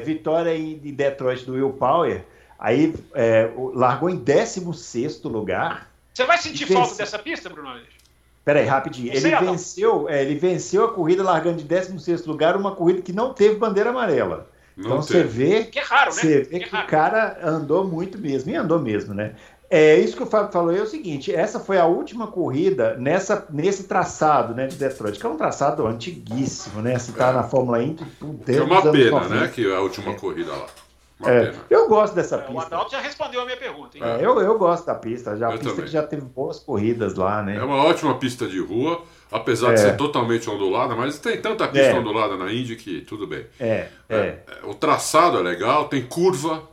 vitória 0.05 0.55
em 0.55 0.77
Detroit 0.77 1.45
do 1.45 1.53
Will 1.53 1.71
Power, 1.71 2.23
aí 2.61 2.93
largou 3.73 4.09
em 4.09 4.15
16 4.15 5.23
lugar. 5.23 5.91
Você 6.13 6.25
vai 6.25 6.37
sentir 6.37 6.67
falta 6.67 6.95
dessa 6.95 7.17
pista, 7.17 7.49
Bruno? 7.49 7.73
Peraí, 8.45 8.65
rapidinho. 8.65 9.11
Ele 9.13 9.35
venceu, 9.35 10.07
é, 10.07 10.21
ele 10.21 10.35
venceu 10.35 10.85
a 10.85 10.93
corrida 10.93 11.23
largando 11.23 11.57
de 11.57 11.63
16 11.63 12.25
lugar, 12.25 12.55
uma 12.55 12.75
corrida 12.75 13.01
que 13.01 13.11
não 13.11 13.33
teve 13.33 13.55
bandeira 13.55 13.89
amarela. 13.89 14.49
Não 14.75 14.85
então 14.85 15.01
você 15.01 15.23
vê. 15.23 15.65
Que 15.65 15.79
é 15.79 15.83
raro, 15.83 16.13
né? 16.15 16.21
Você 16.21 16.41
vê 16.41 16.59
que, 16.59 16.69
que 16.69 16.75
é 16.75 16.79
o 16.79 16.87
cara 16.87 17.37
andou 17.43 17.83
muito 17.83 18.17
mesmo, 18.17 18.51
e 18.51 18.55
andou 18.55 18.79
mesmo, 18.79 19.13
né? 19.13 19.35
É 19.69 19.97
isso 19.97 20.17
que 20.17 20.23
o 20.23 20.25
Fábio 20.25 20.51
falou 20.51 20.75
é 20.75 20.81
o 20.81 20.87
seguinte: 20.87 21.33
essa 21.33 21.59
foi 21.59 21.77
a 21.77 21.85
última 21.85 22.27
corrida 22.27 22.95
nessa, 22.97 23.45
nesse 23.49 23.85
traçado 23.85 24.53
né, 24.53 24.67
de 24.67 24.75
Detroit, 24.75 25.17
que 25.17 25.25
é 25.25 25.29
um 25.29 25.37
traçado 25.37 25.87
antiguíssimo, 25.87 26.81
né? 26.81 26.99
Se 26.99 27.13
tá 27.13 27.29
é. 27.29 27.33
na 27.33 27.43
Fórmula 27.43 27.81
Indy, 27.81 28.05
é 28.47 28.61
uma 28.61 28.91
pena, 28.91 29.29
né? 29.29 29.47
Que 29.47 29.65
é 29.65 29.75
a 29.75 29.79
última 29.79 30.13
corrida 30.15 30.51
lá. 30.51 30.67
É, 31.25 31.53
eu 31.69 31.87
gosto 31.87 32.13
dessa 32.13 32.37
pista. 32.37 32.53
O 32.53 32.59
Adalto 32.59 32.91
já 32.91 32.99
respondeu 32.99 33.41
a 33.41 33.45
minha 33.45 33.57
pergunta. 33.57 33.97
Hein? 33.97 34.03
É, 34.03 34.25
eu, 34.25 34.39
eu 34.39 34.57
gosto 34.57 34.85
da 34.85 34.95
pista. 34.95 35.37
Já, 35.37 35.49
a 35.49 35.51
pista 35.51 35.69
também. 35.69 35.85
que 35.85 35.91
já 35.91 36.03
teve 36.03 36.23
boas 36.23 36.59
corridas 36.59 37.15
lá, 37.15 37.43
né? 37.43 37.57
É 37.57 37.63
uma 37.63 37.83
ótima 37.83 38.17
pista 38.17 38.47
de 38.47 38.59
rua, 38.59 39.03
apesar 39.31 39.71
é. 39.71 39.73
de 39.75 39.79
ser 39.81 39.97
totalmente 39.97 40.49
ondulada, 40.49 40.95
mas 40.95 41.19
tem 41.19 41.41
tanta 41.41 41.67
pista 41.67 41.87
é. 41.87 41.99
ondulada 41.99 42.37
na 42.37 42.51
Indy 42.51 42.75
que 42.75 43.01
tudo 43.01 43.27
bem. 43.27 43.45
É, 43.59 43.87
é, 44.09 44.15
é. 44.17 44.43
O 44.63 44.73
traçado 44.73 45.37
é 45.37 45.41
legal, 45.41 45.87
tem 45.87 46.01
curva, 46.05 46.63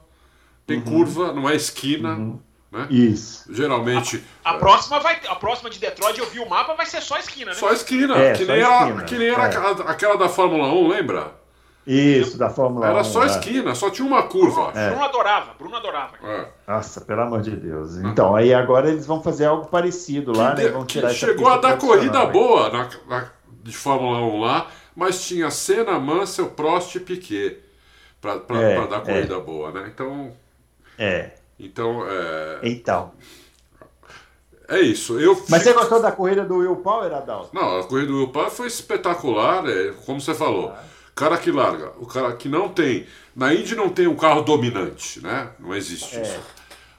tem 0.66 0.78
uhum. 0.78 0.84
curva, 0.84 1.32
não 1.32 1.49
é 1.49 1.55
esquina. 1.55 2.14
Uhum. 2.14 2.40
Né? 2.70 2.86
Isso. 2.90 3.53
Geralmente. 3.53 4.22
A, 4.44 4.51
a, 4.51 4.59
próxima 4.59 5.01
vai, 5.01 5.18
a 5.26 5.34
próxima 5.34 5.70
de 5.70 5.78
Detroit, 5.78 6.18
eu 6.18 6.26
vi 6.26 6.38
o 6.38 6.49
mapa, 6.49 6.74
vai 6.74 6.86
ser 6.86 7.01
só 7.01 7.18
esquina, 7.18 7.53
né? 7.53 7.57
Só 7.57 7.72
esquina. 7.72 8.14
que, 8.14 8.20
nem 8.20 8.32
esquina. 8.32 8.55
Era, 8.55 9.05
que 9.05 9.18
nem 9.18 9.28
era 9.28 9.44
aquela, 9.44 9.70
aquela 9.90 10.16
da 10.18 10.28
Fórmula 10.28 10.68
1, 10.68 10.88
lembra? 10.88 11.38
Isso, 11.89 12.36
da 12.36 12.51
Fórmula 12.51 12.84
Era 12.84 12.97
1. 12.97 12.99
Era 12.99 13.05
só 13.05 13.20
né? 13.20 13.26
esquina, 13.28 13.74
só 13.74 13.89
tinha 13.89 14.07
uma 14.07 14.24
curva. 14.24 14.72
É. 14.74 14.91
Bruno 14.91 15.05
adorava, 15.07 15.55
Bruno 15.59 15.74
adorava. 15.74 16.12
É. 16.22 16.49
Nossa, 16.66 17.01
pelo 17.01 17.22
amor 17.22 17.41
de 17.41 17.57
Deus. 17.57 17.97
Então, 17.97 18.36
aí 18.36 18.53
agora 18.53 18.91
eles 18.91 19.07
vão 19.07 19.22
fazer 19.22 19.47
algo 19.47 19.68
parecido 19.68 20.36
lá, 20.36 20.55
que 20.55 20.64
né? 20.64 20.68
Vão 20.68 20.84
tirar 20.84 21.11
chegou 21.14 21.49
a 21.49 21.57
dar 21.57 21.78
corrida 21.78 22.20
aí. 22.20 22.30
boa 22.30 22.68
na, 22.68 22.91
na, 23.09 23.30
de 23.62 23.74
Fórmula 23.74 24.18
1 24.18 24.39
lá, 24.39 24.66
mas 24.95 25.26
tinha 25.26 25.51
Senna, 25.51 25.99
Mansell, 25.99 26.51
Prost 26.51 26.95
e 26.95 27.01
Piquet 27.01 27.59
para 28.20 28.34
é, 28.61 28.86
dar 28.86 29.01
corrida 29.01 29.36
é. 29.36 29.41
boa, 29.41 29.72
né? 29.72 29.91
Então. 29.91 30.32
É. 30.99 31.30
Então. 31.59 32.05
É... 32.07 32.59
Então. 32.64 33.12
É 34.68 34.78
isso. 34.80 35.18
Eu 35.18 35.43
Mas 35.49 35.62
você 35.62 35.72
gostou 35.72 36.03
da 36.03 36.12
corrida 36.12 36.45
do 36.45 36.57
Will 36.59 36.76
Power, 36.76 37.11
Adalto? 37.14 37.49
Não, 37.55 37.80
a 37.80 37.84
corrida 37.84 38.09
do 38.09 38.18
Will 38.18 38.28
Power 38.28 38.51
foi 38.51 38.66
espetacular, 38.66 39.66
é, 39.66 39.95
como 40.05 40.20
você 40.20 40.34
falou. 40.34 40.68
Ah 40.68 40.88
cara 41.18 41.36
que 41.36 41.50
larga, 41.50 41.92
o 41.98 42.06
cara 42.06 42.32
que 42.34 42.48
não 42.48 42.68
tem. 42.68 43.04
Na 43.34 43.52
Indy 43.52 43.74
não 43.74 43.88
tem 43.88 44.06
um 44.06 44.14
carro 44.14 44.42
dominante, 44.42 45.20
né? 45.20 45.48
Não 45.58 45.74
existe 45.74 46.16
é. 46.16 46.22
isso. 46.22 46.40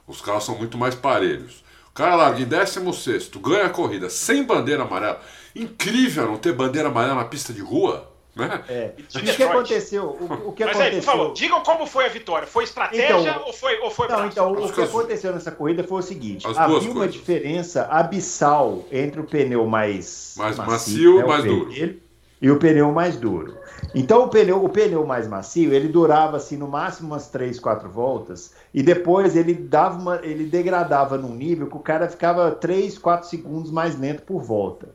Os 0.06 0.20
carros 0.20 0.44
são 0.44 0.58
muito 0.58 0.78
mais 0.78 0.94
parelhos. 0.94 1.64
O 1.90 1.94
cara 1.94 2.16
larga 2.16 2.42
em 2.42 2.46
16, 2.46 3.32
ganha 3.38 3.66
a 3.66 3.70
corrida 3.70 4.10
sem 4.10 4.44
bandeira 4.44 4.84
amarela. 4.84 5.22
Incrível 5.56 6.26
não 6.26 6.38
ter 6.38 6.52
bandeira 6.52 6.90
amarela 6.90 7.16
na 7.16 7.26
pista 7.26 7.54
de 7.54 7.62
rua. 7.62 8.12
Né? 8.36 8.62
É. 8.70 8.94
O 8.98 9.20
que 9.22 9.44
aconteceu? 9.44 10.04
O, 10.04 10.50
o 10.50 10.52
que 10.54 10.66
Mas 10.66 10.76
aconteceu? 10.76 11.00
Aí, 11.00 11.02
falou, 11.02 11.34
digam 11.34 11.62
como 11.64 11.86
foi 11.86 12.06
a 12.06 12.10
vitória. 12.10 12.48
Foi 12.48 12.64
estratégia 12.66 13.20
então, 13.20 13.44
ou 13.46 13.54
foi, 13.54 13.80
ou 13.80 13.92
foi 13.92 14.08
não, 14.08 14.28
então, 14.28 14.52
O 14.52 14.72
que 14.72 14.82
aconteceu 14.82 15.34
nessa 15.34 15.52
corrida 15.52 15.84
foi 15.84 16.00
o 16.00 16.04
seguinte: 16.04 16.46
havia 16.56 16.92
uma 16.92 17.08
diferença 17.08 17.86
abissal 17.86 18.86
entre 18.92 19.20
o 19.22 19.24
pneu 19.24 19.66
mais, 19.66 20.36
mais 20.38 20.58
macio, 20.58 21.20
e 21.20 21.22
né, 21.22 21.28
mais 21.28 21.44
duro. 21.44 22.00
E 22.42 22.50
o 22.50 22.58
pneu 22.58 22.92
mais 22.92 23.18
duro. 23.18 23.59
Então 23.94 24.24
o 24.24 24.30
pneu, 24.30 24.64
o 24.64 24.70
pneu 24.70 25.06
mais 25.06 25.28
macio, 25.28 25.74
ele 25.74 25.88
durava 25.88 26.38
assim 26.38 26.58
no 26.58 26.68
máximo 26.68 27.10
umas 27.10 27.30
3, 27.30 27.60
4 27.60 27.90
voltas 27.90 28.54
e 28.74 28.84
depois 28.84 29.36
ele 29.36 29.54
dava 29.54 30.00
uma, 30.00 30.16
ele 30.24 30.46
degradava 30.46 31.18
num 31.18 31.34
nível 31.34 31.68
que 31.68 31.78
o 31.78 31.82
cara 31.82 32.08
ficava 32.08 32.52
3, 32.52 32.98
4 32.98 33.28
segundos 33.28 33.72
mais 33.72 33.98
lento 34.00 34.24
por 34.24 34.42
volta. 34.42 34.90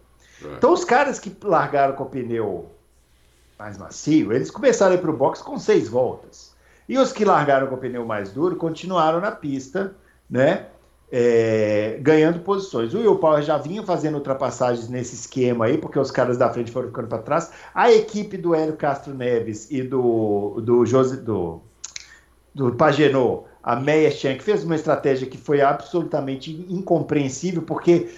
É. 0.45 0.55
Então 0.55 0.73
os 0.73 0.85
caras 0.85 1.19
que 1.19 1.35
largaram 1.43 1.95
com 1.95 2.05
o 2.05 2.09
pneu 2.09 2.71
mais 3.59 3.79
macio, 3.79 4.33
eles 4.33 4.51
começaram 4.51 4.93
a 4.93 4.95
ir 4.97 5.01
para 5.01 5.11
o 5.11 5.17
box 5.17 5.43
com 5.43 5.59
6 5.59 5.89
voltas. 5.89 6.55
E 6.89 6.99
os 6.99 7.13
que 7.13 7.25
largaram 7.25 7.67
com 7.67 7.77
o 7.77 7.79
pneu 7.79 8.05
mais 8.05 8.31
duro 8.31 8.57
continuaram 8.57 9.21
na 9.21 9.31
pista, 9.31 9.95
né? 10.29 10.67
É, 11.17 11.97
ganhando 12.01 12.41
posições. 12.41 12.93
O 12.93 12.99
Will 12.99 13.19
Power 13.19 13.41
já 13.41 13.57
vinha 13.57 13.85
fazendo 13.85 14.17
ultrapassagens 14.17 14.89
nesse 14.89 15.15
esquema 15.15 15.67
aí, 15.67 15.79
porque 15.79 15.97
os 15.97 16.11
caras 16.11 16.37
da 16.37 16.51
frente 16.51 16.73
foram 16.73 16.89
ficando 16.89 17.07
para 17.07 17.19
trás. 17.19 17.53
A 17.73 17.93
equipe 17.93 18.37
do 18.37 18.53
Hélio 18.53 18.75
Castro 18.75 19.15
Neves 19.15 19.71
e 19.71 19.81
do, 19.81 20.61
do, 20.61 20.85
José, 20.85 21.19
do, 21.19 21.61
do 22.53 22.73
Pagenot 22.75 23.45
a 23.63 23.77
Meyer 23.77 24.13
que 24.13 24.43
fez 24.43 24.65
uma 24.65 24.75
estratégia 24.75 25.29
que 25.29 25.39
foi 25.39 25.61
absolutamente 25.61 26.51
incompreensível, 26.69 27.63
porque 27.63 28.09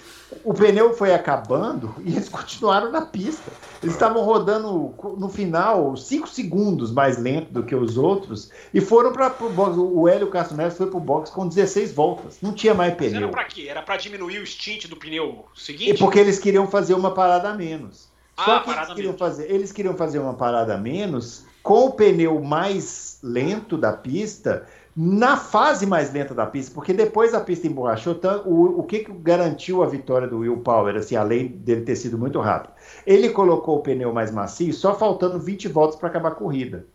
o 0.43 0.53
pneu 0.53 0.93
foi 0.95 1.15
acabando 1.15 1.95
e 2.05 2.13
eles 2.13 2.29
continuaram 2.31 2.91
na 2.91 3.03
pista. 3.03 3.51
Eles 3.83 3.95
estavam 3.95 4.23
rodando 4.23 4.95
no 5.19 5.29
final 5.29 5.97
5 5.97 6.29
segundos 6.29 6.91
mais 6.91 7.19
lento 7.19 7.53
do 7.53 7.63
que 7.63 7.75
os 7.75 7.97
outros 7.97 8.51
e 8.73 8.81
foram 8.81 9.13
para 9.13 9.33
o 9.41 9.51
box. 9.51 9.77
O 9.79 10.09
Hélio 10.09 10.29
Castro 10.29 10.57
Neves 10.57 10.77
foi 10.77 10.87
para 10.87 10.97
o 10.97 11.01
box 11.01 11.31
com 11.31 11.47
16 11.47 11.93
voltas. 11.93 12.39
Não 12.43 12.53
tinha 12.53 12.75
mais 12.75 12.95
pneu. 12.95 13.13
Mas 13.13 13.23
era 13.23 13.29
para 13.31 13.45
quê? 13.45 13.67
Era 13.69 13.83
para 13.83 13.97
diminuir 13.97 14.39
o 14.39 14.47
stint 14.47 14.87
do 14.87 14.97
pneu 14.97 15.47
seguinte? 15.55 15.91
E 15.91 15.99
porque 15.99 16.19
eles 16.19 16.39
queriam 16.39 16.67
fazer 16.67 16.95
uma 16.95 17.13
parada 17.13 17.51
a 17.51 17.55
menos. 17.55 18.09
Ah, 18.37 18.45
Só 18.45 18.61
que 18.61 18.71
eles 18.71 18.95
queriam, 18.95 19.17
fazer, 19.17 19.51
eles 19.51 19.73
queriam 19.73 19.97
fazer 19.97 20.19
uma 20.19 20.35
parada 20.35 20.75
a 20.75 20.79
menos 20.79 21.45
com 21.63 21.87
o 21.87 21.91
pneu 21.93 22.41
mais 22.43 23.19
lento 23.23 23.77
da 23.77 23.93
pista 23.93 24.67
na 24.97 25.37
fase 25.37 25.85
mais 25.85 26.11
lenta 26.11 26.35
da 26.35 26.47
pista, 26.47 26.73
porque 26.75 26.95
depois 26.95 27.35
a 27.35 27.41
pista 27.41 27.67
emborrachou, 27.67 28.19
o, 28.47 28.81
o 28.81 28.83
que, 28.83 29.01
que 29.01 29.13
garantiu 29.13 29.83
a 29.83 29.87
vitória 29.87 30.27
do 30.27 30.39
Will 30.39 30.57
Power, 30.59 30.97
assim, 30.97 31.15
além 31.15 31.49
dele 31.49 31.83
ter 31.83 31.97
sido 31.97 32.17
muito 32.17 32.41
rápido? 32.41 32.73
Ele 33.07 33.29
colocou 33.29 33.77
o 33.77 33.83
pneu 33.83 34.15
mais 34.15 34.31
macio, 34.31 34.73
só 34.73 34.95
faltando 34.95 35.39
20 35.39 35.69
voltas 35.69 35.97
para 35.97 36.09
acabar 36.09 36.29
a 36.31 36.35
corrida. 36.35 36.87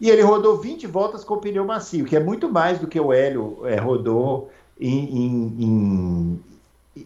E 0.00 0.10
ele 0.10 0.22
rodou 0.22 0.56
20 0.56 0.88
voltas 0.88 1.22
com 1.22 1.34
o 1.34 1.40
pneu 1.40 1.64
macio, 1.64 2.04
que 2.04 2.16
é 2.16 2.20
muito 2.20 2.48
mais 2.48 2.80
do 2.80 2.88
que 2.88 2.98
o 2.98 3.12
Hélio 3.12 3.60
é, 3.64 3.76
rodou 3.76 4.50
em, 4.78 5.24
em, 5.24 5.64
em 5.64 6.40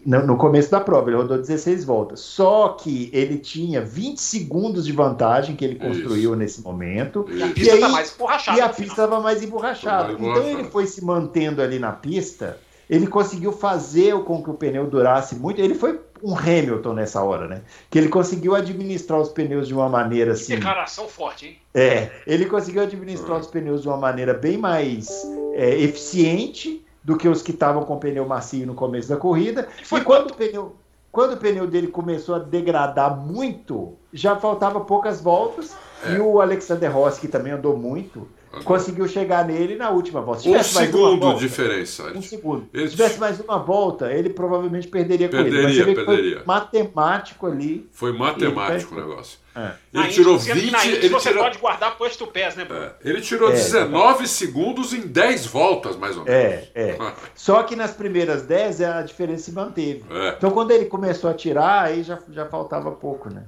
no 0.05 0.37
começo 0.37 0.71
da 0.71 0.79
prova, 0.79 1.09
ele 1.09 1.17
rodou 1.17 1.37
16 1.37 1.83
voltas. 1.83 2.21
Só 2.21 2.69
que 2.69 3.09
ele 3.11 3.37
tinha 3.37 3.81
20 3.81 4.19
segundos 4.19 4.85
de 4.85 4.93
vantagem 4.93 5.55
que 5.55 5.65
ele 5.65 5.75
construiu 5.75 6.31
Isso. 6.31 6.35
nesse 6.35 6.61
momento. 6.61 7.25
E 7.29 7.43
a 7.43 7.47
pista 7.49 7.75
estava 7.75 7.91
mais 7.91 8.13
emborrachada. 8.13 8.57
E 8.57 8.61
a 8.61 8.69
pista 8.69 8.83
estava 8.83 9.19
mais 9.19 9.43
emborrachada. 9.43 10.13
Então 10.13 10.47
ele 10.47 10.63
foi 10.65 10.87
se 10.87 11.03
mantendo 11.03 11.61
ali 11.61 11.77
na 11.77 11.91
pista. 11.91 12.57
Ele 12.89 13.07
conseguiu 13.07 13.51
fazer 13.51 14.17
com 14.23 14.41
que 14.41 14.49
o 14.49 14.53
pneu 14.53 14.87
durasse 14.87 15.35
muito. 15.35 15.59
Ele 15.59 15.75
foi 15.75 15.99
um 16.23 16.35
Hamilton 16.35 16.93
nessa 16.93 17.21
hora, 17.23 17.47
né? 17.47 17.61
Que 17.89 17.97
ele 17.97 18.09
conseguiu 18.09 18.55
administrar 18.55 19.19
os 19.19 19.29
pneus 19.29 19.67
de 19.67 19.73
uma 19.73 19.89
maneira 19.89 20.33
assim. 20.33 20.53
Que 20.53 20.55
declaração 20.55 21.07
forte, 21.07 21.47
hein? 21.47 21.57
É, 21.73 22.09
ele 22.27 22.45
conseguiu 22.45 22.81
administrar 22.81 23.39
os 23.39 23.47
pneus 23.47 23.81
de 23.81 23.87
uma 23.87 23.97
maneira 23.97 24.33
bem 24.33 24.57
mais 24.57 25.09
é, 25.53 25.81
eficiente 25.81 26.83
do 27.03 27.17
que 27.17 27.27
os 27.27 27.41
que 27.41 27.51
estavam 27.51 27.83
com 27.83 27.97
pneu 27.97 28.25
macio 28.25 28.65
no 28.65 28.75
começo 28.75 29.09
da 29.09 29.17
corrida. 29.17 29.67
E, 29.91 30.01
quando, 30.01 30.31
o 30.31 30.35
pneu, 30.35 30.75
quando 31.11 31.33
o 31.33 31.37
pneu 31.37 31.67
dele 31.67 31.87
começou 31.87 32.35
a 32.35 32.39
degradar 32.39 33.17
muito, 33.17 33.93
já 34.13 34.35
faltava 34.35 34.81
poucas 34.81 35.21
voltas. 35.21 35.75
É. 36.05 36.13
E 36.13 36.19
o 36.19 36.41
Alexander 36.41 36.91
Rossi, 36.91 37.21
que 37.21 37.27
também 37.27 37.53
andou 37.53 37.75
muito, 37.77 38.27
uhum. 38.53 38.63
conseguiu 38.63 39.07
chegar 39.07 39.45
nele 39.45 39.75
na 39.75 39.89
última 39.89 40.21
volta. 40.21 40.41
Se 40.41 40.49
um 40.49 40.63
segundo 40.63 41.19
volta, 41.19 41.39
diferença. 41.39 42.11
Um 42.15 42.21
segundo. 42.21 42.67
Ele... 42.73 42.87
Se 42.87 42.91
tivesse 42.91 43.19
mais 43.19 43.39
uma 43.39 43.57
volta, 43.57 44.11
ele 44.11 44.29
provavelmente 44.29 44.87
perderia, 44.87 45.29
perderia 45.29 45.61
com 45.61 45.67
ele. 45.69 45.95
Mas 45.95 46.05
perderia. 46.05 46.35
Foi 46.37 46.45
matemático 46.45 47.47
ali. 47.47 47.89
Foi 47.91 48.11
matemático 48.11 48.95
o 48.95 48.97
negócio. 48.97 49.39
É. 49.53 49.71
Ele 49.93 50.07
tirou 50.07 50.37
20. 50.37 50.87
ele 50.87 51.09
você 51.09 51.29
tirou... 51.29 51.43
pode 51.43 51.57
guardar 51.57 51.97
posto 51.97 52.25
pés, 52.27 52.55
né, 52.55 52.63
Bruno? 52.63 52.85
É. 52.85 52.93
Ele 53.03 53.19
tirou 53.19 53.49
é, 53.49 53.53
19 53.53 54.27
segundos 54.27 54.93
em 54.93 55.01
10 55.01 55.45
voltas, 55.47 55.97
mais 55.97 56.15
ou 56.15 56.23
menos. 56.23 56.41
É, 56.41 56.69
é. 56.73 56.97
Só 57.35 57.61
que 57.63 57.75
nas 57.75 57.91
primeiras 57.91 58.43
10 58.43 58.81
a 58.81 59.01
diferença 59.01 59.43
se 59.45 59.51
manteve. 59.51 60.03
É. 60.09 60.35
Então 60.37 60.51
quando 60.51 60.71
ele 60.71 60.85
começou 60.85 61.29
a 61.29 61.33
tirar, 61.33 61.85
aí 61.85 62.03
já, 62.03 62.17
já 62.29 62.45
faltava 62.45 62.91
pouco, 62.91 63.29
né? 63.29 63.43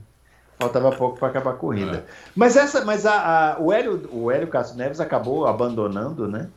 Faltava 0.59 0.91
pouco 0.91 1.17
para 1.17 1.27
acabar 1.27 1.51
a 1.51 1.55
corrida. 1.55 1.97
É. 1.97 2.03
Mas 2.35 2.55
essa, 2.55 2.85
mas 2.85 3.05
a, 3.05 3.55
a, 3.55 3.59
o 3.59 3.71
Hélio, 3.71 4.07
o 4.11 4.31
Hélio 4.31 4.47
Castro 4.47 4.77
Neves 4.77 4.99
acabou 4.99 5.45
abandonando, 5.45 6.27
né? 6.27 6.49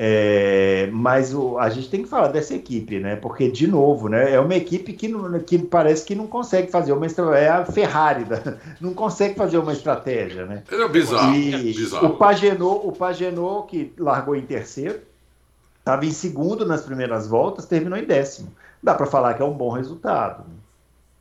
É, 0.00 0.88
mas 0.92 1.34
o, 1.34 1.58
a 1.58 1.68
gente 1.68 1.90
tem 1.90 2.02
que 2.02 2.08
falar 2.08 2.28
dessa 2.28 2.54
equipe, 2.54 3.00
né? 3.00 3.16
Porque, 3.16 3.50
de 3.50 3.66
novo, 3.66 4.08
né, 4.08 4.32
é 4.32 4.38
uma 4.38 4.54
equipe 4.54 4.92
que, 4.92 5.08
não, 5.08 5.40
que 5.40 5.58
parece 5.58 6.04
que 6.04 6.14
não 6.14 6.28
consegue 6.28 6.70
fazer 6.70 6.92
uma 6.92 7.04
estratégia. 7.04 7.38
É 7.38 7.48
a 7.48 7.64
Ferrari, 7.64 8.24
da, 8.24 8.40
não 8.80 8.94
consegue 8.94 9.34
fazer 9.34 9.58
uma 9.58 9.72
estratégia, 9.72 10.46
né? 10.46 10.62
É 10.70 10.88
bizarro. 10.88 11.34
E 11.34 11.52
é 11.52 11.58
bizarro. 11.58 12.06
O 12.06 12.16
Pagenot, 12.16 12.86
o 12.86 12.92
Pagenot, 12.92 13.66
que 13.66 13.92
largou 13.98 14.36
em 14.36 14.42
terceiro, 14.42 15.00
estava 15.80 16.06
em 16.06 16.12
segundo 16.12 16.64
nas 16.64 16.82
primeiras 16.82 17.26
voltas, 17.26 17.66
terminou 17.66 17.98
em 17.98 18.04
décimo. 18.04 18.52
Dá 18.80 18.94
para 18.94 19.06
falar 19.06 19.34
que 19.34 19.42
é 19.42 19.44
um 19.44 19.54
bom 19.54 19.70
resultado. 19.70 20.44
Né? 20.46 20.54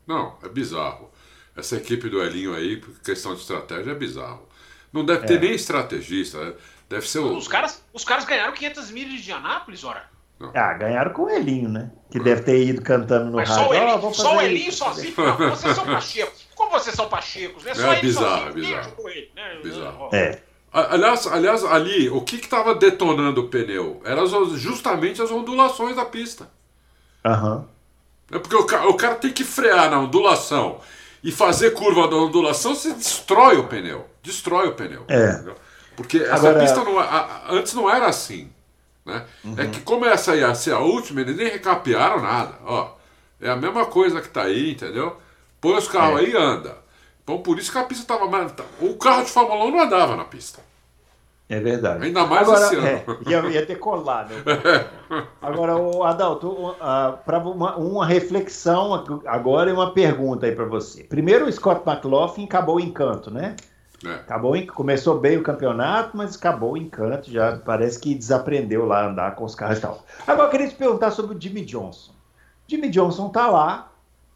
Não, 0.05 0.33
é 0.43 0.49
bizarro. 0.49 1.09
Essa 1.57 1.75
equipe 1.75 2.07
do 2.07 2.21
Elinho 2.21 2.53
aí, 2.53 2.79
questão 3.03 3.33
de 3.33 3.41
estratégia, 3.41 3.91
é 3.91 3.95
bizarro. 3.95 4.47
Não 4.93 5.03
deve 5.03 5.25
ter 5.25 5.37
é. 5.37 5.39
nem 5.39 5.53
estrategista. 5.53 6.39
Né? 6.39 6.53
Deve 6.87 7.09
ser 7.09 7.19
o... 7.19 7.35
os, 7.35 7.47
caras, 7.47 7.83
os 7.91 8.05
caras 8.05 8.25
ganharam 8.25 8.53
500 8.53 8.91
milhas 8.91 9.21
de 9.21 9.31
Anápolis, 9.31 9.83
ora. 9.83 10.07
Não. 10.39 10.51
Ah, 10.55 10.73
ganharam 10.73 11.11
com 11.13 11.23
o 11.23 11.29
Elinho, 11.31 11.67
né? 11.67 11.91
Que 12.11 12.19
deve 12.19 12.43
ter 12.43 12.63
ido 12.63 12.83
cantando 12.83 13.31
no 13.31 13.37
Mas 13.37 13.49
rádio. 13.49 13.63
Só 13.63 13.69
o 13.71 13.73
Elinho, 13.73 13.99
oh, 14.03 14.13
só 14.13 14.37
o 14.37 14.41
Elinho 14.41 14.71
sozinho. 14.71 15.13
Não, 15.17 15.49
vocês 15.49 15.75
são 15.75 15.85
pachecos. 15.85 16.47
Como 16.53 16.71
vocês 16.71 16.95
são 16.95 17.09
pachecos, 17.09 17.63
né? 17.63 17.73
Só 17.73 17.91
é 17.91 18.01
bizarro, 18.01 18.49
é 18.49 18.51
bizarro. 18.53 19.09
Ele, 19.09 19.31
né? 19.35 19.59
bizarro. 19.63 20.09
É. 20.13 20.41
Aliás, 20.71 21.25
aliás, 21.25 21.65
ali, 21.65 22.07
o 22.09 22.21
que 22.21 22.35
estava 22.35 22.75
detonando 22.75 23.41
o 23.41 23.47
pneu? 23.47 23.99
Eram 24.05 24.27
justamente 24.55 25.23
as 25.23 25.31
ondulações 25.31 25.95
da 25.95 26.05
pista. 26.05 26.47
Aham. 27.25 27.55
Uhum. 27.55 27.65
É 28.29 28.39
porque 28.39 28.55
o 28.55 28.65
cara, 28.65 28.87
o 28.89 28.93
cara 28.95 29.15
tem 29.15 29.31
que 29.31 29.43
frear 29.43 29.89
na 29.89 29.99
ondulação 30.01 30.81
e 31.23 31.31
fazer 31.31 31.71
curva 31.71 32.07
da 32.07 32.15
ondulação, 32.15 32.75
você 32.75 32.93
destrói 32.93 33.57
o 33.57 33.65
pneu. 33.65 34.07
Destrói 34.21 34.67
o 34.67 34.73
pneu. 34.73 35.03
É. 35.07 35.31
Entendeu? 35.31 35.55
Porque 35.95 36.17
essa 36.19 36.35
Agora... 36.35 36.59
pista 36.59 36.83
não, 36.83 36.99
a, 36.99 37.45
antes 37.49 37.73
não 37.73 37.89
era 37.89 38.07
assim. 38.07 38.49
Né? 39.05 39.25
Uhum. 39.43 39.55
É 39.57 39.67
que 39.67 39.81
como 39.81 40.05
essa 40.05 40.35
ia 40.35 40.53
ser 40.53 40.73
a 40.73 40.79
última, 40.79 41.21
eles 41.21 41.35
nem 41.35 41.49
recapearam 41.49 42.21
nada. 42.21 42.55
Ó, 42.65 42.91
é 43.41 43.49
a 43.49 43.55
mesma 43.55 43.85
coisa 43.85 44.21
que 44.21 44.29
tá 44.29 44.43
aí, 44.43 44.71
entendeu? 44.71 45.17
Põe 45.59 45.77
os 45.77 45.87
carros 45.87 46.19
é. 46.19 46.25
aí 46.25 46.31
e 46.31 46.37
anda. 46.37 46.77
Então 47.23 47.39
por 47.39 47.57
isso 47.57 47.71
que 47.71 47.77
a 47.77 47.83
pista 47.83 48.03
estava. 48.03 48.25
O 48.79 48.95
carro 48.95 49.23
de 49.23 49.31
Fórmula 49.31 49.65
1 49.65 49.71
não 49.71 49.81
andava 49.81 50.15
na 50.15 50.23
pista. 50.23 50.61
É 51.49 51.61
verdade. 51.61 52.03
Ainda 52.03 52.25
mais 52.25 52.41
Agora, 52.41 52.65
esse 52.65 52.75
ano. 52.75 52.87
É, 52.87 53.05
ia, 53.25 53.39
ia 53.49 53.65
decolar, 53.65 54.27
né? 54.27 54.35
Agora, 55.41 55.77
o 55.77 56.03
Adalto, 56.03 56.49
uh, 56.49 57.17
para 57.25 57.39
uma, 57.39 57.77
uma, 57.77 58.05
reflexão 58.05 59.21
agora 59.25 59.69
e 59.69 59.73
uma 59.73 59.93
pergunta 59.93 60.45
aí 60.45 60.53
para 60.53 60.65
você. 60.65 61.03
Primeiro, 61.03 61.45
o 61.45 61.51
Scott 61.51 61.87
McLaughlin 61.87 62.43
acabou 62.43 62.75
o 62.75 62.79
encanto, 62.81 63.31
né? 63.31 63.55
É. 64.05 64.13
Acabou, 64.13 64.53
começou 64.67 65.19
bem 65.19 65.37
o 65.37 65.43
campeonato, 65.43 66.15
mas 66.15 66.35
acabou 66.35 66.73
o 66.73 66.77
encanto, 66.77 67.31
já 67.31 67.57
parece 67.57 67.99
que 67.99 68.13
desaprendeu 68.13 68.85
lá 68.85 69.03
a 69.03 69.07
andar 69.07 69.35
com 69.35 69.45
os 69.45 69.55
carros 69.55 69.77
e 69.77 69.81
tal. 69.81 70.05
Agora 70.27 70.47
eu 70.47 70.51
queria 70.51 70.67
te 70.67 70.75
perguntar 70.75 71.11
sobre 71.11 71.35
o 71.35 71.41
Jimmy 71.41 71.63
Johnson. 71.63 72.11
Jimmy 72.67 72.89
Johnson 72.89 73.29
tá 73.29 73.47
lá, 73.47 73.89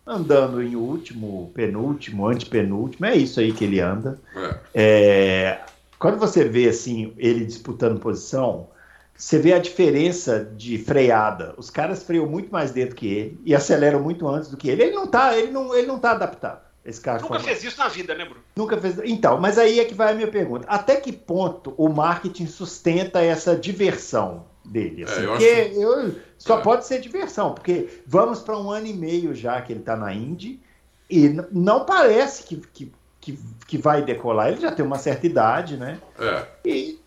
andando 0.07 0.63
em 0.63 0.75
último, 0.75 1.51
penúltimo, 1.53 2.27
antepenúltimo, 2.27 3.05
é 3.05 3.15
isso 3.15 3.39
aí 3.39 3.51
que 3.51 3.65
ele 3.65 3.79
anda. 3.79 4.19
É. 4.35 4.55
É, 4.73 5.59
quando 6.01 6.17
você 6.17 6.43
vê 6.43 6.67
assim 6.67 7.13
ele 7.15 7.45
disputando 7.45 7.99
posição, 7.99 8.69
você 9.15 9.37
vê 9.37 9.53
a 9.53 9.59
diferença 9.59 10.43
de 10.57 10.79
freada. 10.79 11.53
Os 11.57 11.69
caras 11.69 12.01
freiam 12.01 12.25
muito 12.25 12.51
mais 12.51 12.71
dentro 12.71 12.95
que 12.95 13.07
ele 13.07 13.39
e 13.45 13.53
aceleram 13.53 14.01
muito 14.01 14.27
antes 14.27 14.49
do 14.49 14.57
que 14.57 14.67
ele. 14.67 14.81
Ele 14.81 14.95
não 14.95 15.05
tá, 15.05 15.37
ele 15.37 15.51
não, 15.51 15.75
ele 15.75 15.85
não 15.85 15.99
tá 15.99 16.11
adaptado. 16.11 16.59
Esse 16.83 16.99
carro 16.99 17.21
Nunca 17.21 17.39
fez 17.39 17.63
isso 17.63 17.77
na 17.77 17.87
vida, 17.87 18.15
né, 18.15 18.25
Bruno? 18.25 18.41
Nunca 18.55 18.75
fez. 18.77 18.97
Então, 19.03 19.39
mas 19.39 19.59
aí 19.59 19.79
é 19.79 19.85
que 19.85 19.93
vai 19.93 20.11
a 20.11 20.15
minha 20.15 20.27
pergunta. 20.27 20.65
Até 20.67 20.95
que 20.95 21.11
ponto 21.11 21.75
o 21.77 21.87
marketing 21.87 22.47
sustenta 22.47 23.21
essa 23.21 23.55
diversão 23.55 24.47
dele? 24.65 25.03
Assim? 25.03 25.21
É, 25.21 25.25
eu 25.25 25.29
porque 25.29 25.45
acho... 25.45 25.79
eu, 25.79 26.15
só 26.39 26.57
é. 26.57 26.61
pode 26.63 26.87
ser 26.87 26.99
diversão, 26.99 27.53
porque 27.53 28.01
vamos 28.07 28.39
para 28.39 28.57
um 28.57 28.71
ano 28.71 28.87
e 28.87 28.93
meio 28.93 29.35
já 29.35 29.61
que 29.61 29.71
ele 29.71 29.81
está 29.81 29.95
na 29.95 30.11
Indy 30.11 30.59
e 31.07 31.29
não 31.51 31.85
parece 31.85 32.41
que, 32.41 32.55
que, 32.73 32.91
que, 33.21 33.39
que, 33.67 33.77
vai 33.77 34.01
decolar. 34.01 34.49
Ele 34.49 34.61
já 34.61 34.71
tem 34.71 34.83
uma 34.83 34.97
certa 34.97 35.25
idade, 35.25 35.77
né? 35.77 35.99
É. 36.19 36.45
E, 36.65 36.99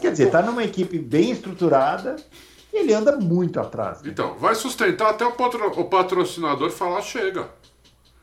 quer 0.00 0.12
dizer, 0.12 0.26
está 0.26 0.40
numa 0.40 0.64
equipe 0.64 0.98
bem 0.98 1.32
estruturada 1.32 2.16
ele 2.74 2.92
anda 2.92 3.16
muito 3.16 3.60
atrás. 3.60 4.02
Né? 4.02 4.10
Então, 4.10 4.36
vai 4.36 4.54
sustentar 4.54 5.10
até 5.10 5.24
o, 5.24 5.32
patro, 5.32 5.80
o 5.80 5.84
patrocinador 5.84 6.70
falar 6.70 7.02
chega. 7.02 7.48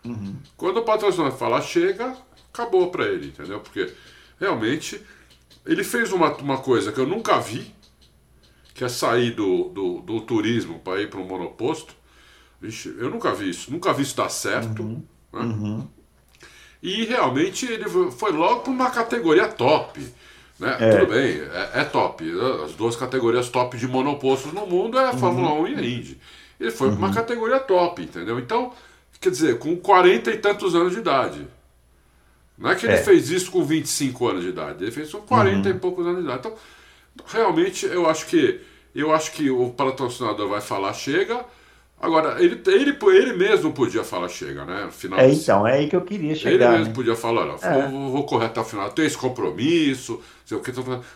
Uhum. 0.04 0.36
Quando 0.58 0.78
o 0.78 0.84
patrocinador 0.84 1.38
fala 1.38 1.62
chega, 1.62 2.16
acabou 2.52 2.92
para 2.92 3.06
ele, 3.06 3.28
entendeu? 3.28 3.60
Porque 3.60 3.94
realmente 4.40 5.02
ele 5.66 5.84
fez 5.84 6.12
uma, 6.12 6.36
uma 6.38 6.58
coisa 6.58 6.92
que 6.92 7.00
eu 7.00 7.08
nunca 7.08 7.40
vi, 7.40 7.74
que 8.74 8.84
é 8.84 8.90
sair 8.90 9.32
do, 9.32 9.70
do, 9.70 10.02
do 10.02 10.22
turismo 10.22 10.80
para 10.80 11.02
ir 11.02 11.10
para 11.10 11.20
um 11.20 11.26
monoposto. 11.26 11.96
Vixe, 12.60 12.96
eu 12.98 13.10
nunca 13.10 13.34
vi 13.34 13.50
isso, 13.50 13.72
nunca 13.72 13.94
vi 13.94 14.04
isso 14.04 14.18
dar 14.18 14.30
certo. 14.30 14.82
Uhum. 14.82 15.04
Né? 15.32 15.40
Uhum. 15.40 15.88
E 16.82 17.06
realmente 17.06 17.66
ele 17.66 17.86
foi 18.12 18.32
logo 18.32 18.62
para 18.62 18.72
uma 18.72 18.90
categoria 18.90 19.48
top. 19.48 20.00
Né? 20.60 20.78
É. 20.80 20.98
Tudo 20.98 21.14
bem, 21.14 21.42
é, 21.42 21.82
é, 21.82 21.84
top. 21.84 22.24
As 22.66 22.74
duas 22.74 22.96
categorias 22.96 23.50
top 23.50 23.78
de 23.78 23.88
monopostos 23.88 24.54
no 24.54 24.66
mundo 24.66 24.98
é 24.98 25.10
a 25.10 25.14
Fórmula 25.14 25.54
1 25.54 25.58
uhum. 25.58 25.68
e 25.68 25.76
a 25.76 25.82
Indy. 25.82 26.20
Ele 26.60 26.72
foi 26.72 26.90
para 26.90 26.98
uma 26.98 27.08
uhum. 27.08 27.14
categoria 27.14 27.60
top, 27.60 28.02
entendeu? 28.02 28.40
Então, 28.40 28.72
quer 29.20 29.30
dizer, 29.30 29.58
com 29.60 29.76
40 29.76 30.32
e 30.32 30.38
tantos 30.38 30.76
anos 30.76 30.94
de 30.94 31.00
idade. 31.00 31.48
Não 32.58 32.70
é 32.70 32.76
que 32.76 32.86
ele 32.86 32.94
é. 32.94 32.98
fez 32.98 33.30
isso 33.30 33.50
com 33.52 33.64
25 33.64 34.28
anos 34.28 34.44
de 34.44 34.50
idade, 34.50 34.84
ele 34.84 34.92
fez 34.92 35.12
com 35.12 35.22
40 35.22 35.68
uhum. 35.68 35.76
e 35.76 35.80
poucos 35.80 36.06
anos 36.06 36.20
de 36.20 36.26
idade. 36.26 36.40
Então, 36.40 36.56
Realmente, 37.28 37.86
eu 37.86 38.10
acho 38.10 38.26
que 38.28 38.62
eu 38.94 39.14
acho 39.14 39.32
que 39.32 39.50
o 39.50 39.70
patrocinador 39.70 40.50
vai 40.50 40.62
falar 40.62 40.94
chega. 40.94 41.46
Agora, 42.02 42.44
ele, 42.44 42.60
ele, 42.66 42.98
ele 43.00 43.34
mesmo 43.34 43.72
podia 43.72 44.04
falar 44.04 44.28
chega, 44.28 44.66
né? 44.66 44.90
Final 44.90 45.20
é, 45.20 45.32
então, 45.32 45.68
é 45.68 45.74
aí 45.74 45.88
que 45.88 45.96
eu 45.96 46.02
queria 46.02 46.34
chegar. 46.34 46.54
Ele 46.54 46.68
mesmo 46.68 46.88
né? 46.88 46.94
podia 46.94 47.16
falar, 47.16 47.44
olha, 47.44 47.58
é. 47.62 47.88
vou, 47.88 48.12
vou, 48.12 48.26
correr 48.26 48.48
até 48.48 48.60
o 48.60 48.64
final, 48.64 48.90
tenho 48.90 49.06
esse 49.06 49.18
compromisso, 49.18 50.20
sei 50.44 50.58
o 50.58 50.62
que, 50.62 50.72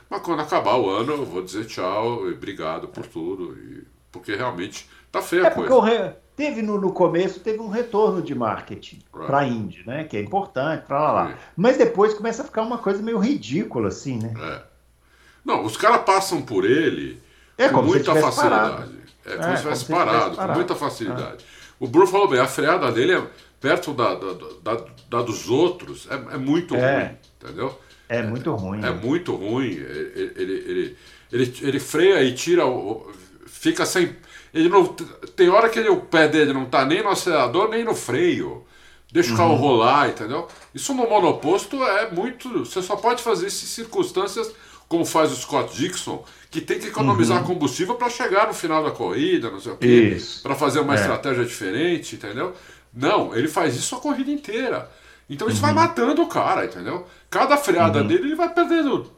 mas 0.07 0.21
quando 0.21 0.41
acabar 0.41 0.75
o 0.75 0.87
ano 0.87 1.13
eu 1.13 1.25
vou 1.25 1.41
dizer 1.41 1.65
tchau 1.65 2.29
e 2.29 2.33
obrigado 2.33 2.87
por 2.87 3.07
tudo, 3.07 3.57
e, 3.57 3.83
porque 4.11 4.35
realmente 4.35 4.87
tá 5.11 5.23
feia 5.23 5.41
é 5.41 5.47
a 5.47 5.51
coisa. 5.51 5.81
Re... 5.81 6.13
Teve 6.35 6.61
no, 6.61 6.79
no, 6.79 6.91
começo, 6.91 7.39
teve 7.39 7.59
um 7.59 7.69
retorno 7.69 8.21
de 8.21 8.35
marketing 8.35 8.99
é. 9.15 9.25
para 9.25 9.39
a 9.39 9.47
Indy, 9.47 9.83
né? 9.87 10.03
Que 10.03 10.17
é 10.17 10.21
importante, 10.21 10.85
para 10.85 10.99
lá, 10.99 11.11
lá. 11.11 11.33
Mas 11.55 11.77
depois 11.77 12.13
começa 12.13 12.43
a 12.43 12.45
ficar 12.45 12.61
uma 12.61 12.77
coisa 12.77 13.01
meio 13.01 13.17
ridícula, 13.17 13.87
assim, 13.87 14.19
né? 14.19 14.33
É. 14.37 14.61
Não, 15.43 15.63
os 15.63 15.77
caras 15.77 16.03
passam 16.03 16.41
por 16.41 16.63
ele 16.63 17.21
é, 17.57 17.69
com 17.69 17.81
muita 17.81 18.13
facilidade. 18.13 18.75
Parado. 18.75 19.04
É 19.25 19.35
como 19.37 19.49
é, 19.49 19.55
se 19.55 19.61
tivesse 19.63 19.85
parado, 19.85 20.35
com 20.35 20.47
muita 20.53 20.75
facilidade. 20.75 21.43
É. 21.43 21.65
O 21.79 21.87
Bruno 21.87 22.07
falou 22.07 22.27
bem, 22.27 22.39
a 22.39 22.47
freada 22.47 22.91
dele 22.91 23.13
é 23.13 23.23
perto 23.59 23.93
da, 23.93 24.13
da, 24.13 24.33
da, 24.61 24.85
da 25.09 25.21
dos 25.21 25.49
outros, 25.49 26.07
é, 26.09 26.35
é 26.35 26.37
muito 26.37 26.75
é. 26.75 26.97
ruim, 26.97 27.17
entendeu? 27.41 27.79
É 28.07 28.21
muito 28.21 28.53
ruim. 28.53 28.85
É, 28.85 28.91
muito 28.91 29.35
ruim. 29.35 29.71
Ele, 29.71 30.33
ele, 30.35 30.97
ele, 31.31 31.53
ele, 31.61 31.79
freia 31.79 32.23
e 32.23 32.33
tira 32.33 32.65
o. 32.65 33.11
Fica 33.47 33.85
sem. 33.85 34.15
Ele 34.53 34.69
não. 34.69 34.85
Tem 35.35 35.49
hora 35.49 35.69
que 35.69 35.79
ele, 35.79 35.89
o 35.89 36.01
pé 36.01 36.27
dele 36.27 36.53
não 36.53 36.65
tá 36.65 36.85
nem 36.85 37.03
no 37.03 37.09
acelerador, 37.09 37.69
nem 37.69 37.83
no 37.83 37.95
freio. 37.95 38.63
Deixa 39.11 39.33
o 39.33 39.37
carro 39.37 39.53
uhum. 39.53 39.57
rolar, 39.57 40.09
entendeu? 40.09 40.47
Isso 40.73 40.93
no 40.93 41.09
monoposto 41.09 41.81
é 41.83 42.11
muito. 42.11 42.65
Você 42.65 42.81
só 42.81 42.95
pode 42.95 43.23
fazer 43.23 43.47
isso 43.47 43.63
em 43.63 43.67
circunstâncias 43.67 44.53
como 44.87 45.05
faz 45.05 45.31
o 45.31 45.35
Scott 45.35 45.75
Dixon, 45.75 46.23
que 46.49 46.61
tem 46.61 46.79
que 46.79 46.87
economizar 46.87 47.39
uhum. 47.39 47.47
combustível 47.55 47.95
para 47.95 48.09
chegar 48.09 48.47
no 48.47 48.53
final 48.53 48.83
da 48.83 48.91
corrida, 48.91 49.49
não 49.49 49.59
sei 49.59 49.71
o 49.71 49.77
quê, 49.77 50.17
para 50.43 50.55
fazer 50.55 50.79
uma 50.79 50.93
é. 50.93 50.99
estratégia 50.99 51.43
diferente, 51.43 52.15
entendeu? 52.15 52.53
Não, 52.93 53.35
ele 53.35 53.47
faz 53.47 53.75
isso 53.75 53.95
a 53.95 53.99
corrida 53.99 54.31
inteira. 54.31 54.89
Então 55.29 55.47
isso 55.47 55.57
uhum. 55.57 55.73
vai 55.73 55.73
matando 55.73 56.21
o 56.21 56.27
cara, 56.27 56.65
entendeu? 56.65 57.05
Cada 57.29 57.57
freada 57.57 58.01
uhum. 58.01 58.07
dele 58.07 58.27
ele 58.27 58.35
vai 58.35 58.53
perdendo 58.53 59.11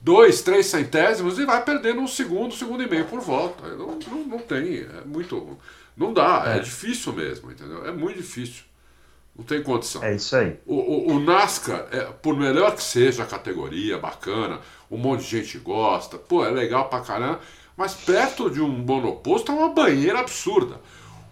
dois, 0.00 0.42
três 0.42 0.66
centésimos 0.66 1.38
e 1.38 1.46
vai 1.46 1.64
perdendo 1.64 2.00
um 2.00 2.06
segundo, 2.06 2.54
segundo 2.54 2.82
e 2.82 2.88
meio 2.88 3.06
por 3.06 3.20
volta. 3.20 3.66
Não, 3.68 3.98
não, 3.98 4.24
não 4.24 4.38
tem, 4.38 4.80
é 4.80 5.04
muito. 5.06 5.58
Não 5.96 6.12
dá, 6.12 6.44
é. 6.46 6.58
é 6.58 6.60
difícil 6.60 7.12
mesmo, 7.12 7.50
entendeu? 7.50 7.86
É 7.86 7.92
muito 7.92 8.18
difícil. 8.18 8.64
Não 9.36 9.44
tem 9.44 9.62
condição. 9.62 10.02
É 10.04 10.14
isso 10.14 10.36
aí. 10.36 10.56
O, 10.64 10.74
o, 10.74 11.16
o 11.16 11.20
NASCAR, 11.20 11.88
é, 11.90 12.02
por 12.22 12.36
melhor 12.36 12.74
que 12.76 12.82
seja 12.82 13.24
a 13.24 13.26
categoria, 13.26 13.98
bacana, 13.98 14.60
um 14.94 14.98
monte 14.98 15.22
de 15.22 15.30
gente 15.30 15.58
gosta, 15.58 16.16
pô, 16.16 16.44
é 16.44 16.50
legal 16.50 16.88
pra 16.88 17.00
caramba, 17.00 17.40
mas 17.76 17.94
perto 17.94 18.50
de 18.50 18.60
um 18.60 18.68
monoposto 18.68 19.50
é 19.50 19.54
uma 19.54 19.70
banheira 19.70 20.20
absurda. 20.20 20.80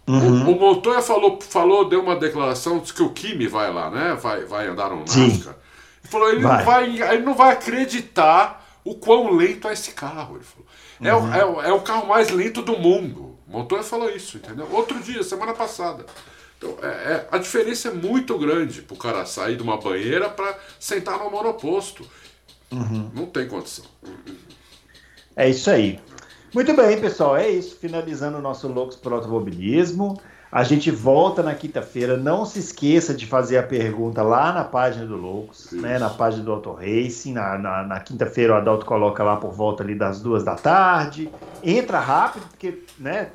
Uhum. 0.06 0.48
O, 0.48 0.56
o, 0.56 0.60
Montoya 0.60 1.00
falou, 1.00 1.38
falou, 1.40 1.88
deu 1.88 2.02
uma 2.02 2.16
declaração, 2.16 2.78
disse 2.78 2.92
que 2.92 3.02
o 3.02 3.10
Kimi 3.10 3.46
vai 3.46 3.72
lá, 3.72 3.90
né? 3.90 4.18
Vai, 4.20 4.44
vai 4.44 4.66
andar 4.66 4.90
no 4.90 5.00
NASCAR. 5.00 5.54
Ele 6.02 6.10
falou, 6.10 6.28
ele 6.28 6.40
vai. 6.42 6.58
não 6.58 6.64
vai, 6.64 7.14
ele 7.14 7.22
não 7.22 7.34
vai 7.34 7.52
acreditar 7.52 8.80
o 8.84 8.96
quão 8.96 9.32
lento 9.36 9.68
é 9.68 9.72
esse 9.72 9.92
carro. 9.92 10.36
Ele 10.36 10.44
falou. 10.44 10.66
É, 11.00 11.14
uhum. 11.14 11.34
é, 11.34 11.44
o, 11.44 11.62
é 11.62 11.72
o 11.72 11.80
carro 11.80 12.08
mais 12.08 12.30
lento 12.30 12.62
do 12.62 12.76
mundo. 12.76 13.38
Montoya 13.46 13.82
falou 13.82 14.10
isso, 14.10 14.38
entendeu? 14.38 14.66
Outro 14.72 14.98
dia, 14.98 15.22
semana 15.22 15.52
passada. 15.52 16.04
Então, 16.56 16.76
é, 16.82 16.86
é, 16.86 17.28
a 17.30 17.38
diferença 17.38 17.88
é 17.88 17.92
muito 17.92 18.38
grande 18.38 18.82
para 18.82 18.94
o 18.94 18.98
cara 18.98 19.26
sair 19.26 19.56
de 19.56 19.62
uma 19.62 19.76
banheira 19.76 20.28
para 20.28 20.56
sentar 20.78 21.18
no 21.18 21.30
monoposto. 21.30 22.08
Uhum. 22.72 23.10
Não 23.14 23.26
tem 23.26 23.46
condição. 23.46 23.84
É 25.36 25.48
isso 25.48 25.70
aí. 25.70 26.00
Muito 26.54 26.74
bem, 26.74 27.00
pessoal. 27.00 27.36
É 27.36 27.48
isso. 27.48 27.76
Finalizando 27.76 28.38
o 28.38 28.42
nosso 28.42 28.68
Loucos 28.68 28.96
para 28.96 29.14
Automobilismo. 29.14 30.18
A 30.50 30.64
gente 30.64 30.90
volta 30.90 31.42
na 31.42 31.54
quinta-feira. 31.54 32.16
Não 32.16 32.44
se 32.44 32.58
esqueça 32.58 33.14
de 33.14 33.26
fazer 33.26 33.56
a 33.56 33.62
pergunta 33.62 34.22
lá 34.22 34.52
na 34.52 34.64
página 34.64 35.06
do 35.06 35.16
Loucos, 35.16 35.72
né, 35.72 35.98
na 35.98 36.10
página 36.10 36.44
do 36.44 36.52
Auto 36.52 36.72
Racing. 36.72 37.32
Na, 37.32 37.56
na, 37.56 37.82
na 37.84 38.00
quinta-feira 38.00 38.52
o 38.52 38.56
Adalto 38.56 38.84
coloca 38.84 39.24
lá 39.24 39.36
por 39.36 39.50
volta 39.50 39.82
ali 39.82 39.94
das 39.94 40.20
duas 40.20 40.44
da 40.44 40.54
tarde. 40.54 41.30
Entra 41.62 42.00
rápido, 42.00 42.46
porque 42.50 42.84
né, 42.98 43.30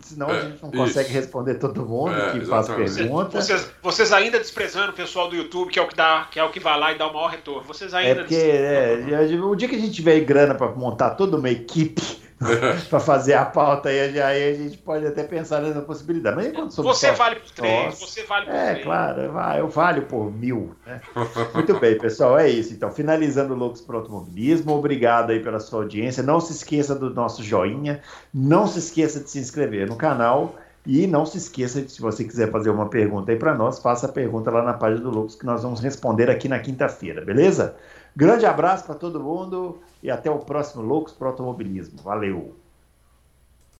senão 0.00 0.28
é, 0.30 0.38
a 0.38 0.40
gente 0.42 0.62
não 0.62 0.70
consegue 0.70 1.08
isso. 1.08 1.18
responder 1.18 1.54
todo 1.54 1.86
mundo 1.86 2.14
é, 2.14 2.32
que 2.32 2.38
exatamente. 2.38 2.78
faz 2.78 2.96
pergunta. 2.96 3.40
Vocês, 3.40 3.70
vocês, 3.82 4.12
ainda 4.12 4.38
desprezando 4.38 4.90
o 4.90 4.94
pessoal 4.94 5.28
do 5.28 5.36
YouTube, 5.36 5.70
que 5.70 5.78
é 5.78 5.82
o 5.82 5.86
que 5.86 5.94
dá, 5.94 6.26
que 6.30 6.38
é 6.38 6.44
o 6.44 6.50
que 6.50 6.60
vai 6.60 6.78
lá 6.78 6.92
e 6.92 6.98
dá 6.98 7.06
o 7.06 7.14
maior 7.14 7.28
retorno. 7.28 7.62
Vocês 7.62 7.94
ainda. 7.94 8.10
É 8.10 8.24
porque 8.24 8.34
é, 8.34 9.36
o 9.42 9.54
dia 9.54 9.68
que 9.68 9.76
a 9.76 9.78
gente 9.78 9.92
tiver 9.92 10.20
grana 10.20 10.54
para 10.54 10.72
montar 10.72 11.10
toda 11.10 11.36
uma 11.36 11.50
equipe 11.50 12.27
para 12.88 13.00
fazer 13.00 13.34
a 13.34 13.44
pauta 13.44 13.88
aí, 13.88 14.20
aí 14.20 14.50
a 14.50 14.54
gente 14.54 14.78
pode 14.78 15.06
até 15.06 15.24
pensar 15.24 15.60
nessa 15.60 15.80
possibilidade. 15.82 16.36
Mas 16.36 16.46
enquanto 16.46 16.82
você 16.82 17.12
vale 17.12 17.36
por 17.36 17.50
três, 17.50 17.98
você 17.98 18.24
vale 18.24 18.46
por 18.46 18.54
É, 18.54 18.70
três. 18.72 18.84
claro, 18.84 19.20
eu 19.58 19.68
valho 19.68 20.02
por 20.02 20.32
mil. 20.32 20.74
Né? 20.86 21.00
Muito 21.52 21.78
bem, 21.80 21.98
pessoal, 21.98 22.38
é 22.38 22.48
isso. 22.48 22.72
Então, 22.72 22.90
finalizando 22.90 23.54
o 23.54 23.56
Loucos 23.56 23.80
para 23.80 23.96
Automobilismo, 23.96 24.72
obrigado 24.72 25.30
aí 25.30 25.40
pela 25.40 25.58
sua 25.58 25.80
audiência. 25.82 26.22
Não 26.22 26.40
se 26.40 26.52
esqueça 26.52 26.94
do 26.94 27.10
nosso 27.10 27.42
joinha, 27.42 28.00
não 28.32 28.66
se 28.66 28.78
esqueça 28.78 29.20
de 29.20 29.28
se 29.30 29.38
inscrever 29.38 29.88
no 29.88 29.96
canal. 29.96 30.54
E 30.86 31.06
não 31.06 31.26
se 31.26 31.36
esqueça 31.36 31.82
de, 31.82 31.92
se 31.92 32.00
você 32.00 32.24
quiser 32.24 32.50
fazer 32.50 32.70
uma 32.70 32.88
pergunta 32.88 33.30
aí 33.30 33.36
para 33.36 33.54
nós, 33.54 33.78
faça 33.78 34.06
a 34.06 34.12
pergunta 34.12 34.50
lá 34.50 34.62
na 34.62 34.72
página 34.72 35.02
do 35.02 35.10
Loucos 35.10 35.34
que 35.34 35.44
nós 35.44 35.62
vamos 35.62 35.80
responder 35.80 36.30
aqui 36.30 36.48
na 36.48 36.58
quinta-feira, 36.60 37.20
beleza? 37.22 37.76
Grande 38.16 38.46
abraço 38.46 38.86
para 38.86 38.94
todo 38.94 39.20
mundo 39.20 39.82
e 40.02 40.10
até 40.10 40.30
o 40.30 40.38
próximo 40.38 40.82
Loucos 40.82 41.12
para 41.12 41.28
Automobilismo. 41.28 42.00
Valeu! 42.02 42.67